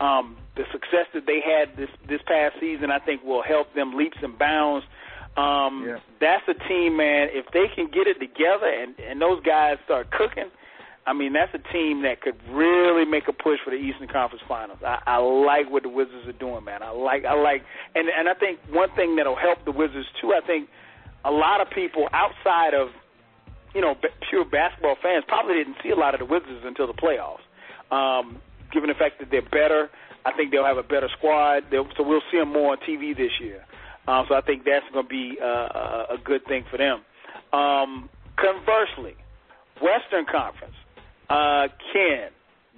Um, 0.01 0.35
the 0.57 0.63
success 0.71 1.07
that 1.13 1.25
they 1.27 1.39
had 1.39 1.77
this 1.77 1.89
this 2.09 2.19
past 2.27 2.55
season, 2.59 2.91
I 2.91 2.99
think, 2.99 3.23
will 3.23 3.41
help 3.43 3.73
them 3.73 3.95
leaps 3.95 4.17
and 4.21 4.37
bounds. 4.37 4.85
Um, 5.37 5.85
Yeah. 5.87 5.99
That's 6.19 6.43
a 6.49 6.67
team, 6.67 6.97
man. 6.97 7.29
If 7.31 7.45
they 7.53 7.67
can 7.73 7.87
get 7.87 8.07
it 8.07 8.19
together 8.19 8.67
and 8.67 8.99
and 8.99 9.21
those 9.21 9.41
guys 9.43 9.77
start 9.85 10.11
cooking, 10.11 10.51
I 11.05 11.13
mean, 11.13 11.33
that's 11.33 11.53
a 11.53 11.73
team 11.73 12.03
that 12.03 12.21
could 12.21 12.37
really 12.49 13.05
make 13.05 13.27
a 13.27 13.33
push 13.33 13.57
for 13.65 13.71
the 13.71 13.77
Eastern 13.77 14.07
Conference 14.07 14.43
Finals. 14.47 14.79
I, 14.85 15.01
I 15.05 15.17
like 15.17 15.69
what 15.71 15.83
the 15.83 15.89
Wizards 15.89 16.27
are 16.27 16.37
doing, 16.37 16.63
man. 16.63 16.83
I 16.83 16.91
like, 16.91 17.25
I 17.25 17.33
like, 17.33 17.63
and 17.95 18.07
and 18.07 18.29
I 18.29 18.35
think 18.35 18.59
one 18.69 18.89
thing 18.95 19.15
that'll 19.15 19.35
help 19.35 19.65
the 19.65 19.71
Wizards 19.71 20.07
too. 20.21 20.33
I 20.33 20.45
think 20.45 20.69
a 21.25 21.31
lot 21.31 21.59
of 21.59 21.69
people 21.73 22.07
outside 22.13 22.73
of 22.73 22.89
you 23.73 23.81
know 23.81 23.95
b- 23.99 24.13
pure 24.29 24.45
basketball 24.45 24.95
fans 25.01 25.25
probably 25.27 25.55
didn't 25.55 25.77
see 25.81 25.89
a 25.89 25.95
lot 25.95 26.13
of 26.13 26.19
the 26.19 26.29
Wizards 26.29 26.61
until 26.63 26.85
the 26.85 26.93
playoffs. 26.93 27.41
Um, 27.89 28.37
given 28.71 28.89
the 28.89 28.95
fact 28.95 29.19
that 29.19 29.29
they're 29.31 29.41
better, 29.41 29.89
I 30.25 30.31
think 30.33 30.51
they'll 30.51 30.65
have 30.65 30.77
a 30.77 30.83
better 30.83 31.09
squad. 31.17 31.65
They'll, 31.71 31.87
so 31.97 32.03
we'll 32.03 32.23
see 32.31 32.37
them 32.37 32.53
more 32.53 32.73
on 32.73 32.77
TV 32.87 33.17
this 33.17 33.31
year. 33.41 33.65
Um, 34.07 34.25
so 34.29 34.35
I 34.35 34.41
think 34.41 34.63
that's 34.65 34.85
going 34.93 35.05
to 35.05 35.09
be 35.09 35.37
uh, 35.41 35.45
a, 35.45 36.05
a 36.15 36.17
good 36.23 36.45
thing 36.45 36.63
for 36.69 36.77
them. 36.77 37.01
Um, 37.53 38.09
conversely, 38.37 39.15
Western 39.81 40.25
Conference. 40.25 40.73
Uh, 41.31 41.67
Ken, 41.93 42.29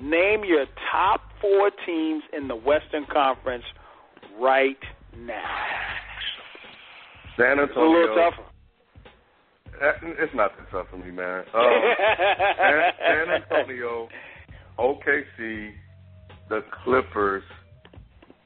name 0.02 0.44
your 0.46 0.66
top 0.92 1.22
four 1.42 1.72
teams 1.86 2.24
in 2.38 2.48
the 2.48 2.56
Western 2.56 3.06
Conference 3.12 3.64
right 4.40 4.78
now. 5.18 5.44
San 7.38 7.58
It's 7.60 7.72
a 7.76 7.80
Antonio. 7.80 8.00
little 8.00 8.16
tougher. 8.16 8.44
Uh, 9.82 9.92
It's 10.24 10.34
not 10.36 10.52
that 10.58 10.70
tough 10.72 10.88
for 10.92 10.98
me, 10.98 11.12
man. 11.12 11.44
Um, 11.54 11.64
San, 12.58 12.94
San 13.00 13.42
Antonio, 13.42 14.08
OKC, 14.78 15.72
the 16.50 16.64
Clippers, 16.84 17.44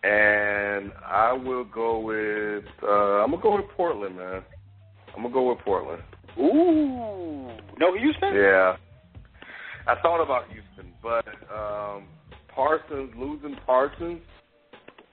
and 0.04 0.92
I 1.06 1.34
will 1.34 1.66
go 1.66 2.00
with. 2.00 2.64
Uh, 2.82 3.24
I'm 3.24 3.32
gonna 3.32 3.42
go 3.44 3.56
with 3.58 3.66
Portland, 3.76 4.16
man. 4.18 4.42
I'm 5.16 5.24
gonna 5.24 5.34
go 5.34 5.50
with 5.50 5.60
Portland. 5.66 6.02
Ooh, 6.40 7.52
no 7.78 7.98
Houston. 7.98 8.34
Yeah. 8.36 8.78
I 9.88 9.96
thought 10.02 10.22
about 10.22 10.44
Houston, 10.52 10.94
but 11.02 11.26
um, 11.54 12.08
Parsons 12.54 13.14
losing 13.18 13.56
Parsons 13.66 14.22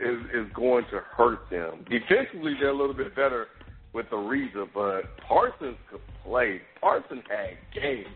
is 0.00 0.18
is 0.34 0.46
going 0.54 0.84
to 0.90 1.00
hurt 1.16 1.48
them. 1.50 1.84
Defensively, 1.88 2.54
they're 2.58 2.70
a 2.70 2.76
little 2.76 2.94
bit 2.94 3.14
better 3.14 3.46
with 3.92 4.06
Ariza, 4.06 4.66
but 4.74 5.02
Parsons 5.26 5.76
could 5.90 6.00
play. 6.24 6.60
Parsons 6.80 7.22
had 7.30 7.56
game. 7.72 8.06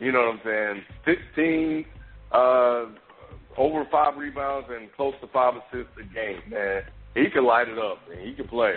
You 0.00 0.12
know 0.12 0.18
what 0.18 0.48
I'm 0.48 0.82
saying? 1.06 1.18
16, 1.34 1.84
uh, 2.32 2.84
over 3.56 3.84
five 3.90 4.16
rebounds 4.16 4.68
and 4.70 4.92
close 4.92 5.14
to 5.20 5.28
five 5.28 5.54
assists 5.54 5.92
a 5.98 6.14
game. 6.14 6.40
Man, 6.48 6.82
he 7.14 7.30
can 7.30 7.44
light 7.44 7.68
it 7.68 7.78
up 7.78 7.98
and 8.10 8.20
he 8.20 8.34
can 8.34 8.48
play. 8.48 8.74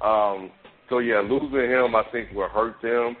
Um, 0.00 0.50
so 0.88 0.98
yeah, 0.98 1.20
losing 1.20 1.70
him, 1.70 1.94
I 1.94 2.02
think 2.12 2.32
will 2.32 2.48
hurt 2.48 2.80
them, 2.82 3.16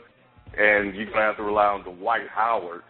and 0.56 0.94
you're 0.94 1.06
gonna 1.06 1.20
have 1.22 1.36
to 1.36 1.42
rely 1.42 1.66
on 1.66 1.82
Dwight 1.82 2.28
Howard, 2.34 2.82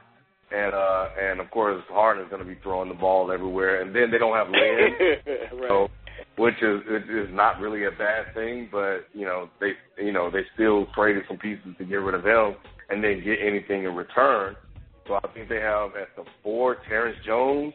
and 0.50 0.74
uh, 0.74 1.06
and 1.20 1.40
of 1.40 1.50
course 1.50 1.82
Harden's 1.88 2.30
gonna 2.30 2.44
be 2.44 2.58
throwing 2.62 2.88
the 2.88 2.94
ball 2.94 3.30
everywhere, 3.30 3.82
and 3.82 3.94
then 3.94 4.10
they 4.10 4.18
don't 4.18 4.36
have 4.36 4.48
Lin, 4.48 4.90
right. 5.60 5.68
so, 5.68 5.88
which 6.36 6.54
is 6.62 6.80
is 7.08 7.28
not 7.32 7.60
really 7.60 7.84
a 7.84 7.90
bad 7.90 8.32
thing, 8.34 8.68
but 8.70 9.00
you 9.12 9.24
know 9.24 9.48
they 9.60 9.72
you 10.02 10.12
know 10.12 10.30
they 10.30 10.42
still 10.54 10.86
traded 10.94 11.24
some 11.28 11.38
pieces 11.38 11.74
to 11.78 11.84
get 11.84 11.96
rid 11.96 12.14
of 12.14 12.24
him 12.24 12.56
and 12.90 13.02
then 13.04 13.22
get 13.24 13.38
anything 13.44 13.84
in 13.84 13.94
return. 13.94 14.56
So 15.06 15.14
I 15.14 15.28
think 15.34 15.48
they 15.48 15.60
have 15.60 15.90
at 15.96 16.08
the 16.16 16.24
four 16.42 16.76
Terrence 16.88 17.16
Jones, 17.26 17.72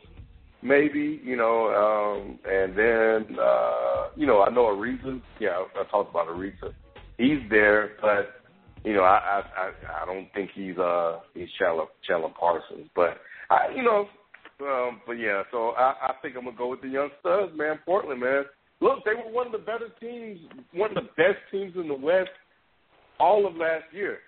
maybe, 0.62 1.20
you 1.24 1.36
know, 1.36 1.68
um, 1.70 2.40
and 2.46 2.78
then 2.78 3.38
uh, 3.40 4.08
you 4.16 4.26
know, 4.26 4.42
I 4.42 4.50
know 4.50 4.66
Ariza. 4.66 5.22
Yeah, 5.40 5.50
I, 5.50 5.82
I 5.82 5.84
talked 5.92 6.10
about 6.10 6.28
Ariza. 6.28 6.74
He's 7.18 7.40
there, 7.50 7.92
but 8.02 8.43
you 8.84 8.94
know, 8.94 9.04
I 9.04 9.44
I 9.56 9.72
I, 10.02 10.06
don't 10.06 10.28
think 10.34 10.52
he's 10.54 10.78
uh 10.78 11.20
he's 11.34 11.48
Chandler 11.60 11.86
Chandler 12.08 12.30
Parsons, 12.38 12.90
but 12.96 13.18
I 13.50 13.74
you 13.76 13.84
know, 13.84 14.08
um, 14.62 15.02
but 15.06 15.14
yeah, 15.14 15.44
so 15.52 15.70
I, 15.72 15.94
I 16.02 16.14
think 16.22 16.36
I'm 16.38 16.46
gonna 16.46 16.58
go 16.58 16.70
with 16.70 16.82
the 16.82 16.90
young 16.90 17.10
studs, 17.20 17.52
man. 17.56 17.80
Portland, 17.86 18.22
man. 18.22 18.44
Look, 18.82 19.06
they 19.06 19.14
were 19.14 19.32
one 19.32 19.48
of 19.48 19.54
the 19.54 19.60
better 19.60 19.88
teams, 20.00 20.40
one 20.74 20.90
of 20.90 20.96
the 20.96 21.10
best 21.16 21.40
teams 21.52 21.74
in 21.76 21.88
the 21.88 21.94
West 21.94 22.30
all 23.20 23.48
of 23.48 23.56
last 23.56 23.86
year. 23.94 24.20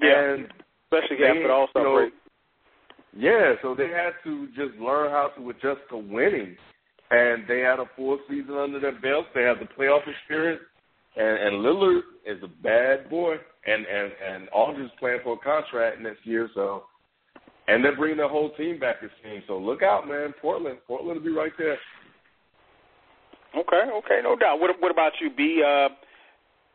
Yeah, 0.00 0.34
and 0.34 0.46
especially 0.86 1.18
they, 1.18 1.26
after 1.26 1.50
All 1.50 1.68
Star 1.70 1.82
you 1.82 1.88
know, 1.88 1.94
break. 1.96 2.12
Yeah, 3.16 3.54
so 3.62 3.74
they 3.74 3.88
had 3.88 4.12
to 4.24 4.46
just 4.48 4.78
learn 4.80 5.10
how 5.10 5.30
to 5.36 5.50
adjust 5.50 5.80
to 5.90 5.96
winning, 5.96 6.56
and 7.10 7.42
they 7.48 7.60
had 7.60 7.80
a 7.80 7.90
full 7.96 8.18
season 8.28 8.54
under 8.54 8.78
their 8.78 9.00
belts. 9.00 9.28
They 9.34 9.42
have 9.42 9.58
the 9.58 9.66
playoff 9.66 10.06
experience, 10.06 10.62
and, 11.18 11.54
and 11.54 11.64
Lillard 11.64 12.00
is 12.24 12.42
a 12.42 12.62
bad 12.62 13.10
boy, 13.10 13.34
and 13.66 13.86
and 13.86 14.12
and 14.26 14.48
Aldridge 14.50 14.90
playing 14.98 15.20
for 15.24 15.34
a 15.34 15.38
contract 15.38 16.00
next 16.00 16.24
year, 16.24 16.48
so. 16.54 16.84
And 17.70 17.84
they're 17.84 17.94
bringing 17.94 18.16
the 18.16 18.26
whole 18.26 18.52
team 18.56 18.80
back 18.80 19.02
this 19.02 19.10
team, 19.22 19.42
so 19.46 19.58
look 19.58 19.82
out, 19.82 20.08
man. 20.08 20.32
Portland, 20.40 20.78
Portland 20.86 21.20
will 21.20 21.26
be 21.26 21.36
right 21.36 21.52
there. 21.58 21.76
Okay, 23.54 23.90
okay, 23.98 24.20
no 24.22 24.36
doubt. 24.36 24.58
What 24.58 24.70
what 24.80 24.90
about 24.90 25.12
you? 25.20 25.28
Be 25.30 25.62
uh, 25.62 25.88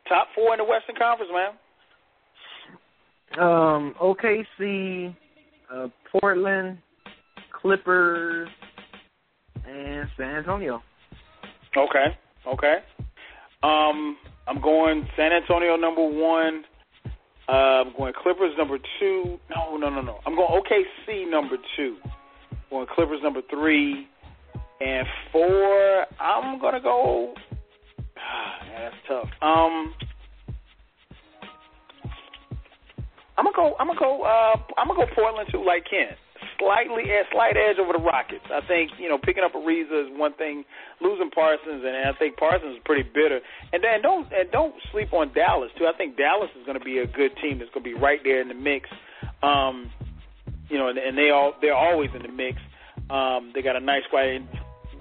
top 0.08 0.28
four 0.34 0.52
in 0.52 0.58
the 0.58 0.64
Western 0.64 0.94
Conference, 0.96 1.32
man. 1.32 1.52
Um, 3.44 3.94
OKC, 4.00 5.16
uh, 5.72 5.88
Portland, 6.12 6.78
Clippers, 7.60 8.48
and 9.66 10.08
San 10.16 10.36
Antonio. 10.36 10.82
Okay, 11.76 12.16
okay. 12.46 12.76
Um, 13.64 14.16
I'm 14.46 14.60
going 14.60 15.08
San 15.16 15.32
Antonio 15.32 15.76
number 15.76 16.04
one. 16.04 16.64
Uh, 17.48 17.52
I'm 17.84 17.92
going 17.96 18.12
Clippers 18.22 18.54
number 18.56 18.78
two. 19.00 19.38
No, 19.50 19.76
no, 19.76 19.90
no, 19.90 20.00
no. 20.00 20.18
I'm 20.26 20.34
going 20.34 20.48
OKC 20.48 21.30
number 21.30 21.56
two. 21.76 21.96
I'm 22.04 22.58
going 22.70 22.86
Clippers 22.94 23.20
number 23.22 23.40
three. 23.50 24.08
And 24.80 25.06
four, 25.32 26.06
I'm 26.20 26.60
gonna 26.60 26.80
go. 26.80 27.34
That's 28.76 28.94
tough. 29.08 29.28
Um, 29.40 29.94
I'm 33.38 33.44
gonna 33.44 33.56
go. 33.56 33.74
I'm 33.78 33.86
gonna 33.86 33.98
go. 33.98 34.22
Uh, 34.22 34.56
I'm 34.76 34.88
gonna 34.88 35.06
go 35.06 35.14
Portland 35.14 35.48
too, 35.50 35.64
like 35.64 35.84
Ken. 35.88 36.16
Slightly, 36.58 37.10
a 37.10 37.24
slight 37.32 37.56
edge 37.56 37.78
over 37.78 37.92
the 37.92 38.02
Rockets. 38.02 38.44
I 38.52 38.60
think 38.66 38.92
you 38.98 39.08
know 39.08 39.18
picking 39.18 39.42
up 39.42 39.54
Ariza 39.54 40.06
is 40.06 40.18
one 40.18 40.34
thing. 40.34 40.64
Losing 41.00 41.30
Parsons, 41.30 41.82
and 41.84 41.96
I 41.96 42.16
think 42.18 42.36
Parsons 42.36 42.76
is 42.76 42.82
pretty 42.84 43.02
bitter. 43.02 43.40
And 43.72 43.82
then 43.82 44.02
don't 44.02 44.30
and 44.32 44.50
don't 44.50 44.74
sleep 44.92 45.12
on 45.12 45.32
Dallas 45.34 45.70
too. 45.78 45.86
I 45.86 45.96
think 45.96 46.16
Dallas 46.16 46.50
is 46.58 46.64
going 46.66 46.78
to 46.78 46.84
be 46.84 46.98
a 46.98 47.06
good 47.06 47.32
team. 47.42 47.58
That's 47.58 47.70
going 47.74 47.84
to 47.84 47.90
be 47.90 47.98
right 47.98 48.20
there 48.22 48.40
in 48.40 48.48
the 48.48 48.54
mix. 48.54 48.88
Um, 49.42 49.90
you 50.70 50.78
know, 50.78 50.88
and, 50.88 50.98
and 50.98 51.18
they 51.18 51.30
all 51.30 51.54
they're 51.60 51.76
always 51.76 52.10
in 52.14 52.22
the 52.22 52.32
mix. 52.32 52.58
Um, 53.10 53.52
they 53.54 53.62
got 53.62 53.76
a 53.76 53.80
nice 53.80 54.04
squad. 54.06 54.26
And 54.26 54.48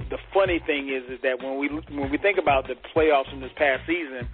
the 0.09 0.17
funny 0.33 0.59
thing 0.65 0.89
is, 0.89 1.03
is 1.09 1.19
that 1.23 1.41
when 1.41 1.57
we 1.59 1.69
when 1.93 2.09
we 2.09 2.17
think 2.17 2.37
about 2.37 2.67
the 2.67 2.75
playoffs 2.95 3.29
from 3.29 3.41
this 3.41 3.53
past 3.55 3.83
season, 3.87 4.27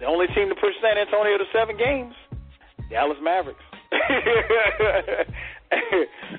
the 0.00 0.06
only 0.06 0.26
team 0.28 0.48
to 0.48 0.54
push 0.54 0.74
San 0.82 0.98
Antonio 0.98 1.38
to 1.38 1.44
seven 1.52 1.76
games, 1.76 2.14
Dallas 2.90 3.18
Mavericks. 3.22 3.64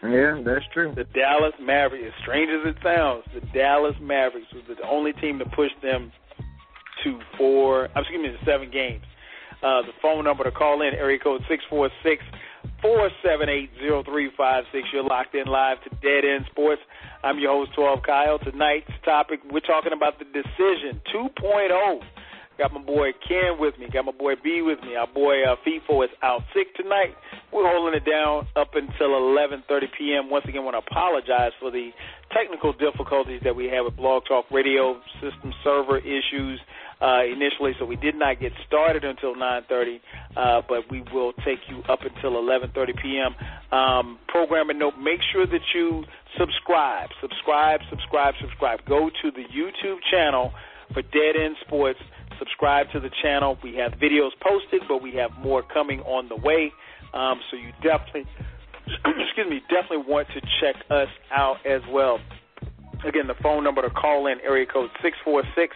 Yeah, 0.04 0.42
that's 0.46 0.66
true. 0.74 0.94
The 0.96 1.06
Dallas 1.06 1.54
Mavericks, 1.62 2.06
as 2.08 2.14
strange 2.22 2.50
as 2.50 2.76
it 2.76 2.78
sounds, 2.84 3.24
the 3.34 3.42
Dallas 3.54 3.96
Mavericks 4.02 4.48
was 4.54 4.64
the 4.68 4.88
only 4.88 5.14
team 5.14 5.40
to 5.40 5.46
push 5.46 5.72
them 5.82 6.12
to 7.04 7.20
four, 7.38 7.90
I'm 7.96 8.04
excuse 8.04 8.22
me, 8.22 8.30
to 8.30 8.46
seven 8.46 8.72
games. 8.72 9.04
Uh, 9.64 9.82
the 9.82 9.94
phone 10.02 10.24
number 10.24 10.44
to 10.44 10.52
call 10.52 10.82
in, 10.82 10.94
area 10.94 11.18
code 11.18 11.42
six 11.50 11.64
four 11.70 11.90
six 12.04 12.24
four 12.82 13.10
seven 13.24 13.50
eight 13.50 13.72
zero 13.80 14.04
three 14.04 14.30
five 14.38 14.66
six. 14.72 14.88
You're 14.94 15.04
locked 15.04 15.34
in 15.34 15.48
live 15.48 15.78
to 15.84 15.90
Dead 16.02 16.28
End 16.28 16.46
Sports. 16.52 16.82
I'm 17.24 17.40
your 17.40 17.52
host, 17.52 17.72
12 17.76 18.00
Kyle. 18.06 18.40
Tonight's 18.40 18.92
topic, 19.04 19.40
we're 19.52 19.60
talking 19.62 19.94
about 19.94 20.20
the 20.20 20.26
decision 20.26 21.02
2.0. 21.14 22.02
Got 22.58 22.74
my 22.74 22.82
boy 22.82 23.14
Ken 23.28 23.60
with 23.60 23.78
me. 23.78 23.88
Got 23.94 24.06
my 24.06 24.12
boy 24.12 24.34
B 24.44 24.64
with 24.64 24.82
me. 24.82 24.96
Our 24.96 25.06
boy 25.06 25.44
uh, 25.44 25.56
Feefo 25.66 26.04
is 26.04 26.10
out 26.24 26.42
sick 26.56 26.74
tonight. 26.76 27.14
We're 27.54 27.70
holding 27.70 27.94
it 27.94 28.04
down 28.04 28.48
up 28.56 28.74
until 28.74 29.10
11:30 29.10 29.64
p.m. 29.96 30.30
Once 30.32 30.46
again, 30.48 30.66
want 30.66 30.74
to 30.74 30.82
apologize 30.82 31.52
for 31.60 31.70
the 31.70 31.92
technical 32.34 32.74
difficulties 32.74 33.42
that 33.44 33.56
we 33.56 33.66
had 33.66 33.82
with 33.82 33.96
Blog 33.96 34.24
Talk 34.28 34.46
Radio 34.50 35.00
system 35.22 35.54
server 35.64 36.00
issues 36.00 36.60
uh, 37.00 37.22
initially, 37.24 37.74
so 37.78 37.86
we 37.86 37.96
did 37.96 38.16
not 38.16 38.40
get 38.40 38.52
started 38.66 39.04
until 39.04 39.36
9:30. 39.36 40.00
Uh, 40.36 40.62
but 40.68 40.90
we 40.90 41.04
will 41.14 41.34
take 41.46 41.60
you 41.70 41.84
up 41.88 42.00
until 42.02 42.42
11:30 42.42 42.74
p.m. 43.00 43.36
Um, 43.78 44.18
programming 44.28 44.80
note: 44.80 44.98
Make 44.98 45.22
sure 45.32 45.46
that 45.46 45.62
you 45.76 46.06
subscribe, 46.40 47.10
subscribe, 47.22 47.82
subscribe, 47.90 48.34
subscribe. 48.42 48.80
Go 48.90 49.12
to 49.22 49.32
the 49.32 49.46
YouTube 49.46 50.00
channel 50.10 50.54
for 50.94 51.04
Dead 51.04 51.36
End 51.38 51.56
Sports. 51.66 52.00
Subscribe 52.40 52.88
to 52.94 53.00
the 53.00 53.10
channel. 53.22 53.58
We 53.64 53.76
have 53.76 53.94
videos 53.94 54.32
posted, 54.42 54.82
but 54.88 55.02
we 55.02 55.14
have 55.16 55.32
more 55.40 55.64
coming 55.64 56.02
on 56.02 56.30
the 56.30 56.36
way. 56.36 56.72
Um, 57.14 57.40
so 57.50 57.58
you 57.58 57.72
definitely, 57.82 58.26
excuse 58.88 59.50
me, 59.50 59.62
definitely 59.70 60.06
want 60.08 60.28
to 60.30 60.42
check 60.62 60.76
us 60.90 61.10
out 61.32 61.58
as 61.66 61.82
well. 61.92 62.20
Again, 63.06 63.28
the 63.28 63.36
phone 63.42 63.64
number 63.64 63.82
to 63.82 63.90
call 63.90 64.28
in, 64.28 64.40
area 64.42 64.66
code 64.66 64.90
six 65.02 65.18
four 65.24 65.44
six 65.56 65.76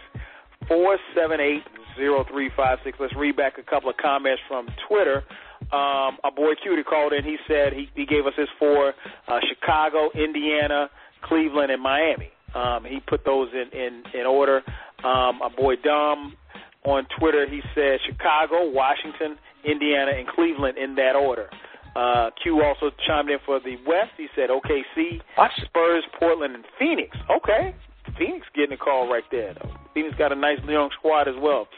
four 0.68 0.98
seven 1.14 1.40
eight 1.40 1.62
zero 1.96 2.24
three 2.30 2.50
five 2.56 2.78
six. 2.84 2.98
Let's 3.00 3.14
read 3.16 3.36
back 3.36 3.58
a 3.58 3.62
couple 3.62 3.90
of 3.90 3.96
comments 3.96 4.42
from 4.48 4.66
Twitter. 4.88 5.24
Um, 5.72 6.18
our 6.24 6.32
boy 6.34 6.52
Cutie 6.62 6.82
called 6.82 7.12
in. 7.12 7.24
He 7.24 7.36
said 7.46 7.72
he, 7.72 7.88
he 7.94 8.06
gave 8.06 8.26
us 8.26 8.34
his 8.36 8.48
four: 8.58 8.92
uh, 9.28 9.38
Chicago, 9.48 10.10
Indiana, 10.14 10.90
Cleveland, 11.22 11.70
and 11.70 11.82
Miami. 11.82 12.30
Um, 12.54 12.84
he 12.84 13.00
put 13.00 13.24
those 13.24 13.48
in 13.52 13.78
in, 13.78 14.02
in 14.18 14.26
order. 14.26 14.62
Um, 15.04 15.42
our 15.42 15.50
boy 15.56 15.76
Dom 15.76 16.36
on 16.84 17.06
Twitter, 17.18 17.46
he 17.48 17.60
said 17.74 17.98
Chicago, 18.06 18.68
Washington, 18.70 19.38
Indiana, 19.64 20.12
and 20.16 20.26
Cleveland 20.26 20.78
in 20.78 20.94
that 20.96 21.14
order. 21.14 21.48
Uh, 21.94 22.30
Q 22.42 22.62
also 22.64 22.90
chimed 23.06 23.30
in 23.30 23.38
for 23.44 23.60
the 23.60 23.76
West. 23.86 24.16
He 24.16 24.26
said 24.34 24.48
OKC, 24.48 25.20
Spurs, 25.64 26.04
Portland, 26.18 26.54
and 26.54 26.64
Phoenix. 26.78 27.16
Okay, 27.30 27.74
Phoenix 28.18 28.46
getting 28.54 28.72
a 28.72 28.76
call 28.76 29.10
right 29.12 29.24
there. 29.30 29.54
Though. 29.54 29.70
Phoenix 29.94 30.16
got 30.16 30.32
a 30.32 30.36
nice 30.36 30.58
young 30.66 30.90
squad 30.98 31.28
as 31.28 31.34
well. 31.40 31.68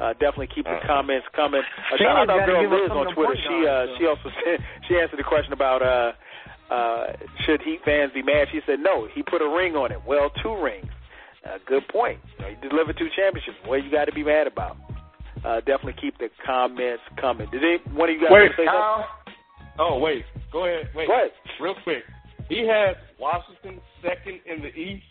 Uh, 0.00 0.12
definitely 0.14 0.48
keep 0.54 0.64
the 0.64 0.78
comments 0.86 1.26
coming. 1.34 1.60
Uh, 1.60 1.96
shout 1.98 2.16
out 2.16 2.30
our 2.30 2.46
girl 2.46 2.62
Liz 2.70 2.90
on 2.90 3.14
Twitter. 3.14 3.34
She 3.34 3.66
uh, 3.66 3.86
she 3.98 4.06
also 4.06 4.30
said 4.44 4.64
she 4.88 4.96
answered 4.96 5.18
the 5.18 5.26
question 5.26 5.52
about 5.52 5.82
uh, 5.82 6.12
uh, 6.72 7.12
should 7.44 7.60
Heat 7.62 7.80
fans 7.84 8.12
be 8.14 8.22
mad. 8.22 8.48
She 8.52 8.60
said 8.64 8.78
no. 8.80 9.08
He 9.12 9.22
put 9.22 9.42
a 9.42 9.48
ring 9.48 9.74
on 9.74 9.90
it. 9.92 9.98
Well, 10.06 10.30
two 10.42 10.54
rings. 10.62 10.86
Uh, 11.44 11.58
good 11.66 11.86
point. 11.88 12.18
You, 12.38 12.44
know, 12.44 12.50
you 12.50 12.68
delivered 12.68 12.98
two 12.98 13.08
championships. 13.14 13.56
What 13.64 13.84
you 13.84 13.90
got 13.90 14.06
to 14.06 14.12
be 14.12 14.24
mad 14.24 14.46
about? 14.46 14.76
Uh, 15.44 15.60
definitely 15.60 15.94
keep 16.00 16.18
the 16.18 16.28
comments 16.44 17.02
coming. 17.20 17.48
Did 17.50 17.62
they, 17.62 17.90
one 17.92 18.10
of 18.10 18.16
you 18.16 18.22
guys 18.22 18.30
Wait, 18.32 18.50
say 18.56 18.66
Kyle? 18.66 19.06
something? 19.06 19.34
Oh, 19.78 19.98
wait. 19.98 20.24
Go 20.52 20.66
ahead. 20.66 20.90
Wait. 20.94 21.06
Go 21.06 21.14
ahead. 21.14 21.30
Real 21.60 21.76
quick. 21.84 22.02
He 22.48 22.66
has 22.66 22.96
Washington 23.20 23.80
second 24.02 24.40
in 24.46 24.62
the 24.62 24.74
East. 24.74 25.04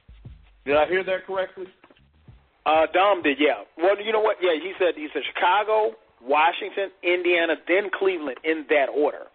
Did 0.66 0.76
I 0.76 0.86
hear 0.88 1.04
that 1.06 1.26
correctly? 1.26 1.66
Uh, 2.66 2.86
Dom 2.94 3.24
did, 3.24 3.38
yeah. 3.40 3.64
Well, 3.78 3.96
you 4.04 4.12
know 4.12 4.20
what? 4.20 4.38
Yeah, 4.42 4.60
he 4.62 4.74
said 4.78 4.96
he 4.98 5.08
said 5.14 5.22
Chicago, 5.34 5.96
Washington, 6.22 6.92
Indiana, 7.02 7.56
then 7.68 7.90
Cleveland 7.98 8.38
in 8.44 8.66
that 8.70 8.92
order. 8.94 9.32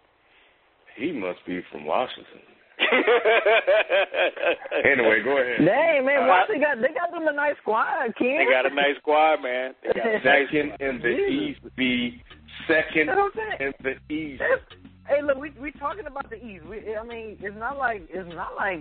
He 0.95 1.11
must 1.11 1.39
be 1.47 1.61
from 1.71 1.85
Washington. 1.85 2.45
anyway, 4.85 5.21
go 5.23 5.37
ahead. 5.37 5.65
Dang 5.65 6.05
man, 6.05 6.27
Washington 6.27 6.61
got 6.61 6.77
they 6.81 6.93
got 6.93 7.11
them 7.11 7.27
a 7.27 7.33
nice 7.33 7.55
squad, 7.61 7.85
Ken. 8.17 8.37
They 8.37 8.45
got 8.51 8.65
a 8.69 8.73
nice 8.73 8.97
squad, 8.99 9.41
man. 9.41 9.73
They 9.83 9.93
got 9.93 10.07
a 10.07 10.13
nice 10.19 10.23
Second 10.49 10.73
in 10.79 10.99
the 11.01 11.09
East, 11.09 11.59
be 11.75 12.21
second 12.67 13.07
That's 13.07 13.17
what 13.17 13.33
I'm 13.35 13.57
saying. 13.59 13.61
in 13.61 13.73
the 13.83 13.95
East. 14.13 14.41
Hey, 15.07 15.21
look, 15.21 15.37
we 15.37 15.51
we 15.59 15.71
talking 15.73 16.05
about 16.07 16.29
the 16.29 16.37
East. 16.37 16.65
We, 16.65 16.95
I 16.95 17.03
mean, 17.03 17.37
it's 17.41 17.57
not 17.57 17.77
like 17.77 18.03
it's 18.09 18.29
not 18.35 18.55
like. 18.55 18.79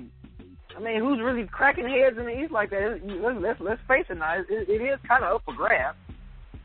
I 0.74 0.80
mean, 0.80 1.00
who's 1.00 1.20
really 1.20 1.44
cracking 1.46 1.86
heads 1.86 2.16
in 2.16 2.24
the 2.24 2.32
East 2.42 2.50
like 2.52 2.70
that? 2.70 3.00
Let's 3.04 3.38
let's, 3.40 3.60
let's 3.60 3.80
face 3.88 4.06
it 4.08 4.16
now. 4.16 4.36
It, 4.40 4.48
it 4.68 4.80
is 4.80 4.98
kind 5.06 5.22
of 5.24 5.34
up 5.36 5.42
for 5.44 5.52
grabs. 5.54 5.98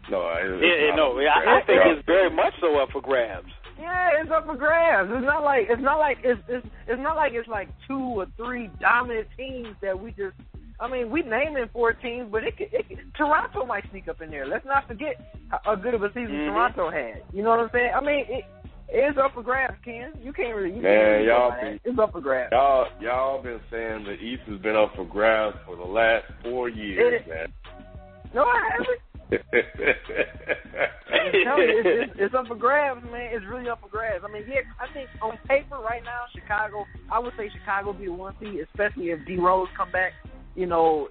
No, 0.09 0.23
it's 0.39 0.63
Yeah, 0.63 0.95
not 0.95 0.95
no, 0.95 1.19
a 1.19 1.25
I, 1.27 1.59
I 1.59 1.65
think 1.67 1.81
grab. 1.83 1.97
it's 1.97 2.05
very 2.05 2.29
much 2.31 2.53
so 2.61 2.79
up 2.79 2.87
for 2.93 3.01
grabs. 3.01 3.51
Yeah, 3.79 4.09
it's 4.21 4.31
up 4.31 4.45
for 4.45 4.55
grabs. 4.55 5.09
It's 5.13 5.25
not 5.25 5.43
like 5.43 5.67
it's 5.69 5.81
not 5.81 5.99
like 5.99 6.17
it's 6.23 6.41
it's 6.47 6.65
it's 6.87 7.01
not 7.01 7.15
like 7.15 7.33
it's 7.33 7.47
like 7.47 7.69
two 7.87 7.99
or 8.19 8.25
three 8.37 8.69
dominant 8.79 9.27
teams 9.37 9.75
that 9.81 9.99
we 9.99 10.11
just. 10.11 10.35
I 10.79 10.87
mean, 10.87 11.09
we 11.09 11.23
naming 11.23 11.65
four 11.73 11.93
teams, 11.93 12.29
but 12.31 12.43
it, 12.43 12.55
could, 12.55 12.67
it 12.71 12.87
could, 12.87 12.99
Toronto 13.17 13.65
might 13.65 13.83
sneak 13.89 14.07
up 14.07 14.21
in 14.21 14.29
there. 14.29 14.45
Let's 14.45 14.63
not 14.63 14.87
forget 14.87 15.15
how, 15.49 15.59
how 15.63 15.75
good 15.75 15.95
of 15.95 16.03
a 16.03 16.09
season 16.09 16.29
Mhm. 16.35 16.49
Toronto 16.53 16.91
had. 16.91 17.23
You 17.33 17.41
know 17.41 17.49
what 17.49 17.59
I'm 17.61 17.69
saying? 17.73 17.91
I 17.95 17.99
mean, 18.01 18.25
it, 18.29 18.45
It's 18.89 19.17
up 19.17 19.33
for 19.33 19.41
grabs, 19.41 19.73
Ken. 19.83 20.13
You 20.23 20.31
can't 20.33 20.55
really. 20.55 20.75
You 20.75 20.81
Man, 20.83 20.93
can't 20.93 21.11
really 21.13 21.27
y'all 21.27 21.49
deny 21.49 21.71
be- 21.73 21.79
It's 21.89 21.99
up 21.99 22.11
for 22.11 22.21
grabs. 22.21 22.51
Y'all, 22.51 22.85
y'all 23.01 23.41
been 23.41 23.59
saying 23.71 24.03
the 24.05 24.13
East 24.21 24.43
has 24.47 24.61
been 24.61 24.75
up 24.75 24.93
for 24.95 25.03
grabs 25.05 25.57
for 25.65 25.75
the 25.75 25.83
last 25.83 26.25
four 26.43 26.69
years, 26.69 27.21
It- 27.21 27.27
man. 27.27 27.51
No, 28.35 28.43
I 28.43 28.69
haven't. 28.71 28.99
I'm 29.31 29.39
telling 31.43 31.67
you, 31.67 31.83
it's, 31.83 31.85
it's, 31.85 32.13
it's 32.17 32.35
up 32.35 32.47
for 32.47 32.55
grabs, 32.55 33.03
man. 33.11 33.29
It's 33.33 33.45
really 33.45 33.69
up 33.69 33.81
for 33.81 33.89
grabs. 33.89 34.23
I 34.27 34.31
mean, 34.31 34.43
yeah, 34.47 34.61
I 34.79 34.91
think 34.93 35.09
on 35.21 35.37
paper 35.47 35.77
right 35.77 36.03
now, 36.03 36.25
Chicago. 36.33 36.85
I 37.11 37.19
would 37.19 37.33
say 37.37 37.51
Chicago 37.51 37.93
be 37.93 38.05
the 38.05 38.13
one 38.13 38.35
seed, 38.39 38.59
especially 38.71 39.11
if 39.11 39.25
D 39.25 39.37
Rose 39.37 39.67
come 39.75 39.91
back. 39.91 40.13
You 40.55 40.65
know, 40.65 41.09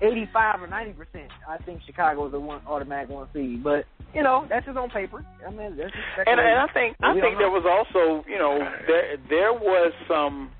eighty-five 0.00 0.62
or 0.62 0.66
ninety 0.66 0.92
percent. 0.92 1.30
I 1.48 1.58
think 1.58 1.80
Chicago 1.86 2.26
is 2.26 2.32
the 2.32 2.40
one 2.40 2.60
automatic 2.66 3.08
one 3.08 3.28
seed. 3.32 3.64
But 3.64 3.86
you 4.14 4.22
know, 4.22 4.46
that's 4.48 4.66
just 4.66 4.76
on 4.76 4.90
paper. 4.90 5.24
I 5.46 5.50
mean, 5.50 5.76
that's 5.76 5.90
just 5.90 6.26
And, 6.26 6.38
and 6.38 6.58
I 6.58 6.66
think 6.72 6.96
I 7.02 7.14
think 7.14 7.38
there 7.38 7.50
was 7.50 7.64
also 7.64 8.24
you 8.28 8.38
know 8.38 8.58
there 8.86 9.16
there 9.28 9.52
was 9.52 9.92
some 10.06 10.50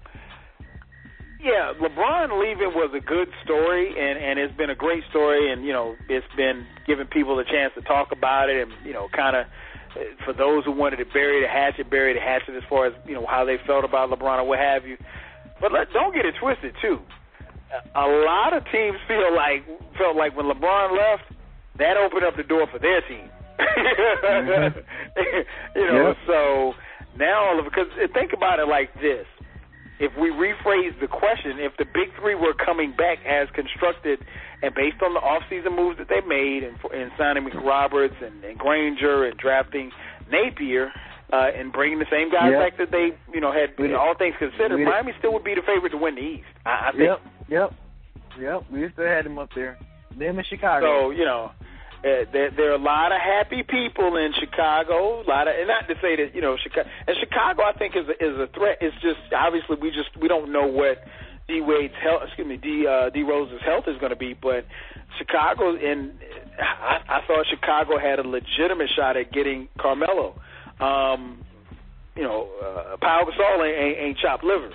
yeah 1.42 1.72
LeBron 1.80 2.40
leaving 2.40 2.72
was 2.74 2.90
a 2.96 3.00
good 3.00 3.28
story 3.44 3.88
and 3.98 4.18
and 4.18 4.38
it's 4.38 4.54
been 4.56 4.70
a 4.70 4.74
great 4.74 5.02
story 5.10 5.52
and 5.52 5.64
you 5.64 5.72
know 5.72 5.94
it's 6.08 6.26
been 6.36 6.66
giving 6.86 7.06
people 7.06 7.38
a 7.38 7.44
chance 7.44 7.72
to 7.74 7.82
talk 7.82 8.12
about 8.12 8.48
it 8.48 8.62
and 8.62 8.72
you 8.86 8.92
know 8.92 9.08
kind 9.14 9.36
of 9.36 9.46
uh, 9.96 10.00
for 10.24 10.32
those 10.32 10.64
who 10.64 10.72
wanted 10.72 10.96
to 10.96 11.04
bury 11.06 11.42
the 11.42 11.48
hatchet 11.48 11.90
bury 11.90 12.14
the 12.14 12.20
hatchet 12.20 12.54
as 12.56 12.62
far 12.68 12.86
as 12.86 12.92
you 13.06 13.14
know 13.14 13.26
how 13.26 13.44
they 13.44 13.56
felt 13.66 13.84
about 13.84 14.10
LeBron 14.10 14.38
or 14.38 14.44
what 14.44 14.58
have 14.58 14.86
you. 14.86 14.96
But 15.60 15.72
let, 15.72 15.92
don't 15.92 16.14
get 16.14 16.24
it 16.26 16.34
twisted 16.40 16.74
too. 16.82 16.98
A 17.94 18.06
lot 18.06 18.52
of 18.52 18.64
teams 18.72 18.98
feel 19.06 19.34
like 19.34 19.64
felt 19.96 20.16
like 20.16 20.36
when 20.36 20.46
LeBron 20.46 20.96
left 20.96 21.24
that 21.78 21.96
opened 21.96 22.24
up 22.24 22.36
the 22.36 22.42
door 22.42 22.66
for 22.70 22.78
their 22.78 23.00
team. 23.02 23.28
Mm-hmm. 23.58 24.78
You 25.76 25.86
know 25.86 26.08
Yep. 26.08 26.16
so 26.26 26.74
now 27.16 27.44
all 27.44 27.58
of 27.58 27.64
because 27.64 27.86
think 28.14 28.32
about 28.32 28.58
it 28.58 28.66
like 28.68 28.92
this 29.00 29.26
if 30.02 30.10
we 30.18 30.30
rephrase 30.30 30.98
the 31.00 31.06
question, 31.06 31.62
if 31.62 31.76
the 31.78 31.86
big 31.86 32.10
three 32.18 32.34
were 32.34 32.54
coming 32.54 32.90
back 32.90 33.18
as 33.24 33.46
constructed 33.54 34.18
and 34.60 34.74
based 34.74 34.98
on 35.00 35.14
the 35.14 35.20
off-season 35.22 35.74
moves 35.74 35.98
that 35.98 36.08
they 36.10 36.20
made 36.26 36.66
and, 36.66 36.74
and 36.92 37.12
signing 37.16 37.46
McRoberts 37.46 38.18
and, 38.18 38.42
and 38.42 38.58
Granger 38.58 39.24
and 39.24 39.38
drafting 39.38 39.92
Napier 40.30 40.90
uh, 41.32 41.54
and 41.54 41.72
bringing 41.72 41.98
the 42.00 42.10
same 42.10 42.30
guys 42.30 42.50
Yep. 42.50 42.60
back 42.60 42.78
that 42.78 42.90
they, 42.90 43.14
you 43.32 43.40
know, 43.40 43.52
had 43.52 43.78
We 43.78 43.94
all 43.94 44.14
things 44.18 44.34
considered, 44.38 44.76
we 44.76 44.84
Miami 44.84 45.12
still 45.18 45.32
would 45.34 45.44
be 45.44 45.54
the 45.54 45.62
favorite 45.62 45.90
to 45.90 45.96
win 45.96 46.16
the 46.16 46.20
East. 46.20 46.50
I, 46.66 46.88
I 46.88 46.90
think. 46.90 47.04
Yep, 47.04 47.20
yep, 47.48 47.70
yep. 48.38 48.58
We 48.70 48.90
still 48.92 49.06
had 49.06 49.24
them 49.24 49.38
up 49.38 49.50
there. 49.54 49.78
Them 50.18 50.38
in 50.38 50.44
Chicago. 50.50 50.84
So 50.84 51.10
you 51.10 51.24
know, 51.24 51.52
uh, 52.02 52.26
there 52.32 52.50
there 52.50 52.70
are 52.72 52.74
a 52.74 52.82
lot 52.82 53.12
of 53.12 53.20
happy 53.20 53.62
people 53.62 54.16
in 54.16 54.32
Chicago. 54.38 55.22
A 55.22 55.28
lot 55.28 55.46
of, 55.46 55.54
and 55.54 55.68
not 55.68 55.86
to 55.86 55.94
say 56.02 56.16
that 56.16 56.34
you 56.34 56.40
know, 56.40 56.56
Chicago 56.60 56.88
and 57.06 57.16
Chicago, 57.20 57.62
I 57.62 57.72
think 57.78 57.94
is 57.94 58.08
a, 58.08 58.16
is 58.18 58.36
a 58.38 58.48
threat. 58.52 58.78
It's 58.80 58.96
just 59.02 59.22
obviously 59.30 59.76
we 59.80 59.90
just 59.90 60.10
we 60.20 60.26
don't 60.26 60.50
know 60.50 60.66
what 60.66 60.98
D 61.46 61.60
Wade's 61.60 61.94
health, 62.02 62.22
excuse 62.26 62.46
me, 62.46 62.56
D 62.56 62.86
uh, 62.86 63.10
D 63.10 63.22
Rose's 63.22 63.62
health 63.64 63.84
is 63.86 63.98
going 63.98 64.10
to 64.10 64.18
be, 64.18 64.34
but 64.34 64.66
Chicago 65.18 65.76
and 65.76 66.18
I, 66.58 66.98
I 67.06 67.26
thought 67.26 67.46
Chicago 67.50 67.98
had 67.98 68.18
a 68.18 68.26
legitimate 68.26 68.90
shot 68.96 69.16
at 69.16 69.32
getting 69.32 69.68
Carmelo. 69.78 70.34
Um, 70.80 71.44
you 72.16 72.22
know, 72.22 72.48
uh, 72.62 72.96
Pau 73.00 73.24
Gasol 73.24 73.66
ain't, 73.66 73.78
ain't, 73.78 73.98
ain't 73.98 74.18
chopped 74.18 74.44
liver. 74.44 74.70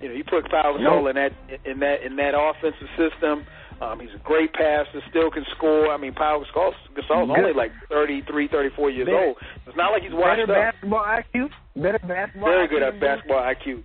You 0.00 0.08
know, 0.08 0.14
you 0.14 0.24
put 0.24 0.50
Pau 0.50 0.76
Gasol 0.78 1.10
in 1.10 1.16
that 1.16 1.32
in 1.64 1.78
that 1.80 2.02
in 2.02 2.16
that 2.16 2.34
offensive 2.34 2.88
system. 2.98 3.46
Um, 3.80 3.98
he's 4.00 4.14
a 4.14 4.22
great 4.22 4.52
passer, 4.52 5.02
still 5.10 5.30
can 5.30 5.44
score. 5.56 5.90
I 5.92 5.96
mean, 5.96 6.12
Pau 6.14 6.42
Gasol, 6.44 6.72
Gasol's 6.94 7.30
only 7.30 7.52
like 7.52 7.72
thirty 7.88 8.22
three, 8.22 8.48
thirty 8.48 8.70
four 8.74 8.90
years 8.90 9.06
Better- 9.06 9.18
old. 9.18 9.36
It's 9.66 9.76
not 9.76 9.92
like 9.92 10.02
he's 10.02 10.12
washed 10.12 10.40
better 10.46 10.52
up. 10.52 10.72
basketball 10.74 11.04
IQ. 11.04 11.50
Better 11.76 11.98
basketball. 11.98 12.50
Very 12.50 12.66
IQ 12.68 12.70
good 12.70 12.82
at 12.82 13.00
basketball 13.00 13.42
IQ. 13.42 13.82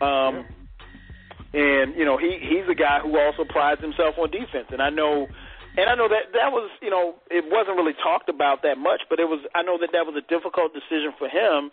Um, 0.00 0.46
and 1.52 1.94
you 1.96 2.04
know, 2.04 2.16
he 2.16 2.38
he's 2.40 2.68
a 2.70 2.74
guy 2.74 3.00
who 3.00 3.18
also 3.18 3.44
prides 3.44 3.80
himself 3.80 4.14
on 4.18 4.30
defense. 4.30 4.68
And 4.70 4.80
I 4.80 4.90
know, 4.90 5.26
and 5.76 5.90
I 5.90 5.94
know 5.94 6.06
that 6.08 6.30
that 6.32 6.52
was 6.52 6.70
you 6.80 6.90
know 6.90 7.14
it 7.30 7.44
wasn't 7.50 7.76
really 7.76 7.94
talked 8.02 8.28
about 8.28 8.62
that 8.62 8.78
much, 8.78 9.02
but 9.10 9.18
it 9.18 9.26
was. 9.26 9.40
I 9.54 9.62
know 9.62 9.78
that 9.78 9.90
that 9.92 10.06
was 10.06 10.14
a 10.14 10.22
difficult 10.28 10.72
decision 10.74 11.12
for 11.18 11.28
him. 11.28 11.70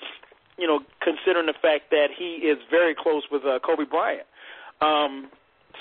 You 0.57 0.65
know, 0.65 0.79
considering 1.01 1.45
the 1.45 1.53
fact 1.61 1.91
that 1.91 2.07
he 2.17 2.41
is 2.41 2.57
very 2.71 2.95
close 2.97 3.23
with 3.31 3.45
uh, 3.45 3.59
Kobe 3.59 3.85
Bryant. 3.85 4.25
Um, 4.81 5.29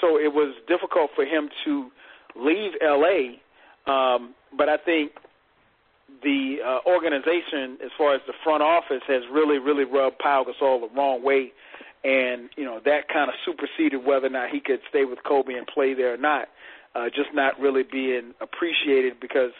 so 0.00 0.18
it 0.18 0.32
was 0.32 0.54
difficult 0.68 1.10
for 1.14 1.24
him 1.24 1.48
to 1.64 1.90
leave 2.34 2.72
LA. 2.82 3.38
Um, 3.86 4.34
but 4.56 4.68
I 4.68 4.76
think 4.76 5.12
the 6.22 6.58
uh, 6.64 6.88
organization, 6.88 7.78
as 7.84 7.90
far 7.96 8.14
as 8.14 8.20
the 8.26 8.34
front 8.44 8.62
office, 8.62 9.02
has 9.06 9.22
really, 9.32 9.58
really 9.58 9.84
rubbed 9.84 10.18
Pau 10.18 10.44
Gasol 10.44 10.80
the 10.80 10.94
wrong 10.94 11.22
way, 11.22 11.52
and 12.04 12.48
you 12.56 12.64
know 12.64 12.80
that 12.84 13.08
kind 13.08 13.28
of 13.28 13.34
superseded 13.44 14.04
whether 14.04 14.26
or 14.26 14.30
not 14.30 14.50
he 14.50 14.60
could 14.60 14.80
stay 14.88 15.04
with 15.04 15.18
Kobe 15.24 15.54
and 15.54 15.66
play 15.66 15.94
there 15.94 16.14
or 16.14 16.18
not. 16.18 16.48
Uh, 16.94 17.06
just 17.10 17.28
not 17.34 17.60
really 17.60 17.82
being 17.82 18.32
appreciated 18.40 19.20
because, 19.20 19.50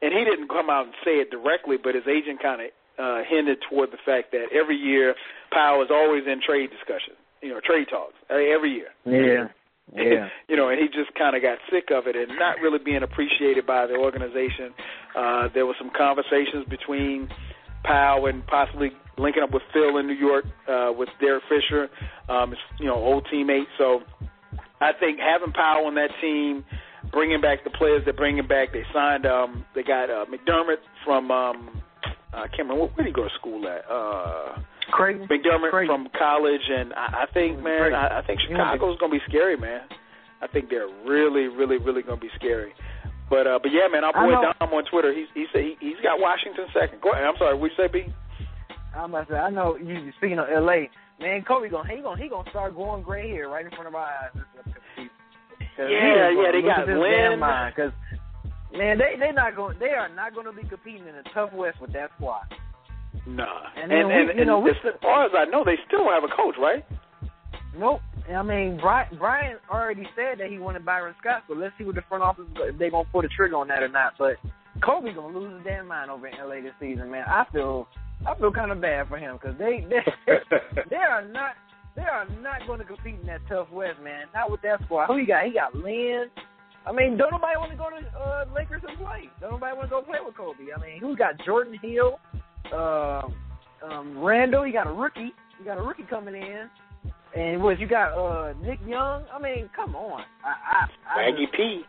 and 0.00 0.12
he 0.12 0.24
didn't 0.24 0.48
come 0.48 0.68
out 0.68 0.86
and 0.86 0.94
say 1.04 1.20
it 1.22 1.30
directly, 1.30 1.76
but 1.76 1.94
his 1.94 2.08
agent 2.08 2.42
kind 2.42 2.60
of 2.60 2.68
uh, 2.98 3.22
hinted 3.28 3.58
toward 3.70 3.92
the 3.92 3.98
fact 4.04 4.32
that 4.32 4.46
every 4.52 4.76
year 4.76 5.14
Pau 5.52 5.80
is 5.82 5.90
always 5.92 6.24
in 6.26 6.40
trade 6.44 6.70
discussions, 6.70 7.16
you 7.40 7.50
know, 7.50 7.60
trade 7.60 7.86
talks 7.88 8.14
every 8.28 8.72
year. 8.72 8.88
Yeah. 9.06 9.48
Yeah. 9.94 10.28
you 10.48 10.56
know, 10.56 10.70
and 10.70 10.80
he 10.80 10.86
just 10.86 11.12
kind 11.18 11.36
of 11.36 11.42
got 11.42 11.58
sick 11.70 11.90
of 11.92 12.06
it 12.06 12.16
and 12.16 12.38
not 12.38 12.60
really 12.62 12.78
being 12.78 13.02
appreciated 13.02 13.66
by 13.66 13.86
the 13.86 13.94
organization. 13.94 14.72
Uh, 15.14 15.48
there 15.52 15.66
were 15.66 15.74
some 15.78 15.90
conversations 15.94 16.64
between 16.70 17.28
Pau 17.84 18.24
and 18.26 18.46
possibly 18.46 18.92
linking 19.18 19.42
up 19.42 19.52
with 19.52 19.62
Phil 19.72 19.98
in 19.98 20.06
New 20.06 20.14
York 20.14 20.46
uh, 20.66 20.92
with 20.96 21.08
Derek 21.20 21.42
Fisher, 21.48 21.90
um, 22.28 22.50
his, 22.50 22.58
you 22.80 22.86
know, 22.86 22.94
old 22.94 23.26
teammate. 23.32 23.66
So 23.76 24.00
I 24.80 24.92
think 24.98 25.18
having 25.18 25.52
Pau 25.52 25.84
on 25.84 25.94
that 25.96 26.10
team, 26.22 26.64
bringing 27.10 27.40
back 27.40 27.64
the 27.64 27.70
players 27.70 28.02
they're 28.04 28.14
bringing 28.14 28.46
back. 28.46 28.72
They 28.72 28.84
signed, 28.92 29.26
um, 29.26 29.64
they 29.74 29.82
got 29.82 30.10
uh, 30.10 30.24
McDermott 30.26 30.78
from, 31.04 31.30
um, 31.30 31.82
I 32.32 32.46
can't 32.48 32.68
remember 32.68 32.86
where 32.86 33.04
did 33.04 33.06
he 33.06 33.12
go 33.12 33.24
to 33.24 33.34
school 33.38 33.66
at. 33.68 33.84
Uh, 33.90 34.62
Creighton. 34.92 35.26
McDermott 35.26 35.70
Creighton. 35.70 35.88
from 35.88 36.08
college, 36.16 36.62
and 36.70 36.92
I, 36.94 37.24
I 37.24 37.32
think, 37.32 37.62
man, 37.62 37.94
I, 37.94 38.20
I 38.20 38.22
think 38.22 38.40
Chicago's 38.46 38.98
gonna 39.00 39.12
be 39.12 39.24
scary, 39.28 39.56
man. 39.56 39.80
I 40.40 40.46
think 40.46 40.68
they're 40.70 40.90
really, 41.06 41.48
really, 41.48 41.78
really 41.78 42.02
gonna 42.02 42.20
be 42.20 42.30
scary. 42.36 42.72
But 43.30 43.46
uh, 43.46 43.58
but 43.62 43.72
yeah, 43.72 43.88
man, 43.90 44.04
our 44.04 44.12
boy 44.12 44.36
Dom 44.36 44.72
on 44.72 44.84
Twitter, 44.84 45.12
he's 45.12 45.28
he 45.34 45.46
said 45.52 45.62
he, 45.62 45.76
he's 45.80 46.00
got 46.02 46.20
Washington 46.20 46.66
second. 46.74 47.00
Go 47.00 47.12
ahead. 47.12 47.24
I'm 47.24 47.36
sorry, 47.38 47.56
we 47.56 47.70
say, 47.76 47.88
B? 47.88 48.04
I'm 48.94 49.10
about 49.10 49.28
to 49.28 49.34
say, 49.34 49.38
I 49.38 49.50
know 49.50 49.76
you 49.76 50.12
speaking 50.18 50.38
of 50.38 50.46
LA, 50.52 50.92
man, 51.18 51.42
Kobe 51.48 51.70
gonna 51.70 51.88
he 51.88 52.02
gonna 52.02 52.20
he 52.20 52.28
gonna 52.28 52.48
start 52.50 52.74
growing 52.74 53.02
gray 53.02 53.30
hair 53.30 53.48
right 53.48 53.64
in 53.64 53.70
front 53.72 53.88
of 53.88 53.94
our 53.94 54.04
eyes. 54.04 54.44
Yeah, 55.78 56.30
yeah, 56.30 56.52
they 56.52 56.62
got 56.62 56.86
Lin. 56.86 57.40
Because 57.72 57.92
man, 58.76 58.98
they 58.98 59.16
they 59.18 59.32
not 59.32 59.56
going 59.56 59.78
they 59.78 59.90
are 59.90 60.08
not 60.14 60.34
going 60.34 60.46
to 60.46 60.52
be 60.52 60.68
competing 60.68 61.08
in 61.08 61.14
the 61.14 61.24
tough 61.32 61.52
West 61.52 61.80
with 61.80 61.92
that 61.94 62.10
squad. 62.16 62.44
Nah. 63.26 63.68
And 63.76 63.90
And 63.90 64.10
then 64.10 64.10
and, 64.10 64.28
we- 64.28 64.34
you 64.40 64.44
know, 64.44 64.56
and 64.56 64.64
we 64.64 64.70
as 64.70 64.76
far 65.00 65.24
as 65.26 65.32
I 65.36 65.44
know, 65.46 65.64
they 65.64 65.76
still 65.86 66.04
don't 66.04 66.12
have 66.12 66.24
a 66.24 66.34
coach, 66.34 66.56
right? 66.58 66.84
Nope. 67.76 68.00
I 68.32 68.42
mean, 68.42 68.78
Brian, 68.80 69.08
Brian 69.18 69.56
already 69.70 70.06
said 70.14 70.38
that 70.38 70.48
he 70.50 70.58
wanted 70.58 70.84
Byron 70.84 71.14
Scott, 71.20 71.42
so 71.48 71.54
let's 71.54 71.74
see 71.78 71.84
what 71.84 71.94
the 71.96 72.02
front 72.08 72.22
office 72.22 72.44
if 72.56 72.78
they 72.78 72.90
gonna 72.90 73.08
pull 73.10 73.22
the 73.22 73.28
trigger 73.28 73.56
on 73.56 73.68
that 73.68 73.82
or 73.82 73.88
not. 73.88 74.14
But 74.18 74.36
Kobe 74.82 75.12
gonna 75.12 75.36
lose 75.36 75.54
his 75.56 75.64
damn 75.64 75.88
mind 75.88 76.10
over 76.10 76.26
in 76.28 76.34
LA 76.38 76.60
this 76.60 76.74
season, 76.78 77.10
man. 77.10 77.24
I 77.26 77.44
feel 77.52 77.88
I 78.26 78.34
feel 78.36 78.52
kind 78.52 78.70
of 78.70 78.80
bad 78.80 79.08
for 79.08 79.18
him 79.18 79.38
because 79.40 79.58
they 79.58 79.84
they 79.88 80.02
they 80.90 80.96
are 80.96 81.26
not 81.26 81.54
they 81.96 82.02
are 82.02 82.26
not 82.40 82.66
going 82.66 82.78
to 82.78 82.84
compete 82.84 83.18
in 83.20 83.26
that 83.26 83.40
tough 83.48 83.70
West, 83.72 84.00
man. 84.02 84.26
Not 84.34 84.50
with 84.50 84.62
that 84.62 84.80
squad. 84.84 85.06
Who 85.08 85.16
you 85.16 85.26
got? 85.26 85.44
He 85.44 85.52
got 85.52 85.74
Lin. 85.74 86.26
I 86.86 86.92
mean, 86.92 87.16
don't 87.16 87.30
nobody 87.32 87.56
want 87.58 87.70
to 87.72 87.76
go 87.76 87.90
to 87.90 88.18
uh, 88.18 88.44
Lakers 88.54 88.82
and 88.86 88.96
play. 88.98 89.28
Don't 89.40 89.52
nobody 89.52 89.76
want 89.76 89.88
to 89.88 89.90
go 89.90 90.02
play 90.02 90.18
with 90.24 90.36
Kobe. 90.36 90.72
I 90.74 90.80
mean, 90.80 91.00
who 91.00 91.16
got 91.16 91.34
Jordan 91.44 91.78
Hill, 91.82 92.18
uh, 92.72 93.22
um, 93.84 94.18
Randle? 94.18 94.66
You 94.66 94.72
got 94.72 94.86
a 94.86 94.92
rookie. 94.92 95.32
You 95.58 95.64
got 95.64 95.78
a 95.78 95.82
rookie 95.82 96.06
coming 96.08 96.34
in. 96.34 96.68
And 97.34 97.62
what 97.62 97.80
you 97.80 97.86
got? 97.86 98.12
Uh, 98.12 98.52
Nick 98.62 98.78
Young. 98.86 99.24
I 99.32 99.40
mean, 99.40 99.70
come 99.74 99.96
on. 99.96 100.22
I, 100.44 100.86
I, 101.08 101.20
I 101.20 101.30
Maggie 101.30 101.48
P. 101.56 101.82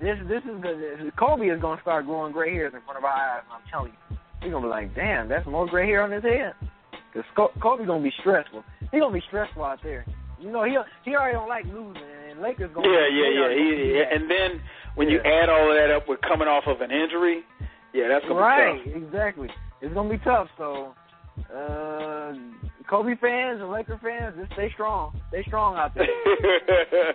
this 0.00 0.18
this 0.28 0.42
is 0.42 0.60
the 0.60 1.12
Kobe 1.16 1.46
is 1.46 1.60
gonna 1.60 1.80
start 1.82 2.06
growing 2.06 2.32
gray 2.32 2.52
hairs 2.52 2.72
in 2.74 2.80
front 2.82 2.98
of 2.98 3.04
our 3.04 3.12
eyes. 3.12 3.42
I'm 3.52 3.62
telling 3.70 3.92
you, 3.92 4.16
he's 4.42 4.50
gonna 4.50 4.66
be 4.66 4.70
like, 4.70 4.94
damn, 4.94 5.28
that's 5.28 5.46
more 5.46 5.68
gray 5.68 5.86
hair 5.86 6.02
on 6.02 6.10
his 6.10 6.24
head. 6.24 6.54
Cause 7.14 7.50
Kobe's 7.60 7.86
gonna 7.86 8.02
be 8.02 8.12
stressful. 8.20 8.64
He's 8.90 9.00
gonna 9.00 9.14
be 9.14 9.22
stressful 9.28 9.62
out 9.62 9.78
there. 9.82 10.04
You 10.40 10.50
know, 10.50 10.64
he 10.64 10.76
he 11.04 11.14
already 11.14 11.34
don't 11.34 11.48
like 11.48 11.64
losing, 11.66 12.02
and 12.30 12.40
Lakers 12.40 12.70
gonna. 12.74 12.88
Yeah, 12.88 13.06
yeah, 13.06 13.30
yeah. 13.30 13.54
He, 13.54 13.94
yeah. 13.94 14.14
And 14.16 14.28
then 14.28 14.60
when 14.96 15.08
you 15.08 15.20
add 15.20 15.48
all 15.48 15.70
of 15.70 15.76
that 15.76 15.94
up 15.94 16.08
with 16.08 16.20
coming 16.22 16.48
off 16.48 16.64
of 16.66 16.80
an 16.80 16.90
injury, 16.90 17.44
yeah, 17.94 18.08
that's 18.08 18.24
gonna 18.26 18.40
right, 18.40 18.84
be 18.84 18.90
tough. 18.92 19.02
exactly. 19.02 19.48
It's 19.80 19.94
gonna 19.94 20.08
be 20.10 20.18
tough. 20.18 20.48
So, 20.58 20.94
uh, 21.54 22.32
Kobe 22.88 23.16
fans 23.20 23.60
and 23.60 23.70
Laker 23.70 23.98
fans, 24.02 24.34
just 24.38 24.52
stay 24.52 24.70
strong. 24.74 25.18
Stay 25.28 25.44
strong 25.46 25.76
out 25.76 25.94
there. 25.94 26.06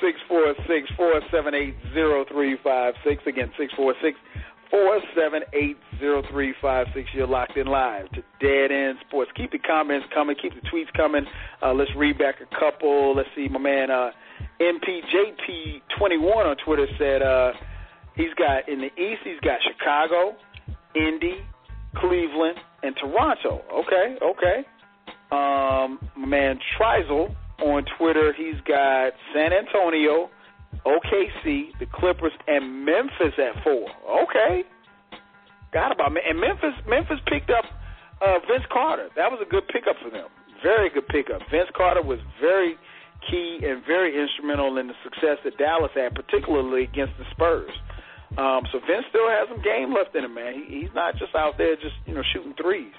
Six 0.00 0.18
four 0.28 0.54
six 0.66 0.88
four 0.96 1.20
seven 1.30 1.54
eight 1.54 1.74
zero 1.92 2.24
three 2.30 2.56
five 2.64 2.94
six 3.04 3.22
again 3.26 3.50
six 3.58 3.72
four 3.76 3.94
six 4.02 4.16
four 4.70 4.98
seven 5.14 5.42
eight 5.52 5.76
zero 5.98 6.22
three 6.30 6.54
five 6.62 6.86
six. 6.94 7.08
You're 7.12 7.26
locked 7.26 7.58
in 7.58 7.66
live 7.66 8.08
to 8.12 8.22
Dead 8.40 8.72
End 8.72 8.96
Sports. 9.06 9.30
Keep 9.36 9.52
the 9.52 9.58
comments 9.58 10.06
coming. 10.14 10.36
Keep 10.40 10.54
the 10.54 10.66
tweets 10.70 10.90
coming. 10.96 11.26
Uh, 11.62 11.74
let's 11.74 11.90
read 11.96 12.16
back 12.16 12.36
a 12.40 12.46
couple. 12.58 13.14
Let's 13.14 13.28
see. 13.36 13.48
My 13.48 13.58
man 13.58 13.90
uh, 13.90 14.10
MPJP21 14.60 16.46
on 16.46 16.56
Twitter 16.64 16.86
said 16.98 17.20
uh, 17.20 17.52
he's 18.20 18.34
got 18.36 18.68
in 18.68 18.80
the 18.80 18.92
East. 19.00 19.22
He's 19.24 19.40
got 19.40 19.58
Chicago, 19.64 20.36
Indy, 20.94 21.40
Cleveland, 21.96 22.58
and 22.82 22.94
Toronto. 22.96 23.62
Okay, 23.72 24.16
okay. 24.22 24.64
Um, 25.32 25.98
my 26.16 26.26
man 26.26 26.58
Trizel 26.76 27.34
on 27.62 27.84
Twitter. 27.98 28.32
He's 28.36 28.60
got 28.66 29.12
San 29.34 29.52
Antonio. 29.52 30.30
OKC, 30.86 31.76
the 31.78 31.86
Clippers, 31.92 32.32
and 32.46 32.86
Memphis 32.86 33.34
at 33.36 33.62
four. 33.64 33.90
Okay, 34.22 34.62
got 35.72 35.92
about. 35.92 36.12
And 36.16 36.40
Memphis, 36.40 36.78
Memphis 36.88 37.18
picked 37.26 37.50
up 37.50 37.64
uh, 38.22 38.38
Vince 38.48 38.64
Carter. 38.72 39.08
That 39.16 39.30
was 39.30 39.40
a 39.44 39.50
good 39.50 39.66
pickup 39.68 39.96
for 40.02 40.10
them. 40.10 40.28
Very 40.62 40.88
good 40.88 41.08
pickup. 41.08 41.42
Vince 41.50 41.68
Carter 41.76 42.02
was 42.02 42.20
very 42.40 42.76
key 43.28 43.60
and 43.62 43.84
very 43.84 44.16
instrumental 44.16 44.78
in 44.78 44.86
the 44.86 44.94
success 45.02 45.36
that 45.44 45.58
Dallas 45.58 45.90
had, 45.94 46.14
particularly 46.14 46.84
against 46.84 47.12
the 47.18 47.24
Spurs. 47.32 47.72
Um, 48.38 48.62
so 48.70 48.78
Vince 48.86 49.06
still 49.10 49.28
has 49.28 49.48
some 49.48 49.62
game 49.62 49.92
left 49.92 50.14
in 50.14 50.24
him, 50.24 50.34
man. 50.34 50.54
He, 50.54 50.82
he's 50.82 50.94
not 50.94 51.16
just 51.16 51.34
out 51.34 51.58
there 51.58 51.74
just 51.74 51.96
you 52.06 52.14
know 52.14 52.22
shooting 52.32 52.54
threes. 52.54 52.94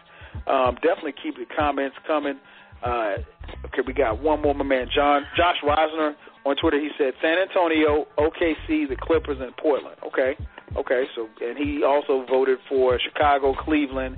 Um, 0.48 0.76
definitely 0.84 1.16
keep 1.22 1.36
the 1.36 1.46
comments 1.56 1.96
coming. 2.06 2.40
Uh, 2.84 3.18
okay, 3.66 3.82
we 3.86 3.94
got 3.94 4.22
one 4.22 4.42
more. 4.42 4.54
My 4.54 4.66
man 4.66 4.88
John 4.94 5.24
Josh 5.38 5.58
Rosner 5.64 6.16
on 6.46 6.56
Twitter, 6.58 6.80
he 6.80 6.90
said 6.98 7.14
San 7.22 7.38
Antonio, 7.38 8.08
OKC, 8.18 8.90
the 8.90 8.98
Clippers, 9.00 9.38
and 9.40 9.56
Portland. 9.58 9.98
Okay, 10.06 10.36
okay. 10.76 11.06
So, 11.16 11.30
and 11.42 11.58
he 11.58 11.84
also 11.84 12.26
voted 12.28 12.58
for 12.68 13.00
Chicago, 13.00 13.54
Cleveland, 13.54 14.18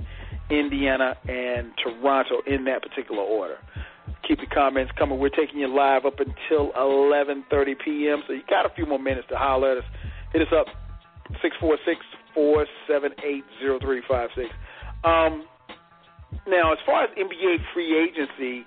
Indiana, 0.50 1.16
and 1.28 1.72
Toronto 1.82 2.40
in 2.46 2.64
that 2.64 2.82
particular 2.82 3.22
order. 3.22 3.58
Keep 4.26 4.38
your 4.38 4.50
comments 4.52 4.90
coming. 4.98 5.18
We're 5.18 5.28
taking 5.28 5.60
you 5.60 5.68
live 5.68 6.06
up 6.06 6.18
until 6.18 6.72
11:30 6.72 7.74
p.m. 7.84 8.22
So 8.26 8.32
you 8.32 8.42
got 8.48 8.66
a 8.66 8.74
few 8.74 8.86
more 8.86 8.98
minutes 8.98 9.28
to 9.28 9.36
holler 9.36 9.72
at 9.72 9.78
us. 9.78 9.84
Hit 10.32 10.42
us 10.42 10.48
up 10.52 10.66
six 11.42 11.56
four 11.60 11.78
six 11.86 12.00
four 12.34 12.66
seven 12.88 13.12
eight 13.24 13.44
zero 13.60 13.78
three 13.80 14.02
five 14.08 14.30
six. 14.34 14.48
Um, 15.04 15.46
now, 16.46 16.72
as 16.72 16.78
far 16.84 17.04
as 17.04 17.10
NBA 17.16 17.56
free 17.72 17.96
agency, 17.96 18.66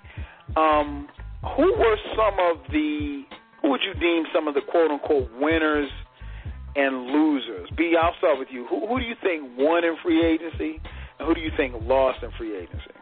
um, 0.56 1.08
who 1.56 1.74
were 1.78 1.96
some 2.16 2.38
of 2.40 2.64
the 2.72 3.22
who 3.62 3.70
would 3.70 3.80
you 3.82 3.94
deem 4.00 4.24
some 4.34 4.48
of 4.48 4.54
the 4.54 4.62
quote 4.70 4.90
unquote 4.90 5.30
winners 5.40 5.90
and 6.76 7.06
losers? 7.06 7.68
B, 7.76 7.94
I'll 8.00 8.14
start 8.18 8.38
with 8.38 8.48
you. 8.50 8.66
Who, 8.68 8.86
who 8.86 8.98
do 9.00 9.04
you 9.04 9.14
think 9.22 9.56
won 9.56 9.84
in 9.84 9.96
free 10.02 10.24
agency, 10.24 10.80
and 11.18 11.28
who 11.28 11.34
do 11.34 11.40
you 11.40 11.50
think 11.56 11.74
lost 11.82 12.22
in 12.22 12.30
free 12.38 12.56
agency? 12.56 12.97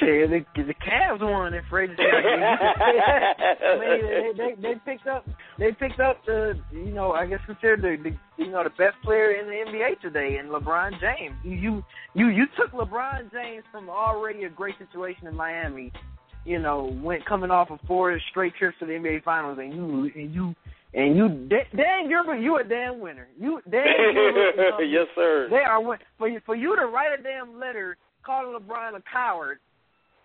Shit, 0.00 0.30
the 0.30 0.62
the 0.62 0.74
Cavs 0.74 1.20
won 1.20 1.58
free 1.68 1.84
agency. 1.84 2.02
I 2.02 3.78
mean, 3.78 4.36
they, 4.36 4.54
they 4.54 4.54
they 4.60 4.74
picked 4.84 5.06
up 5.06 5.28
they 5.58 5.72
picked 5.72 6.00
up 6.00 6.24
the 6.26 6.58
you 6.72 6.92
know 6.92 7.12
I 7.12 7.26
guess 7.26 7.40
considered 7.46 7.82
the, 7.82 8.10
the 8.10 8.42
you 8.42 8.50
know 8.50 8.62
the 8.62 8.70
best 8.70 8.96
player 9.02 9.32
in 9.32 9.46
the 9.46 9.70
NBA 9.70 10.00
today 10.00 10.38
in 10.38 10.48
LeBron 10.48 10.92
James. 11.00 11.34
You 11.44 11.54
you 11.54 11.84
you 12.14 12.28
you 12.28 12.46
took 12.56 12.72
LeBron 12.72 13.32
James 13.32 13.64
from 13.72 13.88
already 13.88 14.44
a 14.44 14.50
great 14.50 14.74
situation 14.78 15.26
in 15.26 15.34
Miami 15.34 15.92
you 16.48 16.58
know, 16.58 16.96
went 17.02 17.24
coming 17.26 17.50
off 17.50 17.70
of 17.70 17.78
four 17.86 18.18
straight 18.30 18.54
trips 18.56 18.78
to 18.80 18.86
the 18.86 18.92
NBA 18.92 19.22
Finals, 19.22 19.58
and 19.60 19.74
you 19.74 20.10
and 20.14 20.34
you 20.34 20.54
and 20.94 21.16
you 21.16 21.28
Dan 21.76 22.08
Gilbert, 22.08 22.36
you 22.36 22.56
a 22.56 22.64
damn 22.64 23.00
winner. 23.00 23.28
You 23.38 23.60
Dan 23.70 23.84
Gilbert, 24.14 24.54
you 24.56 24.70
know, 24.70 24.80
yes 24.80 25.06
sir. 25.14 25.48
They 25.50 25.56
are 25.56 25.98
for 26.16 26.28
you 26.28 26.40
for 26.46 26.56
you 26.56 26.74
to 26.74 26.86
write 26.86 27.18
a 27.18 27.22
damn 27.22 27.60
letter 27.60 27.98
calling 28.24 28.58
LeBron 28.58 28.96
a 28.96 29.02
coward, 29.12 29.58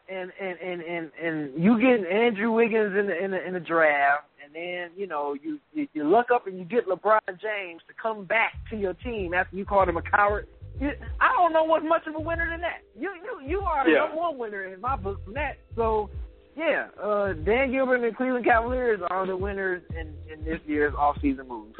and 0.09 0.31
and 0.39 0.59
and 0.59 0.81
and 0.81 1.11
and 1.21 1.63
you 1.63 1.79
get 1.79 2.07
Andrew 2.09 2.51
Wiggins 2.51 2.95
in 2.97 3.07
the 3.07 3.23
in 3.23 3.31
the 3.31 3.47
in 3.47 3.53
the 3.53 3.59
draft, 3.59 4.25
and 4.43 4.53
then 4.53 4.91
you 4.95 5.07
know 5.07 5.35
you 5.41 5.59
you, 5.73 5.87
you 5.93 6.03
look 6.03 6.31
up 6.31 6.47
and 6.47 6.57
you 6.57 6.65
get 6.65 6.87
LeBron 6.87 7.19
James 7.41 7.81
to 7.87 7.93
come 8.01 8.25
back 8.25 8.53
to 8.69 8.75
your 8.75 8.93
team 8.95 9.33
after 9.33 9.55
you 9.55 9.65
called 9.65 9.89
him 9.89 9.97
a 9.97 10.01
coward. 10.01 10.47
You, 10.79 10.91
I 11.21 11.31
don't 11.33 11.53
know 11.53 11.63
what's 11.63 11.85
much 11.87 12.07
of 12.07 12.15
a 12.15 12.19
winner 12.19 12.49
than 12.49 12.61
that. 12.61 12.81
You 12.99 13.11
you 13.23 13.47
you 13.47 13.59
are 13.61 13.85
the 13.85 13.91
yeah. 13.91 13.97
number 13.99 14.17
one 14.17 14.37
winner 14.37 14.65
in 14.65 14.81
my 14.81 14.95
book 14.95 15.23
from 15.23 15.33
that. 15.35 15.57
So 15.75 16.09
yeah, 16.55 16.87
uh, 17.01 17.33
Dan 17.33 17.71
Gilbert 17.71 17.95
and 17.95 18.13
the 18.13 18.15
Cleveland 18.15 18.45
Cavaliers 18.45 18.99
are 19.09 19.25
the 19.25 19.35
winners 19.35 19.81
in, 19.89 20.13
in 20.31 20.43
this 20.45 20.59
year's 20.67 20.93
off-season 20.93 21.47
moves. 21.47 21.75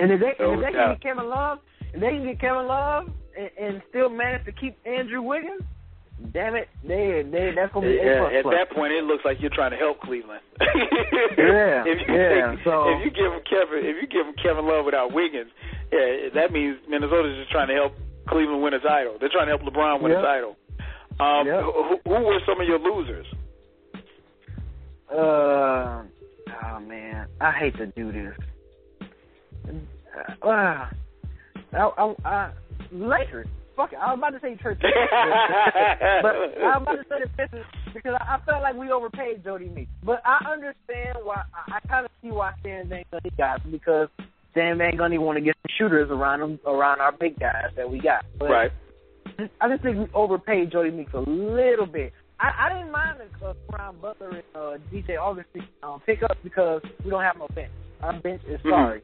And 0.00 0.10
if 0.10 0.20
they, 0.20 0.32
oh, 0.40 0.54
if 0.54 0.60
they 0.60 0.76
yeah. 0.76 0.86
can 0.86 0.94
get 0.94 1.02
Kevin 1.02 1.28
Love, 1.28 1.58
if 1.92 2.00
they 2.00 2.08
can 2.08 2.24
get 2.24 2.40
Kevin 2.40 2.66
Love 2.66 3.04
and, 3.38 3.50
and 3.60 3.82
still 3.90 4.08
manage 4.08 4.44
to 4.46 4.52
keep 4.52 4.76
Andrew 4.84 5.22
Wiggins, 5.22 5.62
damn 6.32 6.54
it, 6.56 6.68
they 6.82 7.22
they 7.22 7.52
that's 7.54 7.72
gonna 7.72 7.86
be 7.86 7.94
yeah, 8.02 8.26
A 8.28 8.38
At 8.38 8.42
plus. 8.42 8.54
that 8.54 8.70
point, 8.74 8.92
it 8.92 9.04
looks 9.04 9.24
like 9.24 9.40
you're 9.40 9.54
trying 9.54 9.70
to 9.72 9.76
help 9.76 10.00
Cleveland. 10.00 10.40
yeah, 10.60 11.84
if 11.86 11.98
you, 12.06 12.14
yeah. 12.14 12.52
If, 12.52 12.60
So 12.64 12.90
if 12.90 13.04
you 13.04 13.10
give 13.10 13.32
him 13.32 13.40
Kevin, 13.48 13.84
if 13.86 13.96
you 14.02 14.06
give 14.08 14.26
him 14.26 14.34
Kevin 14.42 14.66
Love 14.66 14.84
without 14.84 15.12
Wiggins, 15.12 15.50
yeah, 15.92 16.28
that 16.34 16.52
means 16.52 16.78
Minnesota's 16.88 17.36
just 17.38 17.50
trying 17.50 17.68
to 17.68 17.74
help 17.74 17.92
Cleveland 18.28 18.62
win 18.62 18.74
a 18.74 18.80
title. 18.80 19.16
They're 19.20 19.30
trying 19.32 19.46
to 19.48 19.56
help 19.56 19.62
LeBron 19.62 20.02
win 20.02 20.12
Yep. 20.12 20.20
a 20.20 20.22
title. 20.22 20.56
Um, 21.20 21.46
Yep. 21.46 21.62
who, 21.62 21.96
who 22.04 22.22
were 22.26 22.40
some 22.46 22.60
of 22.60 22.66
your 22.66 22.78
losers? 22.78 23.26
Uh, 25.10 26.02
oh 26.64 26.80
man, 26.86 27.26
I 27.40 27.52
hate 27.52 27.76
to 27.78 27.86
do 27.86 28.12
this. 28.12 28.36
Uh, 30.42 30.46
uh, 30.46 30.86
I, 31.72 31.76
I, 31.76 32.14
I, 32.24 32.50
Lakers. 32.92 33.46
Fuck 33.78 33.92
it. 33.92 33.98
I 34.02 34.10
was 34.10 34.18
about 34.18 34.30
to 34.30 34.40
say 34.42 34.58
Church, 34.60 34.78
but 34.82 34.90
I 34.90 36.78
was 36.78 36.82
about 36.82 36.98
to 36.98 37.04
say 37.08 37.22
the 37.22 37.30
Pistons 37.38 37.64
because 37.94 38.18
I, 38.18 38.34
I 38.34 38.38
felt 38.44 38.60
like 38.60 38.74
we 38.74 38.90
overpaid 38.90 39.44
Jodi 39.44 39.68
Meeks. 39.68 39.90
But 40.02 40.20
I 40.26 40.50
understand 40.50 41.22
why. 41.22 41.42
I, 41.54 41.76
I 41.76 41.80
kind 41.86 42.04
of 42.04 42.10
see 42.20 42.32
why 42.32 42.54
Stan 42.58 42.88
Van 42.88 43.04
Gundy 43.12 43.36
got 43.38 43.62
him 43.62 43.70
because 43.70 44.08
Stan 44.50 44.78
Van 44.78 44.98
Gundy 44.98 45.20
want 45.20 45.38
to 45.38 45.44
get 45.44 45.54
some 45.62 45.70
shooters 45.78 46.10
around 46.10 46.42
him, 46.42 46.58
around 46.66 47.00
our 47.00 47.12
big 47.12 47.38
guys 47.38 47.70
that 47.76 47.88
we 47.88 48.00
got. 48.00 48.24
But 48.36 48.50
right. 48.50 48.72
I 49.60 49.68
just 49.68 49.84
think 49.84 49.96
we 49.98 50.06
overpaid 50.12 50.72
Jodi 50.72 50.90
Meeks 50.90 51.14
a 51.14 51.20
little 51.20 51.86
bit. 51.86 52.12
I, 52.40 52.66
I 52.66 52.74
didn't 52.74 52.90
mind 52.90 53.20
the 53.20 53.46
uh, 53.46 53.54
Caron 53.70 53.94
Butler 54.02 54.30
and 54.30 54.42
uh, 54.56 54.78
DJ 54.92 55.18
Augustin 55.20 55.62
um, 55.84 56.02
pickups 56.04 56.40
because 56.42 56.82
we 57.04 57.10
don't 57.10 57.22
have 57.22 57.36
no 57.38 57.46
bench. 57.54 57.70
Our 58.02 58.18
bench 58.20 58.42
is 58.48 58.60
Mhm. 58.62 58.70
sorry. 58.70 59.02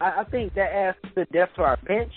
I, 0.00 0.22
I 0.22 0.24
think 0.30 0.54
that 0.54 0.72
adds 0.72 0.96
the 1.14 1.26
depth 1.26 1.56
to 1.56 1.62
our 1.64 1.76
bench. 1.86 2.12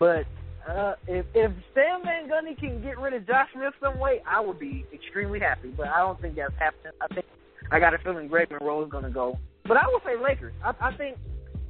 But 0.00 0.26
uh, 0.68 0.94
if 1.06 1.26
if 1.34 1.52
Stan 1.72 2.02
Van 2.04 2.28
Gundy 2.28 2.58
can 2.58 2.82
get 2.82 2.98
rid 2.98 3.14
of 3.14 3.26
Josh 3.26 3.48
Smith 3.54 3.74
some 3.80 3.98
way, 3.98 4.20
I 4.26 4.40
would 4.40 4.58
be 4.58 4.84
extremely 4.92 5.40
happy. 5.40 5.72
But 5.76 5.88
I 5.88 5.98
don't 5.98 6.20
think 6.20 6.36
that's 6.36 6.52
happening. 6.58 6.92
I 7.00 7.14
think 7.14 7.26
I 7.70 7.80
got 7.80 7.94
a 7.94 7.98
feeling 7.98 8.28
Greg 8.28 8.50
Monroe 8.50 8.84
is 8.84 8.90
going 8.90 9.04
to 9.04 9.10
go. 9.10 9.38
But 9.66 9.76
I 9.76 9.86
will 9.86 10.00
say 10.04 10.20
Lakers. 10.22 10.54
I, 10.64 10.74
I 10.80 10.96
think 10.96 11.16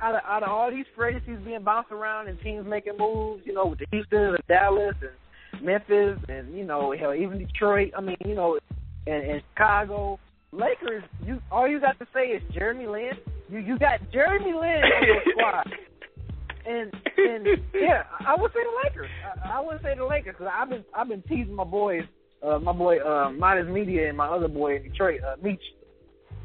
out 0.00 0.14
of, 0.14 0.20
out 0.26 0.42
of 0.42 0.48
all 0.48 0.70
these 0.70 0.86
free 0.96 1.16
agencies 1.16 1.38
being 1.44 1.62
bounced 1.62 1.90
around 1.90 2.28
and 2.28 2.40
teams 2.40 2.66
making 2.66 2.96
moves, 2.98 3.42
you 3.44 3.52
know, 3.52 3.66
with 3.66 3.80
the 3.80 3.86
Houston 3.90 4.34
and 4.34 4.38
Dallas 4.48 4.94
and 5.00 5.64
Memphis 5.64 6.18
and 6.28 6.54
you 6.54 6.64
know 6.64 6.94
hell 6.98 7.14
even 7.14 7.38
Detroit. 7.38 7.92
I 7.96 8.00
mean 8.00 8.16
you 8.24 8.34
know 8.34 8.58
and, 9.06 9.30
and 9.30 9.42
Chicago. 9.52 10.18
Lakers, 10.50 11.04
you 11.26 11.40
all 11.52 11.68
you 11.68 11.78
got 11.78 11.98
to 11.98 12.06
say 12.14 12.28
is 12.28 12.42
Jeremy 12.54 12.86
Lin. 12.86 13.12
You 13.50 13.58
you 13.58 13.78
got 13.78 14.00
Jeremy 14.12 14.52
Lin 14.52 14.82
on 14.82 15.06
your 15.06 15.22
squad. 15.32 15.70
And 16.66 16.92
and 17.16 17.46
yeah, 17.74 18.02
I 18.26 18.34
would 18.36 18.52
say 18.52 18.60
the 18.62 18.88
Lakers. 18.88 19.10
I, 19.44 19.58
I 19.58 19.60
would 19.60 19.80
say 19.82 19.94
the 19.96 20.04
Lakers 20.04 20.34
because 20.38 20.52
I've 20.54 20.68
been 20.68 20.84
I've 20.94 21.08
been 21.08 21.22
teasing 21.22 21.54
my 21.54 21.64
boys, 21.64 22.02
uh, 22.42 22.58
my 22.58 22.72
boy 22.72 22.98
uh, 22.98 23.30
Midas 23.30 23.68
Media 23.68 24.08
and 24.08 24.16
my 24.16 24.26
other 24.26 24.48
boy 24.48 24.76
in 24.76 24.82
Detroit, 24.82 25.20
uh, 25.22 25.36
Meach, 25.36 25.58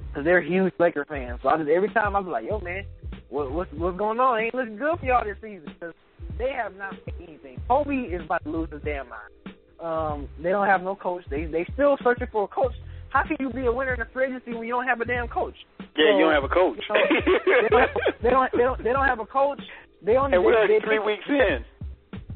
because 0.10 0.24
they're 0.26 0.42
huge 0.42 0.74
Laker 0.80 1.06
fans. 1.06 1.40
So 1.44 1.50
I 1.50 1.58
just 1.58 1.70
every 1.70 1.90
time 1.90 2.16
I 2.16 2.20
was 2.20 2.32
like, 2.32 2.46
yo 2.46 2.60
man, 2.60 2.86
what, 3.30 3.52
what's 3.52 3.72
what's 3.74 3.98
going 3.98 4.20
on? 4.20 4.40
It 4.40 4.46
ain't 4.46 4.56
looking 4.56 4.78
good 4.78 5.00
for 5.00 5.06
y'all 5.06 5.26
this 5.26 5.38
season 5.42 5.74
because 5.74 5.96
they 6.38 6.52
have 6.52 6.76
not 6.76 6.94
made 7.06 7.30
anything. 7.30 7.62
Kobe 7.68 7.96
is 7.96 8.22
about 8.24 8.44
to 8.44 8.50
lose 8.50 8.70
his 8.72 8.82
damn 8.84 9.08
mind. 9.10 9.56
Um, 9.82 10.30
they 10.42 10.50
don't 10.50 10.68
have 10.68 10.82
no 10.82 10.96
coach. 10.96 11.24
They 11.30 11.46
they 11.46 11.66
still 11.74 11.98
searching 12.04 12.28
for 12.32 12.46
a 12.46 12.48
coach. 12.48 12.74
How 13.10 13.24
can 13.24 13.38
you 13.40 13.50
be 13.52 13.66
a 13.66 13.72
winner 13.72 13.94
in 13.94 14.02
a 14.02 14.08
free 14.12 14.26
agency 14.26 14.54
when 14.54 14.64
you 14.66 14.74
don't 14.74 14.88
have 14.88 15.02
a 15.02 15.06
damn 15.06 15.28
coach? 15.28 15.54
Yeah, 15.80 15.86
So, 16.14 16.18
you 16.18 16.24
don't 16.26 16.34
have 16.34 16.44
a 16.44 16.50
coach. 16.50 16.80
you 16.90 16.96
know, 16.96 17.60
they, 17.62 17.70
don't, 17.70 17.92
they 18.24 18.30
don't 18.30 18.52
they 18.54 18.64
don't 18.64 18.84
they 18.84 18.94
don't 18.94 19.06
have 19.06 19.20
a 19.20 19.26
coach. 19.26 19.62
They 20.04 20.18
only 20.18 20.36
and 20.36 20.44
we're 20.44 20.68
they, 20.68 20.74
like 20.74 20.82
they 20.82 20.86
three 20.86 21.00
weeks 21.00 21.24
in. 21.28 21.66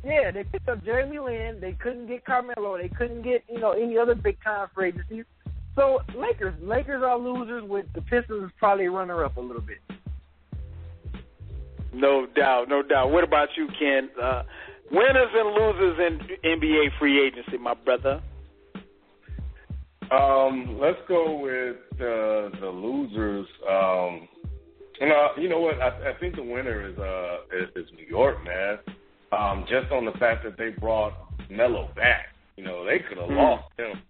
Yeah, 0.04 0.32
they 0.32 0.44
picked 0.44 0.70
up 0.70 0.84
Jeremy 0.86 1.20
Lin. 1.20 1.58
They 1.60 1.74
couldn't 1.74 2.08
get 2.08 2.26
Carmelo. 2.26 2.78
They 2.78 2.90
couldn't 2.90 3.24
get 3.24 3.44
you 3.50 3.60
know 3.60 3.72
any 3.72 3.98
other 3.98 4.16
big 4.16 4.42
time 4.44 4.68
free 4.74 4.90
agencies. 4.90 5.26
So 5.76 6.00
Lakers, 6.16 6.56
Lakers 6.62 7.04
are 7.04 7.20
losers 7.20 7.64
with 7.64 7.86
the 7.94 8.02
Pistons 8.02 8.52
probably 8.58 8.88
runner 8.88 9.24
up 9.24 9.38
a 9.38 9.42
little 9.42 9.62
bit. 9.62 9.78
No 11.94 12.26
doubt, 12.36 12.68
no 12.70 12.82
doubt. 12.82 13.12
What 13.12 13.24
about 13.24 13.50
you, 13.58 13.68
Ken? 13.80 14.10
Uh, 14.22 14.44
winners 14.92 15.30
and 15.34 15.50
losers 15.50 16.00
in 16.00 16.50
NBA 16.58 16.98
free 17.00 17.26
agency, 17.26 17.58
my 17.58 17.74
brother. 17.74 18.22
Um, 20.12 20.78
let's 20.80 21.00
go 21.08 21.38
with 21.38 21.78
uh, 21.96 22.60
the 22.60 22.72
losers. 22.74 23.48
Um, 23.70 24.28
No, 25.02 25.30
you 25.38 25.50
know 25.50 25.60
what? 25.60 25.80
I, 25.82 26.12
I 26.12 26.20
think 26.20 26.36
the 26.36 26.44
winner 26.44 26.88
is 26.90 26.98
uh 26.98 27.38
is, 27.56 27.86
is 27.86 27.92
New 27.96 28.06
York, 28.06 28.38
man. 28.44 28.78
Um, 29.32 29.66
just 29.70 29.92
on 29.92 30.06
the 30.06 30.14
fact 30.14 30.44
that 30.46 30.58
they 30.58 30.70
brought 30.70 31.14
Melo 31.50 31.90
back. 31.96 32.28
You 32.56 32.64
know, 32.64 32.86
they 32.86 33.00
could 33.00 33.18
have 33.18 33.30
mm. 33.30 33.38
lost 33.38 33.66
him, 33.78 34.02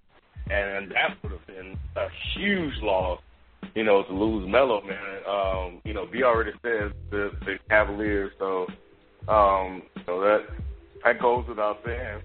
and 0.49 0.91
that 0.91 1.17
would 1.21 1.33
have 1.33 1.47
been 1.47 1.77
a 1.95 2.07
huge 2.35 2.73
loss. 2.81 3.19
You 3.75 3.83
know, 3.83 4.03
to 4.03 4.13
lose 4.13 4.49
Melo, 4.49 4.81
man. 4.81 5.19
Um, 5.27 5.81
you 5.83 5.93
know, 5.93 6.05
B 6.11 6.23
already 6.23 6.51
said 6.61 6.93
the 7.11 7.31
the 7.45 7.57
Cavaliers, 7.69 8.31
so 8.39 8.67
um, 9.27 9.83
so 10.05 10.21
that 10.21 10.45
that 11.03 11.19
goes 11.19 11.45
without 11.47 11.79
saying. 11.85 12.21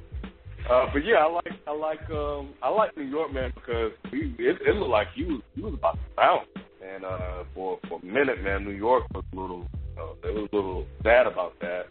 Uh, 0.71 0.87
but 0.93 1.05
yeah, 1.05 1.17
I 1.17 1.27
like 1.27 1.53
I 1.67 1.73
like 1.73 2.11
um 2.11 2.51
I 2.63 2.69
like 2.69 2.97
New 2.97 3.05
York 3.05 3.33
man 3.33 3.53
because 3.55 3.91
he, 4.11 4.35
it, 4.39 4.59
it 4.65 4.77
looked 4.77 4.91
like 4.91 5.09
he 5.15 5.25
was 5.25 5.41
he 5.57 5.63
was 5.63 5.75
about 5.75 5.95
to 5.95 6.01
bounce 6.17 6.47
and 6.83 7.05
uh 7.05 7.45
for 7.55 7.79
for 7.89 8.01
a 8.01 8.05
minute 8.05 8.43
man 8.43 8.65
New 8.65 8.71
York 8.71 9.05
was 9.15 9.25
a 9.33 9.37
little 9.37 9.67
uh, 9.99 10.15
they 10.23 10.31
was 10.31 10.49
a 10.53 10.57
little 10.57 10.87
sad 11.03 11.27
about 11.27 11.55
that. 11.61 11.87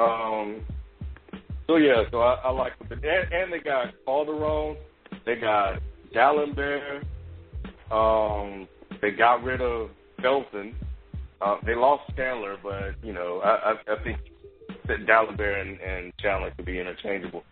Um. 0.00 0.62
So 1.66 1.76
yeah, 1.76 2.02
so 2.10 2.20
I, 2.20 2.34
I 2.44 2.50
like 2.50 2.72
it. 2.80 2.92
And, 2.92 3.32
and 3.32 3.52
they 3.52 3.58
got 3.58 3.92
Calderon, 4.06 4.76
they 5.26 5.36
got 5.36 5.80
Dalembert, 6.14 7.04
um, 7.90 8.66
they 9.02 9.10
got 9.10 9.42
rid 9.42 9.60
of 9.60 9.90
Felton. 10.22 10.74
Uh, 11.40 11.56
they 11.64 11.74
lost 11.74 12.02
Chandler, 12.16 12.56
but 12.62 12.94
you 13.06 13.12
know 13.12 13.40
I 13.44 13.72
I, 13.72 13.94
I 13.94 14.02
think 14.04 14.18
that 14.86 15.06
Dalembert 15.06 15.60
and, 15.60 15.80
and 15.80 16.12
Chandler 16.18 16.52
could 16.56 16.66
be 16.66 16.80
interchangeable. 16.80 17.44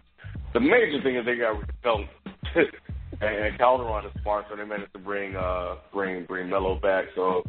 The 0.55 0.60
major 0.60 1.02
thing 1.02 1.16
is 1.16 1.27
they 1.27 1.36
got 1.36 1.59
rid 1.59 1.68
of 1.68 1.74
Felton. 1.82 2.09
and 3.20 3.59
Calderon 3.59 4.06
is 4.06 4.12
smart, 4.22 4.47
so 4.51 4.56
they 4.56 4.64
managed 4.64 4.93
to 4.93 4.98
bring 4.98 5.36
uh 5.36 5.76
bring 5.93 6.24
bring 6.26 6.48
Melo 6.51 6.78
back. 6.80 7.06
So 7.14 7.43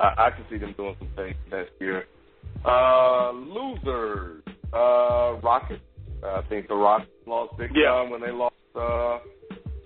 I, 0.00 0.26
I 0.26 0.30
can 0.30 0.44
see 0.50 0.58
them 0.58 0.74
doing 0.76 0.96
some 0.98 1.10
things 1.16 1.36
next 1.50 1.72
year. 1.80 2.04
Uh 2.64 3.32
losers. 3.32 4.42
Uh 4.72 5.40
Rockets. 5.42 5.82
I 6.24 6.42
think 6.48 6.68
the 6.68 6.74
Rockets 6.74 7.10
lost 7.26 7.56
big 7.58 7.70
yeah. 7.74 7.90
time 7.90 8.10
when 8.10 8.20
they 8.20 8.30
lost 8.30 8.54
uh 8.74 9.18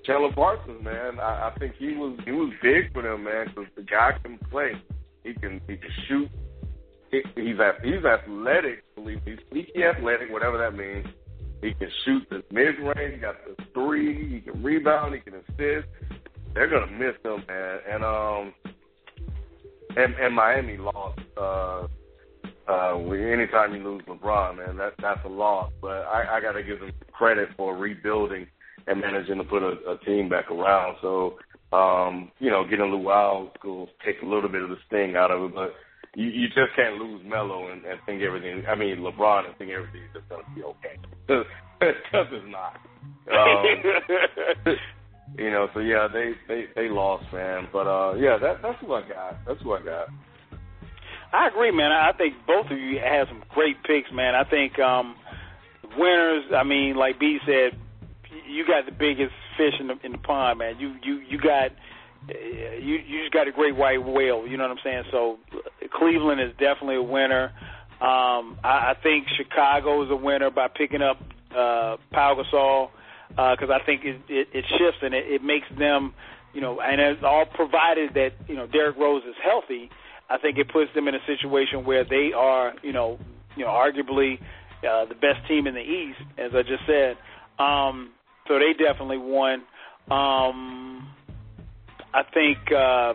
Chandler 0.05 0.32
Parsons, 0.32 0.82
man. 0.82 1.20
I, 1.20 1.51
I 1.51 1.59
think 1.59 1.74
he 1.78 1.93
was 1.93 2.19
he 2.24 2.32
was 2.32 2.52
big 2.62 2.93
for 2.93 3.02
them, 3.02 3.24
man, 3.24 3.48
because 3.48 3.70
the 3.77 3.82
guy 3.82 4.12
can 4.23 4.39
play. 4.51 4.73
He 5.23 5.35
can 5.35 5.60
he 5.69 5.77
can 5.77 5.90
shoot. 6.09 6.31
He, 7.10 7.23
he's 7.36 7.56
he's 7.85 8.05
athletic. 8.05 8.82
Believe 8.94 9.24
me, 9.27 9.32
he's 9.32 9.39
sneaky 9.51 9.85
athletic, 9.85 10.31
whatever 10.31 10.59
that 10.59 10.74
means. 10.74 11.06
He 11.62 11.74
can 11.74 11.90
shoot 12.05 12.22
the 12.30 12.43
mid 12.52 12.78
range. 12.78 13.14
He 13.14 13.20
got 13.20 13.36
the 13.44 13.64
three. 13.74 14.35
He 14.35 14.40
can 14.40 14.62
rebound. 14.62 15.14
He 15.14 15.20
can 15.20 15.35
assist. 15.35 15.89
They're 16.55 16.68
gonna 16.68 16.93
miss 16.93 17.14
him, 17.24 17.44
man. 17.48 17.78
And 17.90 18.05
um, 18.05 18.55
and, 19.97 20.14
and 20.14 20.35
Miami 20.35 20.76
lost. 20.76 21.20
Uh, 21.36 21.86
uh, 22.68 22.98
anytime 22.98 23.74
you 23.74 23.82
lose 23.82 24.02
LeBron, 24.06 24.59
man, 24.59 24.76
that 24.76 24.93
that's 25.01 25.24
a 25.24 25.28
loss. 25.28 25.72
But 25.80 26.02
I, 26.02 26.36
I 26.36 26.40
got 26.40 26.52
to 26.52 26.62
give 26.62 26.80
them 26.80 26.93
credit 27.12 27.48
for 27.56 27.76
rebuilding 27.76 28.47
and 28.86 29.01
managing 29.01 29.39
to 29.39 29.44
put 29.44 29.62
a, 29.62 29.90
a 29.90 29.98
team 30.05 30.28
back 30.28 30.51
around. 30.51 30.97
So, 31.02 31.39
um, 31.72 32.30
you 32.39 32.51
know, 32.51 32.64
getting 32.64 32.86
Luol 32.86 33.51
will 33.64 33.89
take 34.05 34.22
a 34.22 34.26
little 34.26 34.48
bit 34.48 34.62
of 34.62 34.68
the 34.68 34.76
sting 34.86 35.16
out 35.16 35.30
of 35.30 35.43
it, 35.43 35.55
but 35.55 35.74
you, 36.14 36.26
you 36.26 36.48
just 36.48 36.74
can't 36.76 36.97
lose 36.97 37.22
Melo 37.24 37.70
and, 37.70 37.85
and 37.85 37.98
think 38.06 38.22
everything. 38.22 38.64
I 38.66 38.74
mean, 38.74 38.98
LeBron 38.98 39.47
and 39.47 39.56
think 39.56 39.70
everything's 39.70 40.12
just 40.12 40.28
gonna 40.28 40.43
be 40.55 40.62
okay 40.62 40.97
because 41.26 42.26
it's 42.32 42.47
not. 42.48 42.80
Um, 43.30 44.76
you 45.39 45.51
know, 45.51 45.68
so 45.74 45.80
yeah, 45.80 46.09
they 46.12 46.32
they 46.48 46.66
they 46.74 46.89
lost, 46.89 47.24
man. 47.32 47.68
But 47.72 47.86
uh, 47.86 48.14
yeah, 48.14 48.39
that 48.39 48.62
that's 48.62 48.80
who 48.80 48.94
I 48.94 49.02
got. 49.09 49.39
That's 49.47 49.60
who 49.62 49.74
I 49.74 49.82
got. 49.82 50.09
I 51.32 51.48
agree, 51.48 51.70
man. 51.70 51.93
I 51.93 52.12
think 52.16 52.35
both 52.47 52.66
of 52.70 52.78
you 52.78 52.98
have 53.01 53.28
some 53.28 53.43
great 53.51 53.82
picks, 53.85 54.10
man. 54.12 54.35
I 54.35 54.44
think 54.44 54.78
um, 54.78 55.14
winners. 55.97 56.44
I 56.55 56.64
mean, 56.64 56.97
like 56.97 57.20
B 57.20 57.39
said, 57.44 57.78
you 58.48 58.66
got 58.66 58.86
the 58.86 58.93
biggest 58.93 59.35
fish 59.56 59.74
in 59.78 59.89
the 59.89 59.98
in 60.02 60.12
the 60.12 60.18
pond, 60.18 60.59
man. 60.59 60.78
You 60.78 60.97
you 61.02 61.20
you 61.28 61.39
got 61.39 61.70
you 62.28 62.98
you 63.06 63.20
just 63.20 63.32
got 63.32 63.47
a 63.47 63.52
great 63.52 63.76
white 63.76 64.05
whale. 64.05 64.47
You 64.47 64.56
know 64.56 64.64
what 64.64 64.72
I'm 64.72 64.82
saying? 64.82 65.05
So 65.10 65.39
Cleveland 65.90 66.40
is 66.40 66.52
definitely 66.52 66.97
a 66.97 67.02
winner. 67.02 67.52
Um, 68.01 68.59
I, 68.62 68.93
I 68.93 68.97
think 69.02 69.27
Chicago 69.36 70.05
is 70.05 70.10
a 70.10 70.16
winner 70.16 70.51
by 70.51 70.69
picking 70.69 71.02
up 71.02 71.19
uh, 71.51 71.97
Pau 72.12 72.35
Gasol 72.36 72.90
because 73.31 73.70
uh, 73.70 73.78
I 73.81 73.85
think 73.85 74.05
it, 74.05 74.20
it, 74.28 74.48
it 74.52 74.65
shifts 74.78 75.01
and 75.02 75.15
it, 75.15 75.27
it 75.27 75.43
makes 75.43 75.66
them, 75.78 76.15
you 76.55 76.60
know, 76.60 76.81
and 76.81 77.01
it's 77.01 77.23
all 77.23 77.44
provided 77.44 78.15
that 78.15 78.32
you 78.48 78.55
know 78.55 78.66
Derrick 78.66 78.97
Rose 78.97 79.23
is 79.24 79.35
healthy. 79.43 79.90
I 80.31 80.39
think 80.39 80.59
it 80.59 80.69
puts 80.70 80.93
them 80.94 81.09
in 81.09 81.15
a 81.15 81.24
situation 81.27 81.85
where 81.85 82.05
they 82.05 82.32
are, 82.36 82.74
you 82.82 82.93
know, 82.93 83.19
you 83.56 83.65
know, 83.65 83.70
arguably 83.70 84.39
uh, 84.89 85.06
the 85.06 85.15
best 85.15 85.47
team 85.48 85.66
in 85.66 85.74
the 85.74 85.81
East, 85.81 86.20
as 86.36 86.52
I 86.55 86.62
just 86.62 86.85
said. 86.86 87.16
Um, 87.59 88.10
so 88.47 88.59
they 88.59 88.73
definitely 88.73 89.19
won. 89.19 89.62
Um, 90.10 91.09
I 92.15 92.23
think 92.32 92.59
uh, 92.73 93.15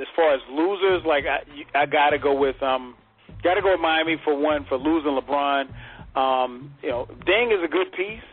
as 0.00 0.06
far 0.16 0.34
as 0.34 0.40
losers, 0.50 1.04
like 1.04 1.24
I, 1.26 1.44
I 1.78 1.86
got 1.86 2.10
to 2.10 2.18
go 2.18 2.34
with 2.34 2.60
um, 2.62 2.94
got 3.42 3.54
to 3.54 3.62
go 3.62 3.72
with 3.72 3.80
Miami 3.80 4.16
for 4.24 4.36
one 4.36 4.64
for 4.68 4.78
losing 4.78 5.12
LeBron. 5.12 5.68
Um, 6.16 6.74
you 6.82 6.88
know, 6.88 7.06
Deng 7.26 7.56
is 7.56 7.62
a 7.64 7.68
good 7.68 7.92
piece, 7.92 8.24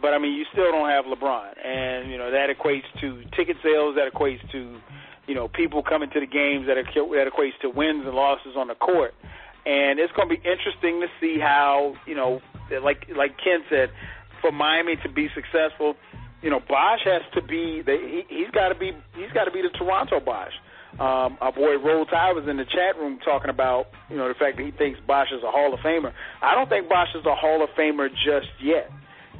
but 0.00 0.12
I 0.12 0.18
mean, 0.18 0.34
you 0.34 0.44
still 0.52 0.70
don't 0.70 0.88
have 0.88 1.04
LeBron, 1.06 1.66
and 1.66 2.10
you 2.10 2.18
know 2.18 2.30
that 2.30 2.48
equates 2.50 2.84
to 3.00 3.24
ticket 3.36 3.56
sales, 3.62 3.96
that 3.96 4.12
equates 4.12 4.48
to 4.52 4.78
you 5.26 5.34
know 5.34 5.48
people 5.48 5.82
coming 5.82 6.10
to 6.10 6.20
the 6.20 6.26
games, 6.26 6.66
that 6.66 6.76
that 6.76 7.32
equates 7.32 7.58
to 7.62 7.70
wins 7.70 8.04
and 8.06 8.14
losses 8.14 8.54
on 8.56 8.68
the 8.68 8.74
court, 8.74 9.14
and 9.66 9.98
it's 9.98 10.12
going 10.12 10.28
to 10.28 10.34
be 10.34 10.48
interesting 10.48 11.00
to 11.00 11.08
see 11.20 11.38
how 11.40 11.96
you 12.06 12.14
know, 12.14 12.40
like 12.82 13.06
like 13.16 13.36
Ken 13.42 13.64
said, 13.68 13.90
for 14.40 14.52
Miami 14.52 14.96
to 14.96 15.08
be 15.08 15.28
successful 15.34 15.96
you 16.44 16.50
know, 16.50 16.60
Bosh 16.60 17.00
has 17.06 17.22
to 17.32 17.40
be. 17.40 17.80
The, 17.80 17.96
he, 17.96 18.22
he's 18.28 18.50
got 18.50 18.68
to 18.68 18.74
be. 18.74 18.92
He's 19.16 19.32
got 19.32 19.44
to 19.44 19.50
be 19.50 19.62
the 19.62 19.70
Toronto 19.70 20.20
Bosh. 20.20 20.52
Um, 20.94 21.38
our 21.40 21.50
boy 21.50 21.74
Roll 21.82 22.06
Tide 22.06 22.38
was 22.38 22.46
in 22.48 22.56
the 22.56 22.64
chat 22.64 22.94
room 22.96 23.18
talking 23.24 23.50
about 23.50 23.86
you 24.08 24.16
know 24.16 24.28
the 24.28 24.38
fact 24.38 24.58
that 24.58 24.64
he 24.64 24.70
thinks 24.70 25.00
Bosh 25.06 25.26
is 25.34 25.42
a 25.42 25.50
Hall 25.50 25.74
of 25.74 25.80
Famer. 25.80 26.12
I 26.40 26.54
don't 26.54 26.68
think 26.68 26.88
Bosh 26.88 27.08
is 27.18 27.26
a 27.26 27.34
Hall 27.34 27.64
of 27.64 27.70
Famer 27.76 28.08
just 28.08 28.46
yet, 28.62 28.90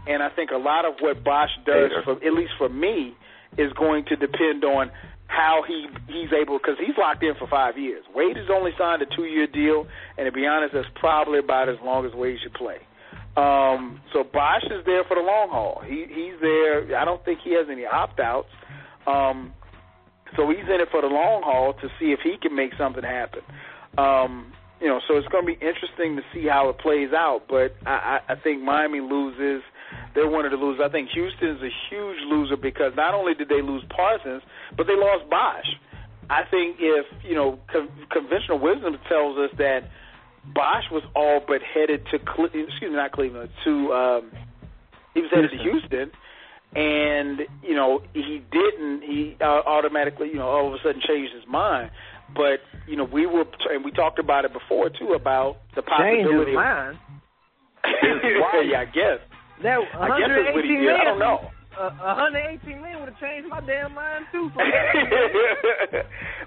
and 0.09 0.21
I 0.21 0.31
think 0.31 0.51
a 0.51 0.59
lot 0.59 0.85
of 0.85 0.95
what 0.99 1.23
Bosh 1.23 1.55
does, 1.65 1.93
for, 2.03 2.19
at 2.19 2.33
least 2.35 2.53
for 2.59 2.69
me, 2.69 3.15
is 3.57 3.73
going 3.75 4.05
to 4.07 4.17
depend 4.17 4.65
on 4.65 4.91
how 5.27 5.63
he 5.67 5.87
he's 6.09 6.33
able 6.35 6.59
because 6.59 6.75
he's 6.79 6.99
locked 6.99 7.23
in 7.23 7.35
for 7.39 7.47
five 7.47 7.79
years. 7.79 8.03
Wade 8.15 8.37
has 8.37 8.51
only 8.51 8.73
signed 8.77 9.03
a 9.03 9.07
two 9.15 9.25
year 9.25 9.47
deal, 9.47 9.87
and 10.19 10.27
to 10.27 10.33
be 10.33 10.47
honest, 10.47 10.75
that's 10.75 10.91
probably 10.97 11.39
about 11.39 11.69
as 11.69 11.77
long 11.85 12.05
as 12.05 12.13
Wade 12.15 12.39
should 12.43 12.55
play. 12.55 12.79
Um, 13.37 14.01
so 14.13 14.23
Bosh 14.23 14.65
is 14.67 14.85
there 14.87 15.03
for 15.05 15.15
the 15.15 15.23
long 15.23 15.51
haul. 15.51 15.83
He 15.87 16.07
he's 16.09 16.35
there. 16.41 16.99
I 16.99 17.05
don't 17.05 17.25
think 17.25 17.41
he 17.45 17.55
has 17.55 17.67
any 17.71 17.87
opt 17.87 18.19
outs. 18.19 18.51
Um, 19.07 19.53
so 20.37 20.49
he's 20.51 20.67
in 20.67 20.81
it 20.81 20.89
for 20.91 21.01
the 21.01 21.09
long 21.09 21.43
haul 21.43 21.75
to 21.75 21.89
see 21.99 22.13
if 22.13 22.21
he 22.23 22.37
can 22.41 22.55
make 22.55 22.73
something 22.79 23.03
happen. 23.05 23.41
Um, 23.99 24.53
you 24.81 24.89
know, 24.89 25.01
so 25.07 25.17
it's 25.17 25.29
going 25.29 25.47
to 25.47 25.53
be 25.53 25.59
interesting 25.65 26.17
to 26.17 26.23
see 26.35 26.47
how 26.47 26.69
it 26.69 26.79
plays 26.79 27.11
out. 27.15 27.43
But 27.49 27.75
I, 27.87 28.21
I, 28.29 28.33
I 28.33 28.37
think 28.37 28.63
Miami 28.63 29.01
loses. 29.01 29.63
They're 30.15 30.29
one 30.29 30.45
of 30.45 30.51
the 30.51 30.57
losers. 30.57 30.83
I 30.85 30.91
think 30.91 31.11
Houston 31.15 31.57
is 31.57 31.63
a 31.63 31.73
huge 31.91 32.19
loser 32.27 32.57
because 32.57 32.93
not 32.97 33.15
only 33.15 33.35
did 33.35 33.49
they 33.49 33.63
lose 33.63 33.83
Parsons, 33.95 34.43
but 34.77 34.87
they 34.87 34.97
lost 34.97 35.31
Bosh. 35.31 35.67
I 36.31 36.43
think 36.51 36.77
if 36.81 37.07
you 37.23 37.35
know 37.35 37.59
con- 37.71 37.91
conventional 38.11 38.59
wisdom 38.59 38.97
tells 39.09 39.39
us 39.39 39.51
that 39.59 39.89
Bosh 40.55 40.85
was 40.91 41.03
all 41.15 41.41
but 41.47 41.61
headed 41.63 42.07
to 42.11 42.19
Cle- 42.19 42.47
excuse 42.47 42.91
me, 42.91 42.97
not 42.97 43.13
Cleveland, 43.13 43.51
to 43.65 43.93
um, 43.93 44.33
he 45.15 45.21
was 45.21 45.31
headed 45.33 45.51
to 45.51 45.59
Houston, 45.59 46.11
and 46.75 47.41
you 47.63 47.75
know 47.75 48.03
he 48.13 48.43
didn't. 48.51 49.03
He 49.03 49.37
uh, 49.41 49.45
automatically, 49.45 50.29
you 50.29 50.37
know, 50.37 50.49
all 50.49 50.69
of 50.69 50.75
a 50.75 50.79
sudden 50.83 51.01
changed 51.07 51.35
his 51.35 51.47
mind. 51.49 51.91
But 52.35 52.61
you 52.87 52.97
know, 52.97 53.05
we 53.05 53.27
were 53.27 53.45
and 53.71 53.85
we 53.85 53.91
talked 53.91 54.19
about 54.19 54.45
it 54.45 54.53
before 54.53 54.91
too 54.91 55.13
about 55.15 55.59
the 55.75 55.83
possibility. 55.83 56.27
Changed 56.27 56.49
his 56.49 56.55
mind. 56.57 56.99
yeah, 58.71 58.81
I 58.81 58.85
guess. 58.87 59.21
That 59.63 59.79
I 59.95 60.19
guess 60.19 60.29
that's 60.29 60.55
what 60.55 60.65
he 60.65 60.77
did. 60.77 60.91
I 60.91 61.05
don't 61.05 61.19
know 61.19 61.51
uh, 61.79 61.91
118 62.33 62.81
million 62.81 63.01
would 63.01 63.09
have 63.11 63.21
changed 63.21 63.49
my 63.49 63.61
damn 63.61 63.95
mind 63.95 64.27
too. 64.33 64.51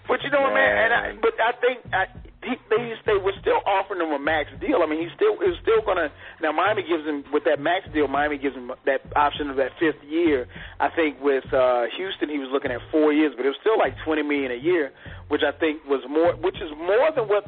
but 0.07 0.23
you 0.23 0.29
know 0.31 0.41
what, 0.41 0.53
man? 0.53 0.77
And 0.77 0.93
I, 0.93 1.15
but 1.21 1.33
I 1.39 1.51
think 1.59 1.79
I, 1.91 2.05
he, 2.47 2.55
they 2.71 2.93
they 3.05 3.17
were 3.19 3.35
still 3.41 3.59
offering 3.67 4.01
him 4.01 4.15
a 4.15 4.19
max 4.19 4.49
deal. 4.59 4.79
I 4.81 4.87
mean, 4.87 5.03
he's 5.03 5.13
still 5.15 5.35
is 5.43 5.59
still 5.61 5.83
gonna. 5.85 6.09
Now 6.41 6.51
Miami 6.51 6.83
gives 6.87 7.03
him 7.03 7.23
with 7.31 7.43
that 7.43 7.59
max 7.59 7.85
deal. 7.93 8.07
Miami 8.07 8.37
gives 8.37 8.55
him 8.55 8.71
that 8.85 9.01
option 9.15 9.49
of 9.49 9.57
that 9.57 9.71
fifth 9.79 10.01
year. 10.07 10.47
I 10.79 10.89
think 10.89 11.19
with 11.21 11.45
uh, 11.53 11.91
Houston, 11.97 12.29
he 12.29 12.39
was 12.39 12.49
looking 12.51 12.71
at 12.71 12.79
four 12.91 13.11
years, 13.11 13.33
but 13.35 13.45
it 13.45 13.49
was 13.49 13.59
still 13.61 13.77
like 13.77 13.93
20 14.05 14.23
million 14.23 14.51
a 14.51 14.61
year, 14.61 14.91
which 15.27 15.41
I 15.43 15.51
think 15.57 15.83
was 15.85 16.01
more, 16.09 16.35
which 16.35 16.57
is 16.57 16.71
more 16.77 17.11
than 17.15 17.27
what 17.27 17.45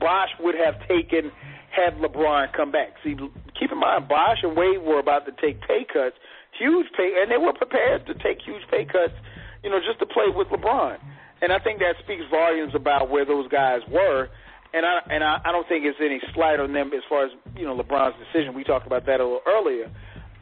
Bosh 0.00 0.30
would 0.40 0.54
have 0.56 0.80
taken 0.88 1.30
had 1.70 2.00
LeBron 2.00 2.52
come 2.56 2.72
back. 2.72 2.96
See, 3.04 3.14
keep 3.58 3.70
in 3.70 3.78
mind, 3.78 4.08
Bosh 4.08 4.38
and 4.42 4.56
Wade 4.56 4.80
were 4.82 4.98
about 4.98 5.26
to 5.26 5.32
take 5.32 5.60
pay 5.62 5.84
cuts 5.84 6.16
huge 6.58 6.86
pay, 6.96 7.14
and 7.22 7.30
they 7.30 7.38
were 7.38 7.52
prepared 7.52 8.06
to 8.06 8.14
take 8.14 8.42
huge 8.42 8.62
pay 8.70 8.84
cuts, 8.84 9.14
you 9.62 9.70
know, 9.70 9.78
just 9.78 9.98
to 10.00 10.06
play 10.06 10.26
with 10.28 10.48
LeBron. 10.48 10.98
And 11.40 11.52
I 11.52 11.58
think 11.58 11.78
that 11.80 11.94
speaks 12.02 12.22
volumes 12.30 12.72
about 12.74 13.10
where 13.10 13.24
those 13.24 13.48
guys 13.48 13.80
were. 13.90 14.28
And 14.74 14.84
I 14.84 15.00
and 15.10 15.24
I, 15.24 15.40
I 15.44 15.52
don't 15.52 15.66
think 15.68 15.84
it's 15.86 15.98
any 16.00 16.20
slight 16.34 16.60
on 16.60 16.72
them 16.72 16.90
as 16.94 17.02
far 17.08 17.24
as 17.24 17.32
you 17.56 17.64
know 17.64 17.76
LeBron's 17.76 18.16
decision. 18.18 18.54
We 18.54 18.64
talked 18.64 18.86
about 18.86 19.06
that 19.06 19.20
a 19.20 19.24
little 19.24 19.40
earlier. 19.46 19.90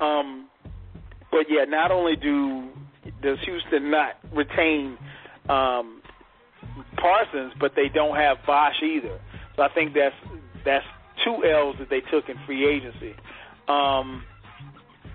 Um, 0.00 0.48
but 1.30 1.46
yeah, 1.48 1.64
not 1.64 1.92
only 1.92 2.16
do 2.16 2.68
does 3.22 3.38
Houston 3.44 3.90
not 3.90 4.18
retain 4.32 4.98
um, 5.48 6.02
Parsons, 6.96 7.52
but 7.60 7.72
they 7.76 7.88
don't 7.88 8.16
have 8.16 8.38
Bosh 8.46 8.82
either. 8.82 9.20
So 9.54 9.62
I 9.62 9.68
think 9.72 9.94
that's 9.94 10.14
that's 10.64 10.84
two 11.24 11.44
L's 11.44 11.76
that 11.78 11.88
they 11.88 12.00
took 12.00 12.28
in 12.28 12.36
free 12.46 12.66
agency. 12.66 13.14
Um, 13.68 14.24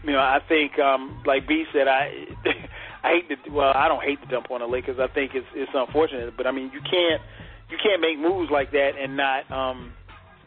you 0.04 0.14
know, 0.14 0.20
I 0.20 0.40
think 0.48 0.80
um, 0.80 1.22
like 1.26 1.48
B 1.48 1.66
said, 1.74 1.88
I 1.88 2.28
I 3.04 3.22
hate 3.22 3.30
to 3.30 3.52
well, 3.52 3.74
I 3.76 3.88
don't 3.88 4.04
hate 4.04 4.22
to 4.22 4.28
dump 4.28 4.52
on 4.52 4.62
the 4.62 4.68
Lakers. 4.68 4.98
I 5.00 5.08
think 5.08 5.32
it's 5.34 5.48
it's 5.56 5.72
unfortunate, 5.74 6.36
but 6.38 6.48
I 6.48 6.52
mean, 6.52 6.72
you 6.74 6.82
can't 6.82 7.22
you 7.70 7.78
can't 7.82 8.02
make 8.02 8.20
moves 8.20 8.52
like 8.52 8.72
that 8.72 8.92
and 9.00 9.18
not 9.18 9.50
um, 9.52 9.94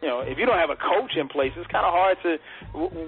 you 0.04 0.10
know, 0.10 0.20
if 0.20 0.36
you 0.36 0.44
don't 0.44 0.58
have 0.60 0.68
a 0.68 0.76
coach 0.76 1.16
in 1.16 1.28
place, 1.28 1.52
it's 1.56 1.70
kind 1.72 1.86
of 1.86 1.92
hard 1.96 2.18
to. 2.24 2.36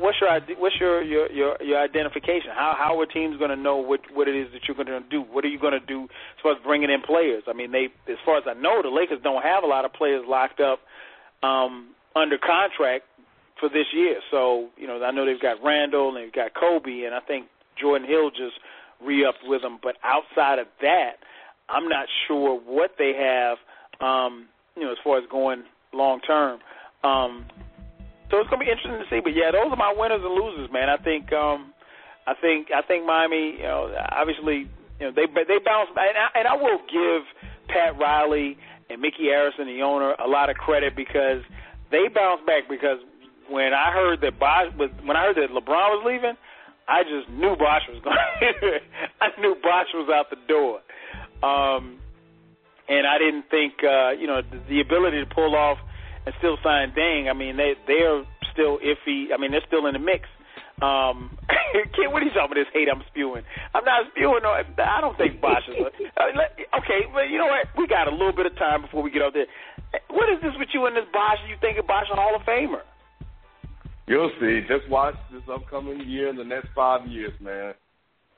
What's 0.00 0.16
your 0.16 0.32
what's 0.56 0.80
your 0.80 1.02
your 1.02 1.30
your, 1.30 1.56
your 1.60 1.78
identification? 1.78 2.56
How 2.56 2.72
how 2.72 2.98
are 2.98 3.04
teams 3.04 3.36
going 3.36 3.50
to 3.50 3.56
know 3.56 3.76
what 3.76 4.00
what 4.14 4.28
it 4.28 4.34
is 4.34 4.48
that 4.54 4.62
you're 4.66 4.80
going 4.80 4.88
to 4.88 5.06
do? 5.10 5.20
What 5.20 5.44
are 5.44 5.48
you 5.48 5.60
going 5.60 5.78
to 5.78 5.84
do 5.84 6.04
as 6.04 6.40
far 6.42 6.52
as 6.52 6.58
bringing 6.64 6.88
in 6.88 7.02
players? 7.02 7.44
I 7.46 7.52
mean, 7.52 7.70
they 7.70 7.92
as 8.10 8.16
far 8.24 8.38
as 8.38 8.44
I 8.48 8.54
know, 8.54 8.80
the 8.80 8.88
Lakers 8.88 9.20
don't 9.22 9.42
have 9.42 9.62
a 9.62 9.66
lot 9.66 9.84
of 9.84 9.92
players 9.92 10.24
locked 10.26 10.60
up 10.60 10.80
um, 11.42 11.92
under 12.16 12.38
contract 12.38 13.04
for 13.60 13.68
this 13.68 13.92
year. 13.92 14.20
So 14.30 14.70
you 14.78 14.86
know, 14.86 15.02
I 15.04 15.10
know 15.10 15.26
they've 15.26 15.36
got 15.36 15.62
Randle 15.62 16.16
and 16.16 16.16
they've 16.16 16.32
got 16.32 16.54
Kobe, 16.54 17.04
and 17.04 17.14
I 17.14 17.20
think 17.20 17.44
Jordan 17.78 18.08
Hill 18.08 18.30
just 18.30 18.56
re-upped 19.04 19.44
with 19.44 19.62
them. 19.62 19.78
But 19.82 19.96
outside 20.04 20.58
of 20.58 20.66
that, 20.82 21.22
I'm 21.68 21.88
not 21.88 22.06
sure 22.26 22.58
what 22.58 22.92
they 22.98 23.12
have. 23.14 23.58
Um, 24.00 24.48
you 24.76 24.84
know, 24.84 24.92
as 24.92 24.98
far 25.02 25.18
as 25.18 25.24
going 25.30 25.64
long 25.92 26.20
term. 26.20 26.60
Um, 27.02 27.46
so 28.30 28.38
it's 28.38 28.50
gonna 28.50 28.64
be 28.64 28.70
interesting 28.70 29.00
to 29.00 29.08
see. 29.08 29.20
But 29.20 29.34
yeah, 29.34 29.50
those 29.50 29.72
are 29.72 29.76
my 29.76 29.94
winners 29.96 30.20
and 30.22 30.34
losers, 30.34 30.70
man. 30.72 30.88
I 30.90 30.96
think, 30.98 31.32
um, 31.32 31.72
I 32.26 32.34
think, 32.34 32.68
I 32.74 32.82
think 32.82 33.06
Miami. 33.06 33.56
You 33.56 33.68
know, 33.68 33.94
obviously, 34.12 34.68
you 35.00 35.06
know, 35.06 35.12
they 35.14 35.26
they 35.26 35.58
bounce, 35.64 35.88
and 35.96 36.18
I, 36.18 36.28
and 36.38 36.46
I 36.48 36.54
will 36.54 36.80
give 36.90 37.22
Pat 37.68 37.98
Riley 37.98 38.58
and 38.90 39.00
Micky 39.00 39.32
Arison, 39.32 39.66
the 39.66 39.82
owner, 39.82 40.14
a 40.18 40.28
lot 40.28 40.50
of 40.50 40.56
credit 40.56 40.94
because 40.94 41.42
they 41.90 42.08
bounced 42.12 42.46
back 42.46 42.68
because 42.68 42.98
when 43.48 43.72
I 43.72 43.92
heard 43.92 44.20
that 44.22 44.38
Bosh 44.38 44.74
was 44.78 44.90
when 45.04 45.16
I 45.16 45.26
heard 45.26 45.36
that 45.36 45.50
LeBron 45.50 45.88
was 45.96 46.02
leaving, 46.04 46.36
I 46.88 47.02
just 47.02 47.28
knew 47.30 47.56
Bosh 47.58 47.82
was 47.90 48.02
going. 48.02 48.16
I 49.20 49.28
knew 49.40 49.56
Bosh 49.62 49.90
was 49.94 50.08
out 50.12 50.30
the 50.30 50.38
door, 50.46 50.78
um, 51.42 51.98
and 52.88 53.06
I 53.06 53.18
didn't 53.18 53.50
think 53.50 53.82
uh, 53.82 54.14
you 54.14 54.26
know 54.26 54.42
the, 54.42 54.62
the 54.68 54.80
ability 54.80 55.18
to 55.18 55.26
pull 55.26 55.56
off 55.56 55.78
and 56.24 56.34
still 56.38 56.56
sign 56.62 56.94
Deng. 56.94 57.28
I 57.28 57.34
mean 57.34 57.56
they 57.56 57.74
they're 57.86 58.22
still 58.52 58.78
iffy. 58.78 59.34
I 59.34 59.36
mean 59.38 59.50
they're 59.50 59.66
still 59.66 59.86
in 59.86 59.94
the 59.94 60.02
mix. 60.02 60.30
Um, 60.78 61.34
Kid, 61.96 62.12
what 62.12 62.20
are 62.22 62.28
you 62.28 62.36
talking 62.36 62.52
about? 62.52 62.60
This 62.60 62.70
hate 62.70 62.86
I'm 62.86 63.02
spewing. 63.08 63.42
I'm 63.74 63.82
not 63.82 64.06
spewing. 64.12 64.44
No, 64.44 64.54
I 64.54 65.00
don't 65.00 65.16
think 65.16 65.40
Bosh 65.40 65.66
is. 65.66 65.74
A, 65.80 65.90
uh, 66.22 66.78
okay, 66.84 67.08
but 67.10 67.32
you 67.32 67.38
know 67.40 67.50
what? 67.50 67.66
We 67.74 67.88
got 67.88 68.06
a 68.06 68.14
little 68.14 68.36
bit 68.36 68.46
of 68.46 68.54
time 68.60 68.82
before 68.82 69.02
we 69.02 69.10
get 69.10 69.22
out 69.22 69.32
there. 69.34 69.48
What 70.12 70.28
is 70.28 70.38
this 70.38 70.52
with 70.60 70.68
you 70.70 70.86
and 70.86 70.94
this 70.94 71.08
Bosh? 71.12 71.40
You 71.48 71.56
think 71.58 71.78
of 71.82 71.88
Bosh 71.88 72.06
a 72.12 72.16
Hall 72.16 72.36
of 72.36 72.46
Famer? 72.46 72.84
You'll 74.06 74.30
see. 74.40 74.60
Just 74.68 74.88
watch 74.88 75.14
this 75.32 75.42
upcoming 75.52 76.08
year 76.08 76.28
and 76.28 76.38
the 76.38 76.44
next 76.44 76.68
five 76.74 77.06
years, 77.08 77.32
man. 77.40 77.74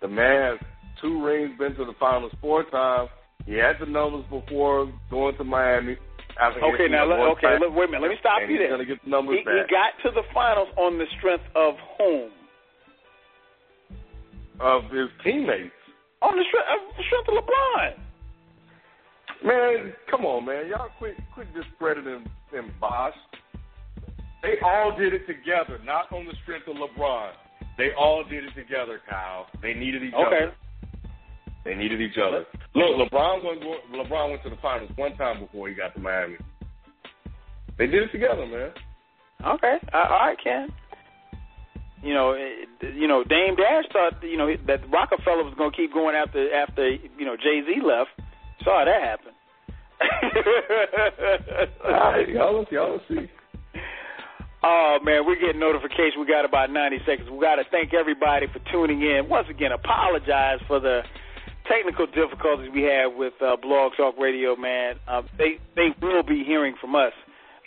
The 0.01 0.09
man 0.09 0.59
has 0.59 0.69
two 1.01 1.25
rings, 1.25 1.59
been 1.59 1.75
to 1.75 1.85
the 1.85 1.95
finals 2.01 2.33
four 2.41 2.65
times. 2.71 3.11
He 3.45 3.55
had 3.55 3.77
the 3.81 3.87
numbers 3.87 4.25
before 4.31 4.93
going 5.11 5.37
to 5.37 5.45
Miami. 5.45 5.97
Okay, 6.41 6.87
now 6.89 7.05
let, 7.05 7.19
okay, 7.35 7.59
look, 7.59 7.75
wait 7.75 7.89
a 7.89 7.93
minute. 7.93 8.03
Let 8.03 8.11
me 8.11 8.17
stop 8.21 8.43
you 8.49 8.59
there. 8.59 8.85
Get 8.85 9.03
the 9.03 9.11
numbers 9.11 9.39
he, 9.41 9.45
back. 9.45 9.67
he 9.67 9.75
got 9.75 9.91
to 10.07 10.15
the 10.15 10.23
finals 10.33 10.69
on 10.77 10.97
the 10.97 11.07
strength 11.19 11.45
of 11.57 11.75
whom? 11.99 12.31
Of 14.61 14.85
his 14.85 15.09
teammates. 15.25 15.75
On 16.23 16.37
the 16.37 16.45
strength, 16.47 16.69
of, 16.71 16.97
the 16.97 17.03
strength 17.07 17.29
of 17.29 17.43
LeBron. 17.43 18.09
Man, 19.45 19.93
come 20.11 20.25
on, 20.25 20.47
man. 20.47 20.69
Y'all 20.69 20.89
quit 20.99 21.15
quit 21.35 21.49
discrediting 21.55 22.27
Bosh. 22.81 23.15
They 24.43 24.55
all 24.65 24.97
did 24.97 25.13
it 25.15 25.27
together, 25.27 25.81
not 25.85 26.13
on 26.13 26.25
the 26.27 26.35
strength 26.43 26.69
of 26.69 26.77
LeBron. 26.77 27.33
They 27.77 27.91
all 27.99 28.25
did 28.25 28.45
it 28.45 28.55
together, 28.55 29.01
Kyle. 29.09 29.47
They 29.63 29.75
needed 29.75 30.03
each 30.03 30.15
Okay. 30.15 30.45
other. 30.45 30.55
They 31.65 31.75
needed 31.75 32.01
each 32.01 32.17
other. 32.19 32.47
Look, 32.75 33.11
LeBron 33.11 33.45
went 33.45 33.63
LeBron 33.93 34.31
went 34.31 34.43
to 34.45 34.51
the 34.51 34.57
finals 34.63 34.91
one 34.97 35.17
time 35.17 35.41
before 35.41 35.69
he 35.69 35.75
got 35.75 35.95
to 35.95 36.01
Miami. 36.01 36.37
They 37.77 37.87
did 37.87 38.03
it 38.05 38.13
together, 38.13 38.47
man. 38.47 38.71
Okay, 39.45 39.79
all 39.93 40.09
right, 40.09 40.37
Ken. 40.43 40.69
You 42.03 42.15
know, 42.15 42.35
you 42.81 43.07
know, 43.09 43.25
Dame 43.25 43.57
Dash 43.57 43.85
thought 43.93 44.23
you 44.23 44.37
know 44.37 44.49
that 44.67 44.89
Roc-A-Fella 44.91 45.43
was 45.45 45.55
going 45.59 45.71
to 45.73 45.77
keep 45.77 45.93
going 45.93 46.15
after 46.15 46.53
after 46.55 46.89
you 46.91 47.25
know 47.25 47.37
Jay 47.37 47.63
Z 47.67 47.81
left. 47.85 48.11
Saw 48.65 48.85
that 48.85 49.03
happen. 49.03 49.33
All 51.85 51.91
right, 51.91 52.29
y'all, 52.29 52.65
y'all 52.71 53.01
see. 53.09 53.29
Oh 54.63 54.99
man, 55.05 55.25
we're 55.25 55.39
getting 55.39 55.61
notification. 55.61 56.19
We 56.19 56.27
got 56.27 56.45
about 56.45 56.71
90 56.71 56.99
seconds. 57.07 57.31
We 57.31 57.39
got 57.39 57.57
to 57.57 57.65
thank 57.71 57.95
everybody 57.95 58.47
for 58.53 58.59
tuning 58.73 59.03
in. 59.03 59.29
Once 59.29 59.47
again, 59.49 59.71
apologize 59.71 60.59
for 60.67 60.81
the 60.81 61.03
technical 61.71 62.07
difficulties 62.07 62.71
we 62.75 62.83
had 62.83 63.07
with 63.07 63.35
uh, 63.41 63.57
Blog 63.63 63.93
Talk 63.97 64.19
Radio. 64.19 64.57
Man, 64.57 64.97
uh, 65.07 65.23
they 65.37 65.59
they 65.77 65.95
will 66.03 66.25
be 66.25 66.43
hearing 66.43 66.75
from 66.81 66.97
us. 66.97 67.13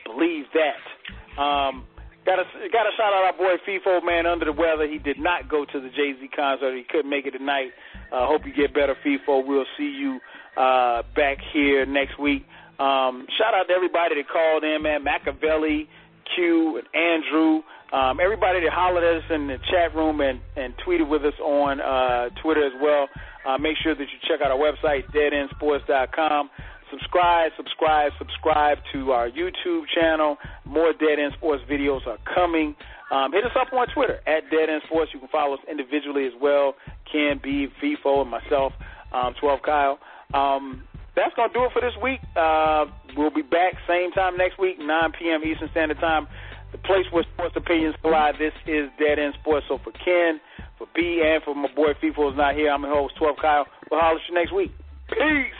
Believe 0.03 0.45
that. 0.51 1.41
Um, 1.41 1.87
got 2.25 2.37
to 2.37 2.43
got 2.73 2.83
to 2.83 2.91
shout 2.97 3.13
out 3.13 3.23
our 3.23 3.37
boy 3.37 3.55
Feefo 3.63 4.03
man 4.03 4.25
under 4.25 4.43
the 4.43 4.51
weather. 4.51 4.85
He 4.85 4.97
did 4.97 5.17
not 5.17 5.47
go 5.47 5.63
to 5.63 5.79
the 5.79 5.89
Jay 5.89 6.11
Z 6.19 6.27
concert. 6.35 6.75
He 6.75 6.83
couldn't 6.83 7.09
make 7.09 7.25
it 7.25 7.31
tonight. 7.31 7.71
Uh, 8.11 8.27
hope 8.27 8.41
you 8.45 8.51
get 8.53 8.73
better, 8.73 8.95
Feefo. 9.05 9.47
We'll 9.47 9.69
see 9.77 9.95
you 9.95 10.19
uh, 10.57 11.03
back 11.15 11.37
here 11.53 11.85
next 11.85 12.19
week. 12.19 12.43
Um, 12.79 13.27
shout 13.37 13.53
out 13.53 13.67
to 13.69 13.73
everybody 13.73 14.15
that 14.15 14.27
called 14.27 14.63
in, 14.63 14.81
man. 14.81 15.03
Machiavelli, 15.03 15.87
Q, 16.35 16.77
and 16.79 16.87
Andrew. 16.95 17.61
Um, 17.91 18.19
everybody 18.23 18.61
that 18.61 18.71
hollered 18.71 19.03
at 19.03 19.23
us 19.23 19.29
in 19.29 19.47
the 19.47 19.57
chat 19.69 19.93
room 19.93 20.21
and, 20.21 20.39
and 20.55 20.73
tweeted 20.87 21.09
with 21.09 21.25
us 21.25 21.37
on 21.41 21.81
uh, 21.81 22.29
Twitter 22.41 22.65
as 22.65 22.73
well. 22.81 23.07
Uh, 23.45 23.57
make 23.57 23.75
sure 23.83 23.95
that 23.95 24.01
you 24.01 24.17
check 24.27 24.39
out 24.43 24.51
our 24.51 24.57
website, 24.57 25.03
deadendsports.com. 25.11 26.49
Subscribe, 26.91 27.51
subscribe, 27.57 28.11
subscribe 28.17 28.77
to 28.93 29.11
our 29.11 29.29
YouTube 29.29 29.83
channel. 29.95 30.37
More 30.65 30.93
Dead 30.93 31.19
End 31.19 31.33
Sports 31.37 31.63
videos 31.69 32.05
are 32.05 32.17
coming. 32.33 32.75
Um, 33.11 33.31
hit 33.31 33.43
us 33.43 33.51
up 33.59 33.73
on 33.73 33.87
Twitter 33.93 34.19
at 34.27 34.49
Dead 34.51 34.69
End 34.69 34.81
Sports. 34.85 35.11
You 35.13 35.19
can 35.19 35.29
follow 35.29 35.55
us 35.55 35.59
individually 35.69 36.27
as 36.27 36.33
well. 36.41 36.75
Ken 37.11 37.39
B, 37.41 37.67
Feefo, 37.81 38.21
and 38.21 38.29
myself, 38.29 38.73
um, 39.13 39.33
12 39.39 39.59
Kyle. 39.63 39.99
Um, 40.33 40.83
that's 41.15 41.33
going 41.35 41.49
to 41.49 41.53
do 41.53 41.65
it 41.65 41.71
for 41.73 41.81
this 41.81 41.93
week. 42.01 42.19
Uh, 42.35 42.85
we'll 43.17 43.31
be 43.33 43.41
back 43.41 43.73
same 43.87 44.11
time 44.11 44.37
next 44.37 44.59
week, 44.59 44.79
9 44.79 45.11
p.m. 45.19 45.41
Eastern 45.43 45.69
Standard 45.71 45.99
Time. 45.99 46.27
The 46.71 46.77
place 46.77 47.05
where 47.11 47.25
sports 47.33 47.55
opinions 47.57 47.95
collide. 48.01 48.35
This 48.39 48.53
is 48.65 48.89
Dead 48.97 49.19
End 49.19 49.33
Sports. 49.41 49.65
So 49.67 49.77
for 49.83 49.91
Ken, 49.91 50.39
for 50.77 50.87
B, 50.95 51.21
and 51.23 51.43
for 51.43 51.53
my 51.53 51.67
boy 51.75 51.93
Feefo 52.01 52.31
is 52.31 52.37
not 52.37 52.55
here, 52.55 52.71
I'm 52.71 52.83
your 52.83 52.93
host, 52.93 53.15
12 53.17 53.35
Kyle. 53.41 53.65
We'll 53.89 53.99
holler 53.99 54.19
at 54.19 54.21
you 54.29 54.35
next 54.35 54.53
week. 54.53 54.71
Peace. 55.09 55.53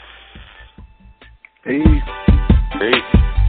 Peace. 1.64 2.02
Peace. 2.80 3.41